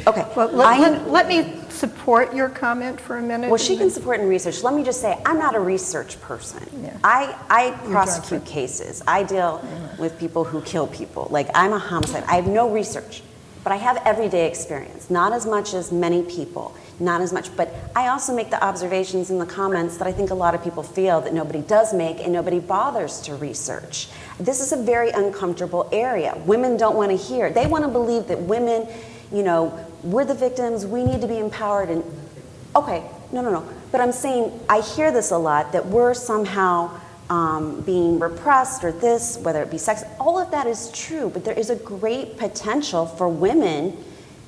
Okay 0.07 0.26
Well, 0.36 0.50
let, 0.52 1.11
let, 1.11 1.28
me 1.28 1.61
support 1.70 2.34
your 2.34 2.48
comment 2.48 3.00
for 3.00 3.16
a 3.18 3.22
minute. 3.22 3.50
Well, 3.50 3.59
she 3.59 3.76
can 3.76 3.90
support 3.90 4.20
in 4.20 4.28
research. 4.28 4.62
Let 4.62 4.74
me 4.74 4.84
just 4.84 5.00
say, 5.00 5.20
I'm 5.26 5.38
not 5.38 5.55
a 5.55 5.61
research 5.61 6.20
person. 6.20 6.62
Yeah. 6.82 6.96
I, 7.02 7.36
I 7.50 7.70
prosecute 7.88 8.44
cases. 8.44 9.02
I 9.07 9.22
deal 9.22 9.66
with 9.98 10.18
people 10.18 10.44
who 10.44 10.61
kill 10.62 10.86
people. 10.86 11.28
Like, 11.30 11.48
I'm 11.55 11.72
a 11.72 11.78
homicide. 11.78 12.24
I 12.24 12.36
have 12.36 12.46
no 12.46 12.70
research, 12.70 13.22
but 13.62 13.72
I 13.72 13.76
have 13.76 14.00
everyday 14.05 14.46
experience. 14.46 15.11
Not 15.11 15.32
as 15.32 15.46
much 15.46 15.74
as 15.74 15.90
many 15.90 16.22
people, 16.22 16.76
not 17.00 17.20
as 17.20 17.32
much. 17.32 17.55
But 17.57 17.74
I 17.96 18.09
also 18.09 18.34
make 18.34 18.50
the 18.50 18.62
observations 18.64 19.30
in 19.30 19.38
the 19.38 19.46
comments 19.46 19.96
that 19.98 20.07
I 20.07 20.12
think 20.12 20.30
a 20.30 20.34
lot 20.34 20.55
of 20.55 20.62
people 20.62 20.82
feel 20.82 21.20
that 21.22 21.34
nobody 21.34 21.61
does 21.62 21.92
make 21.92 22.20
and 22.20 22.32
nobody 22.32 22.61
bothers 22.61 23.20
to 23.22 23.34
research. 23.36 24.09
This 24.38 24.61
is 24.61 24.72
a 24.72 24.82
very 24.82 25.11
uncomfortable 25.11 25.88
area. 25.92 26.40
Women 26.46 26.76
don't 26.76 26.96
want 26.96 27.11
to 27.11 27.16
hear. 27.16 27.50
They 27.50 27.66
want 27.66 27.84
to 27.84 27.88
believe 27.88 28.26
that 28.28 28.40
women, 28.40 28.88
you 29.32 29.42
know, 29.42 29.78
we're 30.05 30.24
the 30.24 30.34
victims, 30.34 30.86
we 30.86 31.02
need 31.02 31.20
to 31.20 31.28
be 31.28 31.38
empowered 31.38 31.90
and 31.90 32.05
Okay, 32.76 33.05
no, 33.30 33.40
no, 33.40 33.50
no. 33.50 33.68
But 33.92 34.00
I'm 34.00 34.11
saying 34.11 34.59
I 34.68 34.80
hear 34.80 35.12
this 35.12 35.30
a 35.30 35.38
lot 35.38 35.72
that 35.72 35.86
we're 35.86 36.12
somehow 36.12 36.90
um, 37.30 37.82
being 37.82 38.18
repressed 38.18 38.82
or 38.82 38.90
this, 38.90 39.38
whether 39.38 39.62
it 39.62 39.70
be 39.70 39.78
sex, 39.78 40.02
all 40.18 40.38
of 40.40 40.50
that 40.50 40.66
is 40.66 40.90
true, 40.90 41.30
but 41.30 41.44
there 41.44 41.57
is 41.57 41.70
a 41.70 41.76
great 41.76 42.36
potential 42.36 43.07
for 43.07 43.28
women 43.28 43.96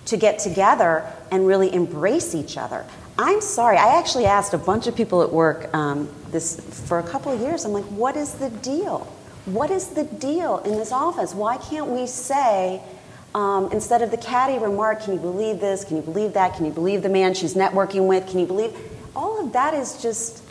to 0.07 0.17
get 0.17 0.41
together 0.41 1.11
and 1.31 1.47
really 1.47 1.73
embrace 1.73 2.35
each 2.35 2.59
other. 2.59 2.85
I'm 3.19 3.41
sorry, 3.41 3.79
I 3.79 3.99
actually 3.99 4.27
asked 4.27 4.53
a 4.53 4.59
bunch 4.59 4.89
of 4.89 4.97
people 4.97 5.23
at 5.23 5.33
work 5.33 5.73
um, 5.75 6.09
this 6.33 6.61
for 6.87 6.99
a 6.99 7.03
couple 7.03 7.33
of 7.33 7.41
years. 7.41 7.65
I'm 7.65 7.73
like, 7.73 7.85
what 7.85 8.17
is 8.17 8.35
the 8.35 8.51
deal? 8.51 9.01
What 9.47 9.71
is 9.71 9.89
the 9.89 10.05
deal 10.05 10.59
in 10.59 10.73
this 10.73 10.91
office? 10.93 11.33
Why 11.33 11.57
can't 11.57 11.87
we 11.87 12.07
say, 12.09 12.83
um, 13.37 13.71
instead 13.71 14.01
of 14.01 14.11
the 14.11 14.17
catty 14.17 14.59
remark, 14.59 15.03
can 15.03 15.13
you 15.13 15.19
believe 15.21 15.61
this? 15.61 15.85
Can 15.85 15.97
you 15.97 16.03
believe 16.03 16.33
that? 16.33 16.55
Can 16.57 16.65
you 16.65 16.73
believe 16.73 17.03
the 17.03 17.11
man 17.11 17.35
she's 17.35 17.55
networking 17.55 18.07
with? 18.09 18.27
Can 18.29 18.39
you 18.41 18.47
believe? 18.47 18.75
All 19.15 19.45
of 19.45 19.53
that 19.53 19.75
is 19.75 20.01
just 20.01 20.43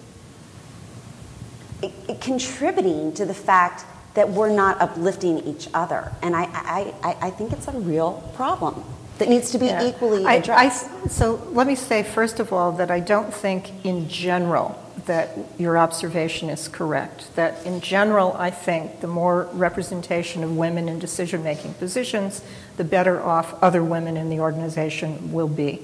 it, 1.82 1.92
it 2.08 2.22
contributing 2.22 3.12
to 3.14 3.26
the 3.26 3.34
fact 3.34 3.86
that 4.14 4.30
we're 4.30 4.50
not 4.54 4.80
uplifting 4.80 5.40
each 5.40 5.68
other. 5.74 6.12
And 6.22 6.36
I, 6.36 6.44
I, 6.44 6.94
I, 7.04 7.18
I 7.28 7.30
think 7.32 7.52
it's 7.54 7.68
a 7.68 7.72
real 7.72 8.22
problem 8.36 8.84
that 9.18 9.30
needs 9.30 9.50
to 9.52 9.58
be 9.58 9.66
Yeah. 9.66 9.84
equally 9.88 10.24
I- 10.24 10.34
I- 10.34 10.36
addressed. 10.36 11.10
so 11.10 11.42
let 11.54 11.66
me 11.66 11.74
say, 11.76 12.04
first 12.04 12.40
of 12.40 12.54
all, 12.54 12.72
that 12.74 12.92
I 12.92 13.00
don't 13.00 13.34
think 13.34 13.72
in 13.84 14.08
general 14.10 14.80
that 15.06 15.38
your 15.58 15.78
observation 15.78 16.50
is 16.50 16.68
correct. 16.68 17.36
That 17.36 17.66
in 17.66 17.82
general, 17.82 18.34
I 18.38 18.50
think 18.50 19.02
the 19.02 19.08
more 19.08 19.50
representation 19.54 20.44
of 20.44 20.56
women 20.56 20.90
in 20.90 21.00
decision-making 21.00 21.76
positions, 21.76 22.42
the 22.78 22.84
better 22.84 23.22
off 23.22 23.62
other 23.64 23.84
women 23.84 24.18
in 24.18 24.30
the 24.30 24.40
organization 24.40 25.32
will 25.32 25.48
be. 25.48 25.82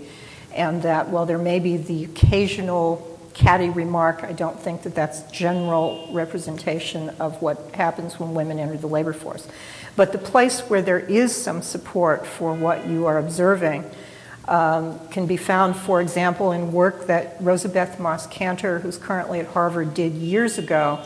And 0.54 0.82
that 0.84 1.10
while 1.10 1.26
there 1.26 1.38
may 1.38 1.60
be 1.60 1.78
the 1.78 2.06
occasional 2.06 3.08
catty 3.34 3.70
remark, 3.70 4.24
I 4.24 4.34
don't 4.34 4.60
think 4.60 4.84
that 4.84 4.94
that's 4.96 5.22
general 5.32 6.10
representation 6.12 7.10
of 7.12 7.42
what 7.42 7.74
happens 7.74 8.20
when 8.20 8.34
women 8.34 8.60
enter 8.60 8.78
the 8.78 8.88
labor 8.88 9.14
force. 9.14 9.48
But 9.96 10.12
the 10.12 10.18
place 10.18 10.62
where 10.62 10.82
there 10.82 11.00
is 11.00 11.36
some 11.36 11.62
support 11.62 12.26
for 12.26 12.54
what 12.54 12.88
you 12.88 13.06
are 13.06 13.18
observing 13.18 13.90
um, 14.48 15.00
can 15.10 15.28
be 15.28 15.38
found, 15.38 15.76
for 15.76 16.02
example, 16.02 16.52
in 16.52 16.72
work 16.72 17.08
that 17.08 17.40
Rosabeth 17.40 18.00
Moss 18.00 18.28
Kanter, 18.28 18.82
who's 18.82 18.98
currently 18.98 19.40
at 19.40 19.48
Harvard, 19.48 19.94
did 19.94 20.14
years 20.14 20.58
ago, 20.58 21.00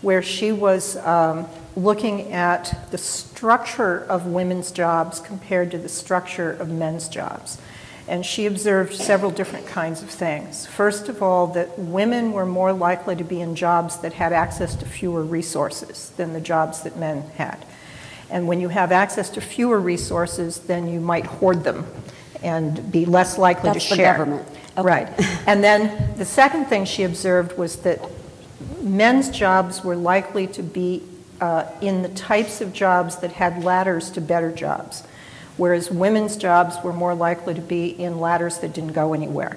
where 0.00 0.22
she 0.22 0.52
was 0.52 0.96
um, 0.98 1.46
looking 1.76 2.32
at 2.32 2.90
the 2.90 2.98
structure 2.98 4.04
of 4.04 4.26
women's 4.26 4.70
jobs 4.70 5.20
compared 5.20 5.70
to 5.72 5.78
the 5.78 5.88
structure 5.88 6.52
of 6.52 6.68
men's 6.68 7.08
jobs. 7.08 7.60
And 8.06 8.24
she 8.24 8.46
observed 8.46 8.94
several 8.94 9.30
different 9.30 9.66
kinds 9.66 10.02
of 10.02 10.08
things. 10.08 10.64
First 10.66 11.10
of 11.10 11.22
all, 11.22 11.48
that 11.48 11.78
women 11.78 12.32
were 12.32 12.46
more 12.46 12.72
likely 12.72 13.16
to 13.16 13.24
be 13.24 13.40
in 13.40 13.54
jobs 13.54 13.98
that 13.98 14.14
had 14.14 14.32
access 14.32 14.74
to 14.76 14.86
fewer 14.86 15.22
resources 15.22 16.10
than 16.16 16.32
the 16.32 16.40
jobs 16.40 16.82
that 16.84 16.96
men 16.96 17.22
had. 17.36 17.66
And 18.30 18.46
when 18.46 18.60
you 18.60 18.68
have 18.68 18.92
access 18.92 19.28
to 19.30 19.40
fewer 19.40 19.78
resources, 19.78 20.60
then 20.60 20.88
you 20.88 21.00
might 21.00 21.26
hoard 21.26 21.64
them 21.64 21.86
and 22.42 22.90
be 22.90 23.04
less 23.04 23.38
likely 23.38 23.70
That's 23.70 23.84
to 23.84 23.90
the 23.90 23.96
share. 23.96 24.16
government. 24.16 24.48
Okay. 24.76 24.86
Right. 24.86 25.08
And 25.46 25.62
then 25.62 26.14
the 26.16 26.24
second 26.24 26.66
thing 26.66 26.84
she 26.84 27.02
observed 27.02 27.58
was 27.58 27.76
that 27.76 28.00
men's 28.80 29.30
jobs 29.30 29.82
were 29.82 29.96
likely 29.96 30.46
to 30.48 30.62
be 30.62 31.02
uh, 31.40 31.66
in 31.80 32.02
the 32.02 32.08
types 32.10 32.60
of 32.60 32.72
jobs 32.72 33.16
that 33.16 33.32
had 33.32 33.64
ladders 33.64 34.10
to 34.12 34.20
better 34.20 34.52
jobs, 34.52 35.02
whereas 35.56 35.90
women's 35.90 36.36
jobs 36.36 36.76
were 36.82 36.92
more 36.92 37.14
likely 37.14 37.54
to 37.54 37.60
be 37.60 37.88
in 37.88 38.20
ladders 38.20 38.58
that 38.58 38.72
didn't 38.72 38.92
go 38.92 39.14
anywhere. 39.14 39.56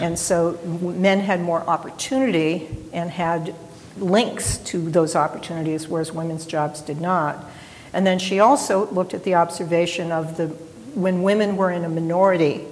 and 0.00 0.18
so 0.18 0.58
men 0.80 1.20
had 1.20 1.40
more 1.40 1.60
opportunity 1.62 2.68
and 2.92 3.10
had 3.10 3.54
links 3.96 4.58
to 4.58 4.90
those 4.90 5.16
opportunities, 5.16 5.88
whereas 5.88 6.12
women's 6.12 6.46
jobs 6.46 6.80
did 6.82 7.00
not. 7.00 7.44
And 7.92 8.06
then 8.06 8.18
she 8.18 8.40
also 8.40 8.90
looked 8.90 9.14
at 9.14 9.24
the 9.24 9.34
observation 9.34 10.12
of 10.12 10.36
the 10.36 10.54
when 10.94 11.22
women 11.22 11.56
were 11.56 11.70
in 11.70 11.84
a 11.84 11.88
minority, 11.88 12.64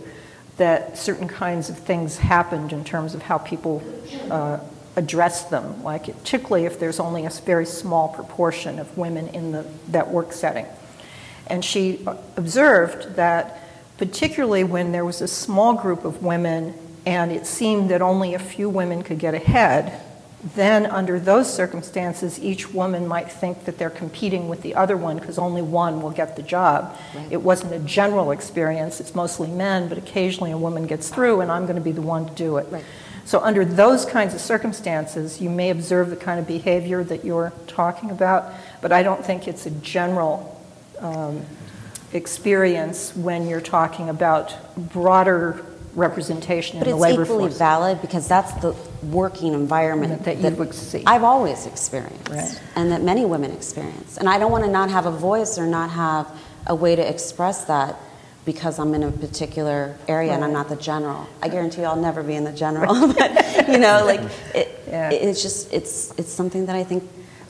that 0.57 0.97
certain 0.97 1.29
kinds 1.29 1.69
of 1.69 1.79
things 1.79 2.19
happened 2.19 2.73
in 2.73 2.85
terms 2.85 3.15
of 3.15 3.23
how 3.23 3.39
people 3.39 3.83
uh, 4.31 4.59
addressed 4.97 5.51
them, 5.51 5.83
like 5.83 6.05
particularly 6.05 6.65
if 6.65 6.81
there's 6.81 6.99
only 6.99 7.27
a 7.27 7.31
very 7.31 7.67
small 7.67 8.09
proportion 8.09 8.79
of 8.79 8.97
women 8.97 9.29
in 9.29 9.53
the, 9.53 9.67
that 9.89 10.09
work 10.11 10.33
setting. 10.33 10.67
And 11.47 11.65
she 11.65 12.05
observed 12.37 13.17
that 13.17 13.63
particularly 13.99 14.65
when 14.65 14.93
there 14.93 15.05
was 15.05 15.21
a 15.21 15.29
small 15.29 15.75
group 15.75 16.05
of 16.05 16.23
women 16.23 16.75
and 17.05 17.31
it 17.31 17.47
seemed 17.47 17.91
that 17.91 18.03
only 18.03 18.35
a 18.35 18.39
few 18.39 18.69
women 18.69 19.03
could 19.03 19.19
get 19.19 19.35
ahead, 19.35 20.01
then 20.55 20.87
under 20.87 21.19
those 21.19 21.53
circumstances, 21.53 22.39
each 22.39 22.73
woman 22.73 23.09
might 23.09 23.33
think 23.33 23.65
that 23.65 23.79
they're 23.79 23.91
competing 23.91 24.49
with 24.49 24.63
the 24.63 24.75
other 24.75 24.97
one 24.97 25.19
because 25.19 25.39
only 25.39 25.63
one 25.63 26.03
will 26.03 26.11
get 26.11 26.37
the 26.37 26.43
job. 26.43 26.97
It 27.31 27.39
wasn't 27.39 27.73
a 27.73 27.79
general 27.81 28.31
experience, 28.31 29.01
it's 29.01 29.15
mostly 29.15 29.49
men, 29.49 29.89
but 29.89 29.99
occasionally 29.99 30.53
a 30.53 30.59
woman 30.59 30.87
gets 30.87 31.09
through 31.09 31.41
and 31.41 31.51
I'm 31.51 31.65
going 31.65 31.77
to 31.77 31.83
be 31.83 31.93
the 31.93 32.03
one 32.03 32.27
to 32.27 32.35
do 32.35 32.59
it. 32.59 32.67
So, 33.25 33.41
under 33.41 33.65
those 33.65 34.05
kinds 34.05 34.35
of 34.35 34.41
circumstances, 34.41 35.41
you 35.41 35.51
may 35.51 35.71
observe 35.71 36.11
the 36.11 36.17
kind 36.17 36.39
of 36.39 36.47
behavior 36.47 37.03
that 37.03 37.25
you're 37.25 37.53
talking 37.67 38.13
about, 38.13 38.55
but 38.81 38.93
I 38.93 39.03
don't 39.03 39.25
think 39.25 39.49
it's 39.49 39.67
a 39.67 39.71
general 39.71 40.65
um, 41.01 41.45
experience 42.13 43.17
when 43.17 43.49
you're 43.49 43.61
talking 43.61 44.09
about 44.09 44.55
broader 44.77 45.65
representation 45.97 46.79
But 46.79 46.89
in 46.89 46.99
the 46.99 47.05
it's 47.05 47.21
equally 47.21 47.49
valid 47.49 48.01
because 48.03 48.29
that's 48.29 48.53
the 48.61 48.75
working 49.03 49.55
environment 49.55 50.25
That 50.25 50.39
you 50.39 50.51
would 50.51 50.75
see. 50.75 51.03
I've 51.07 51.25
always 51.25 51.67
experienced 51.67 52.29
Right. 52.29 52.61
and 52.77 52.93
that 52.93 53.03
many 53.03 53.25
women 53.25 53.51
experience. 53.51 54.19
And 54.19 54.29
I 54.29 54.39
don't 54.39 54.53
want 54.53 54.65
to 54.65 54.71
not 54.71 54.91
have 54.91 55.07
a 55.07 55.11
voice 55.11 55.59
or 55.59 55.67
not 55.67 55.91
have 55.91 56.29
a 56.67 56.75
way 56.75 56.95
to 56.95 57.03
express 57.09 57.65
that 57.65 57.97
because 58.45 58.79
I'm 58.79 58.95
in 58.95 59.03
a 59.03 59.11
particular 59.11 59.97
area 60.07 60.33
and 60.33 60.45
I'm 60.45 60.53
not 60.53 60.69
the 60.69 60.77
general. 60.77 61.27
I 61.43 61.49
guarantee 61.49 61.81
you 61.81 61.87
I'll 61.89 61.97
never 61.97 62.23
be 62.23 62.35
in 62.35 62.45
the 62.45 62.53
general. 62.53 63.13
but, 63.19 63.69
you 63.69 63.79
know, 63.79 64.05
like 64.05 64.21
it, 64.55 64.69
Yeah. 64.89 65.11
it's 65.11 65.43
just 65.43 65.73
it's 65.73 66.13
it's 66.19 66.31
something 66.31 66.67
that 66.67 66.77
I 66.77 66.85
think 66.85 67.03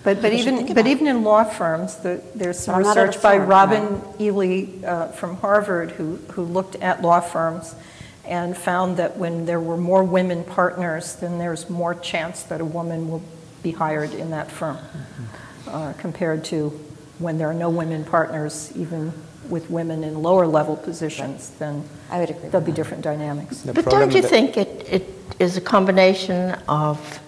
But, 0.05 0.22
but 0.22 0.32
even, 0.32 0.72
but 0.72 0.86
even 0.86 1.09
in 1.09 1.24
law 1.24 1.42
firms, 1.42 1.97
the, 1.97 2.22
there's 2.36 2.61
some 2.61 2.76
I'm 2.76 2.82
not 2.82 2.97
at 2.97 3.03
a 3.03 3.07
research 3.09 3.22
by 3.22 3.38
firm, 3.38 3.49
Robin 3.49 4.03
Ely 4.20 4.66
uh, 4.86 5.09
from 5.18 5.36
Harvard 5.38 5.90
who, 5.99 6.16
who 6.32 6.42
looked 6.44 6.76
at 6.76 7.03
law 7.03 7.18
firms 7.20 7.74
and 8.27 8.57
found 8.57 8.97
that 8.97 9.16
when 9.16 9.47
there 9.47 9.61
were 9.61 9.77
more 9.77 10.03
women 10.05 10.45
partners, 10.45 11.16
then 11.16 11.39
there's 11.39 11.70
more 11.70 11.95
chance 11.95 12.43
that 12.45 12.61
a 12.61 12.64
woman 12.64 13.09
will 13.11 13.22
be 13.62 13.72
hired 13.72 14.12
in 14.14 14.31
that 14.31 14.51
firm 14.51 14.79
uh, 15.68 15.93
compared 15.99 16.45
to 16.45 16.70
when 17.18 17.39
there 17.39 17.49
are 17.49 17.55
no 17.55 17.70
women 17.70 18.05
partners, 18.05 18.72
even 18.77 19.12
with 19.49 19.70
women 19.70 20.05
in 20.05 20.22
lower 20.22 20.47
level 20.47 20.77
positions, 20.77 21.51
then 21.59 21.85
I 22.11 22.20
would 22.20 22.31
agree. 22.31 22.49
there'll 22.49 22.64
be 22.64 22.72
that. 22.72 22.77
different 22.77 23.03
dynamics. 23.03 23.62
The 23.62 23.72
But 23.72 23.87
don't 23.87 24.14
you 24.14 24.22
think 24.22 24.57
it, 24.57 24.87
it 24.91 25.09
is 25.39 25.57
a 25.57 25.61
combination 25.61 26.51
of 26.68 27.20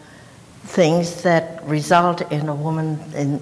things 0.64 1.22
that 1.22 1.64
result 1.64 2.20
in 2.32 2.48
a 2.48 2.54
woman 2.54 3.00
in 3.14 3.40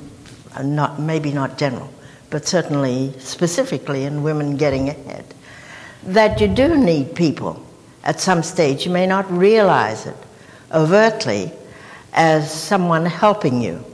uh, 0.55 0.63
not 0.63 1.01
maybe 1.01 1.33
not 1.33 1.59
general, 1.59 1.93
but 2.31 2.47
certainly 2.47 3.15
specifically 3.19 4.05
in 4.05 4.23
women 4.23 4.57
getting 4.57 4.89
ahead? 4.89 5.25
That 6.07 6.41
you 6.41 6.49
do 6.49 6.77
need 6.77 7.15
people 7.15 7.65
at 8.05 8.21
some 8.21 8.43
stage. 8.43 8.87
You 8.87 8.93
may 8.93 9.07
not 9.07 9.31
realize 9.31 10.07
it 10.07 10.17
overtly 10.73 11.53
as 12.13 12.51
someone 12.51 13.05
helping 13.05 13.61
you. 13.61 13.85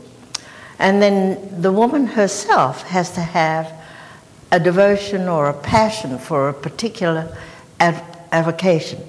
And 0.79 1.03
then 1.03 1.61
the 1.61 1.73
woman 1.73 2.07
herself 2.07 2.83
has 2.83 3.13
to 3.13 3.21
have 3.21 3.73
a 4.51 4.61
devotion 4.61 5.29
or 5.29 5.49
a 5.49 5.55
passion 5.55 6.19
for 6.19 6.49
a 6.49 6.55
particular 6.55 7.37
av- 7.81 8.03
avocation. 8.33 9.01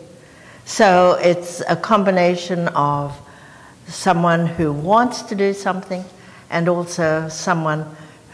So 0.66 1.20
it's 1.22 1.62
a 1.68 1.76
combination 1.76 2.70
of 2.70 3.20
someone 3.88 4.45
who 4.45 4.72
wants 4.72 5.24
to 5.24 5.36
do 5.36 5.54
something 5.54 6.06
and 6.49 6.70
also 6.70 7.28
someone 7.28 7.86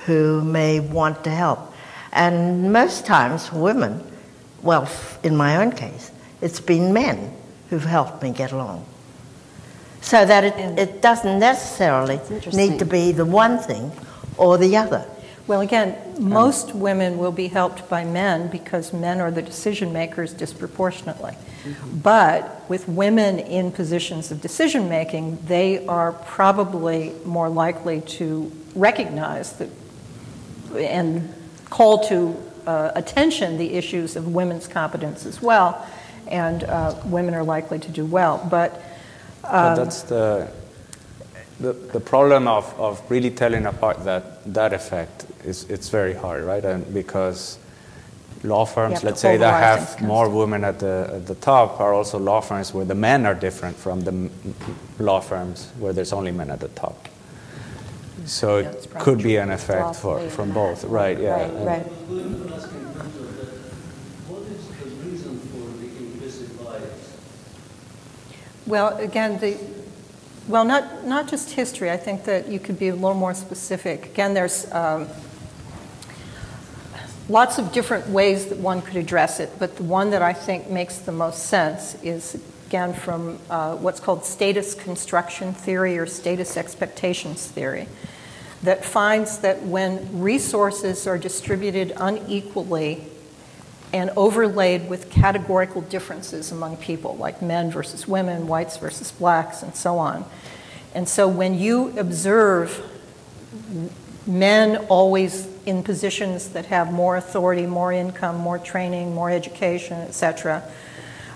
who 0.06 0.44
may 0.44 0.80
want 0.80 1.24
to 1.24 1.32
help. 1.32 1.74
And 2.12 2.72
most 2.72 3.06
times, 3.06 3.52
women, 3.52 4.04
well, 4.62 4.90
in 5.24 5.36
my 5.36 5.58
own 5.58 5.72
case, 5.72 6.12
it's 6.42 6.60
been 6.60 6.94
men 6.94 7.34
who've 7.70 7.84
helped 7.84 8.24
me 8.24 8.32
get 8.32 8.52
along. 8.52 8.86
So 10.02 10.26
that 10.26 10.44
it, 10.44 10.80
it 10.80 11.02
doesn't 11.02 11.40
necessarily 11.40 12.20
need 12.54 12.80
to 12.80 12.86
be 12.86 13.12
the 13.12 13.26
one 13.26 13.60
thing 13.60 13.92
or 14.38 14.58
the 14.58 14.78
other. 14.78 15.06
Well, 15.50 15.62
again, 15.62 15.98
um, 16.18 16.30
most 16.30 16.76
women 16.76 17.18
will 17.18 17.32
be 17.32 17.48
helped 17.48 17.90
by 17.90 18.06
men 18.06 18.50
because 18.50 18.94
men 18.94 19.20
are 19.20 19.32
the 19.32 19.42
decision 19.42 19.92
makers 19.92 20.32
disproportionately. 20.32 21.34
Mm-hmm. 21.64 21.98
But 22.00 22.70
with 22.70 22.88
women 22.88 23.40
in 23.40 23.72
positions 23.72 24.30
of 24.30 24.42
decision 24.42 24.90
making, 24.90 25.40
they 25.48 25.88
are 25.88 26.12
probably 26.14 27.14
more 27.26 27.50
likely 27.50 28.02
to 28.02 28.52
recognize 28.76 29.54
that 29.54 29.70
and 30.76 31.34
call 31.72 32.08
to 32.10 32.38
uh, 32.70 32.92
attention 32.96 33.58
the 33.58 33.74
issues 33.74 34.16
of 34.16 34.24
women's 34.28 34.68
competence 34.68 35.26
as 35.26 35.42
well, 35.42 35.88
and 36.28 36.64
uh, 36.64 36.96
women 37.06 37.34
are 37.34 37.44
likely 37.44 37.80
to 37.80 37.90
do 37.90 38.06
well. 38.06 38.38
But 38.50 38.72
But 39.42 39.76
that's 39.76 40.04
the 40.04 40.48
the, 41.60 41.74
the 41.74 42.00
problem 42.00 42.48
of, 42.48 42.74
of 42.80 43.02
really 43.12 43.32
telling 43.32 43.66
apart 43.66 44.04
that, 44.06 44.24
that 44.54 44.74
effect 44.74 45.26
is 45.44 45.66
it's 45.70 45.90
very 45.90 46.14
hard, 46.14 46.44
right? 46.44 46.64
And 46.64 46.94
because 46.94 47.60
law 48.44 48.66
firms, 48.66 49.04
let's 49.04 49.20
say, 49.20 49.36
that 49.38 49.62
have 49.62 50.02
more 50.02 50.30
women 50.30 50.64
at 50.64 50.80
the, 50.80 51.12
at 51.16 51.28
the 51.28 51.36
top 51.36 51.82
are 51.82 51.94
also 51.94 52.18
law 52.18 52.40
firms 52.40 52.74
where 52.74 52.86
the 52.86 52.96
men 52.96 53.26
are 53.26 53.36
different 53.36 53.76
from 53.76 54.02
the 54.02 54.30
law 55.04 55.20
firms 55.20 55.70
where 55.80 55.92
there's 55.92 56.14
only 56.14 56.32
men 56.32 56.50
at 56.50 56.62
the 56.62 56.70
top. 56.70 57.09
So 58.30 58.58
it 58.58 58.88
probably 58.92 59.04
could 59.04 59.24
be 59.24 59.38
an 59.38 59.50
effect 59.50 59.96
for, 59.96 60.20
from 60.30 60.52
both, 60.52 60.84
right? 60.84 61.20
Yeah. 61.20 61.32
Right, 61.32 61.50
And- 61.50 61.66
right. 61.66 61.86
I'm 61.86 62.54
asking 62.54 62.86
Hunter 62.94 63.26
that 63.26 63.50
what 64.28 64.44
is 64.44 64.68
the 64.68 65.10
reason 65.10 65.40
for 65.40 65.66
the 65.82 65.88
implicit 65.98 66.64
bias? 66.64 67.18
Well, 68.68 68.96
again, 68.98 69.40
the, 69.40 69.58
well, 70.48 70.64
not, 70.64 71.06
not 71.06 71.28
just 71.28 71.52
history. 71.52 71.90
I 71.90 71.98
think 71.98 72.26
that 72.26 72.48
you 72.48 72.60
could 72.60 72.78
be 72.78 72.90
a 72.90 72.94
little 72.94 73.16
more 73.16 73.34
specific. 73.34 74.06
Again, 74.06 74.36
there's 74.36 74.72
um, 74.72 75.08
lots 77.30 77.58
of 77.58 77.72
different 77.72 78.10
ways 78.10 78.46
that 78.48 78.60
one 78.60 78.84
could 78.84 78.98
address 78.98 79.40
it, 79.40 79.50
but 79.58 79.76
the 79.78 79.84
one 79.84 80.12
that 80.12 80.22
I 80.22 80.34
think 80.34 80.70
makes 80.70 81.00
the 81.00 81.12
most 81.12 81.48
sense 81.48 81.96
is, 82.04 82.40
again, 82.68 82.94
from 82.94 83.40
uh, 83.50 83.76
what's 83.78 84.00
called 84.00 84.24
status 84.24 84.76
construction 84.76 85.54
theory 85.54 85.98
or 85.98 86.06
status 86.06 86.58
expectations 86.58 87.48
theory, 87.48 87.88
that 88.64 88.84
finds 88.84 89.40
that 89.40 89.64
when 89.64 90.20
resources 90.20 91.08
are 91.08 91.18
distributed 91.18 91.94
unequally 91.98 93.04
and 93.94 94.12
overlaid 94.16 94.90
with 94.90 95.10
categorical 95.10 95.82
differences 95.82 96.52
among 96.52 96.78
people, 96.78 97.16
like 97.18 97.42
men 97.42 97.72
versus 97.72 98.08
women, 98.08 98.48
whites 98.48 98.78
versus 98.78 99.12
blacks, 99.12 99.64
and 99.64 99.76
so 99.76 99.98
on. 99.98 100.26
And 100.94 101.08
so 101.08 101.28
when 101.28 101.58
you 101.58 101.98
observe 101.98 102.86
men 104.28 104.78
always 104.90 105.48
in 105.66 105.84
positions 105.84 106.50
that 106.50 106.66
have 106.68 106.92
more 106.92 107.18
authority, 107.18 107.66
more 107.66 107.92
income, 107.92 108.38
more 108.38 108.60
training, 108.60 109.14
more 109.16 109.32
education, 109.32 109.98
etc., 110.02 110.64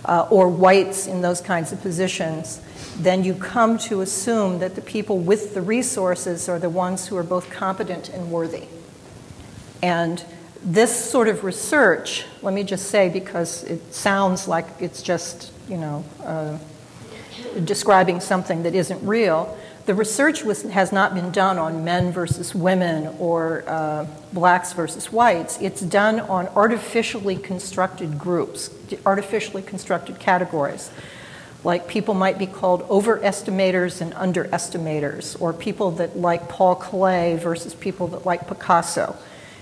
uh, 0.05 0.27
or 0.29 0.47
whites 0.47 1.07
in 1.07 1.21
those 1.21 1.41
kinds 1.41 1.71
of 1.71 1.81
positions, 1.81 2.59
then 2.97 3.23
you 3.23 3.33
come 3.33 3.77
to 3.79 4.01
assume 4.01 4.59
that 4.59 4.75
the 4.75 4.81
people 4.81 5.17
with 5.17 5.53
the 5.53 5.61
resources 5.61 6.47
are 6.47 6.59
the 6.59 6.69
ones 6.69 7.07
who 7.07 7.17
are 7.17 7.23
both 7.23 7.49
competent 7.49 8.09
and 8.09 8.31
worthy. 8.31 8.67
And 9.81 10.23
this 10.63 11.09
sort 11.09 11.27
of 11.27 11.43
research, 11.43 12.25
let 12.41 12.53
me 12.53 12.63
just 12.63 12.87
say, 12.87 13.09
because 13.09 13.63
it 13.63 13.93
sounds 13.93 14.47
like 14.47 14.65
it's 14.79 15.01
just, 15.01 15.51
you 15.67 15.77
know, 15.77 16.05
uh, 16.23 16.57
describing 17.65 18.19
something 18.19 18.63
that 18.63 18.75
isn't 18.75 19.05
real, 19.05 19.57
the 19.85 19.93
research 19.93 20.43
was, 20.43 20.61
has 20.63 20.93
not 20.93 21.13
been 21.13 21.31
done 21.31 21.57
on 21.57 21.83
men 21.83 22.13
versus 22.13 22.55
women 22.55 23.13
or 23.19 23.65
uh, 23.67 24.07
blacks 24.31 24.71
versus 24.71 25.11
whites. 25.11 25.57
It's 25.59 25.81
done 25.81 26.21
on 26.21 26.47
artificially 26.49 27.35
constructed 27.35 28.17
groups, 28.17 28.69
artificially 29.05 29.61
constructed 29.61 30.19
categories. 30.19 30.89
Like 31.63 31.87
people 31.87 32.13
might 32.13 32.37
be 32.37 32.45
called 32.45 32.87
overestimators 32.89 34.01
and 34.01 34.13
underestimators, 34.13 35.39
or 35.41 35.53
people 35.53 35.91
that 35.91 36.17
like 36.17 36.49
Paul 36.49 36.75
Klee 36.75 37.39
versus 37.39 37.73
people 37.73 38.07
that 38.09 38.25
like 38.25 38.47
Picasso. 38.47 39.15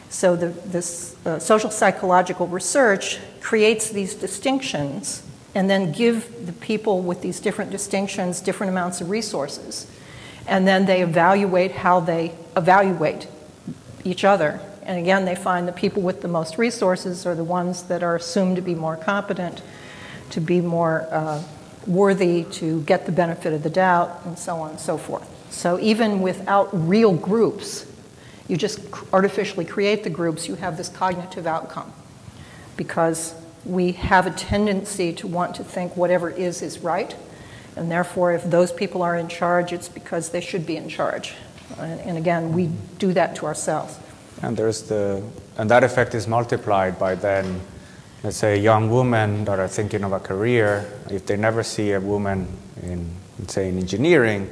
So 0.10 0.36
the, 0.36 0.48
this 0.48 1.16
uh, 1.26 1.40
social 1.40 1.70
psychological 1.70 2.48
research 2.48 3.20
creates 3.40 3.90
these 3.90 4.16
distinctions 4.16 5.24
and 5.54 5.70
then 5.70 5.92
give 5.92 6.46
the 6.46 6.54
people 6.54 7.02
with 7.02 7.22
these 7.22 7.40
different 7.40 7.72
distinctions 7.72 8.42
different 8.42 8.72
amounts 8.72 9.02
of 9.02 9.10
resources. 9.10 9.88
And 10.48 10.68
then 10.68 10.86
they 10.86 11.02
evaluate 11.02 11.72
how 11.72 12.00
they 12.00 12.34
evaluate 12.58 13.28
each 14.04 14.24
other. 14.24 14.60
And 14.84 14.98
again, 14.98 15.26
they 15.26 15.36
find 15.36 15.68
the 15.68 15.74
people 15.74 16.02
with 16.02 16.22
the 16.22 16.28
most 16.28 16.58
resources 16.58 17.26
are 17.26 17.36
the 17.36 17.44
ones 17.44 17.84
that 17.84 18.02
are 18.02 18.16
assumed 18.16 18.56
to 18.56 18.62
be 18.62 18.74
more 18.74 18.98
competent, 18.98 19.62
to 20.32 20.42
be 20.42 20.60
more 20.62 21.08
uh, 21.12 21.44
worthy, 21.88 22.44
to 22.52 22.82
get 22.82 23.06
the 23.06 23.12
benefit 23.12 23.54
of 23.54 23.64
the 23.64 23.70
doubt, 23.70 24.22
and 24.26 24.38
so 24.38 24.58
on 24.58 24.72
and 24.72 24.80
so 24.80 24.98
forth. 24.98 25.28
So 25.52 25.80
even 25.80 26.22
without 26.22 26.70
real 26.72 27.14
groups, 27.14 27.86
you 28.48 28.58
just 28.58 28.80
artificially 29.14 29.66
create 29.66 30.04
the 30.04 30.10
groups, 30.10 30.48
you 30.48 30.56
have 30.56 30.78
this 30.78 30.90
cognitive 30.90 31.48
outcome. 31.48 31.92
Because 32.78 33.36
we 33.66 33.92
have 33.94 34.28
a 34.28 34.32
tendency 34.32 35.14
to 35.14 35.28
want 35.28 35.56
to 35.56 35.64
think 35.64 35.96
whatever 35.96 36.30
is 36.30 36.62
is 36.62 36.80
right, 36.80 37.16
and 37.76 37.90
therefore, 37.90 38.34
if 38.34 38.44
those 38.44 38.72
people 38.72 39.02
are 39.02 39.16
in 39.16 39.28
charge, 39.28 39.72
it's 39.72 39.88
because 39.88 40.30
they 40.30 40.42
should 40.42 40.66
be 40.66 40.76
in 40.76 40.90
charge. 40.90 41.34
And, 41.80 42.18
again, 42.18 42.52
we 42.54 42.70
do 43.00 43.14
that 43.14 43.36
to 43.38 43.46
ourselves. 43.46 43.98
And 44.42 44.58
there's 44.58 44.84
the 44.84 45.24
and 45.58 45.70
that 45.70 45.84
effect 45.84 46.16
is 46.16 46.28
multiplied 46.28 46.98
by 46.98 47.16
then, 47.16 47.62
let's 48.24 48.38
say, 48.38 48.54
a 48.54 48.62
young 48.62 48.90
woman 48.90 49.46
that 49.46 49.60
are 49.60 49.68
thinking 49.68 50.04
of 50.04 50.14
a 50.14 50.20
career. 50.20 50.86
If 51.10 51.26
they 51.26 51.38
never 51.38 51.64
see 51.64 51.92
a 51.94 52.00
woman 52.00 52.48
in, 52.84 53.10
let's 53.40 53.54
say, 53.54 53.70
in 53.70 53.78
engineering, 53.78 54.50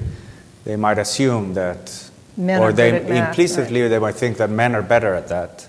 they 0.65 0.75
might 0.75 0.97
assume 0.97 1.53
that, 1.53 2.09
Men 2.37 2.61
or 2.61 2.69
are 2.69 2.73
they 2.73 2.91
good 2.91 3.01
at 3.03 3.09
math, 3.09 3.29
implicitly 3.29 3.87
they 3.87 3.99
might 3.99 4.15
think 4.15 4.37
that 4.37 4.49
men 4.49 4.75
are 4.75 4.81
better 4.81 5.13
at 5.13 5.27
that, 5.29 5.67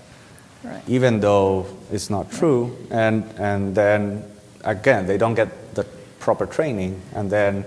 Right. 0.63 0.81
even 0.87 1.19
though 1.19 1.65
it's 1.91 2.09
not 2.09 2.31
true. 2.31 2.77
And 2.91 3.23
and 3.37 3.73
then 3.75 4.23
again, 4.63 5.07
they 5.07 5.17
don't 5.17 5.33
get 5.33 5.73
the 5.75 5.85
proper 6.19 6.45
training, 6.45 7.01
and 7.15 7.29
then 7.31 7.65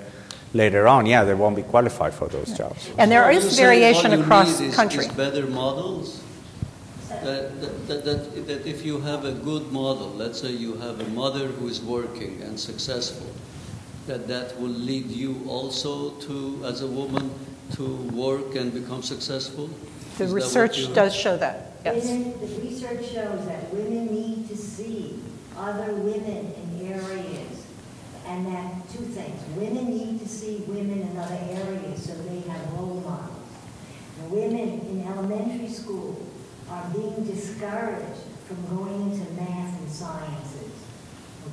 later 0.55 0.87
on, 0.87 1.05
yeah, 1.07 1.24
they 1.24 1.35
won't 1.35 1.57
be 1.57 1.62
qualified 1.62 2.14
for 2.14 2.28
those 2.28 2.57
jobs. 2.57 2.89
And 2.97 3.11
there 3.11 3.24
So 3.32 3.39
is 3.49 3.59
variation 3.59 4.12
across 4.12 4.61
need 4.61 4.68
is- 4.68 4.74
country. 4.76 5.07
Is 5.07 5.12
better 5.12 5.47
models. 5.47 6.20
That, 7.24 7.58
that, 7.62 7.88
that, 7.88 8.04
that, 8.04 8.46
that 8.46 8.66
if 8.66 8.84
you 8.84 9.00
have 9.00 9.24
a 9.24 9.32
good 9.32 9.72
model, 9.72 10.10
let's 10.10 10.40
say 10.40 10.50
you 10.50 10.74
have 10.76 11.00
a 11.00 11.08
mother 11.08 11.46
who 11.46 11.68
is 11.68 11.80
working 11.80 12.42
and 12.42 12.60
successful, 12.60 13.26
that 14.06 14.28
that 14.28 14.60
will 14.60 14.68
lead 14.68 15.06
you 15.06 15.42
also 15.48 16.10
to, 16.28 16.60
as 16.66 16.82
a 16.82 16.86
woman, 16.86 17.32
to 17.76 17.96
work 18.12 18.56
and 18.56 18.74
become 18.74 19.02
successful. 19.02 19.70
The 20.18 20.24
Is 20.24 20.32
research 20.32 20.92
does 20.92 21.14
show 21.14 21.38
that, 21.38 21.72
yes. 21.82 22.04
Women, 22.04 22.40
the 22.40 22.60
research 22.60 23.06
shows 23.10 23.46
that 23.46 23.72
women 23.72 24.06
need 24.06 24.46
to 24.50 24.56
see 24.56 25.18
other 25.56 25.94
women 25.94 26.52
in 26.52 26.92
areas. 26.92 27.64
And 28.26 28.46
that, 28.46 28.88
two 28.92 29.04
things, 29.04 29.40
women 29.56 29.88
need 29.88 30.20
to 30.20 30.28
see 30.28 30.64
women 30.66 31.00
in 31.00 31.16
other 31.16 31.38
areas 31.50 32.04
so 32.04 32.14
they 32.14 32.40
have 32.48 32.72
role 32.72 33.00
models. 33.00 33.48
And 34.20 34.30
women 34.30 34.80
in 34.80 35.06
elementary 35.06 35.68
school 35.68 36.20
are 36.74 36.90
being 36.90 37.24
discouraged 37.24 38.26
from 38.46 38.58
going 38.76 39.10
into 39.10 39.30
math 39.32 39.78
and 39.78 39.90
sciences. 39.90 40.74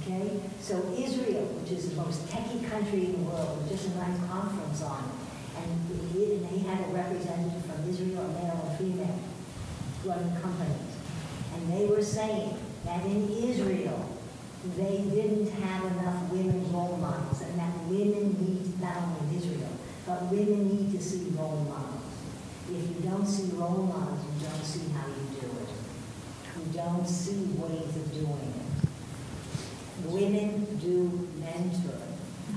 Okay? 0.01 0.41
So 0.59 0.81
Israel, 0.97 1.45
which 1.61 1.71
is 1.77 1.91
the 1.91 2.01
most 2.01 2.25
techie 2.25 2.67
country 2.69 3.05
in 3.05 3.11
the 3.13 3.29
world, 3.29 3.63
just 3.69 3.85
a 3.85 3.89
nice 4.01 4.17
conference 4.27 4.81
on. 4.81 5.11
And 5.57 5.69
he- 6.13 6.31
had 6.71 6.87
a 6.87 6.93
representative 6.93 7.65
from 7.65 7.89
Israel, 7.89 8.23
a 8.23 8.33
male 8.39 8.65
and 8.65 8.77
female, 8.77 9.19
running 10.05 10.41
companies. 10.41 10.93
And 11.53 11.73
they 11.73 11.85
were 11.85 12.03
saying 12.03 12.55
that 12.85 13.05
in 13.05 13.29
Israel, 13.29 14.07
they 14.77 15.03
didn't 15.11 15.51
have 15.51 15.83
enough 15.91 16.31
women 16.31 16.71
role 16.71 16.97
models, 16.97 17.41
and 17.41 17.59
that 17.59 17.73
women 17.89 18.37
need, 18.39 18.79
not 18.79 18.95
only 18.97 19.35
in 19.35 19.41
Israel, 19.41 19.73
but 20.05 20.31
women 20.31 20.69
need 20.69 20.97
to 20.97 21.03
see 21.03 21.33
role 21.37 21.65
models. 21.67 22.00
If 22.69 23.03
you 23.03 23.09
don't 23.09 23.25
see 23.25 23.51
role 23.55 23.83
models, 23.83 24.19
you 24.25 24.47
don't 24.47 24.63
see 24.63 24.89
how 24.93 25.07
you 25.07 25.41
do 25.41 25.47
it. 25.47 25.69
You 26.57 26.73
don't 26.73 27.07
see 27.07 27.45
ways 27.57 27.95
of 27.95 28.13
doing 28.13 28.53
it. 28.59 30.09
Women 30.09 30.79
do 30.81 31.27
mentor. 31.39 31.97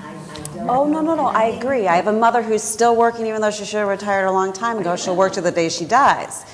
I, 0.00 0.10
I 0.10 0.56
don't. 0.56 0.68
Oh, 0.68 0.86
no, 0.86 1.00
no, 1.00 1.14
no, 1.14 1.26
I 1.26 1.44
agree. 1.44 1.86
I 1.88 1.96
have 1.96 2.06
a 2.06 2.12
mother 2.12 2.42
who's 2.42 2.62
still 2.62 2.96
working 2.96 3.26
even 3.26 3.40
though 3.40 3.50
she 3.50 3.64
should 3.64 3.78
have 3.78 3.88
retired 3.88 4.26
a 4.26 4.32
long 4.32 4.52
time 4.52 4.78
ago. 4.78 4.96
She'll 4.96 5.16
work 5.16 5.32
to 5.34 5.40
the 5.40 5.52
day 5.52 5.68
she 5.68 5.84
dies. 5.84 6.44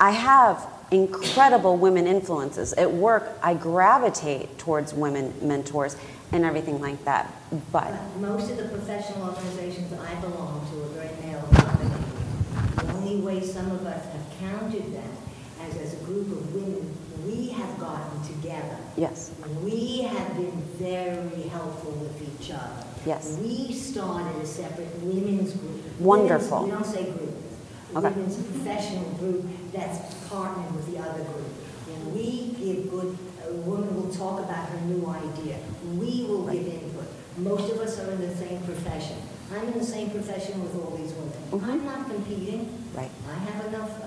I 0.00 0.10
have 0.10 0.66
incredible 0.90 1.76
women 1.76 2.06
influences. 2.06 2.72
At 2.74 2.92
work, 2.92 3.38
I 3.42 3.54
gravitate 3.54 4.58
towards 4.58 4.92
women 4.92 5.32
mentors 5.40 5.96
and 6.32 6.44
everything 6.44 6.80
like 6.80 7.04
that. 7.04 7.32
But 7.72 7.90
But 7.90 8.16
most 8.20 8.50
of 8.50 8.56
the 8.56 8.64
professional 8.68 9.28
organizations 9.28 9.92
I 9.92 10.14
belong 10.16 10.66
to 10.70 10.82
are 10.82 10.88
very 10.88 11.10
male 11.22 11.46
dominated. 11.52 12.04
The 12.76 12.92
only 13.14 13.24
way 13.40 13.46
some 13.46 13.70
of 13.70 13.86
us 13.86 14.04
have 14.12 14.38
counted 14.40 14.92
them 14.94 15.10
as, 15.62 15.76
as 15.76 15.92
a 15.94 16.04
group 16.04 16.26
of 16.32 16.54
women, 16.54 16.96
we 17.26 17.48
have 17.48 17.78
gotten 17.78 18.22
together. 18.22 18.76
yes, 18.96 19.30
We 19.62 20.02
have 20.02 20.36
been 20.36 20.62
very 20.78 21.42
helpful 21.48 21.92
with 21.92 22.40
each 22.40 22.50
other. 22.50 22.84
Yes. 23.06 23.38
We 23.40 23.72
started 23.72 24.40
a 24.42 24.46
separate 24.46 24.94
women's 25.02 25.52
group. 25.52 25.80
Wonderful. 26.00 26.62
Women's- 26.64 26.88
We 26.88 26.94
don't 26.94 26.94
say 26.94 27.04
group. 27.12 27.34
Okay. 27.96 28.08
Women's 28.08 28.36
professional 28.36 29.04
group 29.20 29.44
that's 29.72 30.14
partnered 30.28 30.74
with 30.74 30.92
the 30.92 30.98
other 30.98 31.22
group. 31.22 31.52
When 31.86 32.14
we 32.14 32.54
give 32.58 32.90
good, 32.90 33.16
a 33.48 33.52
woman 33.52 33.94
will 33.94 34.12
talk 34.12 34.40
about 34.40 34.68
her 34.70 34.80
new 34.86 35.06
idea. 35.06 35.58
We 35.96 36.24
will 36.24 36.44
give 36.48 36.66
input. 36.66 37.06
Most 37.36 37.72
of 37.72 37.78
us 37.80 37.98
are 38.00 38.10
in 38.10 38.20
the 38.20 38.34
same 38.34 38.60
profession. 38.62 39.16
I'm 39.54 39.68
in 39.68 39.78
the 39.78 39.84
same 39.84 40.10
profession 40.10 40.62
with 40.62 40.74
all 40.74 40.96
these 40.96 41.12
women. 41.12 41.32
Mhm. 41.52 41.68
I'm 41.72 41.84
not 41.84 42.10
competing. 42.10 42.68
Right. 42.94 43.10
I 43.30 43.38
have 43.50 43.66
enough. 43.66 43.90
uh, 44.02 44.06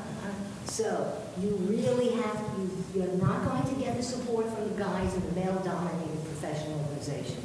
So 0.65 1.13
you 1.41 1.51
really 1.61 2.09
have, 2.21 2.37
you, 2.57 2.69
you're 2.93 3.13
not 3.13 3.45
going 3.45 3.63
to 3.73 3.81
get 3.81 3.95
the 3.97 4.03
support 4.03 4.45
from 4.53 4.69
the 4.69 4.75
guys 4.83 5.13
in 5.13 5.21
the 5.21 5.31
male-dominated 5.39 6.23
professional 6.25 6.79
organization. 6.81 7.37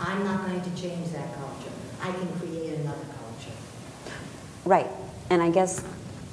I'm 0.00 0.24
not 0.24 0.46
going 0.46 0.60
to 0.60 0.70
change 0.74 1.10
that 1.12 1.28
culture. 1.36 1.70
I 2.02 2.10
can 2.12 2.28
create 2.40 2.80
another 2.80 3.06
culture. 3.20 3.56
Right. 4.64 4.88
And 5.30 5.40
I 5.42 5.50
guess 5.50 5.82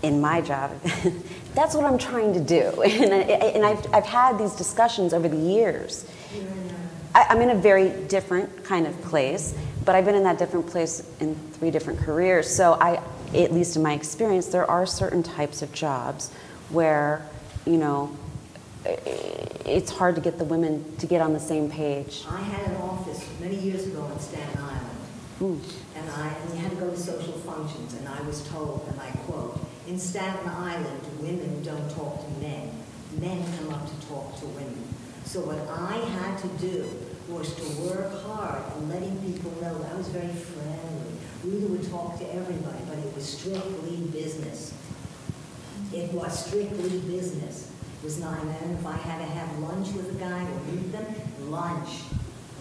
in 0.01 0.19
my 0.19 0.41
job, 0.41 0.71
that's 1.53 1.75
what 1.75 1.85
I'm 1.85 1.97
trying 1.99 2.33
to 2.33 2.41
do. 2.41 2.81
And, 2.83 3.13
I, 3.13 3.17
and 3.55 3.65
I've, 3.65 3.93
I've 3.93 4.05
had 4.05 4.37
these 4.39 4.53
discussions 4.53 5.13
over 5.13 5.27
the 5.29 5.37
years. 5.37 6.05
You're 6.33 6.43
in 6.47 6.72
I, 7.15 7.27
I'm 7.29 7.41
in 7.41 7.51
a 7.51 7.55
very 7.55 7.89
different 8.07 8.63
kind 8.63 8.87
of 8.87 8.99
place, 9.03 9.55
but 9.85 9.95
I've 9.95 10.05
been 10.05 10.15
in 10.15 10.23
that 10.23 10.37
different 10.37 10.67
place 10.67 11.07
in 11.19 11.35
three 11.53 11.71
different 11.71 11.99
careers. 11.99 12.53
So 12.53 12.73
I, 12.73 13.01
at 13.33 13.53
least 13.53 13.75
in 13.75 13.83
my 13.83 13.93
experience, 13.93 14.47
there 14.47 14.69
are 14.69 14.85
certain 14.85 15.23
types 15.23 15.61
of 15.61 15.71
jobs 15.73 16.31
where, 16.69 17.25
you 17.65 17.77
know, 17.77 18.15
it's 18.85 19.91
hard 19.91 20.15
to 20.15 20.21
get 20.21 20.37
the 20.37 20.43
women 20.43 20.83
to 20.97 21.07
get 21.07 21.21
on 21.21 21.33
the 21.33 21.39
same 21.39 21.69
page. 21.69 22.25
I 22.29 22.41
had 22.41 22.67
an 22.67 22.75
office 22.77 23.25
many 23.39 23.55
years 23.55 23.87
ago 23.87 24.09
in 24.11 24.19
Staten 24.19 24.61
Island. 24.61 24.83
Hmm. 25.39 25.57
And 25.97 26.09
I, 26.11 26.27
and 26.29 26.51
we 26.51 26.57
had 26.57 26.71
to 26.71 26.77
go 26.77 26.89
to 26.89 26.97
social 26.97 27.33
functions, 27.33 27.93
and 27.95 28.07
I 28.07 28.21
was 28.21 28.47
told, 28.49 28.87
and 28.89 28.99
I 28.99 29.09
quote, 29.25 29.59
in 29.87 29.97
Staten 29.99 30.47
Island, 30.47 31.01
women 31.19 31.63
don't 31.63 31.89
talk 31.91 32.23
to 32.23 32.41
men. 32.41 32.71
Men 33.19 33.45
come 33.57 33.73
up 33.73 33.85
to 33.87 34.07
talk 34.07 34.39
to 34.39 34.45
women. 34.47 34.92
So 35.33 35.39
what 35.41 35.57
I 35.67 35.97
had 36.13 36.37
to 36.45 36.47
do 36.61 36.87
was 37.27 37.55
to 37.55 37.65
work 37.89 38.21
hard 38.21 38.61
and 38.77 38.87
letting 38.87 39.17
people 39.25 39.49
know 39.63 39.83
I 39.91 39.97
was 39.97 40.07
very 40.09 40.27
friendly. 40.27 41.09
Rita 41.43 41.65
would 41.73 41.89
talk 41.89 42.19
to 42.19 42.35
everybody, 42.35 42.77
but 42.87 42.99
it 42.99 43.15
was 43.15 43.25
strictly 43.25 43.97
business. 44.13 44.77
It 45.91 46.13
was 46.13 46.45
strictly 46.45 46.99
business. 47.09 47.71
It 47.97 48.03
was 48.05 48.19
not, 48.19 48.43
and 48.43 48.77
if 48.77 48.85
I 48.85 48.93
had 48.93 49.17
to 49.17 49.25
have 49.25 49.57
lunch 49.57 49.91
with 49.93 50.11
a 50.11 50.19
guy 50.19 50.43
or 50.45 50.71
meet 50.71 50.91
them, 50.91 51.07
lunch, 51.49 52.03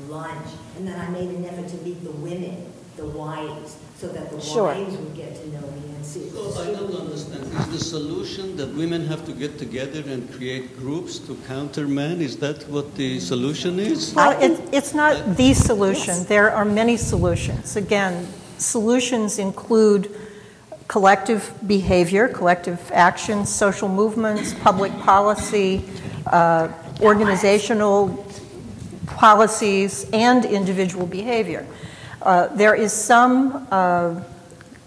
lunch. 0.09 0.49
And 0.79 0.89
then 0.89 0.99
I 0.99 1.11
made 1.11 1.29
an 1.29 1.45
effort 1.45 1.69
to 1.69 1.77
meet 1.85 2.03
the 2.03 2.13
women, 2.25 2.73
the 2.97 3.05
wives, 3.05 3.77
so 4.03 4.09
that 4.09 4.31
the 4.33 4.41
Sure. 4.41 4.75
wives 4.75 4.97
would 4.97 5.15
get 5.15 5.33
to 5.41 5.47
know 5.55 5.67
me 5.79 5.95
and 5.95 6.05
see. 6.05 6.29
So 6.35 6.61
I 6.61 6.69
don't 6.77 6.95
understand. 7.05 7.43
Is 7.61 7.69
the 7.79 7.85
solution 7.97 8.57
that 8.57 8.75
women 8.75 9.07
have 9.07 9.25
to 9.27 9.33
get 9.33 9.53
together 9.65 10.03
and 10.13 10.21
create 10.37 10.77
groups 10.83 11.13
to 11.27 11.39
counter 11.47 11.87
men? 11.87 12.21
Is 12.21 12.35
that 12.39 12.69
what 12.69 12.97
the 12.97 13.21
solution 13.21 13.79
is? 13.79 14.13
Well, 14.13 14.35
it, 14.47 14.59
it's 14.73 14.93
not 14.93 15.37
the 15.37 15.55
solution. 15.55 16.15
There 16.25 16.51
are 16.51 16.65
many 16.65 16.97
solutions. 16.97 17.77
Again, 17.77 18.27
solutions 18.59 19.39
include 19.39 20.11
collective 20.89 21.43
behavior, 21.67 22.27
collective 22.27 22.81
action, 22.93 23.47
social 23.47 23.89
movements, 23.89 24.53
public 24.69 24.93
policy, 25.11 25.85
uh, 26.27 26.69
organizational 27.01 28.27
policies, 29.07 29.93
and 30.13 30.45
individual 30.45 31.07
behavior. 31.07 31.65
Uh, 32.25 32.47
there 32.55 32.75
is 32.75 32.93
some 32.93 33.67
uh, 33.71 34.23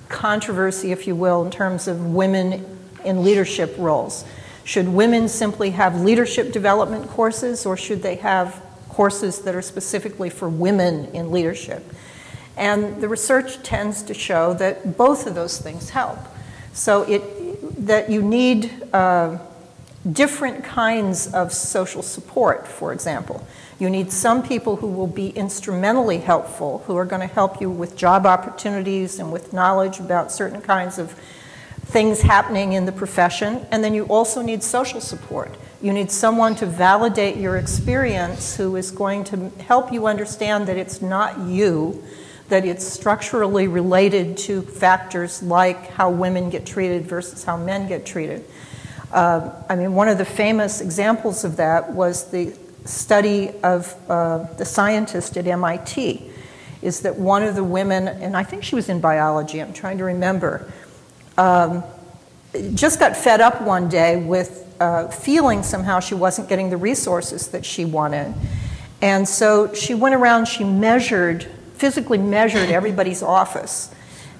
controversy, 0.07 0.91
if 0.91 1.05
you 1.05 1.15
will, 1.15 1.43
in 1.43 1.51
terms 1.51 1.87
of 1.87 2.13
women 2.13 2.65
in 3.03 3.23
leadership 3.23 3.75
roles. 3.77 4.23
Should 4.63 4.87
women 4.87 5.27
simply 5.27 5.71
have 5.71 6.01
leadership 6.01 6.51
development 6.51 7.09
courses, 7.09 7.65
or 7.65 7.77
should 7.77 8.01
they 8.01 8.15
have 8.15 8.61
courses 8.89 9.39
that 9.39 9.53
are 9.53 9.61
specifically 9.61 10.29
for 10.29 10.47
women 10.47 11.05
in 11.13 11.31
leadership? 11.31 11.83
And 12.57 13.01
the 13.01 13.09
research 13.09 13.61
tends 13.63 14.01
to 14.03 14.13
show 14.13 14.53
that 14.55 14.97
both 14.97 15.27
of 15.27 15.35
those 15.35 15.59
things 15.59 15.89
help. 15.89 16.19
So 16.73 17.03
it, 17.03 17.85
that 17.85 18.09
you 18.09 18.21
need 18.21 18.71
uh, 18.93 19.37
different 20.09 20.63
kinds 20.63 21.33
of 21.33 21.51
social 21.51 22.01
support, 22.01 22.67
for 22.67 22.93
example. 22.93 23.45
You 23.77 23.89
need 23.89 24.11
some 24.11 24.41
people 24.41 24.77
who 24.77 24.87
will 24.87 25.07
be 25.07 25.29
instrumentally 25.29 26.19
helpful, 26.19 26.83
who 26.87 26.95
are 26.95 27.05
going 27.05 27.27
to 27.27 27.33
help 27.33 27.59
you 27.59 27.69
with 27.69 27.97
job 27.97 28.25
opportunities 28.25 29.19
and 29.19 29.33
with 29.33 29.51
knowledge 29.51 29.99
about 29.99 30.31
certain 30.31 30.61
kinds 30.61 30.97
of 30.97 31.11
things 31.85 32.21
happening 32.21 32.73
in 32.73 32.85
the 32.85 32.91
profession. 32.91 33.65
And 33.71 33.83
then 33.83 33.93
you 33.93 34.05
also 34.05 34.41
need 34.41 34.63
social 34.63 35.01
support. 35.01 35.53
You 35.81 35.91
need 35.91 36.09
someone 36.09 36.55
to 36.55 36.65
validate 36.65 37.35
your 37.35 37.57
experience 37.57 38.55
who 38.55 38.77
is 38.77 38.91
going 38.91 39.25
to 39.25 39.49
help 39.59 39.91
you 39.91 40.07
understand 40.07 40.67
that 40.67 40.77
it's 40.77 41.01
not 41.01 41.37
you, 41.39 42.01
that 42.47 42.65
it's 42.65 42.85
structurally 42.85 43.67
related 43.67 44.37
to 44.37 44.61
factors 44.61 45.43
like 45.43 45.89
how 45.91 46.09
women 46.09 46.49
get 46.49 46.65
treated 46.65 47.05
versus 47.05 47.43
how 47.43 47.57
men 47.57 47.87
get 47.87 48.05
treated. 48.05 48.45
Uh, 49.11 49.51
I 49.69 49.75
mean, 49.75 49.93
one 49.93 50.07
of 50.07 50.17
the 50.17 50.25
famous 50.25 50.81
examples 50.81 51.43
of 51.43 51.57
that 51.57 51.91
was 51.91 52.31
the 52.31 52.53
study 52.85 53.51
of 53.63 53.93
uh, 54.09 54.43
the 54.57 54.65
scientist 54.65 55.37
at 55.37 55.47
MIT. 55.47 56.31
Is 56.81 57.01
that 57.01 57.17
one 57.17 57.43
of 57.43 57.55
the 57.55 57.63
women, 57.63 58.07
and 58.07 58.37
I 58.37 58.43
think 58.43 58.63
she 58.63 58.75
was 58.75 58.89
in 58.89 59.01
biology, 59.01 59.59
I'm 59.59 59.73
trying 59.73 59.97
to 59.97 60.03
remember, 60.03 60.71
um, 61.37 61.83
just 62.73 62.99
got 62.99 63.17
fed 63.17 63.41
up 63.41 63.61
one 63.61 63.89
day 63.89 64.23
with 64.23 64.61
uh, 64.79 65.07
feeling 65.07 65.63
somehow 65.63 65.99
she 65.99 66.15
wasn't 66.15 66.47
getting 66.47 66.69
the 66.69 66.77
resources 66.77 67.47
that 67.49 67.65
she 67.65 67.85
wanted. 67.85 68.33
And 69.01 69.27
so 69.27 69.73
she 69.73 69.93
went 69.93 70.15
around, 70.15 70.47
she 70.47 70.63
measured, 70.63 71.43
physically 71.75 72.17
measured 72.17 72.69
everybody's 72.69 73.23
office, 73.23 73.93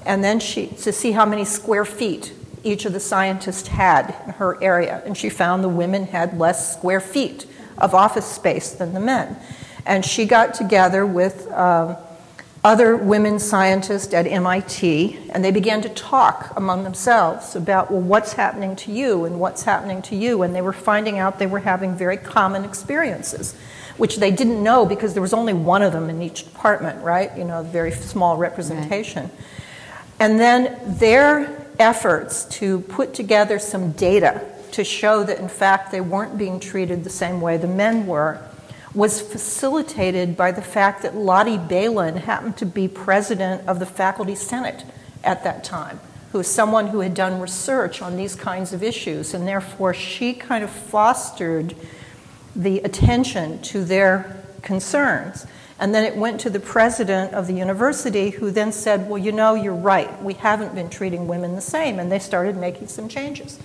and 0.05 0.23
then 0.23 0.39
she, 0.39 0.67
to 0.67 0.93
see 0.93 1.11
how 1.11 1.25
many 1.25 1.45
square 1.45 1.85
feet 1.85 2.33
each 2.63 2.85
of 2.85 2.93
the 2.93 2.99
scientists 2.99 3.67
had 3.67 4.15
in 4.25 4.33
her 4.33 4.61
area. 4.61 5.01
And 5.05 5.17
she 5.17 5.29
found 5.29 5.63
the 5.63 5.69
women 5.69 6.05
had 6.05 6.37
less 6.37 6.77
square 6.77 6.99
feet 6.99 7.45
of 7.77 7.93
office 7.93 8.25
space 8.25 8.71
than 8.71 8.93
the 8.93 8.99
men. 8.99 9.37
And 9.85 10.03
she 10.03 10.25
got 10.25 10.53
together 10.53 11.05
with 11.05 11.51
um, 11.51 11.97
other 12.65 12.97
women 12.97 13.37
scientists 13.37 14.11
at 14.11 14.25
MIT, 14.25 15.29
and 15.29 15.45
they 15.45 15.51
began 15.51 15.81
to 15.83 15.89
talk 15.89 16.51
among 16.55 16.83
themselves 16.83 17.55
about, 17.55 17.91
well, 17.91 18.01
what's 18.01 18.33
happening 18.33 18.75
to 18.77 18.91
you 18.91 19.25
and 19.25 19.39
what's 19.39 19.63
happening 19.63 20.01
to 20.01 20.15
you. 20.15 20.41
And 20.41 20.55
they 20.55 20.63
were 20.63 20.73
finding 20.73 21.19
out 21.19 21.37
they 21.37 21.45
were 21.45 21.59
having 21.59 21.95
very 21.95 22.17
common 22.17 22.65
experiences, 22.65 23.55
which 23.97 24.17
they 24.17 24.31
didn't 24.31 24.63
know 24.63 24.83
because 24.83 25.13
there 25.13 25.21
was 25.21 25.33
only 25.33 25.53
one 25.53 25.83
of 25.83 25.93
them 25.93 26.09
in 26.09 26.23
each 26.23 26.45
department, 26.45 27.03
right? 27.03 27.37
You 27.37 27.43
know, 27.43 27.61
very 27.61 27.91
small 27.91 28.35
representation. 28.37 29.29
And 30.19 30.39
then 30.39 30.79
their 30.97 31.67
efforts 31.77 32.45
to 32.45 32.79
put 32.81 33.13
together 33.13 33.59
some 33.59 33.91
data 33.91 34.41
to 34.75 34.83
show 34.83 35.23
that, 35.23 35.39
in 35.39 35.47
fact, 35.47 35.91
they 35.91 36.01
weren't 36.01 36.37
being 36.37 36.59
treated 36.59 37.03
the 37.03 37.09
same 37.09 37.39
way 37.39 37.55
the 37.55 37.67
men 37.67 38.05
were 38.05 38.41
was 38.93 39.21
facilitated 39.21 40.37
by 40.37 40.51
the 40.51 40.61
fact 40.61 41.01
that 41.01 41.15
Lotte 41.15 41.67
Bailyn 41.69 42.15
happened 42.15 42.55
to 42.57 42.65
be 42.65 42.87
president 42.87 43.67
of 43.67 43.79
the 43.79 43.85
Faculty 43.85 44.35
Senate 44.35 44.85
at 45.23 45.43
that 45.43 45.63
time, 45.65 45.99
who 46.31 46.37
was 46.37 46.47
someone 46.47 46.87
who 46.87 47.01
had 47.01 47.13
done 47.13 47.41
research 47.41 48.01
on 48.01 48.15
these 48.15 48.35
kinds 48.35 48.71
of 48.71 48.81
issues, 48.81 49.33
and 49.33 49.45
therefore 49.45 49.93
she 49.93 50.33
kind 50.33 50.63
of 50.63 50.69
fostered 50.69 51.75
the 52.55 52.79
attention 52.79 53.61
to 53.61 53.83
their 53.83 54.43
concerns. 54.61 55.45
And 55.77 55.93
then 55.93 56.05
it 56.05 56.15
went 56.15 56.39
to 56.41 56.49
the 56.49 56.61
president 56.61 57.33
of 57.33 57.47
the 57.47 57.53
university, 57.53 58.29
who 58.29 58.49
then 58.49 58.71
said, 58.71 59.09
Well, 59.09 59.17
you 59.17 59.33
know, 59.33 59.55
you're 59.55 59.73
right. 59.73 60.23
We 60.23 60.35
haven't 60.35 60.73
been 60.73 60.89
treating 60.89 61.27
women 61.27 61.55
the 61.55 61.61
same. 61.61 61.99
And 61.99 62.09
they 62.09 62.19
started 62.19 62.55
making 62.55 62.87
some 62.87 63.09
changes. 63.09 63.59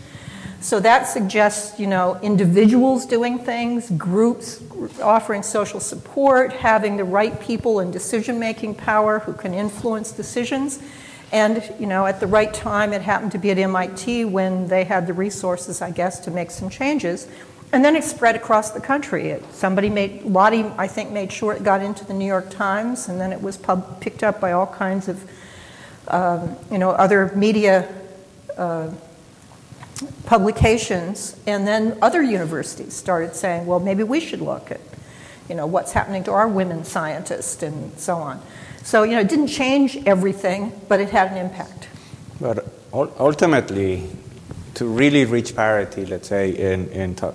So 0.60 0.78
that 0.80 1.04
suggests, 1.04 1.80
you 1.80 1.86
know, 1.86 2.18
individuals 2.20 3.06
doing 3.06 3.38
things, 3.38 3.90
groups 3.92 4.62
offering 5.02 5.42
social 5.42 5.80
support, 5.80 6.52
having 6.52 6.98
the 6.98 7.04
right 7.04 7.40
people 7.40 7.80
in 7.80 7.90
decision-making 7.90 8.74
power 8.74 9.20
who 9.20 9.32
can 9.32 9.54
influence 9.54 10.12
decisions. 10.12 10.78
And, 11.32 11.62
you 11.78 11.86
know, 11.86 12.04
at 12.04 12.20
the 12.20 12.26
right 12.26 12.52
time, 12.52 12.92
it 12.92 13.00
happened 13.00 13.32
to 13.32 13.38
be 13.38 13.50
at 13.50 13.58
MIT 13.58 14.26
when 14.26 14.68
they 14.68 14.84
had 14.84 15.06
the 15.06 15.14
resources, 15.14 15.80
I 15.80 15.92
guess, 15.92 16.20
to 16.20 16.30
make 16.30 16.50
some 16.50 16.68
changes. 16.68 17.26
And 17.72 17.82
then 17.82 17.96
it 17.96 18.04
spread 18.04 18.36
across 18.36 18.72
the 18.72 18.80
country. 18.80 19.28
It, 19.28 19.54
somebody 19.54 19.88
made, 19.88 20.24
Lotte, 20.24 20.74
I 20.76 20.88
think, 20.88 21.10
made 21.10 21.32
sure 21.32 21.54
it 21.54 21.62
got 21.62 21.82
into 21.82 22.04
the 22.04 22.12
New 22.12 22.26
York 22.26 22.50
Times, 22.50 23.08
and 23.08 23.18
then 23.18 23.32
it 23.32 23.40
was 23.40 23.56
pub, 23.56 24.00
picked 24.00 24.22
up 24.22 24.40
by 24.40 24.52
all 24.52 24.66
kinds 24.66 25.08
of, 25.08 25.30
um, 26.08 26.56
you 26.70 26.78
know, 26.78 26.90
other 26.90 27.32
media 27.34 27.88
uh, 28.58 28.90
publications. 30.26 31.36
And 31.46 31.66
then 31.66 31.98
other 32.02 32.22
universities 32.22 32.94
started 32.94 33.34
saying, 33.34 33.66
well, 33.66 33.80
maybe 33.80 34.02
we 34.02 34.20
should 34.20 34.40
look 34.40 34.70
at, 34.70 34.80
you 35.48 35.54
know, 35.54 35.66
what's 35.66 35.92
happening 35.92 36.24
to 36.24 36.32
our 36.32 36.48
women 36.48 36.84
scientists 36.84 37.62
and 37.62 37.98
so 37.98 38.16
on. 38.16 38.40
So, 38.82 39.02
you 39.02 39.12
know, 39.12 39.20
it 39.20 39.28
didn't 39.28 39.48
change 39.48 39.96
everything, 40.06 40.72
but 40.88 41.00
it 41.00 41.10
had 41.10 41.32
an 41.32 41.38
impact. 41.38 41.88
But 42.40 42.66
ultimately, 42.92 44.08
to 44.74 44.86
really 44.86 45.24
reach 45.26 45.54
parity, 45.54 46.06
let's 46.06 46.28
say, 46.28 46.50
in, 46.50 46.88
in 46.88 47.14
to- 47.16 47.34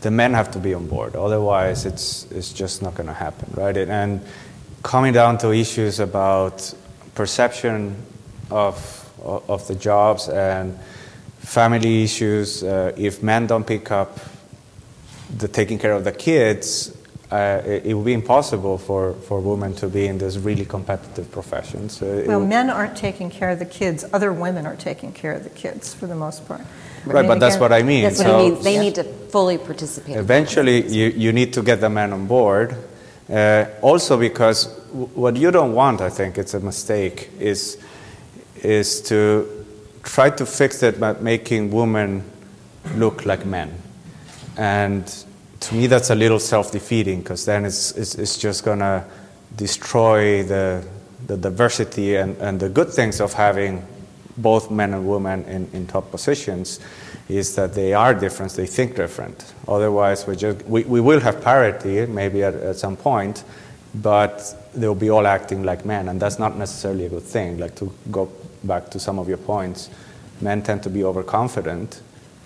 the 0.00 0.10
men 0.10 0.34
have 0.34 0.50
to 0.52 0.58
be 0.58 0.74
on 0.74 0.86
board. 0.86 1.14
Otherwise, 1.14 1.86
it's, 1.86 2.30
it's 2.32 2.52
just 2.52 2.82
not 2.82 2.94
going 2.94 3.06
to 3.06 3.12
happen, 3.12 3.52
right? 3.54 3.76
And, 3.76 3.90
and 3.90 4.20
coming 4.82 5.12
down 5.12 5.38
to 5.38 5.52
issues 5.52 6.00
about 6.00 6.74
perception 7.14 7.96
of, 8.50 8.76
of 9.22 9.66
the 9.68 9.74
jobs 9.74 10.28
and 10.28 10.78
family 11.42 12.04
issues. 12.04 12.62
Uh, 12.62 12.92
if 12.96 13.22
men 13.22 13.46
don't 13.46 13.66
pick 13.66 13.90
up 13.90 14.18
the 15.36 15.48
taking 15.48 15.78
care 15.78 15.92
of 15.92 16.04
the 16.04 16.12
kids, 16.12 16.96
uh, 17.30 17.62
it, 17.64 17.86
it, 17.86 17.94
would 17.94 18.04
be 18.04 18.12
impossible 18.12 18.76
for, 18.76 19.14
for 19.14 19.40
women 19.40 19.74
to 19.74 19.88
be 19.88 20.06
in 20.06 20.18
these 20.18 20.38
really 20.38 20.66
competitive 20.66 21.30
professions. 21.32 22.02
Uh, 22.02 22.24
well, 22.26 22.44
men 22.44 22.68
aren't 22.68 22.96
taking 22.96 23.30
care 23.30 23.50
of 23.50 23.58
the 23.58 23.64
kids. 23.64 24.04
Other 24.12 24.32
women 24.32 24.66
are 24.66 24.76
taking 24.76 25.12
care 25.12 25.32
of 25.32 25.42
the 25.42 25.50
kids 25.50 25.94
for 25.94 26.06
the 26.06 26.14
most 26.14 26.46
part. 26.46 26.60
Right, 27.06 27.16
I 27.16 27.22
mean, 27.22 27.28
but 27.28 27.40
that's 27.40 27.56
what 27.56 27.72
I 27.72 27.82
mean. 27.82 28.04
That's 28.04 28.18
so 28.18 28.24
what 28.24 28.34
I 28.34 28.50
mean. 28.50 28.62
They 28.62 28.78
need 28.78 28.94
to 28.96 29.04
fully 29.04 29.58
participate. 29.58 30.16
Eventually, 30.16 30.86
you, 30.86 31.08
you 31.08 31.32
need 31.32 31.52
to 31.54 31.62
get 31.62 31.80
the 31.80 31.88
men 31.88 32.12
on 32.12 32.26
board. 32.26 32.76
Uh, 33.30 33.64
also, 33.80 34.18
because 34.18 34.66
w- 34.88 35.08
what 35.14 35.36
you 35.36 35.50
don't 35.50 35.72
want, 35.72 36.02
I 36.02 36.10
think 36.10 36.36
it's 36.36 36.52
a 36.52 36.60
mistake, 36.60 37.30
is, 37.38 37.78
is 38.62 39.00
to 39.02 39.61
try 40.02 40.30
to 40.30 40.46
fix 40.46 40.82
it 40.82 40.98
by 40.98 41.12
making 41.14 41.70
women 41.70 42.24
look 42.96 43.24
like 43.26 43.46
men. 43.46 43.72
And 44.56 45.06
to 45.60 45.74
me, 45.74 45.86
that's 45.86 46.10
a 46.10 46.14
little 46.14 46.38
self 46.38 46.72
defeating 46.72 47.20
because 47.20 47.44
then 47.44 47.64
it's, 47.64 47.92
it's, 47.92 48.14
it's 48.16 48.38
just 48.38 48.64
going 48.64 48.80
to 48.80 49.04
destroy 49.56 50.42
the, 50.42 50.84
the 51.26 51.36
diversity 51.36 52.16
and, 52.16 52.36
and 52.38 52.58
the 52.58 52.68
good 52.68 52.90
things 52.90 53.20
of 53.20 53.32
having 53.32 53.86
both 54.36 54.70
men 54.70 54.94
and 54.94 55.06
women 55.06 55.44
in, 55.44 55.68
in 55.72 55.86
top 55.86 56.10
positions 56.10 56.80
is 57.28 57.54
that 57.54 57.74
they 57.74 57.94
are 57.94 58.14
different, 58.14 58.52
they 58.52 58.66
think 58.66 58.96
different. 58.96 59.52
Otherwise, 59.68 60.26
we, 60.26 60.36
just, 60.36 60.64
we, 60.66 60.82
we 60.84 61.00
will 61.00 61.20
have 61.20 61.42
parity 61.42 62.04
maybe 62.06 62.42
at, 62.42 62.54
at 62.54 62.76
some 62.76 62.96
point, 62.96 63.44
but 63.94 64.42
they'll 64.74 64.94
be 64.94 65.10
all 65.10 65.26
acting 65.26 65.62
like 65.62 65.84
men, 65.84 66.08
and 66.08 66.20
that's 66.20 66.38
not 66.38 66.56
necessarily 66.56 67.06
a 67.06 67.08
good 67.08 67.22
thing. 67.22 67.58
Like 67.58 67.74
to 67.76 67.92
go 68.10 68.30
back 68.64 68.90
to 68.90 69.00
some 69.00 69.18
of 69.18 69.28
your 69.28 69.38
points, 69.38 69.90
men 70.40 70.62
tend 70.62 70.82
to 70.82 70.90
be 70.90 71.04
overconfident. 71.04 72.00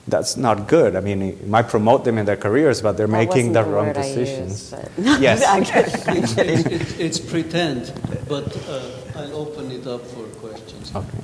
That's 0.09 0.37
not 0.37 0.69
good. 0.69 0.95
I 0.95 1.01
mean, 1.01 1.23
it 1.23 1.49
might 1.49 1.69
promote 1.69 2.05
them 2.05 2.17
in 2.17 2.27
their 2.27 2.37
careers, 2.37 2.81
but 2.81 2.97
they're 2.97 3.09
that 3.09 3.13
making 3.13 3.53
the, 3.53 3.63
the 3.63 3.71
wrong 3.71 3.93
decisions. 3.93 4.73
Used, 4.97 5.21
yes. 5.21 5.43
it's, 6.07 6.39
it's, 6.39 6.99
it's, 6.99 7.19
pretend, 7.19 7.93
but 8.29 8.57
uh, 8.69 8.91
I'll 9.17 9.35
open 9.35 9.73
it 9.73 9.87
up 9.87 10.03
for 10.03 10.25
questions. 10.39 10.95
Okay. 10.95 11.19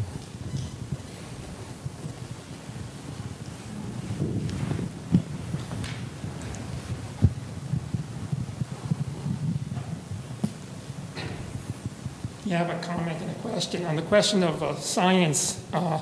Have 12.52 12.70
a 12.70 12.78
comment 12.82 13.20
and 13.20 13.30
a 13.30 13.34
question. 13.34 13.84
On 13.86 13.96
the 13.96 14.02
question 14.02 14.42
of 14.42 14.62
uh, 14.62 14.76
science, 14.76 15.62
uh, 15.72 16.00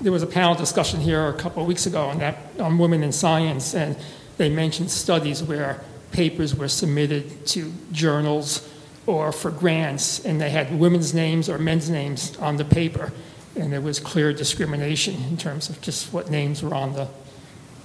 there 0.00 0.12
was 0.12 0.22
a 0.22 0.26
panel 0.26 0.54
discussion 0.54 1.00
here 1.00 1.28
a 1.28 1.34
couple 1.34 1.62
of 1.62 1.68
weeks 1.68 1.86
ago 1.86 2.06
on 2.06 2.18
that 2.18 2.36
on 2.58 2.78
women 2.78 3.02
in 3.02 3.12
science, 3.12 3.74
and 3.74 3.96
they 4.36 4.48
mentioned 4.48 4.90
studies 4.90 5.42
where 5.42 5.80
papers 6.12 6.54
were 6.54 6.68
submitted 6.68 7.46
to 7.46 7.72
journals 7.92 8.68
or 9.06 9.32
for 9.32 9.50
grants, 9.50 10.24
and 10.24 10.40
they 10.40 10.50
had 10.50 10.78
women's 10.78 11.12
names 11.12 11.48
or 11.48 11.58
men's 11.58 11.90
names 11.90 12.36
on 12.38 12.56
the 12.56 12.64
paper, 12.64 13.12
and 13.56 13.72
there 13.72 13.80
was 13.80 14.00
clear 14.00 14.32
discrimination 14.32 15.14
in 15.24 15.36
terms 15.36 15.68
of 15.68 15.80
just 15.80 16.12
what 16.12 16.30
names 16.30 16.62
were 16.62 16.74
on 16.74 16.92
the 16.94 17.08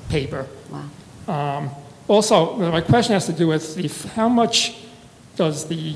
paper. 0.09 0.47
Wow. 0.69 1.57
Um, 1.57 1.69
also, 2.07 2.55
my 2.55 2.81
question 2.81 3.13
has 3.13 3.25
to 3.27 3.33
do 3.33 3.47
with 3.47 3.75
the, 3.75 4.09
how 4.09 4.29
much 4.29 4.75
does 5.35 5.67
the 5.67 5.95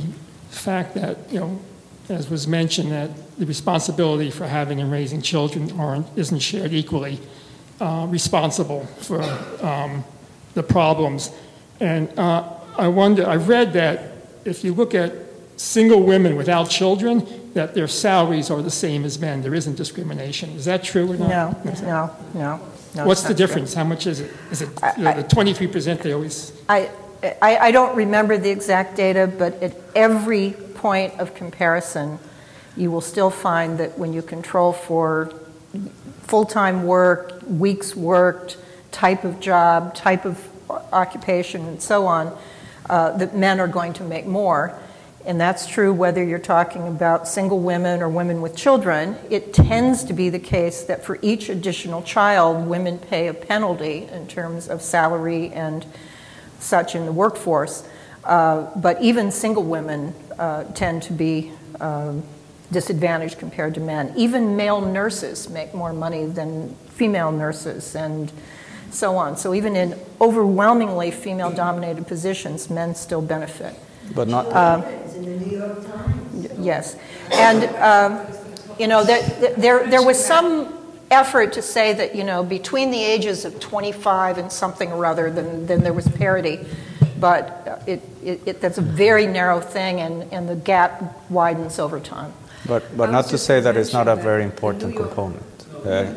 fact 0.49 0.93
that 0.93 1.17
you 1.31 1.39
know 1.39 1.59
as 2.09 2.29
was 2.29 2.47
mentioned, 2.47 2.91
that 2.91 3.09
the 3.37 3.45
responsibility 3.45 4.29
for 4.29 4.47
having 4.47 4.81
and 4.81 4.91
raising 4.91 5.21
children 5.21 5.71
aren't, 5.79 6.07
isn't 6.17 6.39
shared 6.39 6.73
equally 6.73 7.19
uh, 7.79 8.07
responsible 8.09 8.85
for 8.99 9.21
um, 9.61 10.03
the 10.53 10.63
problems. 10.63 11.31
And 11.79 12.17
uh, 12.17 12.49
I 12.77 12.87
wonder, 12.87 13.27
I 13.27 13.35
read 13.35 13.73
that 13.73 14.13
if 14.45 14.63
you 14.63 14.73
look 14.73 14.93
at 14.93 15.13
single 15.57 16.03
women 16.03 16.35
without 16.35 16.69
children, 16.69 17.51
that 17.53 17.73
their 17.73 17.87
salaries 17.87 18.49
are 18.49 18.61
the 18.61 18.71
same 18.71 19.05
as 19.05 19.19
men. 19.19 19.41
There 19.41 19.53
isn't 19.53 19.75
discrimination. 19.75 20.49
Is 20.51 20.65
that 20.65 20.83
true 20.83 21.11
or 21.11 21.17
not? 21.17 21.29
No, 21.65 21.73
no, 21.81 22.15
no. 22.33 22.61
no 22.95 23.05
What's 23.05 23.23
the 23.23 23.33
difference? 23.33 23.73
True. 23.73 23.83
How 23.83 23.87
much 23.87 24.07
is 24.07 24.19
it? 24.19 24.31
Is 24.51 24.61
it 24.61 24.69
you 24.97 25.03
know, 25.03 25.21
the 25.21 25.23
23% 25.23 26.01
they 26.01 26.13
always. 26.13 26.51
I, 26.67 26.89
I, 27.41 27.57
I 27.57 27.71
don't 27.71 27.95
remember 27.95 28.37
the 28.37 28.49
exact 28.49 28.97
data, 28.97 29.31
but 29.37 29.61
at 29.61 29.75
every 29.95 30.55
point 30.83 31.17
of 31.17 31.33
comparison, 31.33 32.19
you 32.75 32.91
will 32.91 32.99
still 32.99 33.29
find 33.29 33.77
that 33.77 33.97
when 33.97 34.11
you 34.11 34.21
control 34.21 34.73
for 34.73 35.33
full 36.23 36.43
time 36.43 36.83
work, 36.83 37.39
weeks 37.47 37.95
worked, 37.95 38.57
type 38.91 39.23
of 39.23 39.39
job, 39.39 39.95
type 39.95 40.25
of 40.25 40.37
occupation, 40.91 41.65
and 41.65 41.81
so 41.81 42.05
on, 42.05 42.37
uh, 42.89 43.15
that 43.15 43.33
men 43.33 43.61
are 43.61 43.67
going 43.67 43.93
to 43.93 44.03
make 44.03 44.25
more. 44.25 44.77
And 45.25 45.39
that's 45.39 45.67
true 45.67 45.93
whether 45.93 46.21
you're 46.21 46.37
talking 46.37 46.85
about 46.85 47.29
single 47.29 47.61
women 47.61 48.01
or 48.01 48.09
women 48.09 48.41
with 48.41 48.53
children. 48.53 49.15
It 49.29 49.53
tends 49.53 50.03
to 50.03 50.13
be 50.13 50.27
the 50.27 50.39
case 50.39 50.83
that 50.83 51.05
for 51.05 51.17
each 51.21 51.47
additional 51.47 52.01
child, 52.01 52.67
women 52.67 52.99
pay 52.99 53.29
a 53.29 53.33
penalty 53.33 54.09
in 54.11 54.27
terms 54.27 54.67
of 54.67 54.81
salary 54.81 55.47
and 55.51 55.85
such 56.59 56.93
in 56.93 57.05
the 57.05 57.13
workforce. 57.13 57.87
Uh, 58.23 58.69
but 58.77 59.01
even 59.01 59.31
single 59.31 59.63
women 59.63 60.13
uh, 60.37 60.63
tend 60.73 61.03
to 61.03 61.13
be 61.13 61.51
um, 61.79 62.23
disadvantaged 62.71 63.37
compared 63.37 63.73
to 63.75 63.79
men. 63.79 64.13
Even 64.15 64.55
male 64.55 64.81
nurses 64.81 65.49
make 65.49 65.73
more 65.73 65.93
money 65.93 66.25
than 66.25 66.73
female 66.89 67.31
nurses, 67.31 67.95
and 67.95 68.31
so 68.91 69.15
on. 69.15 69.37
So 69.37 69.53
even 69.53 69.75
in 69.75 69.99
overwhelmingly 70.21 71.11
female-dominated 71.11 72.07
positions, 72.07 72.69
men 72.69 72.95
still 72.95 73.21
benefit. 73.21 73.75
But 74.15 74.27
not. 74.27 74.47
Uh, 74.47 74.81
in 75.15 75.25
the 75.25 75.45
New 75.45 75.57
York 75.57 75.85
Times. 75.85 76.47
Yes, 76.59 76.97
and 77.31 77.63
um, 77.77 78.25
you 78.79 78.87
know 78.87 79.03
there, 79.03 79.21
there 79.57 79.87
there 79.87 80.03
was 80.03 80.23
some 80.23 80.73
effort 81.09 81.53
to 81.53 81.61
say 81.61 81.93
that 81.93 82.15
you 82.15 82.23
know 82.23 82.43
between 82.43 82.91
the 82.91 83.01
ages 83.01 83.45
of 83.45 83.59
25 83.59 84.37
and 84.37 84.51
something 84.51 84.91
or 84.91 85.05
other, 85.05 85.31
then 85.31 85.65
then 85.65 85.81
there 85.83 85.93
was 85.93 86.07
parity 86.09 86.59
but 87.23 87.81
it, 87.87 88.01
it, 88.21 88.41
it, 88.45 88.59
that's 88.59 88.77
a 88.77 88.81
very 88.81 89.25
narrow 89.25 89.61
thing, 89.61 90.01
and, 90.01 90.23
and 90.33 90.49
the 90.49 90.57
gap 90.57 90.91
widens 91.29 91.79
over 91.79 91.97
time. 91.97 92.33
But, 92.67 92.97
but 92.97 93.11
not 93.11 93.27
to 93.27 93.37
say 93.37 93.61
that 93.61 93.77
it's 93.77 93.93
not 93.93 94.09
a 94.09 94.17
very 94.17 94.43
important 94.43 94.97
component. 94.97 95.45
Uh, 95.85 96.11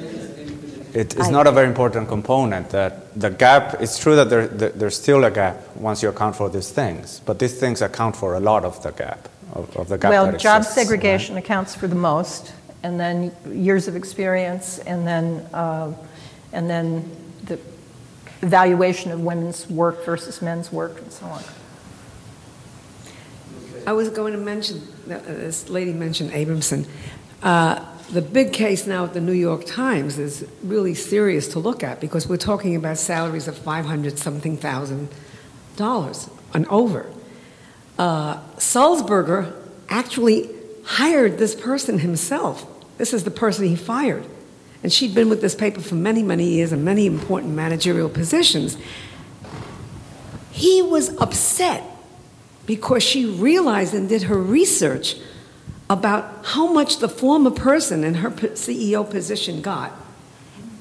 it 0.92 1.14
is 1.16 1.30
not 1.30 1.46
a 1.46 1.52
very 1.52 1.68
important 1.68 2.08
component. 2.08 2.70
That 2.70 2.92
the 3.14 3.30
gap. 3.30 3.80
It's 3.80 4.00
true 4.00 4.16
that 4.16 4.30
there, 4.30 4.48
there's 4.48 4.96
still 4.96 5.22
a 5.22 5.30
gap 5.30 5.76
once 5.76 6.02
you 6.02 6.08
account 6.08 6.34
for 6.34 6.50
these 6.50 6.70
things, 6.70 7.20
but 7.24 7.38
these 7.38 7.56
things 7.60 7.82
account 7.82 8.16
for 8.16 8.34
a 8.34 8.40
lot 8.40 8.64
of 8.64 8.82
the 8.82 8.90
gap. 8.90 9.28
Of, 9.52 9.76
of 9.76 9.88
the 9.88 9.98
gap 9.98 10.10
well, 10.10 10.36
job 10.36 10.62
exists, 10.62 10.74
segregation 10.74 11.36
right? 11.36 11.44
accounts 11.44 11.76
for 11.76 11.86
the 11.86 12.00
most, 12.12 12.52
and 12.82 12.98
then 12.98 13.30
years 13.48 13.86
of 13.86 13.94
experience, 13.94 14.80
and 14.80 15.06
then 15.06 15.46
uh, 15.54 15.92
and 16.52 16.68
then 16.68 17.08
the 17.25 17.25
evaluation 18.46 19.10
of 19.10 19.20
women's 19.20 19.68
work 19.68 20.04
versus 20.04 20.40
men's 20.40 20.72
work 20.72 21.00
and 21.00 21.12
so 21.12 21.26
on. 21.26 21.42
I 23.86 23.92
was 23.92 24.08
going 24.08 24.32
to 24.32 24.38
mention, 24.38 24.82
uh, 25.06 25.18
this 25.26 25.68
lady 25.68 25.92
mentioned 25.92 26.30
Abramson. 26.30 26.86
Uh, 27.42 27.84
the 28.10 28.22
big 28.22 28.52
case 28.52 28.86
now 28.86 29.04
at 29.04 29.14
the 29.14 29.20
New 29.20 29.32
York 29.32 29.64
Times 29.66 30.18
is 30.18 30.46
really 30.62 30.94
serious 30.94 31.48
to 31.48 31.58
look 31.58 31.82
at 31.82 32.00
because 32.00 32.28
we're 32.28 32.36
talking 32.36 32.76
about 32.76 32.98
salaries 32.98 33.48
of 33.48 33.58
500 33.58 34.18
something 34.18 34.56
thousand 34.56 35.08
dollars 35.76 36.30
and 36.54 36.66
over. 36.68 37.06
Uh, 37.98 38.40
actually 39.88 40.50
hired 40.84 41.38
this 41.38 41.54
person 41.54 41.98
himself. 41.98 42.66
This 42.98 43.12
is 43.12 43.24
the 43.24 43.30
person 43.30 43.66
he 43.66 43.76
fired. 43.76 44.26
And 44.86 44.92
she'd 44.92 45.16
been 45.16 45.28
with 45.28 45.40
this 45.40 45.56
paper 45.56 45.80
for 45.80 45.96
many, 45.96 46.22
many 46.22 46.44
years 46.44 46.72
in 46.72 46.84
many 46.84 47.06
important 47.06 47.52
managerial 47.54 48.08
positions. 48.08 48.78
He 50.52 50.80
was 50.80 51.08
upset 51.20 51.82
because 52.66 53.02
she 53.02 53.24
realized 53.26 53.94
and 53.94 54.08
did 54.08 54.22
her 54.22 54.40
research 54.40 55.16
about 55.90 56.44
how 56.44 56.72
much 56.72 56.98
the 56.98 57.08
former 57.08 57.50
person 57.50 58.04
in 58.04 58.14
her 58.14 58.30
CEO 58.30 59.10
position 59.10 59.60
got. 59.60 59.90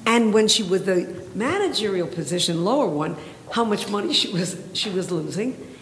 And 0.06 0.32
when 0.32 0.46
she 0.46 0.62
was 0.62 0.84
the 0.84 1.26
managerial 1.34 2.06
position, 2.06 2.64
lower 2.64 2.86
one, 2.86 3.16
how 3.50 3.64
much 3.64 3.88
money 3.88 4.12
she 4.12 4.28
was, 4.32 4.56
she 4.72 4.88
was 4.88 5.10
losing. 5.10 5.76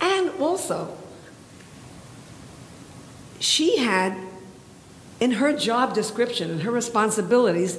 And 0.00 0.30
also, 0.38 0.96
she 3.40 3.78
had 3.78 4.16
in 5.20 5.32
her 5.32 5.52
job 5.52 5.94
description 5.94 6.50
and 6.50 6.62
her 6.62 6.70
responsibilities 6.70 7.78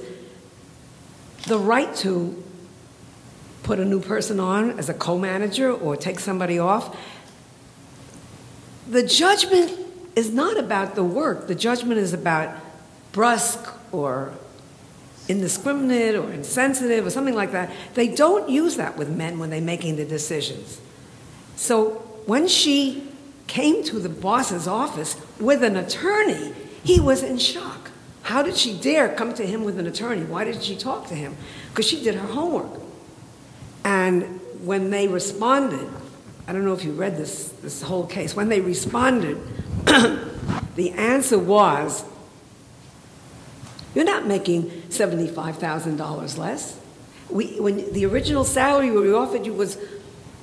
the 1.45 1.57
right 1.57 1.95
to 1.95 2.43
put 3.63 3.79
a 3.79 3.85
new 3.85 3.99
person 3.99 4.39
on 4.39 4.77
as 4.79 4.89
a 4.89 4.93
co 4.93 5.17
manager 5.17 5.71
or 5.71 5.95
take 5.95 6.19
somebody 6.19 6.59
off. 6.59 6.97
The 8.89 9.03
judgment 9.03 9.71
is 10.15 10.31
not 10.31 10.57
about 10.57 10.95
the 10.95 11.03
work. 11.03 11.47
The 11.47 11.55
judgment 11.55 11.99
is 11.99 12.13
about 12.13 12.55
brusque 13.11 13.73
or 13.91 14.33
indiscriminate 15.27 16.15
or 16.15 16.31
insensitive 16.31 17.05
or 17.05 17.09
something 17.09 17.35
like 17.35 17.51
that. 17.51 17.71
They 17.93 18.07
don't 18.07 18.49
use 18.49 18.77
that 18.77 18.97
with 18.97 19.09
men 19.09 19.39
when 19.39 19.49
they're 19.49 19.61
making 19.61 19.97
the 19.97 20.05
decisions. 20.05 20.79
So 21.55 21.89
when 22.25 22.47
she 22.47 23.07
came 23.47 23.83
to 23.85 23.99
the 23.99 24.09
boss's 24.09 24.67
office 24.67 25.17
with 25.39 25.63
an 25.63 25.75
attorney, 25.75 26.53
he 26.83 26.99
was 26.99 27.23
in 27.23 27.37
shock. 27.37 27.91
How 28.23 28.41
did 28.41 28.57
she 28.57 28.77
dare 28.77 29.07
come 29.15 29.33
to 29.35 29.45
him 29.45 29.63
with 29.63 29.79
an 29.79 29.87
attorney? 29.87 30.23
Why 30.23 30.43
did 30.43 30.61
she 30.61 30.75
talk 30.75 31.07
to 31.07 31.15
him? 31.15 31.37
Because 31.69 31.87
she 31.87 32.03
did 32.03 32.15
her 32.15 32.27
homework. 32.27 32.81
And 33.85 34.41
when 34.65 34.89
they 34.89 35.07
responded, 35.07 35.87
I 36.45 36.51
don't 36.51 36.65
know 36.65 36.73
if 36.73 36.83
you 36.83 36.91
read 36.91 37.15
this, 37.15 37.49
this 37.61 37.81
whole 37.81 38.05
case, 38.05 38.35
when 38.35 38.49
they 38.49 38.59
responded, 38.59 39.37
the 40.75 40.91
answer 40.91 41.39
was 41.39 42.03
you're 43.95 44.05
not 44.05 44.27
making 44.27 44.65
$75,000 44.89 46.37
less. 46.37 46.79
We, 47.29 47.59
when 47.59 47.93
the 47.93 48.05
original 48.05 48.43
salary 48.43 48.91
we 48.91 49.13
offered 49.13 49.45
you 49.45 49.53
was 49.53 49.77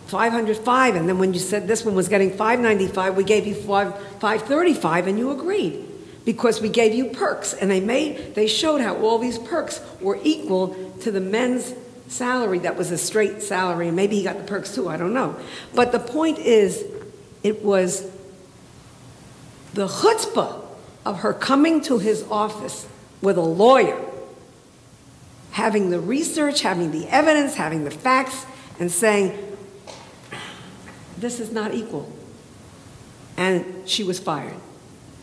505 0.06 0.96
and 0.96 1.08
then 1.08 1.18
when 1.18 1.32
you 1.32 1.40
said 1.40 1.68
this 1.68 1.84
one 1.84 1.94
was 1.94 2.08
getting 2.08 2.30
595 2.30 3.16
we 3.16 3.24
gave 3.24 3.46
you 3.46 3.54
5, 3.54 3.94
535 4.20 5.06
and 5.06 5.18
you 5.18 5.30
agreed 5.30 5.93
because 6.24 6.60
we 6.60 6.68
gave 6.68 6.94
you 6.94 7.06
perks 7.06 7.52
and 7.52 7.70
they 7.70 7.80
made 7.80 8.34
they 8.34 8.46
showed 8.46 8.80
how 8.80 8.96
all 8.96 9.18
these 9.18 9.38
perks 9.38 9.80
were 10.00 10.18
equal 10.22 10.74
to 11.00 11.10
the 11.10 11.20
men's 11.20 11.74
salary 12.08 12.58
that 12.58 12.76
was 12.76 12.90
a 12.90 12.98
straight 12.98 13.42
salary 13.42 13.88
and 13.88 13.96
maybe 13.96 14.16
he 14.16 14.22
got 14.22 14.36
the 14.36 14.44
perks 14.44 14.74
too 14.74 14.88
i 14.88 14.96
don't 14.96 15.14
know 15.14 15.36
but 15.74 15.92
the 15.92 15.98
point 15.98 16.38
is 16.38 16.84
it 17.42 17.62
was 17.62 18.10
the 19.74 19.86
chutzpah 19.86 20.60
of 21.04 21.20
her 21.20 21.32
coming 21.32 21.80
to 21.80 21.98
his 21.98 22.24
office 22.30 22.86
with 23.20 23.36
a 23.36 23.42
lawyer 23.42 24.00
having 25.52 25.90
the 25.90 26.00
research 26.00 26.62
having 26.62 26.90
the 26.90 27.06
evidence 27.08 27.54
having 27.54 27.84
the 27.84 27.90
facts 27.90 28.46
and 28.78 28.90
saying 28.90 29.54
this 31.24 31.40
is 31.40 31.50
not 31.50 31.74
equal. 31.74 32.10
And 33.36 33.88
she 33.88 34.04
was 34.04 34.18
fired. 34.18 34.56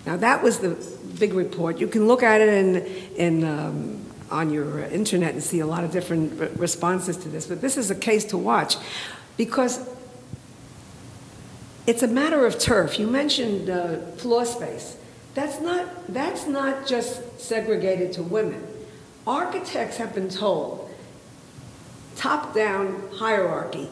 Now, 0.05 0.17
that 0.17 0.41
was 0.41 0.59
the 0.59 0.90
big 1.19 1.33
report. 1.33 1.79
You 1.79 1.87
can 1.87 2.07
look 2.07 2.23
at 2.23 2.41
it 2.41 2.49
in, 2.49 2.75
in, 3.15 3.43
um, 3.43 4.05
on 4.29 4.51
your 4.51 4.81
internet 4.85 5.33
and 5.33 5.43
see 5.43 5.59
a 5.59 5.67
lot 5.67 5.83
of 5.83 5.91
different 5.91 6.39
re- 6.39 6.49
responses 6.55 7.17
to 7.17 7.29
this, 7.29 7.45
but 7.47 7.61
this 7.61 7.77
is 7.77 7.91
a 7.91 7.95
case 7.95 8.25
to 8.25 8.37
watch 8.37 8.77
because 9.37 9.87
it's 11.87 12.03
a 12.03 12.07
matter 12.07 12.45
of 12.45 12.59
turf. 12.59 12.99
You 12.99 13.07
mentioned 13.07 13.69
uh, 13.69 13.97
floor 14.17 14.45
space. 14.45 14.97
That's 15.33 15.59
not, 15.61 15.87
that's 16.07 16.47
not 16.47 16.85
just 16.85 17.39
segregated 17.39 18.13
to 18.13 18.23
women. 18.23 18.65
Architects 19.25 19.97
have 19.97 20.13
been 20.13 20.29
told 20.29 20.89
top 22.15 22.53
down 22.53 23.01
hierarchy 23.13 23.89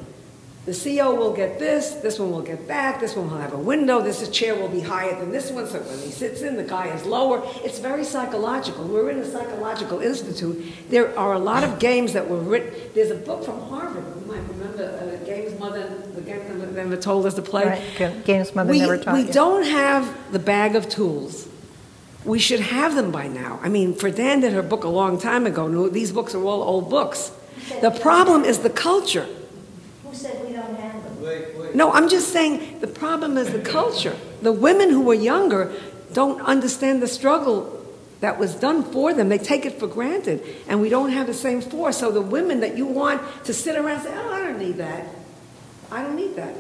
the 0.70 0.98
CO 0.98 1.16
will 1.16 1.34
get 1.34 1.58
this, 1.58 1.96
this 1.96 2.20
one 2.20 2.30
will 2.30 2.44
get 2.44 2.68
that, 2.68 3.00
this 3.00 3.16
one 3.16 3.32
will 3.32 3.40
have 3.40 3.54
a 3.54 3.58
window, 3.58 4.04
this 4.04 4.30
chair 4.30 4.54
will 4.54 4.68
be 4.70 4.82
higher 4.82 5.20
than 5.20 5.32
this 5.32 5.50
one, 5.50 5.68
so 5.68 5.80
when 5.80 5.98
he 5.98 6.12
sits 6.12 6.44
in, 6.44 6.58
the 6.58 6.64
guy 6.64 6.94
is 6.94 7.06
lower. 7.06 7.42
It's 7.64 7.80
very 7.80 8.04
psychological. 8.04 8.86
We're 8.86 9.10
in 9.10 9.18
a 9.18 9.26
psychological 9.26 10.00
institute. 10.00 10.64
There 10.90 11.18
are 11.18 11.34
a 11.34 11.40
lot 11.40 11.64
of 11.64 11.80
games 11.80 12.14
that 12.14 12.30
were 12.30 12.38
written. 12.38 12.72
There's 12.94 13.10
a 13.10 13.16
book 13.16 13.44
from 13.44 13.60
Harvard. 13.62 14.04
You 14.20 14.32
might 14.32 14.48
remember 14.48 14.84
uh, 14.84 15.26
Games 15.26 15.60
Mother, 15.60 15.88
the 16.14 16.22
game 16.22 16.60
that 16.60 16.74
never 16.74 16.98
told 16.98 17.26
us 17.26 17.34
to 17.34 17.42
play. 17.42 17.66
Right. 17.98 18.24
Games 18.26 18.54
Mother 18.54 18.70
we, 18.70 18.80
never 18.82 19.00
taught 19.00 19.16
We 19.16 19.24
you. 19.24 19.34
don't 19.34 19.66
have 19.66 20.32
the 20.32 20.40
bag 20.40 20.76
of 20.76 20.88
tools. 20.88 21.48
We 22.26 22.38
should 22.38 22.60
have 22.60 22.94
them 22.94 23.10
by 23.10 23.28
now. 23.28 23.60
I 23.64 23.70
mean, 23.70 23.96
Friedan 23.96 24.42
did 24.42 24.54
her 24.54 24.62
book 24.62 24.84
a 24.84 24.90
long 24.90 25.18
time 25.20 25.48
ago. 25.48 25.68
No, 25.68 25.90
these 25.90 26.12
books 26.12 26.36
are 26.36 26.44
all 26.44 26.62
old 26.62 26.92
books. 26.92 27.32
The 27.82 27.90
problem 27.90 28.44
is 28.44 28.60
the 28.60 28.70
culture. 28.70 29.28
Who 30.10 30.16
said 30.16 30.44
we 30.44 30.54
don't 30.54 30.76
have 30.76 31.04
them? 31.04 31.22
Wait, 31.22 31.56
wait. 31.56 31.76
No, 31.76 31.92
I'm 31.92 32.10
just 32.10 32.34
saying 32.34 32.80
the 32.80 32.88
problem 32.88 33.38
is 33.38 33.52
the 33.52 33.60
culture. 33.60 34.16
The 34.42 34.52
women 34.52 34.90
who 34.90 35.10
are 35.12 35.16
younger 35.16 35.72
don't 36.14 36.42
understand 36.42 37.02
the 37.04 37.08
struggle 37.08 37.86
that 38.22 38.40
was 38.40 38.56
done 38.56 38.84
for 38.84 39.14
them. 39.14 39.30
They 39.30 39.38
take 39.38 39.68
it 39.68 39.80
for 39.80 39.86
granted, 39.86 40.44
and 40.68 40.82
we 40.82 40.90
don't 40.90 41.12
have 41.12 41.28
the 41.28 41.34
same 41.34 41.62
force. 41.62 42.00
So 42.00 42.12
the 42.12 42.22
women 42.24 42.62
that 42.62 42.76
you 42.76 42.88
want 42.88 43.22
to 43.46 43.54
sit 43.54 43.76
around 43.76 43.98
and 43.98 44.04
say, 44.04 44.14
"Oh, 44.16 44.34
I 44.34 44.40
don't 44.40 44.58
need 44.58 44.78
that. 44.78 45.06
I 45.92 46.02
don't 46.02 46.16
need 46.16 46.36
that." 46.36 46.56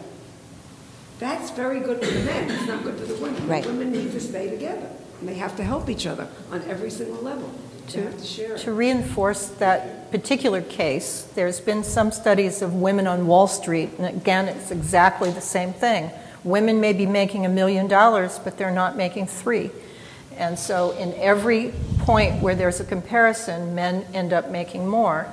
That's 1.19 1.49
very 1.49 1.79
good 1.79 2.05
for 2.05 2.11
the 2.11 2.19
men. 2.19 2.51
It's 2.51 2.67
not 2.67 2.83
good 2.83 2.99
for 2.99 3.05
the 3.05 3.15
women. 3.15 3.47
Right. 3.47 3.63
The 3.63 3.69
women 3.71 3.91
need 3.91 4.11
to 4.11 4.19
stay 4.19 4.51
together, 4.51 4.89
and 5.19 5.27
they 5.27 5.33
have 5.33 5.55
to 5.57 5.63
help 5.63 5.89
each 5.89 6.05
other 6.05 6.27
on 6.51 6.61
every 6.69 6.91
single 6.91 7.21
level. 7.23 7.49
To 7.89 8.57
To 8.57 8.71
reinforce 8.71 9.47
that 9.47 10.11
particular 10.11 10.61
case, 10.61 11.27
there's 11.35 11.59
been 11.59 11.83
some 11.83 12.11
studies 12.11 12.61
of 12.61 12.75
women 12.75 13.07
on 13.07 13.27
Wall 13.27 13.47
Street, 13.47 13.89
and 13.97 14.05
again, 14.05 14.47
it's 14.47 14.71
exactly 14.71 15.31
the 15.31 15.41
same 15.41 15.73
thing. 15.73 16.11
Women 16.43 16.79
may 16.79 16.93
be 16.93 17.05
making 17.05 17.45
a 17.45 17.49
million 17.49 17.87
dollars, 17.87 18.39
but 18.39 18.57
they're 18.57 18.71
not 18.71 18.95
making 18.95 19.27
three. 19.27 19.71
And 20.37 20.57
so, 20.57 20.91
in 20.91 21.13
every 21.15 21.73
point 21.99 22.41
where 22.41 22.55
there's 22.55 22.79
a 22.79 22.85
comparison, 22.85 23.75
men 23.75 24.05
end 24.13 24.33
up 24.33 24.49
making 24.49 24.87
more. 24.87 25.27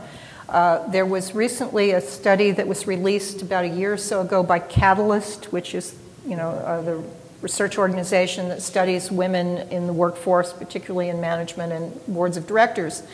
Uh, 0.49 0.87
there 0.89 1.07
was 1.07 1.35
recently 1.35 1.93
a 1.93 2.01
study 2.01 2.53
that 2.53 2.67
was 2.67 2.87
released 2.87 3.43
about 3.43 3.65
a 3.65 3.69
year 3.69 3.93
or 3.93 3.97
so 3.97 4.21
ago 4.21 4.43
by 4.43 4.59
Catalyst, 4.59 5.53
which 5.53 5.75
is, 5.75 5.95
you 6.27 6.37
know, 6.37 6.51
uh, 6.51 6.81
the 6.83 7.03
research 7.47 7.79
organization 7.79 8.49
that 8.49 8.61
studies 8.61 9.09
women 9.09 9.59
in 9.69 9.87
the 9.87 9.93
workforce, 9.93 10.53
particularly 10.53 11.11
in 11.11 11.21
management 11.21 11.73
and 11.73 12.05
boards 12.09 12.37
of 12.37 12.45
directors, 12.45 13.05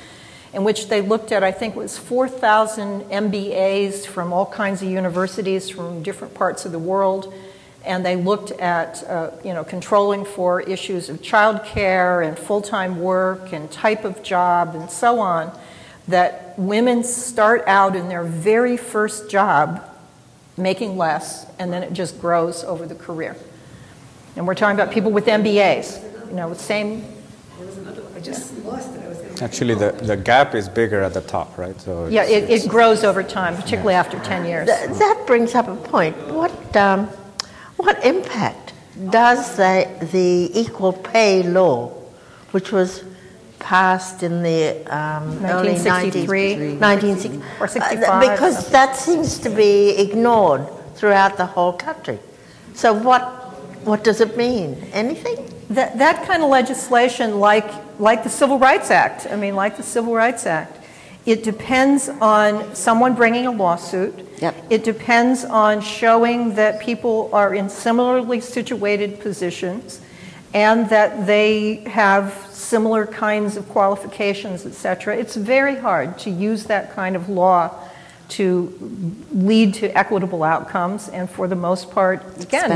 in 0.55 0.65
which 0.65 0.89
they 0.89 1.03
looked 1.03 1.33
at, 1.33 1.45
I 1.45 1.53
think 1.53 1.77
it 1.77 1.79
was 1.79 1.99
4,000 1.99 3.03
MBAs 3.11 4.07
from 4.07 4.33
all 4.33 4.47
kinds 4.47 4.81
of 4.81 4.89
universities 4.89 5.69
from 5.69 6.03
different 6.03 6.33
parts 6.33 6.65
of 6.65 6.73
the 6.73 6.79
world. 6.79 7.35
And 7.85 8.07
they 8.07 8.17
looked 8.17 8.53
at, 8.53 9.05
uh, 9.07 9.33
you 9.45 9.53
know, 9.53 9.65
controlling 9.65 10.25
for 10.25 10.63
issues 10.63 11.11
of 11.11 11.21
childcare 11.21 12.27
and 12.27 12.39
full-time 12.39 13.03
work 13.03 13.53
and 13.53 13.71
type 13.71 14.07
of 14.07 14.23
job 14.23 14.75
and 14.75 14.91
so 14.91 15.21
on. 15.21 15.53
That 16.09 16.59
women 16.59 17.05
start 17.05 17.65
out 17.67 17.95
in 17.97 18.09
their 18.09 18.25
very 18.25 18.79
first 18.79 19.31
job 19.31 19.87
making 20.57 20.97
less, 20.97 21.45
and 21.59 21.71
then 21.71 21.83
it 21.83 21.93
just 21.93 22.19
grows 22.19 22.65
over 22.65 22.87
the 22.87 22.95
career. 22.95 23.37
And 24.37 24.47
we're 24.47 24.55
talking 24.55 24.79
about 24.79 24.93
people 24.93 25.11
with 25.11 25.27
MBAs, 25.27 26.03
you 26.29 26.35
know, 26.35 26.49
with 26.49 26.61
same. 26.61 27.03
There 27.59 27.67
was 27.67 27.77
another 27.79 28.03
one. 28.03 28.15
I 28.17 28.21
just 28.21 28.57
lost 28.65 28.95
it. 28.95 29.03
I 29.05 29.09
was 29.09 29.19
gonna- 29.19 29.43
Actually, 29.43 29.75
the, 29.75 29.93
the 29.93 30.17
gap 30.17 30.55
is 30.55 30.69
bigger 30.69 31.03
at 31.03 31.13
the 31.15 31.21
top, 31.21 31.57
right? 31.59 31.79
So 31.81 32.07
Yeah, 32.07 32.25
it, 32.25 32.49
it 32.51 32.69
grows 32.69 33.05
over 33.05 33.23
time, 33.23 33.57
particularly 33.57 33.95
after 33.95 34.19
10 34.21 34.45
years. 34.47 34.69
Th- 34.69 34.99
that 34.99 35.25
brings 35.27 35.55
up 35.55 35.69
a 35.69 35.77
point. 35.77 36.17
What, 36.29 36.77
um, 36.77 37.07
what 37.77 38.03
impact 38.05 38.73
does 39.11 39.57
the, 39.57 39.89
the 40.13 40.51
equal 40.59 40.93
pay 40.93 41.43
law, 41.43 41.89
which 42.53 42.73
was 42.73 43.05
passed 43.59 44.23
in 44.23 44.43
the 44.43 44.77
um, 44.95 45.45
early 45.45 45.73
1963. 45.75 46.77
90s, 46.77 46.81
1960, 46.81 47.43
Or 47.61 48.11
uh, 48.11 48.21
because 48.21 48.71
that 48.71 48.97
seems 48.97 49.39
to 49.39 49.49
be 49.51 49.91
ignored 49.99 50.67
throughout 50.95 51.37
the 51.37 51.47
whole 51.47 51.73
country. 51.73 52.19
So 52.75 52.93
what, 52.93 53.42
what 53.85 54.05
does 54.05 54.21
it 54.21 54.37
mean? 54.37 54.75
Anything? 54.93 55.49
That, 55.71 55.99
that 55.99 56.27
kind 56.27 56.43
of 56.43 56.51
legislation, 56.51 57.41
like, 57.41 57.71
like 57.99 58.23
the 58.25 58.31
Civil 58.31 58.59
Rights 58.59 58.91
Act, 58.91 59.27
I 59.31 59.37
mean, 59.37 59.55
like 59.55 59.77
the 59.77 59.83
Civil 59.83 60.15
Rights 60.15 60.47
Act, 60.47 60.79
it 61.25 61.45
depends 61.45 62.09
on 62.09 62.75
someone 62.75 63.15
bringing 63.15 63.47
a 63.47 63.51
lawsuit. 63.53 64.15
Yep. 64.41 64.55
It 64.71 64.85
depends 64.85 65.45
on 65.45 65.81
showing 65.81 66.55
that 66.57 66.81
people 66.81 67.31
are 67.33 67.55
in 67.55 67.69
similarly 67.69 68.41
situated 68.41 69.21
positions 69.21 70.01
and 70.53 70.91
that 70.91 71.27
they 71.27 71.77
have 71.87 72.47
similar 72.51 73.07
kinds 73.07 73.57
of 73.57 73.69
qualifications, 73.69 74.67
et 74.67 74.75
cetera. 74.75 75.17
It's 75.17 75.37
very 75.37 75.77
hard 75.77 76.19
to 76.19 76.31
use 76.31 76.65
that 76.65 76.93
kind 76.93 77.17
of 77.17 77.29
law 77.29 77.71
to 78.33 78.73
lead 79.33 79.75
to 79.75 79.97
equitable 79.97 80.43
outcomes, 80.43 81.09
and 81.09 81.29
for 81.29 81.49
the 81.49 81.57
most 81.57 81.91
part, 81.91 82.23
again, 82.41 82.71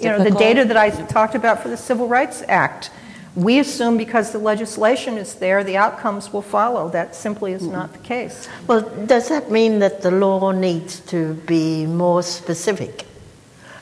you 0.00 0.08
know, 0.08 0.22
the 0.22 0.36
data 0.38 0.64
that 0.64 0.76
I 0.76 0.90
talked 0.90 1.34
about 1.34 1.62
for 1.62 1.68
the 1.68 1.76
Civil 1.76 2.06
Rights 2.08 2.42
Act, 2.48 2.90
we 3.34 3.58
assume 3.60 3.96
because 3.96 4.32
the 4.32 4.38
legislation 4.38 5.16
is 5.16 5.34
there, 5.34 5.62
the 5.64 5.76
outcomes 5.76 6.32
will 6.32 6.42
follow. 6.42 6.88
That 6.88 7.14
simply 7.14 7.52
is 7.52 7.66
not 7.66 7.92
the 7.92 7.98
case. 8.00 8.48
Well, 8.66 8.82
does 9.06 9.28
that 9.28 9.50
mean 9.50 9.78
that 9.80 10.02
the 10.02 10.10
law 10.10 10.50
needs 10.52 11.00
to 11.12 11.34
be 11.46 11.86
more 11.86 12.22
specific? 12.22 13.06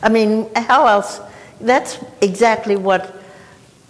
I 0.02 0.08
mean, 0.08 0.48
how 0.54 0.86
else? 0.86 1.20
That's 1.60 1.98
exactly 2.20 2.76
what 2.76 3.16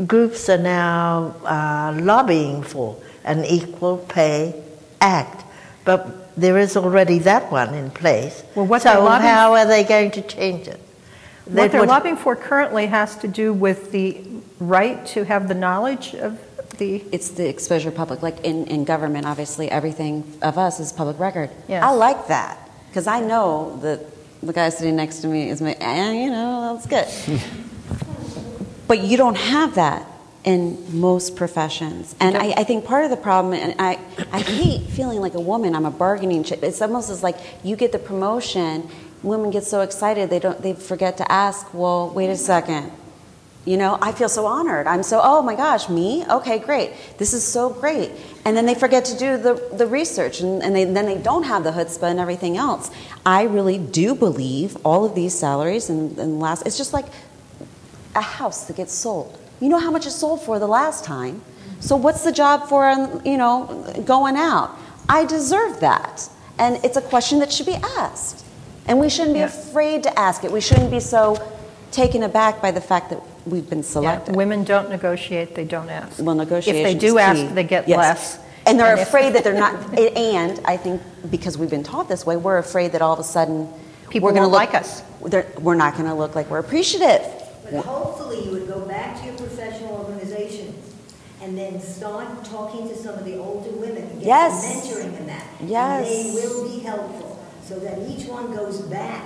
groups 0.06 0.48
are 0.48 0.58
now 0.58 1.34
uh, 1.44 2.00
lobbying 2.00 2.62
for 2.62 2.96
an 3.24 3.44
equal 3.44 3.98
pay 3.98 4.54
act. 5.00 5.44
But 5.84 6.17
there 6.38 6.56
is 6.56 6.76
already 6.76 7.18
that 7.20 7.50
one 7.50 7.74
in 7.74 7.90
place. 7.90 8.44
Well, 8.54 8.66
what 8.66 8.82
so 8.82 8.90
they're 8.92 9.00
lobbying- 9.02 9.28
how 9.30 9.54
are 9.54 9.66
they 9.66 9.82
going 9.84 10.10
to 10.12 10.22
change 10.22 10.68
it? 10.68 10.80
they 11.46 11.62
What 11.62 11.72
they're 11.72 11.80
would- 11.80 11.88
lobbying 11.88 12.16
for 12.16 12.36
currently 12.36 12.86
has 12.86 13.16
to 13.16 13.28
do 13.28 13.52
with 13.52 13.90
the 13.90 14.20
right 14.60 15.04
to 15.06 15.24
have 15.24 15.48
the 15.48 15.54
knowledge 15.54 16.14
of 16.14 16.38
the, 16.78 17.02
It's 17.10 17.30
the 17.30 17.48
exposure 17.48 17.90
public, 17.90 18.22
like 18.22 18.44
in, 18.44 18.64
in 18.68 18.84
government, 18.84 19.26
obviously, 19.26 19.68
everything 19.68 20.22
of 20.42 20.56
us 20.58 20.78
is 20.78 20.92
public 20.92 21.18
record. 21.18 21.50
Yes. 21.66 21.82
I 21.82 21.90
like 21.90 22.28
that, 22.28 22.56
because 22.88 23.08
I 23.08 23.18
know 23.18 23.76
that 23.82 23.98
the 24.44 24.52
guy 24.52 24.68
sitting 24.68 24.94
next 24.94 25.16
to 25.22 25.26
me 25.26 25.50
is, 25.50 25.60
my, 25.60 25.72
eh, 25.80 26.12
you 26.12 26.30
know, 26.30 26.74
that's 26.76 26.86
good. 26.86 27.40
but 28.86 29.00
you 29.00 29.16
don't 29.16 29.36
have 29.36 29.74
that 29.74 30.06
in 30.44 31.00
most 31.00 31.36
professions. 31.36 32.14
And 32.20 32.36
I, 32.36 32.52
I 32.52 32.64
think 32.64 32.84
part 32.84 33.04
of 33.04 33.10
the 33.10 33.16
problem, 33.16 33.54
and 33.54 33.74
I, 33.78 33.98
I 34.32 34.40
hate 34.40 34.88
feeling 34.88 35.20
like 35.20 35.34
a 35.34 35.40
woman, 35.40 35.74
I'm 35.74 35.84
a 35.84 35.90
bargaining 35.90 36.44
chip. 36.44 36.62
It's 36.62 36.80
almost 36.80 37.10
as 37.10 37.22
like 37.22 37.36
you 37.64 37.76
get 37.76 37.92
the 37.92 37.98
promotion, 37.98 38.88
women 39.22 39.50
get 39.50 39.64
so 39.64 39.80
excited, 39.80 40.30
they, 40.30 40.38
don't, 40.38 40.62
they 40.62 40.74
forget 40.74 41.16
to 41.18 41.30
ask, 41.30 41.72
well, 41.74 42.10
wait 42.10 42.30
a 42.30 42.36
second. 42.36 42.92
You 43.64 43.76
know, 43.76 43.98
I 44.00 44.12
feel 44.12 44.30
so 44.30 44.46
honored. 44.46 44.86
I'm 44.86 45.02
so, 45.02 45.20
oh 45.22 45.42
my 45.42 45.54
gosh, 45.54 45.90
me? 45.90 46.24
Okay, 46.24 46.58
great. 46.58 46.92
This 47.18 47.34
is 47.34 47.44
so 47.44 47.68
great. 47.68 48.12
And 48.46 48.56
then 48.56 48.64
they 48.64 48.74
forget 48.74 49.04
to 49.06 49.18
do 49.18 49.36
the, 49.36 49.68
the 49.74 49.86
research 49.86 50.40
and, 50.40 50.62
and 50.62 50.74
they, 50.74 50.84
then 50.84 51.04
they 51.04 51.18
don't 51.18 51.42
have 51.42 51.64
the 51.64 51.72
chutzpah 51.72 52.10
and 52.10 52.18
everything 52.18 52.56
else. 52.56 52.90
I 53.26 53.42
really 53.42 53.76
do 53.76 54.14
believe 54.14 54.78
all 54.86 55.04
of 55.04 55.14
these 55.14 55.38
salaries 55.38 55.90
and, 55.90 56.16
and 56.18 56.40
last, 56.40 56.66
it's 56.66 56.78
just 56.78 56.94
like 56.94 57.06
a 58.14 58.22
house 58.22 58.64
that 58.66 58.76
gets 58.76 58.94
sold. 58.94 59.38
You 59.60 59.68
know 59.68 59.78
how 59.78 59.90
much 59.90 60.06
it 60.06 60.10
sold 60.12 60.42
for 60.42 60.58
the 60.58 60.66
last 60.68 61.04
time. 61.04 61.42
So 61.80 61.96
what's 61.96 62.24
the 62.24 62.32
job 62.32 62.68
for, 62.68 62.88
um, 62.88 63.20
you 63.24 63.36
know, 63.36 63.84
going 64.04 64.36
out? 64.36 64.70
I 65.08 65.24
deserve 65.24 65.80
that. 65.80 66.28
And 66.58 66.76
it's 66.84 66.96
a 66.96 67.00
question 67.02 67.38
that 67.40 67.52
should 67.52 67.66
be 67.66 67.74
asked. 67.98 68.44
And 68.86 68.98
we 69.00 69.08
shouldn't 69.08 69.34
be 69.34 69.40
Yeah. 69.40 69.46
afraid 69.46 70.02
to 70.04 70.18
ask 70.18 70.44
it. 70.44 70.50
We 70.52 70.60
shouldn't 70.60 70.90
be 70.90 71.00
so 71.00 71.36
taken 71.92 72.22
aback 72.22 72.60
by 72.60 72.70
the 72.70 72.80
fact 72.80 73.10
that 73.10 73.20
we've 73.46 73.68
been 73.68 73.78
yeah, 73.78 73.84
selected. 73.84 74.36
women 74.36 74.64
don't 74.64 74.90
negotiate, 74.90 75.54
they 75.54 75.64
don't 75.64 75.88
ask. 75.88 76.18
Well, 76.18 76.34
negotiation. 76.34 76.84
If 76.84 76.84
they 76.84 76.94
do 76.98 77.18
ask, 77.18 77.54
they 77.54 77.64
get 77.64 77.88
less. 77.88 78.38
And 78.66 78.78
they're 78.78 78.90
And 78.92 79.00
if- 79.00 79.08
afraid 79.08 79.32
that 79.34 79.44
they're 79.44 79.54
not. 79.54 79.74
And 80.16 80.60
I 80.64 80.76
think 80.76 81.00
because 81.30 81.56
we've 81.56 81.70
been 81.70 81.84
taught 81.84 82.08
this 82.08 82.26
way, 82.26 82.36
we're 82.36 82.58
afraid 82.58 82.92
that 82.92 83.02
all 83.02 83.12
of 83.12 83.18
a 83.18 83.24
sudden 83.24 83.68
People 84.10 84.26
we're 84.28 84.32
going 84.32 84.42
to 84.44 84.48
look 84.48 84.58
like 84.58 84.74
us. 84.74 85.02
We're 85.60 85.74
not 85.74 85.94
going 85.96 86.08
to 86.08 86.14
look 86.14 86.34
like 86.34 86.50
we're 86.50 86.58
appreciative. 86.60 87.20
But 87.70 87.84
hopefully 87.84 88.42
you 88.44 88.50
would 88.52 88.66
go 88.66 88.80
back 88.80 89.18
to 89.20 89.26
your 89.26 89.34
professional 89.34 89.47
organizations 89.47 89.47
and 91.48 91.56
then 91.56 91.80
start 91.80 92.44
talking 92.44 92.86
to 92.90 92.94
some 92.94 93.14
of 93.14 93.24
the 93.24 93.38
older 93.38 93.70
women 93.70 94.02
and 94.02 94.20
get 94.20 94.26
Yes. 94.26 94.62
some 94.62 94.82
mentoring 94.82 95.16
in 95.18 95.26
that. 95.26 95.46
Yes. 95.64 96.06
And 96.06 96.36
they 96.36 96.46
will 96.46 96.68
be 96.68 96.78
helpful, 96.80 97.38
so 97.66 97.78
that 97.80 97.98
each 98.06 98.26
one 98.28 98.54
goes 98.54 98.82
back. 98.82 99.22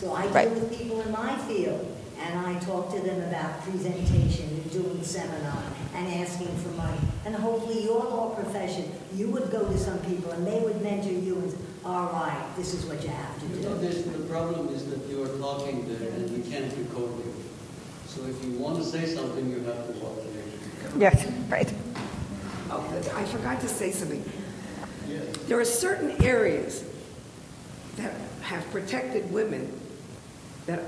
So 0.00 0.14
I 0.14 0.26
Right. 0.28 0.48
deal 0.48 0.60
with 0.60 0.78
people 0.78 1.02
in 1.02 1.12
my 1.12 1.36
field, 1.36 1.84
and 2.18 2.38
I 2.46 2.58
talk 2.60 2.90
to 2.94 3.00
them 3.00 3.20
about 3.28 3.60
presentation 3.62 4.48
and 4.56 4.70
doing 4.72 5.00
seminar 5.04 5.62
and 5.94 6.06
asking 6.14 6.48
for 6.64 6.70
money. 6.70 6.96
And 7.26 7.34
hopefully 7.34 7.84
your 7.84 8.00
law 8.04 8.30
profession, 8.30 8.84
you 9.14 9.28
would 9.28 9.50
go 9.50 9.64
to 9.66 9.76
some 9.76 9.98
people 9.98 10.30
and 10.32 10.46
they 10.46 10.60
would 10.60 10.80
mentor 10.82 11.12
you 11.12 11.34
and, 11.36 11.50
say, 11.50 11.58
all 11.84 12.06
right, 12.06 12.42
this 12.56 12.72
is 12.72 12.86
what 12.86 13.02
you 13.02 13.10
have 13.10 13.38
to 13.40 13.46
You 13.46 13.68
know, 13.68 13.74
do. 13.76 13.86
this, 13.86 14.02
the 14.04 14.24
problem 14.34 14.68
is 14.74 14.86
that 14.86 15.06
you 15.10 15.22
are 15.24 15.34
talking 15.38 15.84
there 15.88 16.08
and 16.08 16.30
we 16.30 16.40
can't 16.50 16.72
record 16.78 17.10
you. 17.20 17.34
So 18.08 18.22
if 18.24 18.42
you 18.44 18.52
want 18.58 18.78
to 18.78 18.84
say 18.84 19.04
something, 19.14 19.50
you 19.50 19.60
have 19.64 19.86
to 19.86 19.92
walk 20.00 20.16
away. 20.24 20.49
Yes, 20.96 21.30
right. 21.48 21.72
Oh, 22.70 22.84
I 23.14 23.24
forgot 23.24 23.60
to 23.60 23.68
say 23.68 23.90
something. 23.90 24.24
There 25.46 25.58
are 25.58 25.64
certain 25.64 26.22
areas 26.22 26.84
that 27.96 28.12
have 28.42 28.68
protected 28.70 29.32
women 29.32 29.78
that 30.66 30.80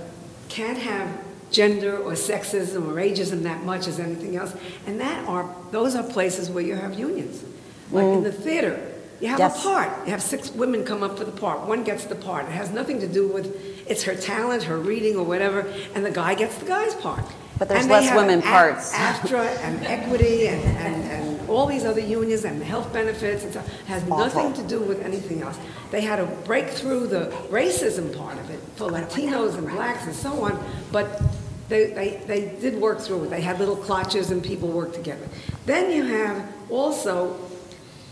can't 0.48 0.78
have 0.78 1.09
gender 1.51 1.98
or 1.98 2.12
sexism 2.12 2.89
or 2.89 2.94
ageism 2.94 3.43
that 3.43 3.62
much 3.64 3.86
as 3.86 3.98
anything 3.98 4.36
else, 4.36 4.55
and 4.86 5.01
that 5.01 5.27
are 5.28 5.55
those 5.70 5.94
are 5.94 6.02
places 6.02 6.51
where 6.51 6.64
you 6.64 6.74
have 6.74 6.98
unions, 6.98 7.43
like 7.90 8.05
in 8.05 8.20
mm. 8.20 8.24
the 8.24 8.32
theater. 8.32 8.89
You 9.20 9.28
have 9.28 9.39
Yes. 9.39 9.60
a 9.60 9.69
part. 9.69 9.89
You 10.05 10.10
have 10.10 10.23
six 10.23 10.51
women 10.51 10.85
come 10.85 11.05
up 11.05 11.16
for 11.16 11.24
the 11.24 11.31
part. 11.31 11.60
One 11.60 11.85
gets 11.85 12.06
the 12.06 12.16
part. 12.16 12.47
It 12.47 12.52
has 12.52 12.70
nothing 12.70 12.98
to 13.01 13.06
do 13.06 13.28
with 13.28 13.56
it's 13.89 14.02
her 14.05 14.16
talent, 14.16 14.64
her 14.64 14.78
reading, 14.78 15.16
or 15.16 15.24
whatever, 15.24 15.66
and 15.94 16.05
the 16.05 16.10
guy 16.10 16.35
gets 16.35 16.56
the 16.56 16.66
guy's 16.66 16.94
part. 16.97 17.24
But 17.62 17.68
there's 17.68 17.82
And 17.82 17.93
less 17.93 18.12
women 18.16 18.40
A- 18.40 18.43
parts. 18.43 18.93
AFTRA 18.93 19.47
and 19.62 19.86
equity 19.86 20.48
and, 20.48 20.60
and, 20.78 21.05
and 21.12 21.48
all 21.48 21.66
these 21.66 21.84
other 21.84 22.01
unions 22.01 22.44
and 22.44 22.60
health 22.60 22.93
benefits 22.93 23.44
and 23.44 23.52
stuff 23.52 23.68
has 23.86 24.05
nothing 24.05 24.52
to 24.55 24.64
do 24.64 24.80
with 24.80 25.01
anything 25.05 25.43
else. 25.43 25.56
They 25.93 26.01
had 26.01 26.16
to 26.16 26.26
break 26.44 26.70
through 26.70 27.06
the 27.06 27.26
racism 27.51 28.16
part 28.18 28.36
of 28.36 28.51
it 28.51 28.59
for 28.74 28.89
Latinos 28.90 29.56
and 29.56 29.68
blacks 29.68 30.06
and 30.06 30.12
so 30.12 30.43
on, 30.43 30.60
but 30.90 31.22
they, 31.68 31.93
they, 31.93 32.20
they 32.26 32.56
did 32.60 32.80
work 32.80 32.98
through 32.98 33.26
it. 33.26 33.30
They 33.30 33.43
had 33.43 33.60
little 33.60 33.76
clutches 33.76 34.32
and 34.32 34.43
people 34.43 34.66
worked 34.66 34.97
together. 34.97 35.28
Then 35.64 35.93
you 35.93 36.02
have 36.02 36.52
also 36.68 37.39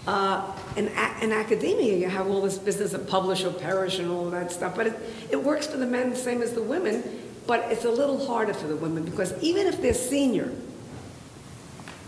uh, 0.06 0.56
in, 0.76 0.86
in 1.22 1.32
academia, 1.32 1.96
you 1.96 2.08
have 2.08 2.28
all 2.28 2.40
this 2.40 2.56
business 2.56 2.94
of 2.94 3.08
publish 3.08 3.44
or 3.44 3.52
perish 3.52 3.98
and 3.98 4.12
all 4.12 4.30
that 4.30 4.52
stuff, 4.52 4.76
but 4.76 4.86
it, 4.86 4.96
it 5.30 5.42
works 5.42 5.66
for 5.66 5.76
the 5.76 5.86
men 5.86 6.10
the 6.10 6.16
same 6.16 6.40
as 6.40 6.52
the 6.52 6.62
women, 6.62 7.02
but 7.50 7.66
it's 7.72 7.84
a 7.84 7.90
little 7.90 8.24
harder 8.28 8.54
for 8.54 8.68
the 8.68 8.76
women 8.76 9.02
because 9.02 9.34
even 9.42 9.66
if 9.66 9.82
they're 9.82 9.92
senior, 9.92 10.52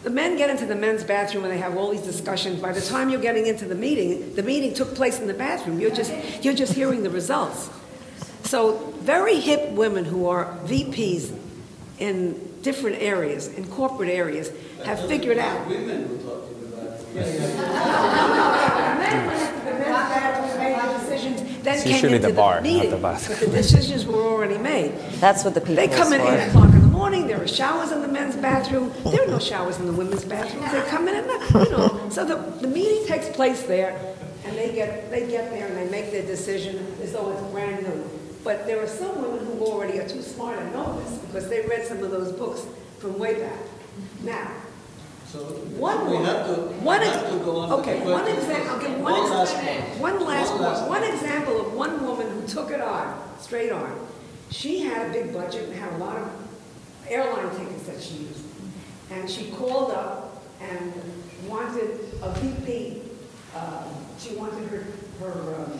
the 0.04 0.10
men 0.10 0.36
get 0.36 0.50
into 0.50 0.66
the 0.66 0.76
men's 0.76 1.02
bathroom 1.02 1.42
and 1.42 1.52
they 1.52 1.58
have 1.58 1.76
all 1.76 1.90
these 1.90 2.02
discussions. 2.02 2.60
By 2.60 2.70
the 2.70 2.80
time 2.80 3.08
you're 3.10 3.20
getting 3.20 3.48
into 3.48 3.64
the 3.64 3.74
meeting, 3.74 4.36
the 4.36 4.44
meeting 4.44 4.72
took 4.72 4.94
place 4.94 5.18
in 5.18 5.26
the 5.26 5.34
bathroom. 5.34 5.80
You're 5.80 5.90
just, 5.90 6.12
you're 6.44 6.54
just 6.54 6.74
hearing 6.74 7.02
the 7.02 7.10
results. 7.10 7.70
So 8.44 8.76
very 9.00 9.40
hip 9.40 9.70
women 9.70 10.04
who 10.04 10.28
are 10.28 10.44
VPs 10.64 11.36
in 11.98 12.62
different 12.62 13.02
areas, 13.02 13.48
in 13.48 13.66
corporate 13.66 14.10
areas, 14.10 14.52
have 14.84 15.04
figured 15.08 15.38
out. 15.38 15.66
Women 15.66 16.06
who 16.06 16.18
talk 16.18 16.48
to 16.48 16.54
you 16.54 16.66
about 20.06 20.38
Then 21.62 21.74
It's 21.74 21.84
came 21.84 21.92
usually 21.92 22.16
into 22.16 22.28
the 22.28 22.34
bar, 22.34 22.54
not 22.54 22.62
meeting, 22.64 22.90
the 22.90 22.96
bathroom. 22.96 23.38
But 23.38 23.50
the 23.50 23.56
decisions 23.56 24.04
were 24.04 24.14
already 24.20 24.58
made. 24.58 24.98
That's 25.20 25.44
what 25.44 25.54
the 25.54 25.60
people 25.60 25.76
They 25.76 25.88
come 25.88 26.12
in 26.12 26.20
is 26.20 26.26
for. 26.26 26.34
8 26.34 26.48
o'clock 26.48 26.74
in 26.74 26.80
the 26.80 26.86
morning, 26.88 27.26
there 27.28 27.40
are 27.40 27.46
showers 27.48 27.92
in 27.92 28.02
the 28.02 28.08
men's 28.08 28.36
bathroom, 28.36 28.92
there 29.04 29.22
are 29.22 29.28
no 29.28 29.38
showers 29.38 29.78
in 29.78 29.86
the 29.86 29.92
women's 29.92 30.24
bathroom. 30.24 30.64
they 30.72 30.82
come 30.88 31.06
in 31.08 31.14
and, 31.14 31.26
you 31.54 31.70
know, 31.70 32.08
so 32.10 32.24
the, 32.24 32.36
the 32.60 32.68
meeting 32.68 33.06
takes 33.06 33.28
place 33.28 33.62
there, 33.62 33.98
and 34.44 34.56
they 34.56 34.74
get, 34.74 35.10
they 35.10 35.26
get 35.28 35.50
there 35.50 35.68
and 35.68 35.76
they 35.76 35.88
make 35.88 36.10
their 36.10 36.26
decision 36.26 36.84
as 37.00 37.12
though 37.12 37.30
it's 37.30 37.42
brand 37.52 37.86
new. 37.86 38.04
But 38.42 38.66
there 38.66 38.82
are 38.82 38.88
some 38.88 39.22
women 39.22 39.46
who 39.46 39.64
already 39.64 40.00
are 40.00 40.08
too 40.08 40.22
smart 40.22 40.58
to 40.58 40.70
know 40.72 41.00
this, 41.00 41.18
because 41.18 41.48
they 41.48 41.60
read 41.62 41.86
some 41.86 42.02
of 42.02 42.10
those 42.10 42.32
books 42.32 42.66
from 42.98 43.18
way 43.18 43.38
back. 43.40 43.58
Now, 44.24 44.50
So 45.32 45.38
one 45.38 46.04
we 46.06 46.12
woman, 46.18 46.26
have 46.26 46.46
to, 46.46 46.52
one, 46.84 47.00
we 47.00 47.06
ex- 47.06 47.16
have 47.16 47.30
to 47.30 47.38
go 47.38 47.56
on. 47.60 47.72
okay, 47.80 48.04
one 48.04 48.28
example, 48.28 48.76
okay, 48.76 48.92
one, 49.00 49.02
One 49.12 49.30
last 49.30 49.54
example, 49.56 49.98
one. 50.02 50.12
one 50.16 50.26
last 50.26 50.50
One 50.50 50.60
one, 50.60 50.72
last 50.72 50.88
one 50.88 51.04
example 51.04 51.60
of 51.66 51.72
one 51.72 52.06
woman 52.06 52.30
who 52.38 52.46
took 52.46 52.70
it 52.70 52.80
on, 52.82 53.18
straight 53.40 53.72
on. 53.72 54.06
She 54.50 54.82
had 54.82 55.08
a 55.08 55.10
big 55.12 55.32
budget 55.32 55.70
and 55.70 55.74
had 55.78 55.94
a 55.94 55.96
lot 55.96 56.18
of 56.18 56.30
airline 57.08 57.48
tickets 57.56 57.84
that 57.86 58.02
she 58.02 58.14
used. 58.16 58.44
And 59.10 59.28
she 59.30 59.50
called 59.52 59.90
up 59.92 60.42
and 60.60 60.92
wanted 61.48 61.98
a 62.22 62.30
VP, 62.38 63.00
uh, 63.56 63.84
she 64.18 64.34
wanted 64.36 64.68
her, 64.68 64.84
her, 65.20 65.54
um, 65.64 65.78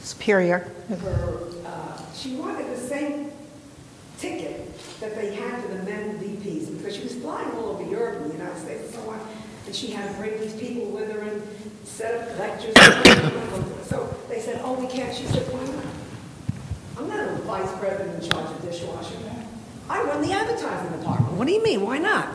Superior. 0.00 0.70
her, 0.88 1.48
uh, 1.66 2.00
she 2.14 2.36
wanted 2.36 2.70
the 2.70 2.76
same 2.80 3.32
ticket 4.18 4.75
that 5.00 5.14
they 5.14 5.34
had 5.34 5.62
for 5.62 5.68
the 5.68 5.82
men 5.82 6.18
VPs, 6.18 6.76
because 6.76 6.96
she 6.96 7.02
was 7.02 7.14
flying 7.16 7.50
all 7.52 7.70
over 7.70 7.84
Europe 7.84 8.22
and 8.22 8.30
the 8.30 8.34
United 8.34 8.58
States 8.58 8.84
and 8.84 8.94
so 8.94 9.10
on, 9.10 9.20
and 9.66 9.74
she 9.74 9.90
had 9.90 10.10
to 10.10 10.16
bring 10.18 10.40
these 10.40 10.54
people 10.54 10.86
with 10.86 11.10
her 11.10 11.20
and 11.20 11.42
set 11.84 12.14
up 12.14 12.38
lectures. 12.38 12.74
So 13.86 14.14
they 14.28 14.40
said, 14.40 14.60
oh, 14.64 14.74
we 14.74 14.86
can't. 14.86 15.14
She 15.14 15.26
said, 15.26 15.42
why 15.52 15.64
not? 15.64 15.84
I'm 16.98 17.08
not 17.08 17.28
a 17.28 17.42
vice 17.42 17.78
president 17.78 18.22
in 18.22 18.30
charge 18.30 18.50
of 18.50 18.62
dishwashing. 18.62 19.18
I 19.88 20.02
run 20.02 20.22
the 20.22 20.32
advertising 20.32 20.98
department. 20.98 21.34
What 21.34 21.46
do 21.46 21.52
you 21.52 21.62
mean, 21.62 21.82
why 21.82 21.98
not? 21.98 22.28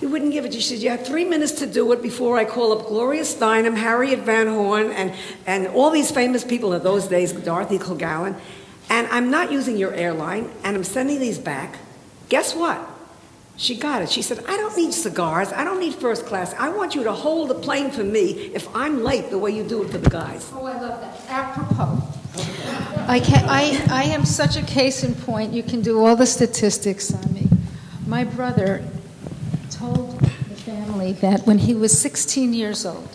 He 0.00 0.06
wouldn't 0.06 0.32
give 0.32 0.44
it. 0.44 0.54
She 0.54 0.60
said, 0.60 0.78
You 0.78 0.90
have 0.90 1.04
three 1.04 1.24
minutes 1.24 1.52
to 1.52 1.66
do 1.66 1.90
it 1.92 2.02
before 2.02 2.38
I 2.38 2.44
call 2.44 2.72
up 2.72 2.86
Gloria 2.86 3.22
Steinem, 3.22 3.76
Harriet 3.76 4.20
Van 4.20 4.46
Horne, 4.46 4.92
and, 4.92 5.12
and 5.46 5.66
all 5.68 5.90
these 5.90 6.10
famous 6.10 6.44
people 6.44 6.72
of 6.72 6.84
those 6.84 7.08
days, 7.08 7.32
Dorothy 7.32 7.78
Kilgallen. 7.78 8.38
And 8.90 9.06
I'm 9.08 9.30
not 9.30 9.52
using 9.52 9.76
your 9.76 9.92
airline, 9.92 10.50
and 10.64 10.76
I'm 10.76 10.84
sending 10.84 11.20
these 11.20 11.38
back. 11.38 11.78
Guess 12.28 12.54
what? 12.54 12.80
She 13.58 13.76
got 13.76 14.02
it. 14.02 14.08
She 14.08 14.22
said, 14.22 14.44
I 14.46 14.56
don't 14.56 14.76
need 14.76 14.94
cigars. 14.94 15.52
I 15.52 15.64
don't 15.64 15.80
need 15.80 15.94
first 15.94 16.26
class. 16.26 16.54
I 16.54 16.68
want 16.68 16.94
you 16.94 17.02
to 17.04 17.12
hold 17.12 17.50
the 17.50 17.56
plane 17.56 17.90
for 17.90 18.04
me 18.04 18.30
if 18.54 18.74
I'm 18.74 19.02
late 19.02 19.30
the 19.30 19.38
way 19.38 19.50
you 19.50 19.64
do 19.64 19.82
it 19.82 19.90
for 19.90 19.98
the 19.98 20.08
guys. 20.08 20.48
Oh, 20.54 20.64
I 20.64 20.80
love 20.80 21.00
that. 21.00 21.28
Apropos. 21.28 22.00
I, 23.08 23.18
can, 23.18 23.44
I, 23.48 23.84
I 23.90 24.04
am 24.04 24.24
such 24.24 24.56
a 24.56 24.62
case 24.62 25.02
in 25.02 25.14
point. 25.14 25.52
You 25.52 25.64
can 25.64 25.82
do 25.82 26.04
all 26.04 26.14
the 26.14 26.26
statistics 26.26 27.12
on 27.12 27.34
me. 27.34 27.48
My 28.06 28.22
brother 28.22 28.84
told 29.70 30.20
the 30.20 30.54
family 30.54 31.12
that 31.14 31.44
when 31.44 31.58
he 31.58 31.74
was 31.74 31.98
16 32.00 32.54
years 32.54 32.86
old, 32.86 33.08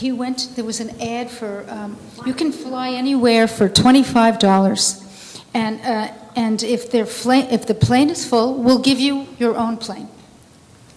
he 0.00 0.12
went, 0.12 0.52
there 0.56 0.64
was 0.64 0.80
an 0.80 0.98
ad 1.00 1.30
for, 1.30 1.66
um, 1.68 1.98
you 2.24 2.32
can 2.32 2.52
fly 2.52 2.90
anywhere 2.90 3.46
for 3.46 3.68
$25. 3.68 5.36
And, 5.52 5.80
uh, 5.82 6.14
and 6.34 6.62
if, 6.62 6.90
fla- 7.10 7.48
if 7.50 7.66
the 7.66 7.74
plane 7.74 8.08
is 8.08 8.26
full, 8.26 8.54
we'll 8.54 8.78
give 8.78 8.98
you 8.98 9.28
your 9.38 9.56
own 9.58 9.76
plane. 9.76 10.08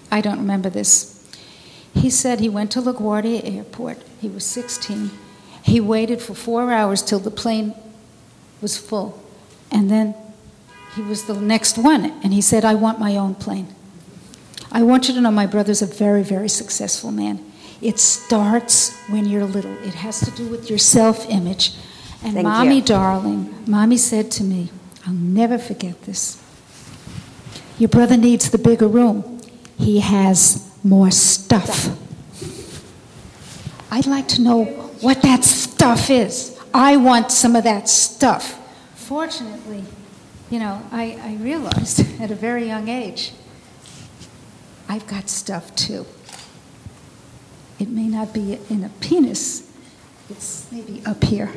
I 0.10 0.22
don't 0.22 0.38
remember 0.38 0.70
this. 0.70 1.20
He 1.94 2.10
said 2.10 2.40
he 2.40 2.48
went 2.48 2.72
to 2.72 2.82
LaGuardia 2.82 3.42
Airport. 3.44 3.98
He 4.22 4.30
was 4.30 4.46
16. 4.46 5.12
He 5.64 5.82
waited 5.82 6.22
for 6.22 6.34
four 6.34 6.72
hours 6.72 7.02
till 7.02 7.20
the 7.20 7.32
plane 7.32 7.76
was 8.62 8.78
full. 8.78 9.22
And 9.70 9.92
then 9.92 10.16
he 10.96 11.02
was 11.02 11.26
the 11.26 11.34
next 11.34 11.78
one. 11.78 12.06
And 12.24 12.34
he 12.34 12.42
said, 12.42 12.64
I 12.64 12.76
want 12.76 13.00
my 13.00 13.18
own 13.18 13.36
plane. 13.36 13.68
I 14.72 14.82
want 14.82 15.10
you 15.10 15.14
to 15.16 15.22
know 15.22 15.32
my 15.32 15.46
brother's 15.46 15.82
a 15.82 15.86
very, 15.86 16.24
very 16.24 16.50
successful 16.50 17.12
man. 17.12 17.52
It 17.84 18.00
starts 18.00 18.98
when 19.10 19.26
you're 19.26 19.44
little, 19.44 19.74
it 19.84 19.94
has 19.96 20.22
to 20.22 20.32
do 20.32 20.48
with 20.48 20.70
your 20.70 20.80
self 20.80 21.30
image. 21.30 21.74
And 22.24 22.36
Thank 22.36 22.48
mommy, 22.48 22.78
you. 22.78 22.82
darling, 22.82 23.54
mommy 23.68 23.98
said 23.98 24.32
to 24.32 24.44
me, 24.44 24.70
I'll 25.06 25.14
never 25.14 25.58
forget 25.58 26.02
this. 26.04 26.42
Your 27.78 27.90
brother 27.90 28.16
needs 28.16 28.50
the 28.50 28.58
bigger 28.58 28.88
room. 28.88 29.42
He 29.78 30.00
has 30.00 30.72
more 30.84 31.12
stuff. 31.12 31.90
I'd 33.92 34.06
like 34.06 34.30
to 34.30 34.42
know 34.42 34.64
what 35.02 35.22
that 35.24 35.44
stuff 35.44 36.10
is. 36.10 36.58
I 36.74 36.96
want 36.96 37.32
some 37.32 37.56
of 37.58 37.66
that 37.66 37.90
stuff. 37.90 38.60
Fortunately, 38.96 39.84
you 40.50 40.60
know, 40.60 40.82
I, 40.92 41.20
I 41.22 41.36
realized 41.44 42.00
at 42.22 42.32
a 42.32 42.36
very 42.36 42.66
young 42.66 42.88
age, 42.88 43.34
I've 44.88 45.06
got 45.06 45.28
stuff 45.28 45.76
too. 45.76 46.06
It 47.84 47.90
may 47.90 48.08
not 48.08 48.32
be 48.32 48.58
in 48.70 48.86
a 48.86 48.90
penis, 49.02 49.70
it's 50.30 50.72
maybe 50.72 51.04
up 51.06 51.22
here. 51.22 51.52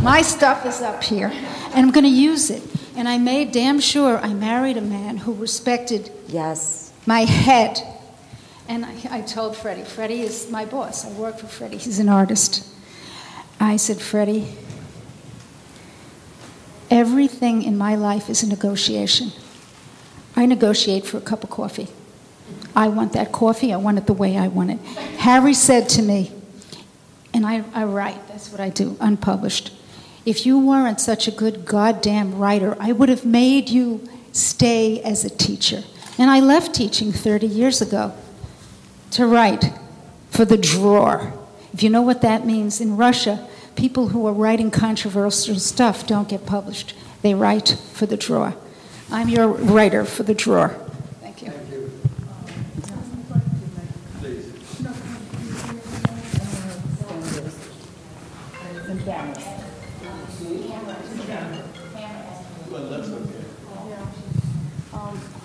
My 0.00 0.22
stuff 0.22 0.64
is 0.64 0.80
up 0.80 1.02
here, 1.02 1.26
and 1.26 1.74
I'm 1.74 1.90
going 1.90 2.04
to 2.04 2.08
use 2.08 2.50
it. 2.50 2.62
And 2.94 3.08
I 3.08 3.18
made 3.18 3.50
damn 3.50 3.80
sure 3.80 4.18
I 4.18 4.32
married 4.32 4.76
a 4.76 4.80
man 4.80 5.16
who 5.16 5.34
respected 5.34 6.12
Yes. 6.28 6.92
my 7.04 7.22
head. 7.24 7.82
And 8.68 8.86
I, 8.86 8.94
I 9.10 9.20
told 9.22 9.56
Freddie, 9.56 9.82
Freddie 9.82 10.20
is 10.20 10.48
my 10.52 10.66
boss. 10.66 11.04
I 11.04 11.10
work 11.14 11.40
for 11.40 11.48
Freddie, 11.48 11.78
he's 11.78 11.98
an 11.98 12.08
artist. 12.08 12.64
I 13.58 13.76
said, 13.76 14.00
Freddie, 14.00 14.54
everything 16.92 17.64
in 17.64 17.76
my 17.76 17.96
life 17.96 18.30
is 18.30 18.44
a 18.44 18.46
negotiation. 18.46 19.32
I 20.36 20.46
negotiate 20.46 21.04
for 21.06 21.16
a 21.16 21.20
cup 21.20 21.42
of 21.42 21.50
coffee. 21.50 21.88
I 22.76 22.88
want 22.88 23.12
that 23.12 23.32
coffee, 23.32 23.72
I 23.72 23.76
want 23.76 23.98
it 23.98 24.06
the 24.06 24.12
way 24.12 24.36
I 24.36 24.48
want 24.48 24.70
it. 24.70 24.78
Harry 25.18 25.54
said 25.54 25.88
to 25.90 26.02
me, 26.02 26.32
and 27.32 27.46
I, 27.46 27.64
I 27.74 27.84
write, 27.84 28.26
that's 28.28 28.50
what 28.50 28.60
I 28.60 28.70
do, 28.70 28.96
unpublished. 29.00 29.72
If 30.24 30.46
you 30.46 30.58
weren't 30.58 31.00
such 31.00 31.28
a 31.28 31.30
good 31.30 31.64
goddamn 31.64 32.38
writer, 32.38 32.76
I 32.80 32.92
would 32.92 33.08
have 33.08 33.24
made 33.24 33.68
you 33.68 34.08
stay 34.32 35.00
as 35.02 35.24
a 35.24 35.30
teacher. 35.30 35.84
And 36.18 36.30
I 36.30 36.40
left 36.40 36.74
teaching 36.74 37.12
30 37.12 37.46
years 37.46 37.82
ago 37.82 38.12
to 39.12 39.26
write 39.26 39.72
for 40.30 40.44
the 40.44 40.56
drawer. 40.56 41.32
If 41.72 41.82
you 41.82 41.90
know 41.90 42.02
what 42.02 42.22
that 42.22 42.46
means, 42.46 42.80
in 42.80 42.96
Russia, 42.96 43.48
people 43.76 44.08
who 44.08 44.26
are 44.26 44.32
writing 44.32 44.70
controversial 44.70 45.56
stuff 45.56 46.06
don't 46.06 46.28
get 46.28 46.46
published. 46.46 46.94
They 47.22 47.34
write 47.34 47.76
for 47.92 48.06
the 48.06 48.16
drawer. 48.16 48.54
I'm 49.10 49.28
your 49.28 49.48
writer 49.48 50.04
for 50.04 50.22
the 50.22 50.34
drawer. 50.34 50.83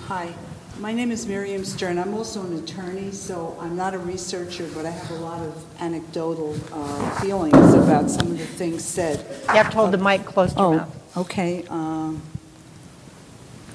Hi, 0.09 0.33
my 0.79 0.91
name 0.91 1.11
is 1.11 1.27
Miriam 1.27 1.63
Stern. 1.63 1.99
I'm 1.99 2.15
also 2.15 2.41
an 2.43 2.57
attorney, 2.57 3.11
so 3.11 3.55
I'm 3.61 3.75
not 3.75 3.93
a 3.93 3.99
researcher, 3.99 4.67
but 4.73 4.83
I 4.83 4.89
have 4.89 5.11
a 5.11 5.21
lot 5.21 5.39
of 5.39 5.63
anecdotal 5.79 6.57
uh, 6.73 7.21
feelings 7.21 7.75
about 7.75 8.09
some 8.09 8.31
of 8.31 8.39
the 8.39 8.45
things 8.47 8.83
said. 8.83 9.23
You 9.49 9.53
have 9.53 9.69
to 9.69 9.77
hold 9.77 9.91
the 9.91 9.99
mic 9.99 10.25
close 10.25 10.51
to 10.53 10.59
your 10.59 10.65
Oh, 10.65 10.75
mouth. 10.77 11.17
okay. 11.17 11.63
um, 11.69 12.23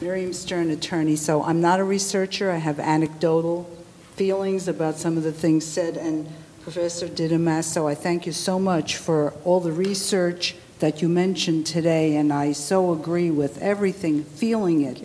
Miriam 0.01 0.33
Stern, 0.33 0.71
attorney. 0.71 1.15
So 1.15 1.45
I'm 1.45 1.61
not 1.61 1.79
a 1.79 1.85
researcher. 1.85 2.51
I 2.51 2.57
have 2.57 2.81
anecdotal 2.81 3.71
feelings 4.17 4.67
about 4.67 4.97
some 4.97 5.17
of 5.17 5.23
the 5.23 5.33
things 5.33 5.65
said. 5.65 5.97
And 5.97 6.29
Professor 6.63 7.07
Didymas, 7.07 7.63
so 7.63 7.87
I 7.87 7.95
thank 7.95 8.27
you 8.27 8.33
so 8.33 8.59
much 8.59 8.97
for 8.97 9.35
all 9.45 9.61
the 9.61 9.71
research 9.71 10.57
that 10.81 11.01
you 11.01 11.09
mentioned 11.09 11.65
today, 11.65 12.17
and 12.17 12.33
I 12.33 12.51
so 12.51 12.93
agree 12.93 13.31
with 13.31 13.63
everything, 13.63 14.25
feeling 14.25 14.81
it. 14.83 15.01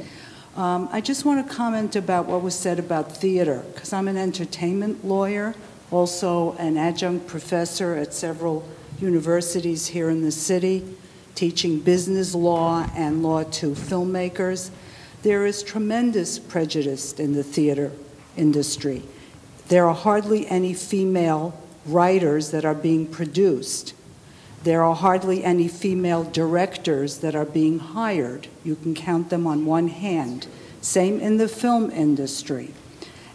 Um, 0.60 0.90
I 0.92 1.00
just 1.00 1.24
want 1.24 1.48
to 1.48 1.56
comment 1.56 1.96
about 1.96 2.26
what 2.26 2.42
was 2.42 2.54
said 2.54 2.80
about 2.80 3.16
theater, 3.16 3.64
because 3.74 3.94
I'm 3.94 4.10
an 4.10 4.18
entertainment 4.18 5.06
lawyer, 5.06 5.56
also 5.90 6.52
an 6.58 6.76
adjunct 6.76 7.28
professor 7.28 7.96
at 7.96 8.14
several 8.14 8.68
universities 9.00 9.88
here 9.88 10.10
in 10.10 10.22
the 10.22 10.34
city, 10.34 10.86
teaching 11.34 11.80
business 11.80 12.36
law 12.36 12.86
and 12.94 13.24
law 13.24 13.44
to 13.44 13.72
filmmakers. 13.72 14.70
There 15.24 15.46
is 15.46 15.64
tremendous 15.64 16.38
prejudice 16.38 17.14
in 17.14 17.32
the 17.32 17.44
theater 17.44 17.94
industry. 18.36 19.04
There 19.70 19.88
are 19.88 19.96
hardly 19.96 20.46
any 20.48 20.74
female 20.74 21.58
writers 21.86 22.52
that 22.52 22.66
are 22.66 22.76
being 22.76 23.08
produced. 23.08 23.94
There 24.64 24.84
are 24.84 24.96
hardly 24.96 25.44
any 25.44 25.68
female 25.68 26.24
directors 26.24 27.20
that 27.20 27.36
are 27.36 27.46
being 27.46 27.80
hired. 27.80 28.48
You 28.64 28.76
can 28.76 28.94
count 28.94 29.30
them 29.30 29.48
on 29.48 29.66
one 29.66 29.88
hand. 29.88 30.48
Same 30.82 31.20
in 31.20 31.38
the 31.38 31.48
film 31.48 31.90
industry. 31.92 32.74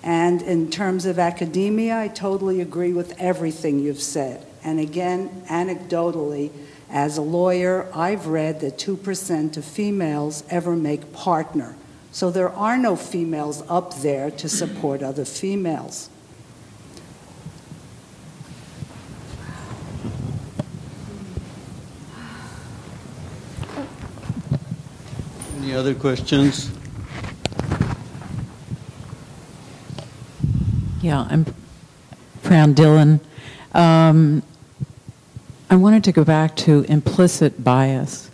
And 0.03 0.43
in 0.43 0.71
terms 0.71 1.07
of 1.07 1.19
academia, 1.19 1.99
I 1.99 2.09
totally 2.09 2.61
agree 2.61 2.93
with 2.93 3.19
everything 3.19 3.79
you've 3.79 4.03
said. 4.03 4.47
And 4.63 4.79
again, 4.79 5.45
anecdotally, 5.49 6.51
as 6.91 7.17
a 7.17 7.23
lawyer, 7.23 7.91
I've 7.95 8.27
read 8.27 8.61
that 8.61 8.77
2% 8.77 9.57
of 9.57 9.65
females 9.65 10.45
ever 10.51 10.77
make 10.77 11.13
partner. 11.13 11.75
So 12.13 12.31
there 12.31 12.51
are 12.51 12.77
no 12.79 12.97
females 12.97 13.63
up 13.69 13.97
there 13.97 14.31
to 14.31 14.49
support 14.49 15.03
other 15.03 15.25
females. 15.25 16.11
Any 25.65 25.73
other 25.73 25.95
questions? 25.95 26.71
Yeah, 31.01 31.27
I'm 31.31 31.47
Fran 32.43 32.75
Dillon. 32.75 33.19
Um, 33.73 34.43
I 35.71 35.77
wanted 35.77 36.05
to 36.05 36.13
go 36.13 36.23
back 36.23 36.55
to 36.57 36.83
implicit 36.83 37.65
bias. 37.65 38.31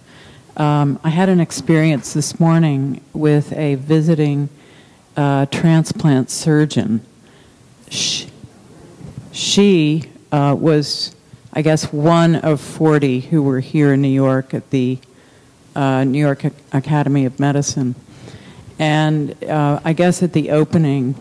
Um, 0.56 0.98
I 1.04 1.10
had 1.10 1.28
an 1.28 1.38
experience 1.38 2.14
this 2.14 2.40
morning 2.40 3.00
with 3.12 3.52
a 3.52 3.76
visiting 3.76 4.48
uh, 5.16 5.46
transplant 5.46 6.30
surgeon. 6.30 7.00
She, 7.90 8.26
she 9.30 10.10
uh, 10.32 10.56
was, 10.58 11.14
I 11.52 11.62
guess, 11.62 11.92
one 11.92 12.34
of 12.34 12.60
40 12.60 13.20
who 13.20 13.40
were 13.40 13.60
here 13.60 13.92
in 13.92 14.02
New 14.02 14.08
York 14.08 14.52
at 14.52 14.70
the 14.70 14.98
uh, 15.74 16.04
New 16.04 16.18
York 16.18 16.44
Academy 16.72 17.24
of 17.24 17.38
Medicine. 17.40 17.94
And 18.78 19.42
uh, 19.44 19.80
I 19.84 19.92
guess 19.92 20.22
at 20.22 20.32
the 20.32 20.50
opening 20.50 21.14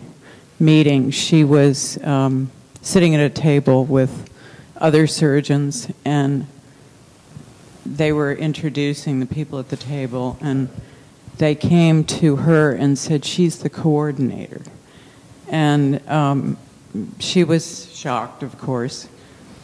meeting, 0.58 1.10
she 1.10 1.44
was 1.44 2.02
um, 2.04 2.50
sitting 2.82 3.14
at 3.14 3.20
a 3.20 3.30
table 3.30 3.84
with 3.84 4.30
other 4.76 5.06
surgeons, 5.06 5.88
and 6.04 6.46
they 7.84 8.12
were 8.12 8.32
introducing 8.32 9.20
the 9.20 9.26
people 9.26 9.58
at 9.58 9.68
the 9.68 9.76
table, 9.76 10.38
and 10.40 10.68
they 11.36 11.54
came 11.54 12.04
to 12.04 12.36
her 12.36 12.72
and 12.72 12.98
said, 12.98 13.24
She's 13.24 13.58
the 13.58 13.70
coordinator. 13.70 14.62
And 15.48 16.06
um, 16.08 16.56
she 17.18 17.44
was 17.44 17.92
shocked, 17.94 18.42
of 18.42 18.58
course, 18.58 19.08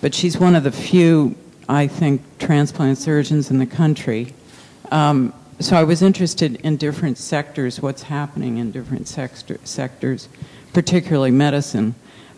but 0.00 0.14
she's 0.14 0.38
one 0.38 0.54
of 0.54 0.64
the 0.64 0.72
few, 0.72 1.36
I 1.68 1.86
think, 1.86 2.22
transplant 2.38 2.98
surgeons 2.98 3.50
in 3.50 3.58
the 3.58 3.66
country. 3.66 4.34
Um, 4.90 5.32
so 5.58 5.76
I 5.76 5.84
was 5.84 6.02
interested 6.02 6.56
in 6.56 6.76
different 6.76 7.18
sectors, 7.18 7.80
what's 7.80 8.04
happening 8.04 8.58
in 8.58 8.70
different 8.70 9.08
sector, 9.08 9.58
sectors, 9.64 10.28
particularly 10.72 11.30
medicine. 11.30 11.94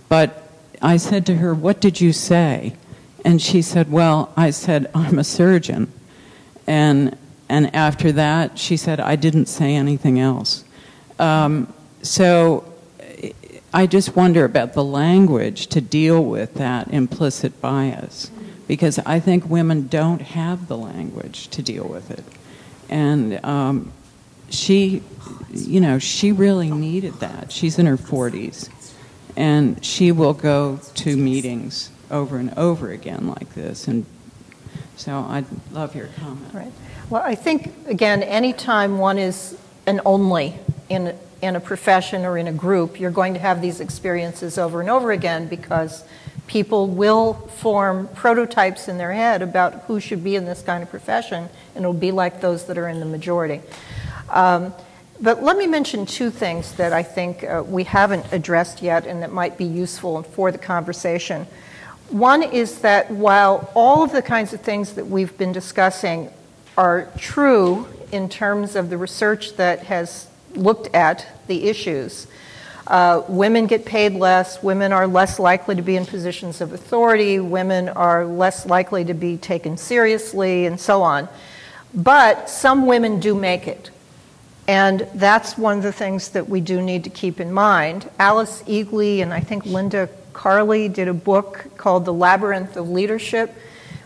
But 0.09 0.49
I 0.81 0.97
said 0.97 1.27
to 1.27 1.37
her, 1.37 1.55
What 1.55 1.81
did 1.81 2.01
you 2.01 2.13
say? 2.13 2.77
And 3.25 3.43
she 3.43 3.61
said, 3.63 3.91
Well, 3.91 4.33
I 4.37 4.51
said, 4.51 4.91
I'm 4.95 5.19
a 5.19 5.25
surgeon. 5.25 5.93
And, 6.67 7.17
and 7.49 7.75
after 7.75 8.13
that, 8.13 8.59
she 8.59 8.77
said, 8.77 9.01
I 9.01 9.17
didn't 9.17 9.47
say 9.47 9.75
anything 9.75 10.21
else. 10.21 10.65
Um, 11.19 11.73
so 12.03 12.73
I 13.73 13.87
just 13.87 14.15
wonder 14.15 14.45
about 14.45 14.75
the 14.75 14.85
language 14.85 15.67
to 15.69 15.81
deal 15.81 16.25
with 16.25 16.55
that 16.55 16.89
implicit 16.89 17.61
bias 17.61 18.31
because 18.67 18.99
I 19.01 19.19
think 19.19 19.49
women 19.49 19.89
don't 19.89 20.23
have 20.23 20.69
the 20.69 20.77
language 20.77 21.49
to 21.49 21.63
deal 21.63 21.87
with 21.87 22.11
it. 22.11 22.25
And 22.89 23.45
um, 23.45 23.93
she, 24.51 25.03
you 25.53 25.81
know, 25.81 25.99
she 25.99 26.33
really 26.33 26.71
needed 26.71 27.15
that. 27.15 27.53
She's 27.53 27.79
in 27.79 27.87
her 27.87 27.97
40s. 27.97 28.71
And 29.37 29.85
she 29.85 30.11
will 30.11 30.33
go 30.33 30.81
to 30.95 31.17
meetings 31.17 31.91
over 32.11 32.39
and 32.39 32.53
over 32.57 32.91
again 32.91 33.29
like 33.29 33.55
this. 33.55 33.87
And 33.87 34.05
so 34.97 35.19
I'd 35.29 35.47
love 35.73 35.95
your 35.95 36.09
comment. 36.19 36.53
Right. 36.53 36.73
Well, 37.09 37.23
I 37.23 37.35
think, 37.35 37.73
again, 37.87 38.23
anytime 38.23 38.99
one 38.99 39.19
is 39.19 39.57
an 39.87 40.01
only 40.05 40.55
in, 40.89 41.17
in 41.41 41.57
a 41.57 41.61
profession 41.61 42.25
or 42.25 42.37
in 42.37 42.49
a 42.49 42.53
group, 42.53 42.99
you're 42.99 43.11
going 43.11 43.35
to 43.35 43.41
have 43.41 43.63
these 43.63 43.81
experiences 43.81 44.59
over 44.59 44.81
and 44.81 44.91
over 44.91 45.13
again 45.13 45.47
because 45.47 46.05
people 46.49 46.89
will 46.89 47.35
form 47.35 48.09
prototypes 48.09 48.89
in 48.89 48.99
their 48.99 49.13
head 49.13 49.43
about 49.43 49.83
who 49.83 50.01
should 50.01 50.25
be 50.25 50.35
in 50.35 50.45
this 50.45 50.63
kind 50.63 50.83
of 50.83 50.91
profession, 50.91 51.49
and 51.75 51.85
it'll 51.85 51.93
be 51.93 52.11
like 52.11 52.41
those 52.41 52.65
that 52.67 52.77
are 52.77 52.89
in 52.89 52.99
the 52.99 53.07
majority. 53.07 53.61
Um, 54.31 54.75
but 55.21 55.43
let 55.43 55.57
me 55.57 55.67
mention 55.67 56.07
two 56.07 56.31
things 56.31 56.73
that 56.75 56.93
I 56.93 57.03
think 57.03 57.43
uh, 57.43 57.63
we 57.67 57.85
haven't 57.85 58.33
addressed 58.33 58.83
yet 58.83 59.07
and 59.07 59.23
that 59.23 59.33
might 59.33 59.59
be 59.59 59.65
useful 59.65 60.23
for 60.23 60.53
the 60.53 60.59
conversation. 60.59 61.47
One 62.11 62.43
is 62.43 62.81
that 62.81 63.11
while 63.11 63.71
all 63.75 64.03
of 64.03 64.13
the 64.13 64.23
kinds 64.23 64.55
of 64.55 64.61
things 64.61 64.95
that 64.95 65.07
we've 65.07 65.37
been 65.37 65.53
discussing 65.53 66.31
are 66.77 67.11
true 67.19 67.89
in 68.13 68.29
terms 68.29 68.77
of 68.77 68.91
the 68.91 68.97
research 68.97 69.57
that 69.57 69.81
has 69.81 70.29
looked 70.55 70.95
at 70.95 71.27
the 71.49 71.69
issues, 71.69 72.29
uh, 72.89 73.23
women 73.29 73.67
get 73.67 73.85
paid 73.85 74.15
less, 74.15 74.63
women 74.63 74.93
are 74.93 75.07
less 75.07 75.39
likely 75.39 75.75
to 75.75 75.83
be 75.83 75.95
in 75.95 76.07
positions 76.07 76.63
of 76.63 76.73
authority, 76.73 77.39
women 77.39 77.91
are 77.91 78.25
less 78.25 78.65
likely 78.65 79.05
to 79.05 79.13
be 79.13 79.37
taken 79.37 79.77
seriously, 79.77 80.65
and 80.65 80.81
so 80.81 81.03
on. 81.03 81.29
But 81.93 82.49
some 82.49 82.87
women 82.87 83.21
do 83.21 83.35
make 83.35 83.69
it. 83.69 83.91
And 84.67 85.07
that's 85.15 85.59
one 85.59 85.79
of 85.79 85.83
the 85.83 85.93
things 85.93 86.31
that 86.31 86.49
we 86.49 86.63
do 86.63 86.81
need 86.81 87.05
to 87.05 87.11
keep 87.11 87.41
in 87.41 87.53
mind. 87.53 88.09
Alice 88.19 88.63
Eagly 88.63 89.23
and 89.23 89.35
I 89.35 89.41
think 89.41 89.67
Linda 89.67 90.09
Carli 90.33 90.93
did 90.93 91.09
a 91.09 91.15
book 91.15 91.67
called 91.77 92.07
The 92.07 92.13
Labyrinth 92.13 92.77
of 92.77 92.89
Leadership, 92.89 93.55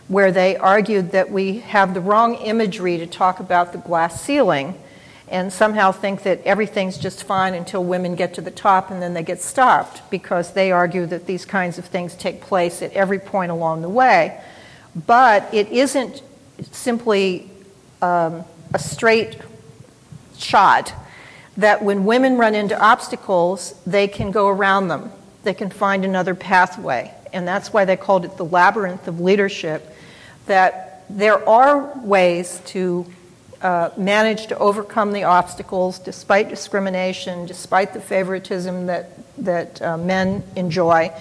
where 0.09 0.31
they 0.31 0.57
argued 0.57 1.11
that 1.11 1.31
we 1.31 1.59
have 1.59 1.93
the 1.93 2.01
wrong 2.01 2.35
imagery 2.35 2.97
to 2.97 3.07
talk 3.07 3.39
about 3.39 3.71
the 3.71 3.77
glass 3.77 4.21
ceiling 4.21 4.77
and 5.33 5.51
somehow 5.51 5.91
think 5.91 6.21
that 6.23 6.39
everything's 6.43 6.95
just 6.95 7.23
fine 7.23 7.55
until 7.55 7.83
women 7.83 8.13
get 8.13 8.35
to 8.35 8.41
the 8.41 8.51
top 8.51 8.91
and 8.91 9.01
then 9.01 9.15
they 9.15 9.23
get 9.23 9.41
stopped 9.41 10.07
because 10.11 10.53
they 10.53 10.71
argue 10.71 11.07
that 11.07 11.25
these 11.25 11.43
kinds 11.43 11.79
of 11.79 11.85
things 11.85 12.13
take 12.13 12.39
place 12.39 12.83
at 12.83 12.93
every 12.93 13.17
point 13.17 13.51
along 13.51 13.81
the 13.81 13.89
way. 13.89 14.39
But 15.07 15.51
it 15.51 15.69
isn't 15.69 16.21
simply 16.71 17.49
um, 17.99 18.43
a 18.75 18.77
straight 18.79 19.41
shot 20.37 20.93
that 21.57 21.81
when 21.81 22.05
women 22.05 22.37
run 22.37 22.53
into 22.53 22.79
obstacles, 22.79 23.73
they 23.87 24.07
can 24.07 24.29
go 24.29 24.47
around 24.47 24.87
them, 24.87 25.11
they 25.43 25.55
can 25.55 25.71
find 25.71 26.05
another 26.05 26.35
pathway. 26.35 27.11
And 27.33 27.47
that's 27.47 27.73
why 27.73 27.85
they 27.85 27.97
called 27.97 28.23
it 28.23 28.37
the 28.37 28.45
labyrinth 28.45 29.07
of 29.07 29.19
leadership, 29.19 29.95
that 30.45 31.05
there 31.09 31.49
are 31.49 31.91
ways 32.01 32.61
to 32.65 33.07
uh, 33.63 33.89
manage 33.97 34.47
to 34.47 34.57
overcome 34.57 35.13
the 35.13 35.23
obstacles 35.23 35.97
despite 35.97 36.49
discrimination, 36.49 37.45
despite 37.45 37.93
the 37.93 38.01
favoritism 38.01 38.87
that, 38.87 39.09
that 39.37 39.81
uh, 39.81 39.97
men 39.97 40.43
enjoy. 40.55 41.11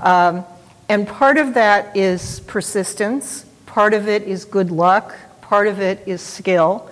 Um, 0.00 0.44
and 0.88 1.08
part 1.08 1.38
of 1.38 1.54
that 1.54 1.96
is 1.96 2.40
persistence, 2.40 3.46
part 3.66 3.94
of 3.94 4.06
it 4.06 4.22
is 4.22 4.44
good 4.44 4.70
luck, 4.70 5.16
part 5.40 5.66
of 5.66 5.80
it 5.80 6.02
is 6.06 6.20
skill. 6.20 6.90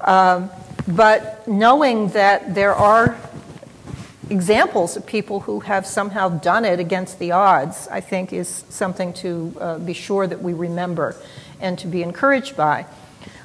Um, 0.00 0.50
but 0.86 1.46
knowing 1.48 2.08
that 2.10 2.54
there 2.54 2.74
are 2.74 3.18
examples 4.30 4.96
of 4.96 5.06
people 5.06 5.40
who 5.40 5.60
have 5.60 5.86
somehow 5.86 6.28
done 6.28 6.64
it 6.64 6.80
against 6.80 7.18
the 7.18 7.32
odds, 7.32 7.88
I 7.88 8.00
think 8.00 8.32
is 8.32 8.64
something 8.68 9.12
to 9.14 9.56
uh, 9.60 9.78
be 9.78 9.92
sure 9.92 10.26
that 10.26 10.42
we 10.42 10.52
remember 10.52 11.16
and 11.60 11.78
to 11.80 11.86
be 11.86 12.02
encouraged 12.02 12.56
by. 12.56 12.86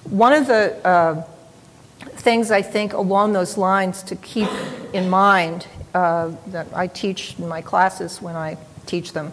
One 0.10 0.34
of 0.34 0.48
the 0.48 0.86
uh, 0.86 1.24
things 2.00 2.52
I 2.52 2.62
think 2.62 2.94
along 2.94 3.34
those 3.34 3.58
lines 3.58 4.04
to 4.04 4.16
keep 4.16 4.50
in 4.94 5.10
mind 5.10 5.68
uh, 5.94 6.32
that 6.48 6.68
I 6.74 6.88
teach 6.88 7.38
in 7.38 7.48
my 7.48 7.62
classes 7.62 8.22
when 8.22 8.36
I 8.36 8.58
teach 8.86 9.14
them 9.14 9.32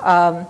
um, 0.00 0.46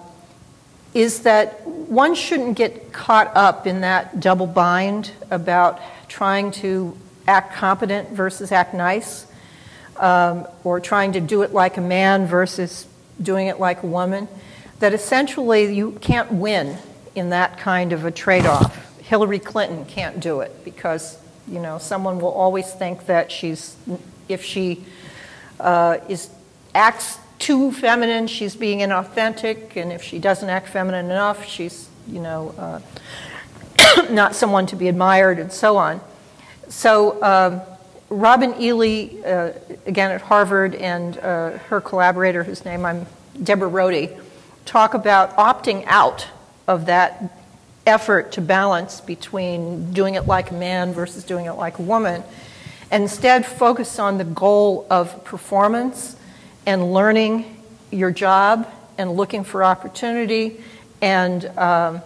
is 0.95 1.23
that 1.23 1.67
one 1.67 2.15
shouldn't 2.15 2.57
get 2.57 2.93
caught 2.93 3.35
up 3.37 3.67
in 3.67 3.81
that 3.83 4.21
double 4.21 4.47
bind 4.47 5.13
about 5.31 5.81
trying 6.09 6.51
to 6.51 6.97
act 7.27 7.55
competent 7.55 8.11
versus 8.11 8.53
act 8.53 8.75
nice, 8.75 9.27
um, 9.97 10.47
or 10.65 10.81
trying 10.81 11.13
to 11.13 11.21
do 11.21 11.43
it 11.43 11.53
like 11.53 11.77
a 11.77 11.81
man 11.81 12.27
versus 12.27 12.87
doing 13.23 13.47
it 13.47 13.61
like 13.61 13.83
a 13.83 13.87
woman, 13.87 14.27
that 14.81 14.95
essentially 14.95 15.73
you 15.75 15.93
can't 16.01 16.33
win 16.33 16.77
in 17.15 17.31
that 17.31 17.59
kind 17.59 17.93
of 17.93 18.05
a 18.05 18.11
trade 18.11 18.47
off. 18.47 18.90
Hillary 19.11 19.41
Clinton 19.41 19.85
can't 19.87 20.21
do 20.21 20.39
it 20.39 20.65
because 20.65 21.19
you 21.49 21.59
know 21.59 21.79
someone 21.79 22.21
will 22.21 22.31
always 22.31 22.73
think 22.73 23.07
that 23.07 23.33
she's 23.33 23.77
if 24.29 24.45
she 24.45 24.85
uh, 25.59 25.99
is 26.09 26.31
acts 26.77 27.19
too 27.41 27.73
feminine, 27.73 28.29
she's 28.29 28.55
being 28.55 28.79
inauthentic, 28.79 29.75
and 29.75 29.91
if 29.91 30.01
she 30.01 30.21
doesn't 30.21 30.49
act 30.49 30.69
feminine 30.69 31.07
enough, 31.07 31.45
she's 31.45 31.89
you 32.07 32.21
know 32.21 32.55
uh, 32.57 32.81
not 34.11 34.37
someone 34.37 34.67
to 34.67 34.77
be 34.77 34.87
admired, 34.87 35.41
and 35.41 35.53
so 35.53 35.77
on. 35.77 36.01
So, 36.69 37.21
um, 37.21 37.63
Robin 38.11 38.55
Ely, 38.63 39.09
uh, 39.27 39.53
again 39.87 40.13
at 40.13 40.21
Harvard, 40.21 40.77
and 40.77 41.19
uh, 41.19 41.59
her 41.69 41.81
collaborator, 41.81 42.45
whose 42.45 42.65
name 42.65 42.87
I'm 42.87 43.07
Deborah 43.43 43.69
Rohde, 43.69 44.17
talk 44.67 44.95
about 44.95 45.35
opting 45.35 45.83
out 45.89 46.29
of 46.69 46.87
that 46.87 47.40
effort 47.87 48.33
to 48.33 48.41
balance 48.41 49.01
between 49.01 49.93
doing 49.93 50.15
it 50.15 50.27
like 50.27 50.51
a 50.51 50.55
man 50.55 50.93
versus 50.93 51.25
doing 51.25 51.47
it 51.47 51.53
like 51.53 51.79
a 51.79 51.83
woman, 51.83 52.23
and 52.91 53.05
instead 53.05 53.47
focus 53.47 53.99
on 53.99 54.19
the 54.19 54.25
goal 54.25 54.87
of 54.91 55.25
performance 55.25 56.17
and 56.67 56.93
learning 56.93 57.63
your 57.91 58.11
job 58.11 58.71
and 58.99 59.13
looking 59.13 59.45
for 59.45 59.65
opportunity 59.65 60.63
and 61.01 61.47
um, 61.59 62.03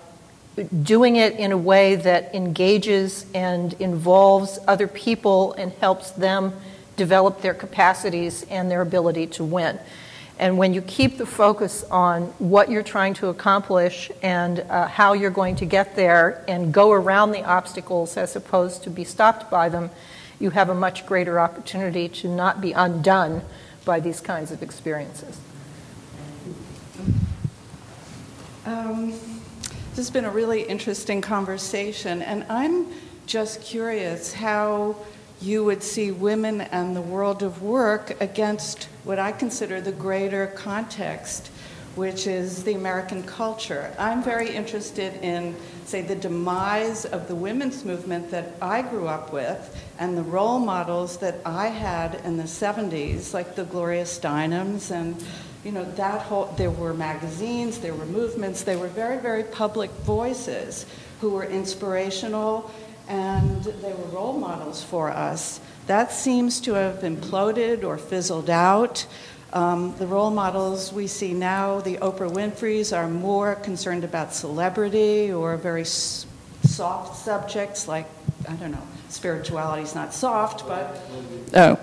doing 0.82 1.16
it 1.16 1.34
in 1.34 1.52
a 1.52 1.56
way 1.56 1.96
that 1.96 2.34
engages 2.34 3.26
and 3.34 3.72
involves 3.74 4.58
other 4.68 4.86
people 4.86 5.52
and 5.54 5.72
helps 5.74 6.12
them 6.12 6.52
develop 6.96 7.40
their 7.40 7.54
capacities 7.54 8.44
and 8.50 8.70
their 8.70 8.80
ability 8.80 9.26
to 9.26 9.44
win. 9.44 9.78
And 10.38 10.58
when 10.58 10.74
you 10.74 10.82
keep 10.82 11.16
the 11.16 11.26
focus 11.26 11.84
on 11.90 12.24
what 12.38 12.70
you're 12.70 12.82
trying 12.82 13.14
to 13.14 13.28
accomplish 13.28 14.10
and 14.22 14.60
uh, 14.60 14.88
how 14.88 15.12
you're 15.12 15.30
going 15.30 15.56
to 15.56 15.66
get 15.66 15.94
there 15.94 16.44
and 16.48 16.74
go 16.74 16.90
around 16.92 17.30
the 17.30 17.44
obstacles 17.44 18.16
as 18.16 18.34
opposed 18.34 18.82
to 18.84 18.90
be 18.90 19.04
stopped 19.04 19.50
by 19.50 19.68
them, 19.68 19.90
you 20.40 20.50
have 20.50 20.68
a 20.68 20.74
much 20.74 21.06
greater 21.06 21.38
opportunity 21.38 22.08
to 22.08 22.28
not 22.28 22.60
be 22.60 22.72
undone 22.72 23.42
by 23.84 24.00
these 24.00 24.20
kinds 24.20 24.50
of 24.50 24.62
experiences. 24.62 25.38
Um. 28.66 29.14
This 29.94 30.06
has 30.06 30.10
been 30.10 30.24
a 30.24 30.30
really 30.30 30.62
interesting 30.62 31.20
conversation, 31.20 32.20
and 32.20 32.44
I'm 32.48 32.88
just 33.26 33.62
curious 33.62 34.32
how 34.32 34.96
you 35.40 35.64
would 35.64 35.82
see 35.82 36.10
women 36.10 36.62
and 36.62 36.94
the 36.94 37.02
world 37.02 37.42
of 37.42 37.62
work 37.62 38.20
against 38.20 38.84
what 39.04 39.18
I 39.18 39.32
consider 39.32 39.80
the 39.80 39.92
greater 39.92 40.48
context, 40.48 41.48
which 41.94 42.26
is 42.26 42.64
the 42.64 42.74
American 42.74 43.22
culture. 43.22 43.94
I'm 43.98 44.22
very 44.22 44.54
interested 44.54 45.14
in, 45.22 45.54
say, 45.84 46.02
the 46.02 46.16
demise 46.16 47.04
of 47.04 47.28
the 47.28 47.34
women's 47.34 47.84
movement 47.84 48.30
that 48.30 48.52
I 48.60 48.82
grew 48.82 49.06
up 49.06 49.32
with 49.32 49.76
and 49.98 50.16
the 50.16 50.22
role 50.22 50.58
models 50.58 51.18
that 51.18 51.36
I 51.44 51.68
had 51.68 52.16
in 52.24 52.36
the 52.36 52.44
70s, 52.44 53.34
like 53.34 53.54
the 53.54 53.64
Gloria 53.64 54.04
Steinems 54.04 54.90
and 54.90 55.22
you 55.64 55.72
know, 55.72 55.84
that 55.92 56.20
whole, 56.20 56.46
there 56.58 56.70
were 56.70 56.92
magazines, 56.92 57.78
there 57.78 57.94
were 57.94 58.04
movements, 58.04 58.62
they 58.64 58.76
were 58.76 58.88
very, 58.88 59.16
very 59.16 59.44
public 59.44 59.90
voices 60.02 60.84
who 61.22 61.30
were 61.30 61.44
inspirational 61.44 62.70
and 63.08 63.62
they 63.64 63.92
were 63.92 64.08
role 64.12 64.38
models 64.38 64.82
for 64.82 65.10
us. 65.10 65.60
That 65.86 66.12
seems 66.12 66.60
to 66.62 66.74
have 66.74 67.00
imploded 67.00 67.84
or 67.84 67.98
fizzled 67.98 68.48
out. 68.50 69.06
Um, 69.52 69.94
the 69.98 70.06
role 70.06 70.30
models 70.30 70.92
we 70.92 71.06
see 71.06 71.32
now, 71.32 71.80
the 71.80 71.98
Oprah 71.98 72.30
Winfreys, 72.30 72.96
are 72.96 73.08
more 73.08 73.54
concerned 73.56 74.02
about 74.02 74.34
celebrity 74.34 75.32
or 75.32 75.56
very 75.56 75.82
s- 75.82 76.26
soft 76.64 77.16
subjects 77.22 77.86
like, 77.86 78.06
I 78.48 78.54
don't 78.54 78.72
know, 78.72 78.82
spirituality 79.10 79.82
is 79.82 79.94
not 79.94 80.12
soft, 80.12 80.66
but. 80.66 80.98
Oh. 81.54 81.78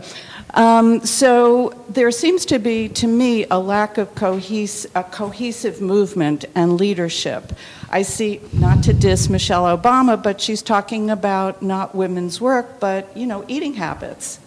Um, 0.54 1.06
so 1.06 1.70
there 1.90 2.12
seems 2.12 2.46
to 2.48 2.60
be, 2.60 2.90
to 2.90 3.08
me, 3.08 3.46
a 3.50 3.58
lack 3.58 3.98
of 3.98 4.14
cohes- 4.16 4.86
a 4.96 5.04
cohesive 5.04 5.82
movement 5.82 6.46
and 6.56 6.78
leadership. 6.78 7.54
I 7.90 8.02
see, 8.02 8.42
not 8.52 8.84
to 8.84 8.94
diss 8.94 9.30
Michelle 9.30 9.66
Obama, 9.78 10.22
but 10.22 10.42
she's 10.42 10.62
talking 10.62 11.10
about 11.10 11.62
not 11.62 11.96
women's 11.96 12.42
work, 12.42 12.80
but 12.80 13.16
you 13.16 13.26
know, 13.26 13.46
eating 13.48 13.76
habits. 13.76 14.40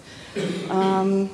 Um, 0.69 1.31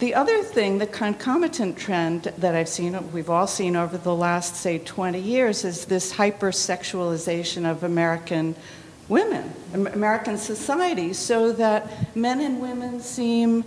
the 0.00 0.14
other 0.14 0.42
thing, 0.42 0.78
the 0.78 0.86
concomitant 0.86 1.78
trend 1.78 2.32
that 2.38 2.54
I've 2.54 2.68
seen, 2.68 3.12
we've 3.12 3.30
all 3.30 3.46
seen 3.46 3.76
over 3.76 3.96
the 3.96 4.14
last, 4.14 4.56
say, 4.56 4.78
20 4.78 5.20
years, 5.20 5.64
is 5.64 5.86
this 5.86 6.12
hypersexualization 6.12 7.68
of 7.68 7.84
American 7.84 8.54
women, 9.14 9.52
American 9.72 10.36
society, 10.36 11.12
so 11.12 11.52
that 11.52 12.16
men 12.16 12.40
and 12.40 12.60
women 12.60 13.00
seem 13.00 13.64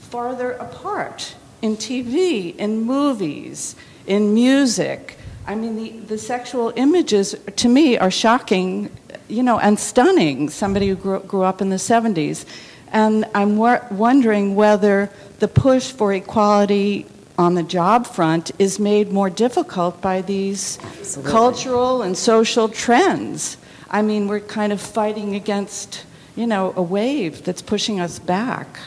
farther 0.00 0.52
apart 0.52 1.34
in 1.60 1.76
TV, 1.76 2.56
in 2.56 2.80
movies, 2.80 3.76
in 4.06 4.32
music. 4.32 5.18
I 5.46 5.54
mean, 5.54 5.76
the, 5.76 5.90
the 6.14 6.18
sexual 6.18 6.72
images 6.74 7.36
to 7.56 7.68
me 7.68 7.98
are 7.98 8.10
shocking, 8.10 8.90
you 9.28 9.42
know, 9.42 9.58
and 9.58 9.78
stunning. 9.78 10.48
Somebody 10.48 10.88
who 10.88 10.96
grew, 10.96 11.20
grew 11.20 11.42
up 11.42 11.60
in 11.60 11.68
the 11.68 11.76
70s. 11.76 12.46
And 12.88 13.26
I'm 13.34 13.56
wondering 13.58 14.54
whether 14.54 15.10
the 15.38 15.48
push 15.48 15.92
for 15.92 16.14
equality 16.14 17.06
on 17.36 17.54
the 17.54 17.62
job 17.62 18.06
front 18.06 18.52
is 18.58 18.78
made 18.78 19.12
more 19.12 19.28
difficult 19.28 20.00
by 20.00 20.22
these 20.22 20.78
Absolutely. 20.82 21.30
cultural 21.30 22.02
and 22.02 22.16
social 22.16 22.68
trends. 22.68 23.58
I 23.92 24.00
mean, 24.00 24.26
we're 24.26 24.40
kind 24.40 24.72
of 24.72 24.80
fighting 24.80 25.34
against, 25.34 26.06
you 26.34 26.46
know, 26.46 26.72
a 26.76 26.82
wave 26.82 27.44
that's 27.44 27.60
pushing 27.60 28.00
us 28.00 28.18
back. 28.18 28.78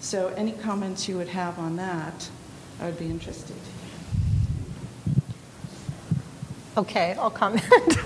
So, 0.00 0.28
any 0.36 0.52
comments 0.52 1.08
you 1.08 1.16
would 1.16 1.28
have 1.28 1.58
on 1.58 1.76
that, 1.76 2.28
I 2.78 2.86
would 2.86 2.98
be 2.98 3.06
interested. 3.06 3.56
Okay, 6.76 7.16
I'll 7.18 7.30
comment. 7.30 7.64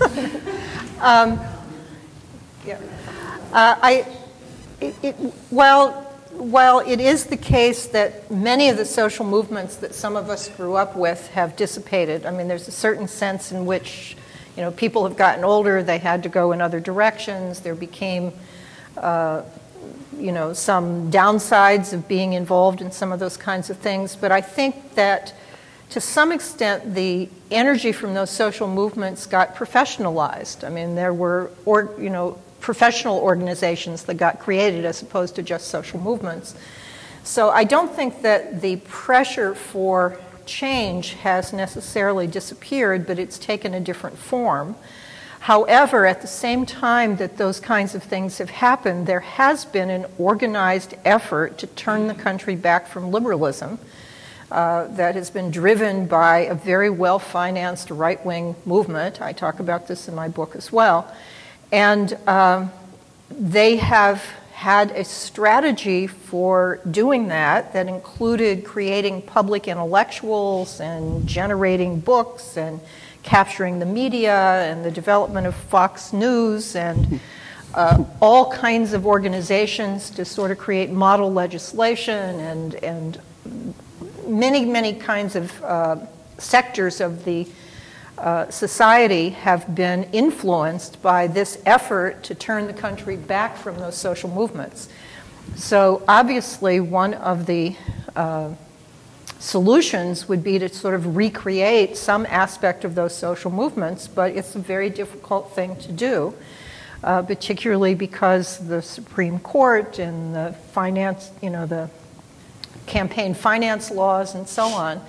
um, 1.00 1.40
yeah. 2.64 2.78
Uh, 3.52 3.76
I, 3.82 4.06
it, 4.80 4.94
it, 5.02 5.12
while, 5.50 5.92
while 6.32 6.78
it 6.78 7.00
is 7.00 7.26
the 7.26 7.36
case 7.36 7.86
that 7.88 8.30
many 8.30 8.68
of 8.68 8.76
the 8.76 8.84
social 8.84 9.26
movements 9.26 9.76
that 9.76 9.94
some 9.94 10.16
of 10.16 10.30
us 10.30 10.48
grew 10.48 10.74
up 10.74 10.96
with 10.96 11.28
have 11.28 11.56
dissipated, 11.56 12.26
I 12.26 12.30
mean, 12.30 12.48
there's 12.48 12.68
a 12.68 12.72
certain 12.72 13.06
sense 13.06 13.52
in 13.52 13.66
which 13.66 14.16
you 14.56 14.62
know, 14.62 14.70
people 14.70 15.06
have 15.06 15.16
gotten 15.16 15.44
older, 15.44 15.82
they 15.82 15.98
had 15.98 16.22
to 16.22 16.28
go 16.28 16.52
in 16.52 16.60
other 16.60 16.80
directions, 16.80 17.60
there 17.60 17.74
became, 17.74 18.32
uh, 18.96 19.42
you 20.16 20.32
know, 20.32 20.52
some 20.52 21.10
downsides 21.10 21.92
of 21.92 22.06
being 22.06 22.34
involved 22.34 22.80
in 22.80 22.92
some 22.92 23.12
of 23.12 23.18
those 23.18 23.36
kinds 23.36 23.70
of 23.70 23.78
things. 23.78 24.14
But 24.16 24.30
I 24.30 24.40
think 24.40 24.94
that 24.94 25.34
to 25.90 26.00
some 26.00 26.32
extent, 26.32 26.94
the 26.94 27.28
energy 27.50 27.92
from 27.92 28.14
those 28.14 28.30
social 28.30 28.68
movements 28.68 29.26
got 29.26 29.54
professionalized. 29.54 30.64
I 30.64 30.70
mean, 30.70 30.94
there 30.94 31.12
were, 31.12 31.50
or, 31.64 31.94
you 31.98 32.10
know, 32.10 32.38
professional 32.60 33.18
organizations 33.18 34.04
that 34.04 34.14
got 34.14 34.38
created 34.38 34.84
as 34.84 35.02
opposed 35.02 35.34
to 35.36 35.42
just 35.42 35.68
social 35.68 36.00
movements. 36.00 36.54
So 37.22 37.50
I 37.50 37.64
don't 37.64 37.92
think 37.92 38.22
that 38.22 38.60
the 38.60 38.76
pressure 38.76 39.54
for 39.54 40.18
change 40.46 41.14
has 41.14 41.52
necessarily 41.52 42.26
disappeared, 42.26 43.06
but 43.06 43.18
it's 43.18 43.38
taken 43.38 43.74
a 43.74 43.80
different 43.80 44.18
form. 44.18 44.76
However, 45.40 46.06
at 46.06 46.22
the 46.22 46.26
same 46.26 46.64
time 46.64 47.16
that 47.16 47.36
those 47.36 47.60
kinds 47.60 47.94
of 47.94 48.02
things 48.02 48.38
have 48.38 48.48
happened, 48.48 49.06
there 49.06 49.20
has 49.20 49.66
been 49.66 49.90
an 49.90 50.06
organized 50.16 50.94
effort 51.04 51.58
to 51.58 51.66
turn 51.66 52.06
the 52.06 52.14
country 52.14 52.56
back 52.56 52.86
from 52.86 53.10
liberalism 53.10 53.78
uh, 54.50 54.86
that 54.96 55.16
has 55.16 55.30
been 55.30 55.50
driven 55.50 56.06
by 56.06 56.38
a 56.40 56.54
very 56.54 56.88
well 56.88 57.18
financed 57.18 57.90
right 57.90 58.24
wing 58.24 58.56
movement. 58.64 59.20
I 59.20 59.32
talk 59.32 59.60
about 59.60 59.86
this 59.86 60.08
in 60.08 60.14
my 60.14 60.28
book 60.28 60.56
as 60.56 60.72
well. 60.72 61.12
And 61.72 62.16
um, 62.26 62.72
they 63.30 63.76
have 63.76 64.24
had 64.54 64.92
a 64.92 65.04
strategy 65.04 66.06
for 66.06 66.80
doing 66.88 67.26
that 67.26 67.72
that 67.72 67.88
included 67.88 68.64
creating 68.64 69.20
public 69.20 69.66
intellectuals 69.66 70.80
and 70.80 71.26
generating 71.26 71.98
books 71.98 72.56
and 72.56 72.80
capturing 73.24 73.80
the 73.80 73.84
media 73.84 74.62
and 74.70 74.84
the 74.84 74.92
development 74.92 75.44
of 75.44 75.56
Fox 75.56 76.12
News 76.12 76.76
and 76.76 77.18
uh, 77.74 78.04
all 78.22 78.52
kinds 78.52 78.92
of 78.92 79.06
organizations 79.06 80.08
to 80.10 80.24
sort 80.24 80.52
of 80.52 80.58
create 80.58 80.88
model 80.88 81.32
legislation 81.32 82.38
and, 82.38 82.76
and 82.76 83.20
many, 84.24 84.64
many 84.64 84.94
kinds 84.94 85.34
of 85.34 85.64
uh, 85.64 85.96
sectors 86.38 87.00
of 87.00 87.24
the 87.24 87.48
uh, 88.18 88.48
society 88.48 89.30
have 89.30 89.74
been 89.74 90.04
influenced 90.12 91.02
by 91.02 91.26
this 91.26 91.60
effort 91.66 92.22
to 92.24 92.34
turn 92.34 92.66
the 92.66 92.72
country 92.72 93.16
back 93.16 93.56
from 93.56 93.78
those 93.78 93.96
social 93.96 94.30
movements. 94.30 94.88
So, 95.56 96.02
obviously, 96.06 96.80
one 96.80 97.14
of 97.14 97.46
the 97.46 97.76
uh, 98.14 98.54
solutions 99.38 100.28
would 100.28 100.44
be 100.44 100.58
to 100.58 100.68
sort 100.68 100.94
of 100.94 101.16
recreate 101.16 101.96
some 101.96 102.24
aspect 102.26 102.84
of 102.84 102.94
those 102.94 103.14
social 103.14 103.50
movements, 103.50 104.06
but 104.08 104.32
it's 104.36 104.54
a 104.54 104.60
very 104.60 104.90
difficult 104.90 105.52
thing 105.52 105.76
to 105.76 105.92
do, 105.92 106.34
uh, 107.02 107.22
particularly 107.22 107.94
because 107.94 108.58
the 108.68 108.80
Supreme 108.80 109.38
Court 109.40 109.98
and 109.98 110.34
the 110.34 110.54
finance, 110.72 111.30
you 111.42 111.50
know, 111.50 111.66
the 111.66 111.90
campaign 112.86 113.34
finance 113.34 113.90
laws 113.90 114.34
and 114.34 114.48
so 114.48 114.66
on 114.66 115.00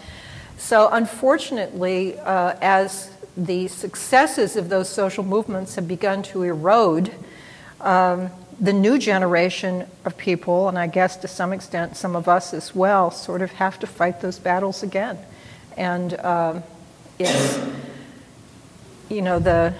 so, 0.58 0.90
unfortunately, 0.92 2.18
uh, 2.20 2.56
as 2.62 3.12
the 3.36 3.68
successes 3.68 4.56
of 4.56 4.70
those 4.70 4.90
social 4.90 5.24
movements 5.24 5.76
have 5.76 5.88
begun 5.88 6.24
to 6.24 6.44
erode, 6.44 7.12
um, 7.82 8.30
the 8.60 8.72
new 8.74 8.98
generation 8.98 9.86
of 10.06 10.18
people, 10.18 10.70
and 10.70 10.80
I 10.80 10.88
guess 10.88 11.18
to 11.18 11.28
some 11.28 11.52
extent 11.52 11.98
some 11.98 12.16
of 12.16 12.28
us 12.28 12.54
as 12.54 12.74
well, 12.74 13.12
sort 13.12 13.42
of 13.42 13.52
have 13.54 13.80
to 13.80 13.88
fight 13.88 14.22
those 14.22 14.40
battles 14.40 14.82
again. 14.82 15.18
And 15.76 16.18
um, 16.22 16.64
it's, 17.20 17.60
you 19.10 19.22
know, 19.22 19.40
the, 19.40 19.74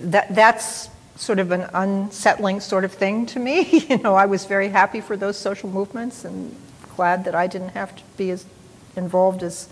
that, 0.00 0.34
that's 0.34 0.88
sort 1.16 1.40
of 1.40 1.50
an 1.50 1.68
unsettling 1.74 2.60
sort 2.60 2.84
of 2.84 2.92
thing 2.92 3.26
to 3.26 3.40
me. 3.40 3.86
you 3.88 3.98
know, 3.98 4.14
I 4.14 4.26
was 4.26 4.44
very 4.44 4.68
happy 4.68 5.00
for 5.00 5.16
those 5.16 5.36
social 5.36 5.68
movements 5.68 6.24
and 6.24 6.54
glad 6.96 7.24
that 7.24 7.34
I 7.34 7.46
didn't 7.46 7.70
have 7.70 7.94
to 7.96 8.02
be 8.16 8.30
as 8.30 8.44
involved 8.96 9.42
as 9.42 9.68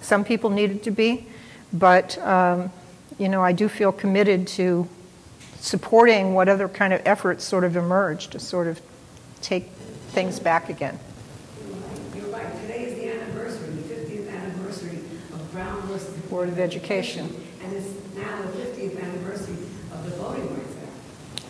some 0.00 0.24
people 0.24 0.50
needed 0.50 0.82
to 0.84 0.90
be. 0.90 1.26
But, 1.72 2.18
um, 2.18 2.70
you 3.18 3.28
know, 3.28 3.42
I 3.42 3.52
do 3.52 3.68
feel 3.68 3.92
committed 3.92 4.46
to 4.48 4.88
supporting 5.56 6.34
what 6.34 6.48
other 6.48 6.68
kind 6.68 6.92
of 6.92 7.00
efforts 7.06 7.44
sort 7.44 7.64
of 7.64 7.76
emerge 7.76 8.28
to 8.28 8.38
sort 8.38 8.66
of 8.66 8.80
take 9.40 9.68
things 10.10 10.38
back 10.38 10.68
again. 10.68 10.98
You're 12.14 12.26
right. 12.26 12.60
Today 12.62 12.84
is 12.84 12.98
the 12.98 13.08
anniversary, 13.12 13.68
the 13.74 13.94
50th 13.94 14.28
anniversary 14.28 14.98
of 15.32 15.52
Brown 15.52 15.88
Board 16.28 16.48
of 16.48 16.58
Education. 16.58 17.34
And 17.62 17.72
it's 17.72 17.88
now 18.16 18.42
the 18.42 18.58
50th 18.58 19.02
anniversary 19.02 19.56
of 19.92 20.04
the 20.04 20.10
Voting 20.16 20.54
Rights 20.54 20.74
Act. 20.82 21.44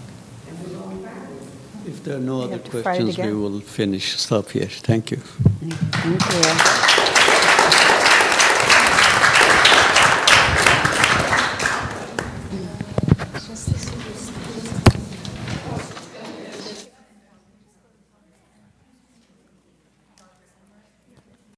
And 0.49 0.61
we're 0.63 0.79
going 0.79 1.03
backwards. 1.03 1.47
If 1.87 2.05
there 2.05 2.17
are 2.17 2.21
no 2.21 2.43
other 2.43 2.59
questions, 2.59 3.19
we 3.19 3.33
will 3.33 3.61
finish. 3.61 4.19
Stop 4.19 4.51
here. 4.51 4.67
Thank 4.67 5.11
you. 5.11 5.17
Thank 5.19 7.07
you. 7.07 7.12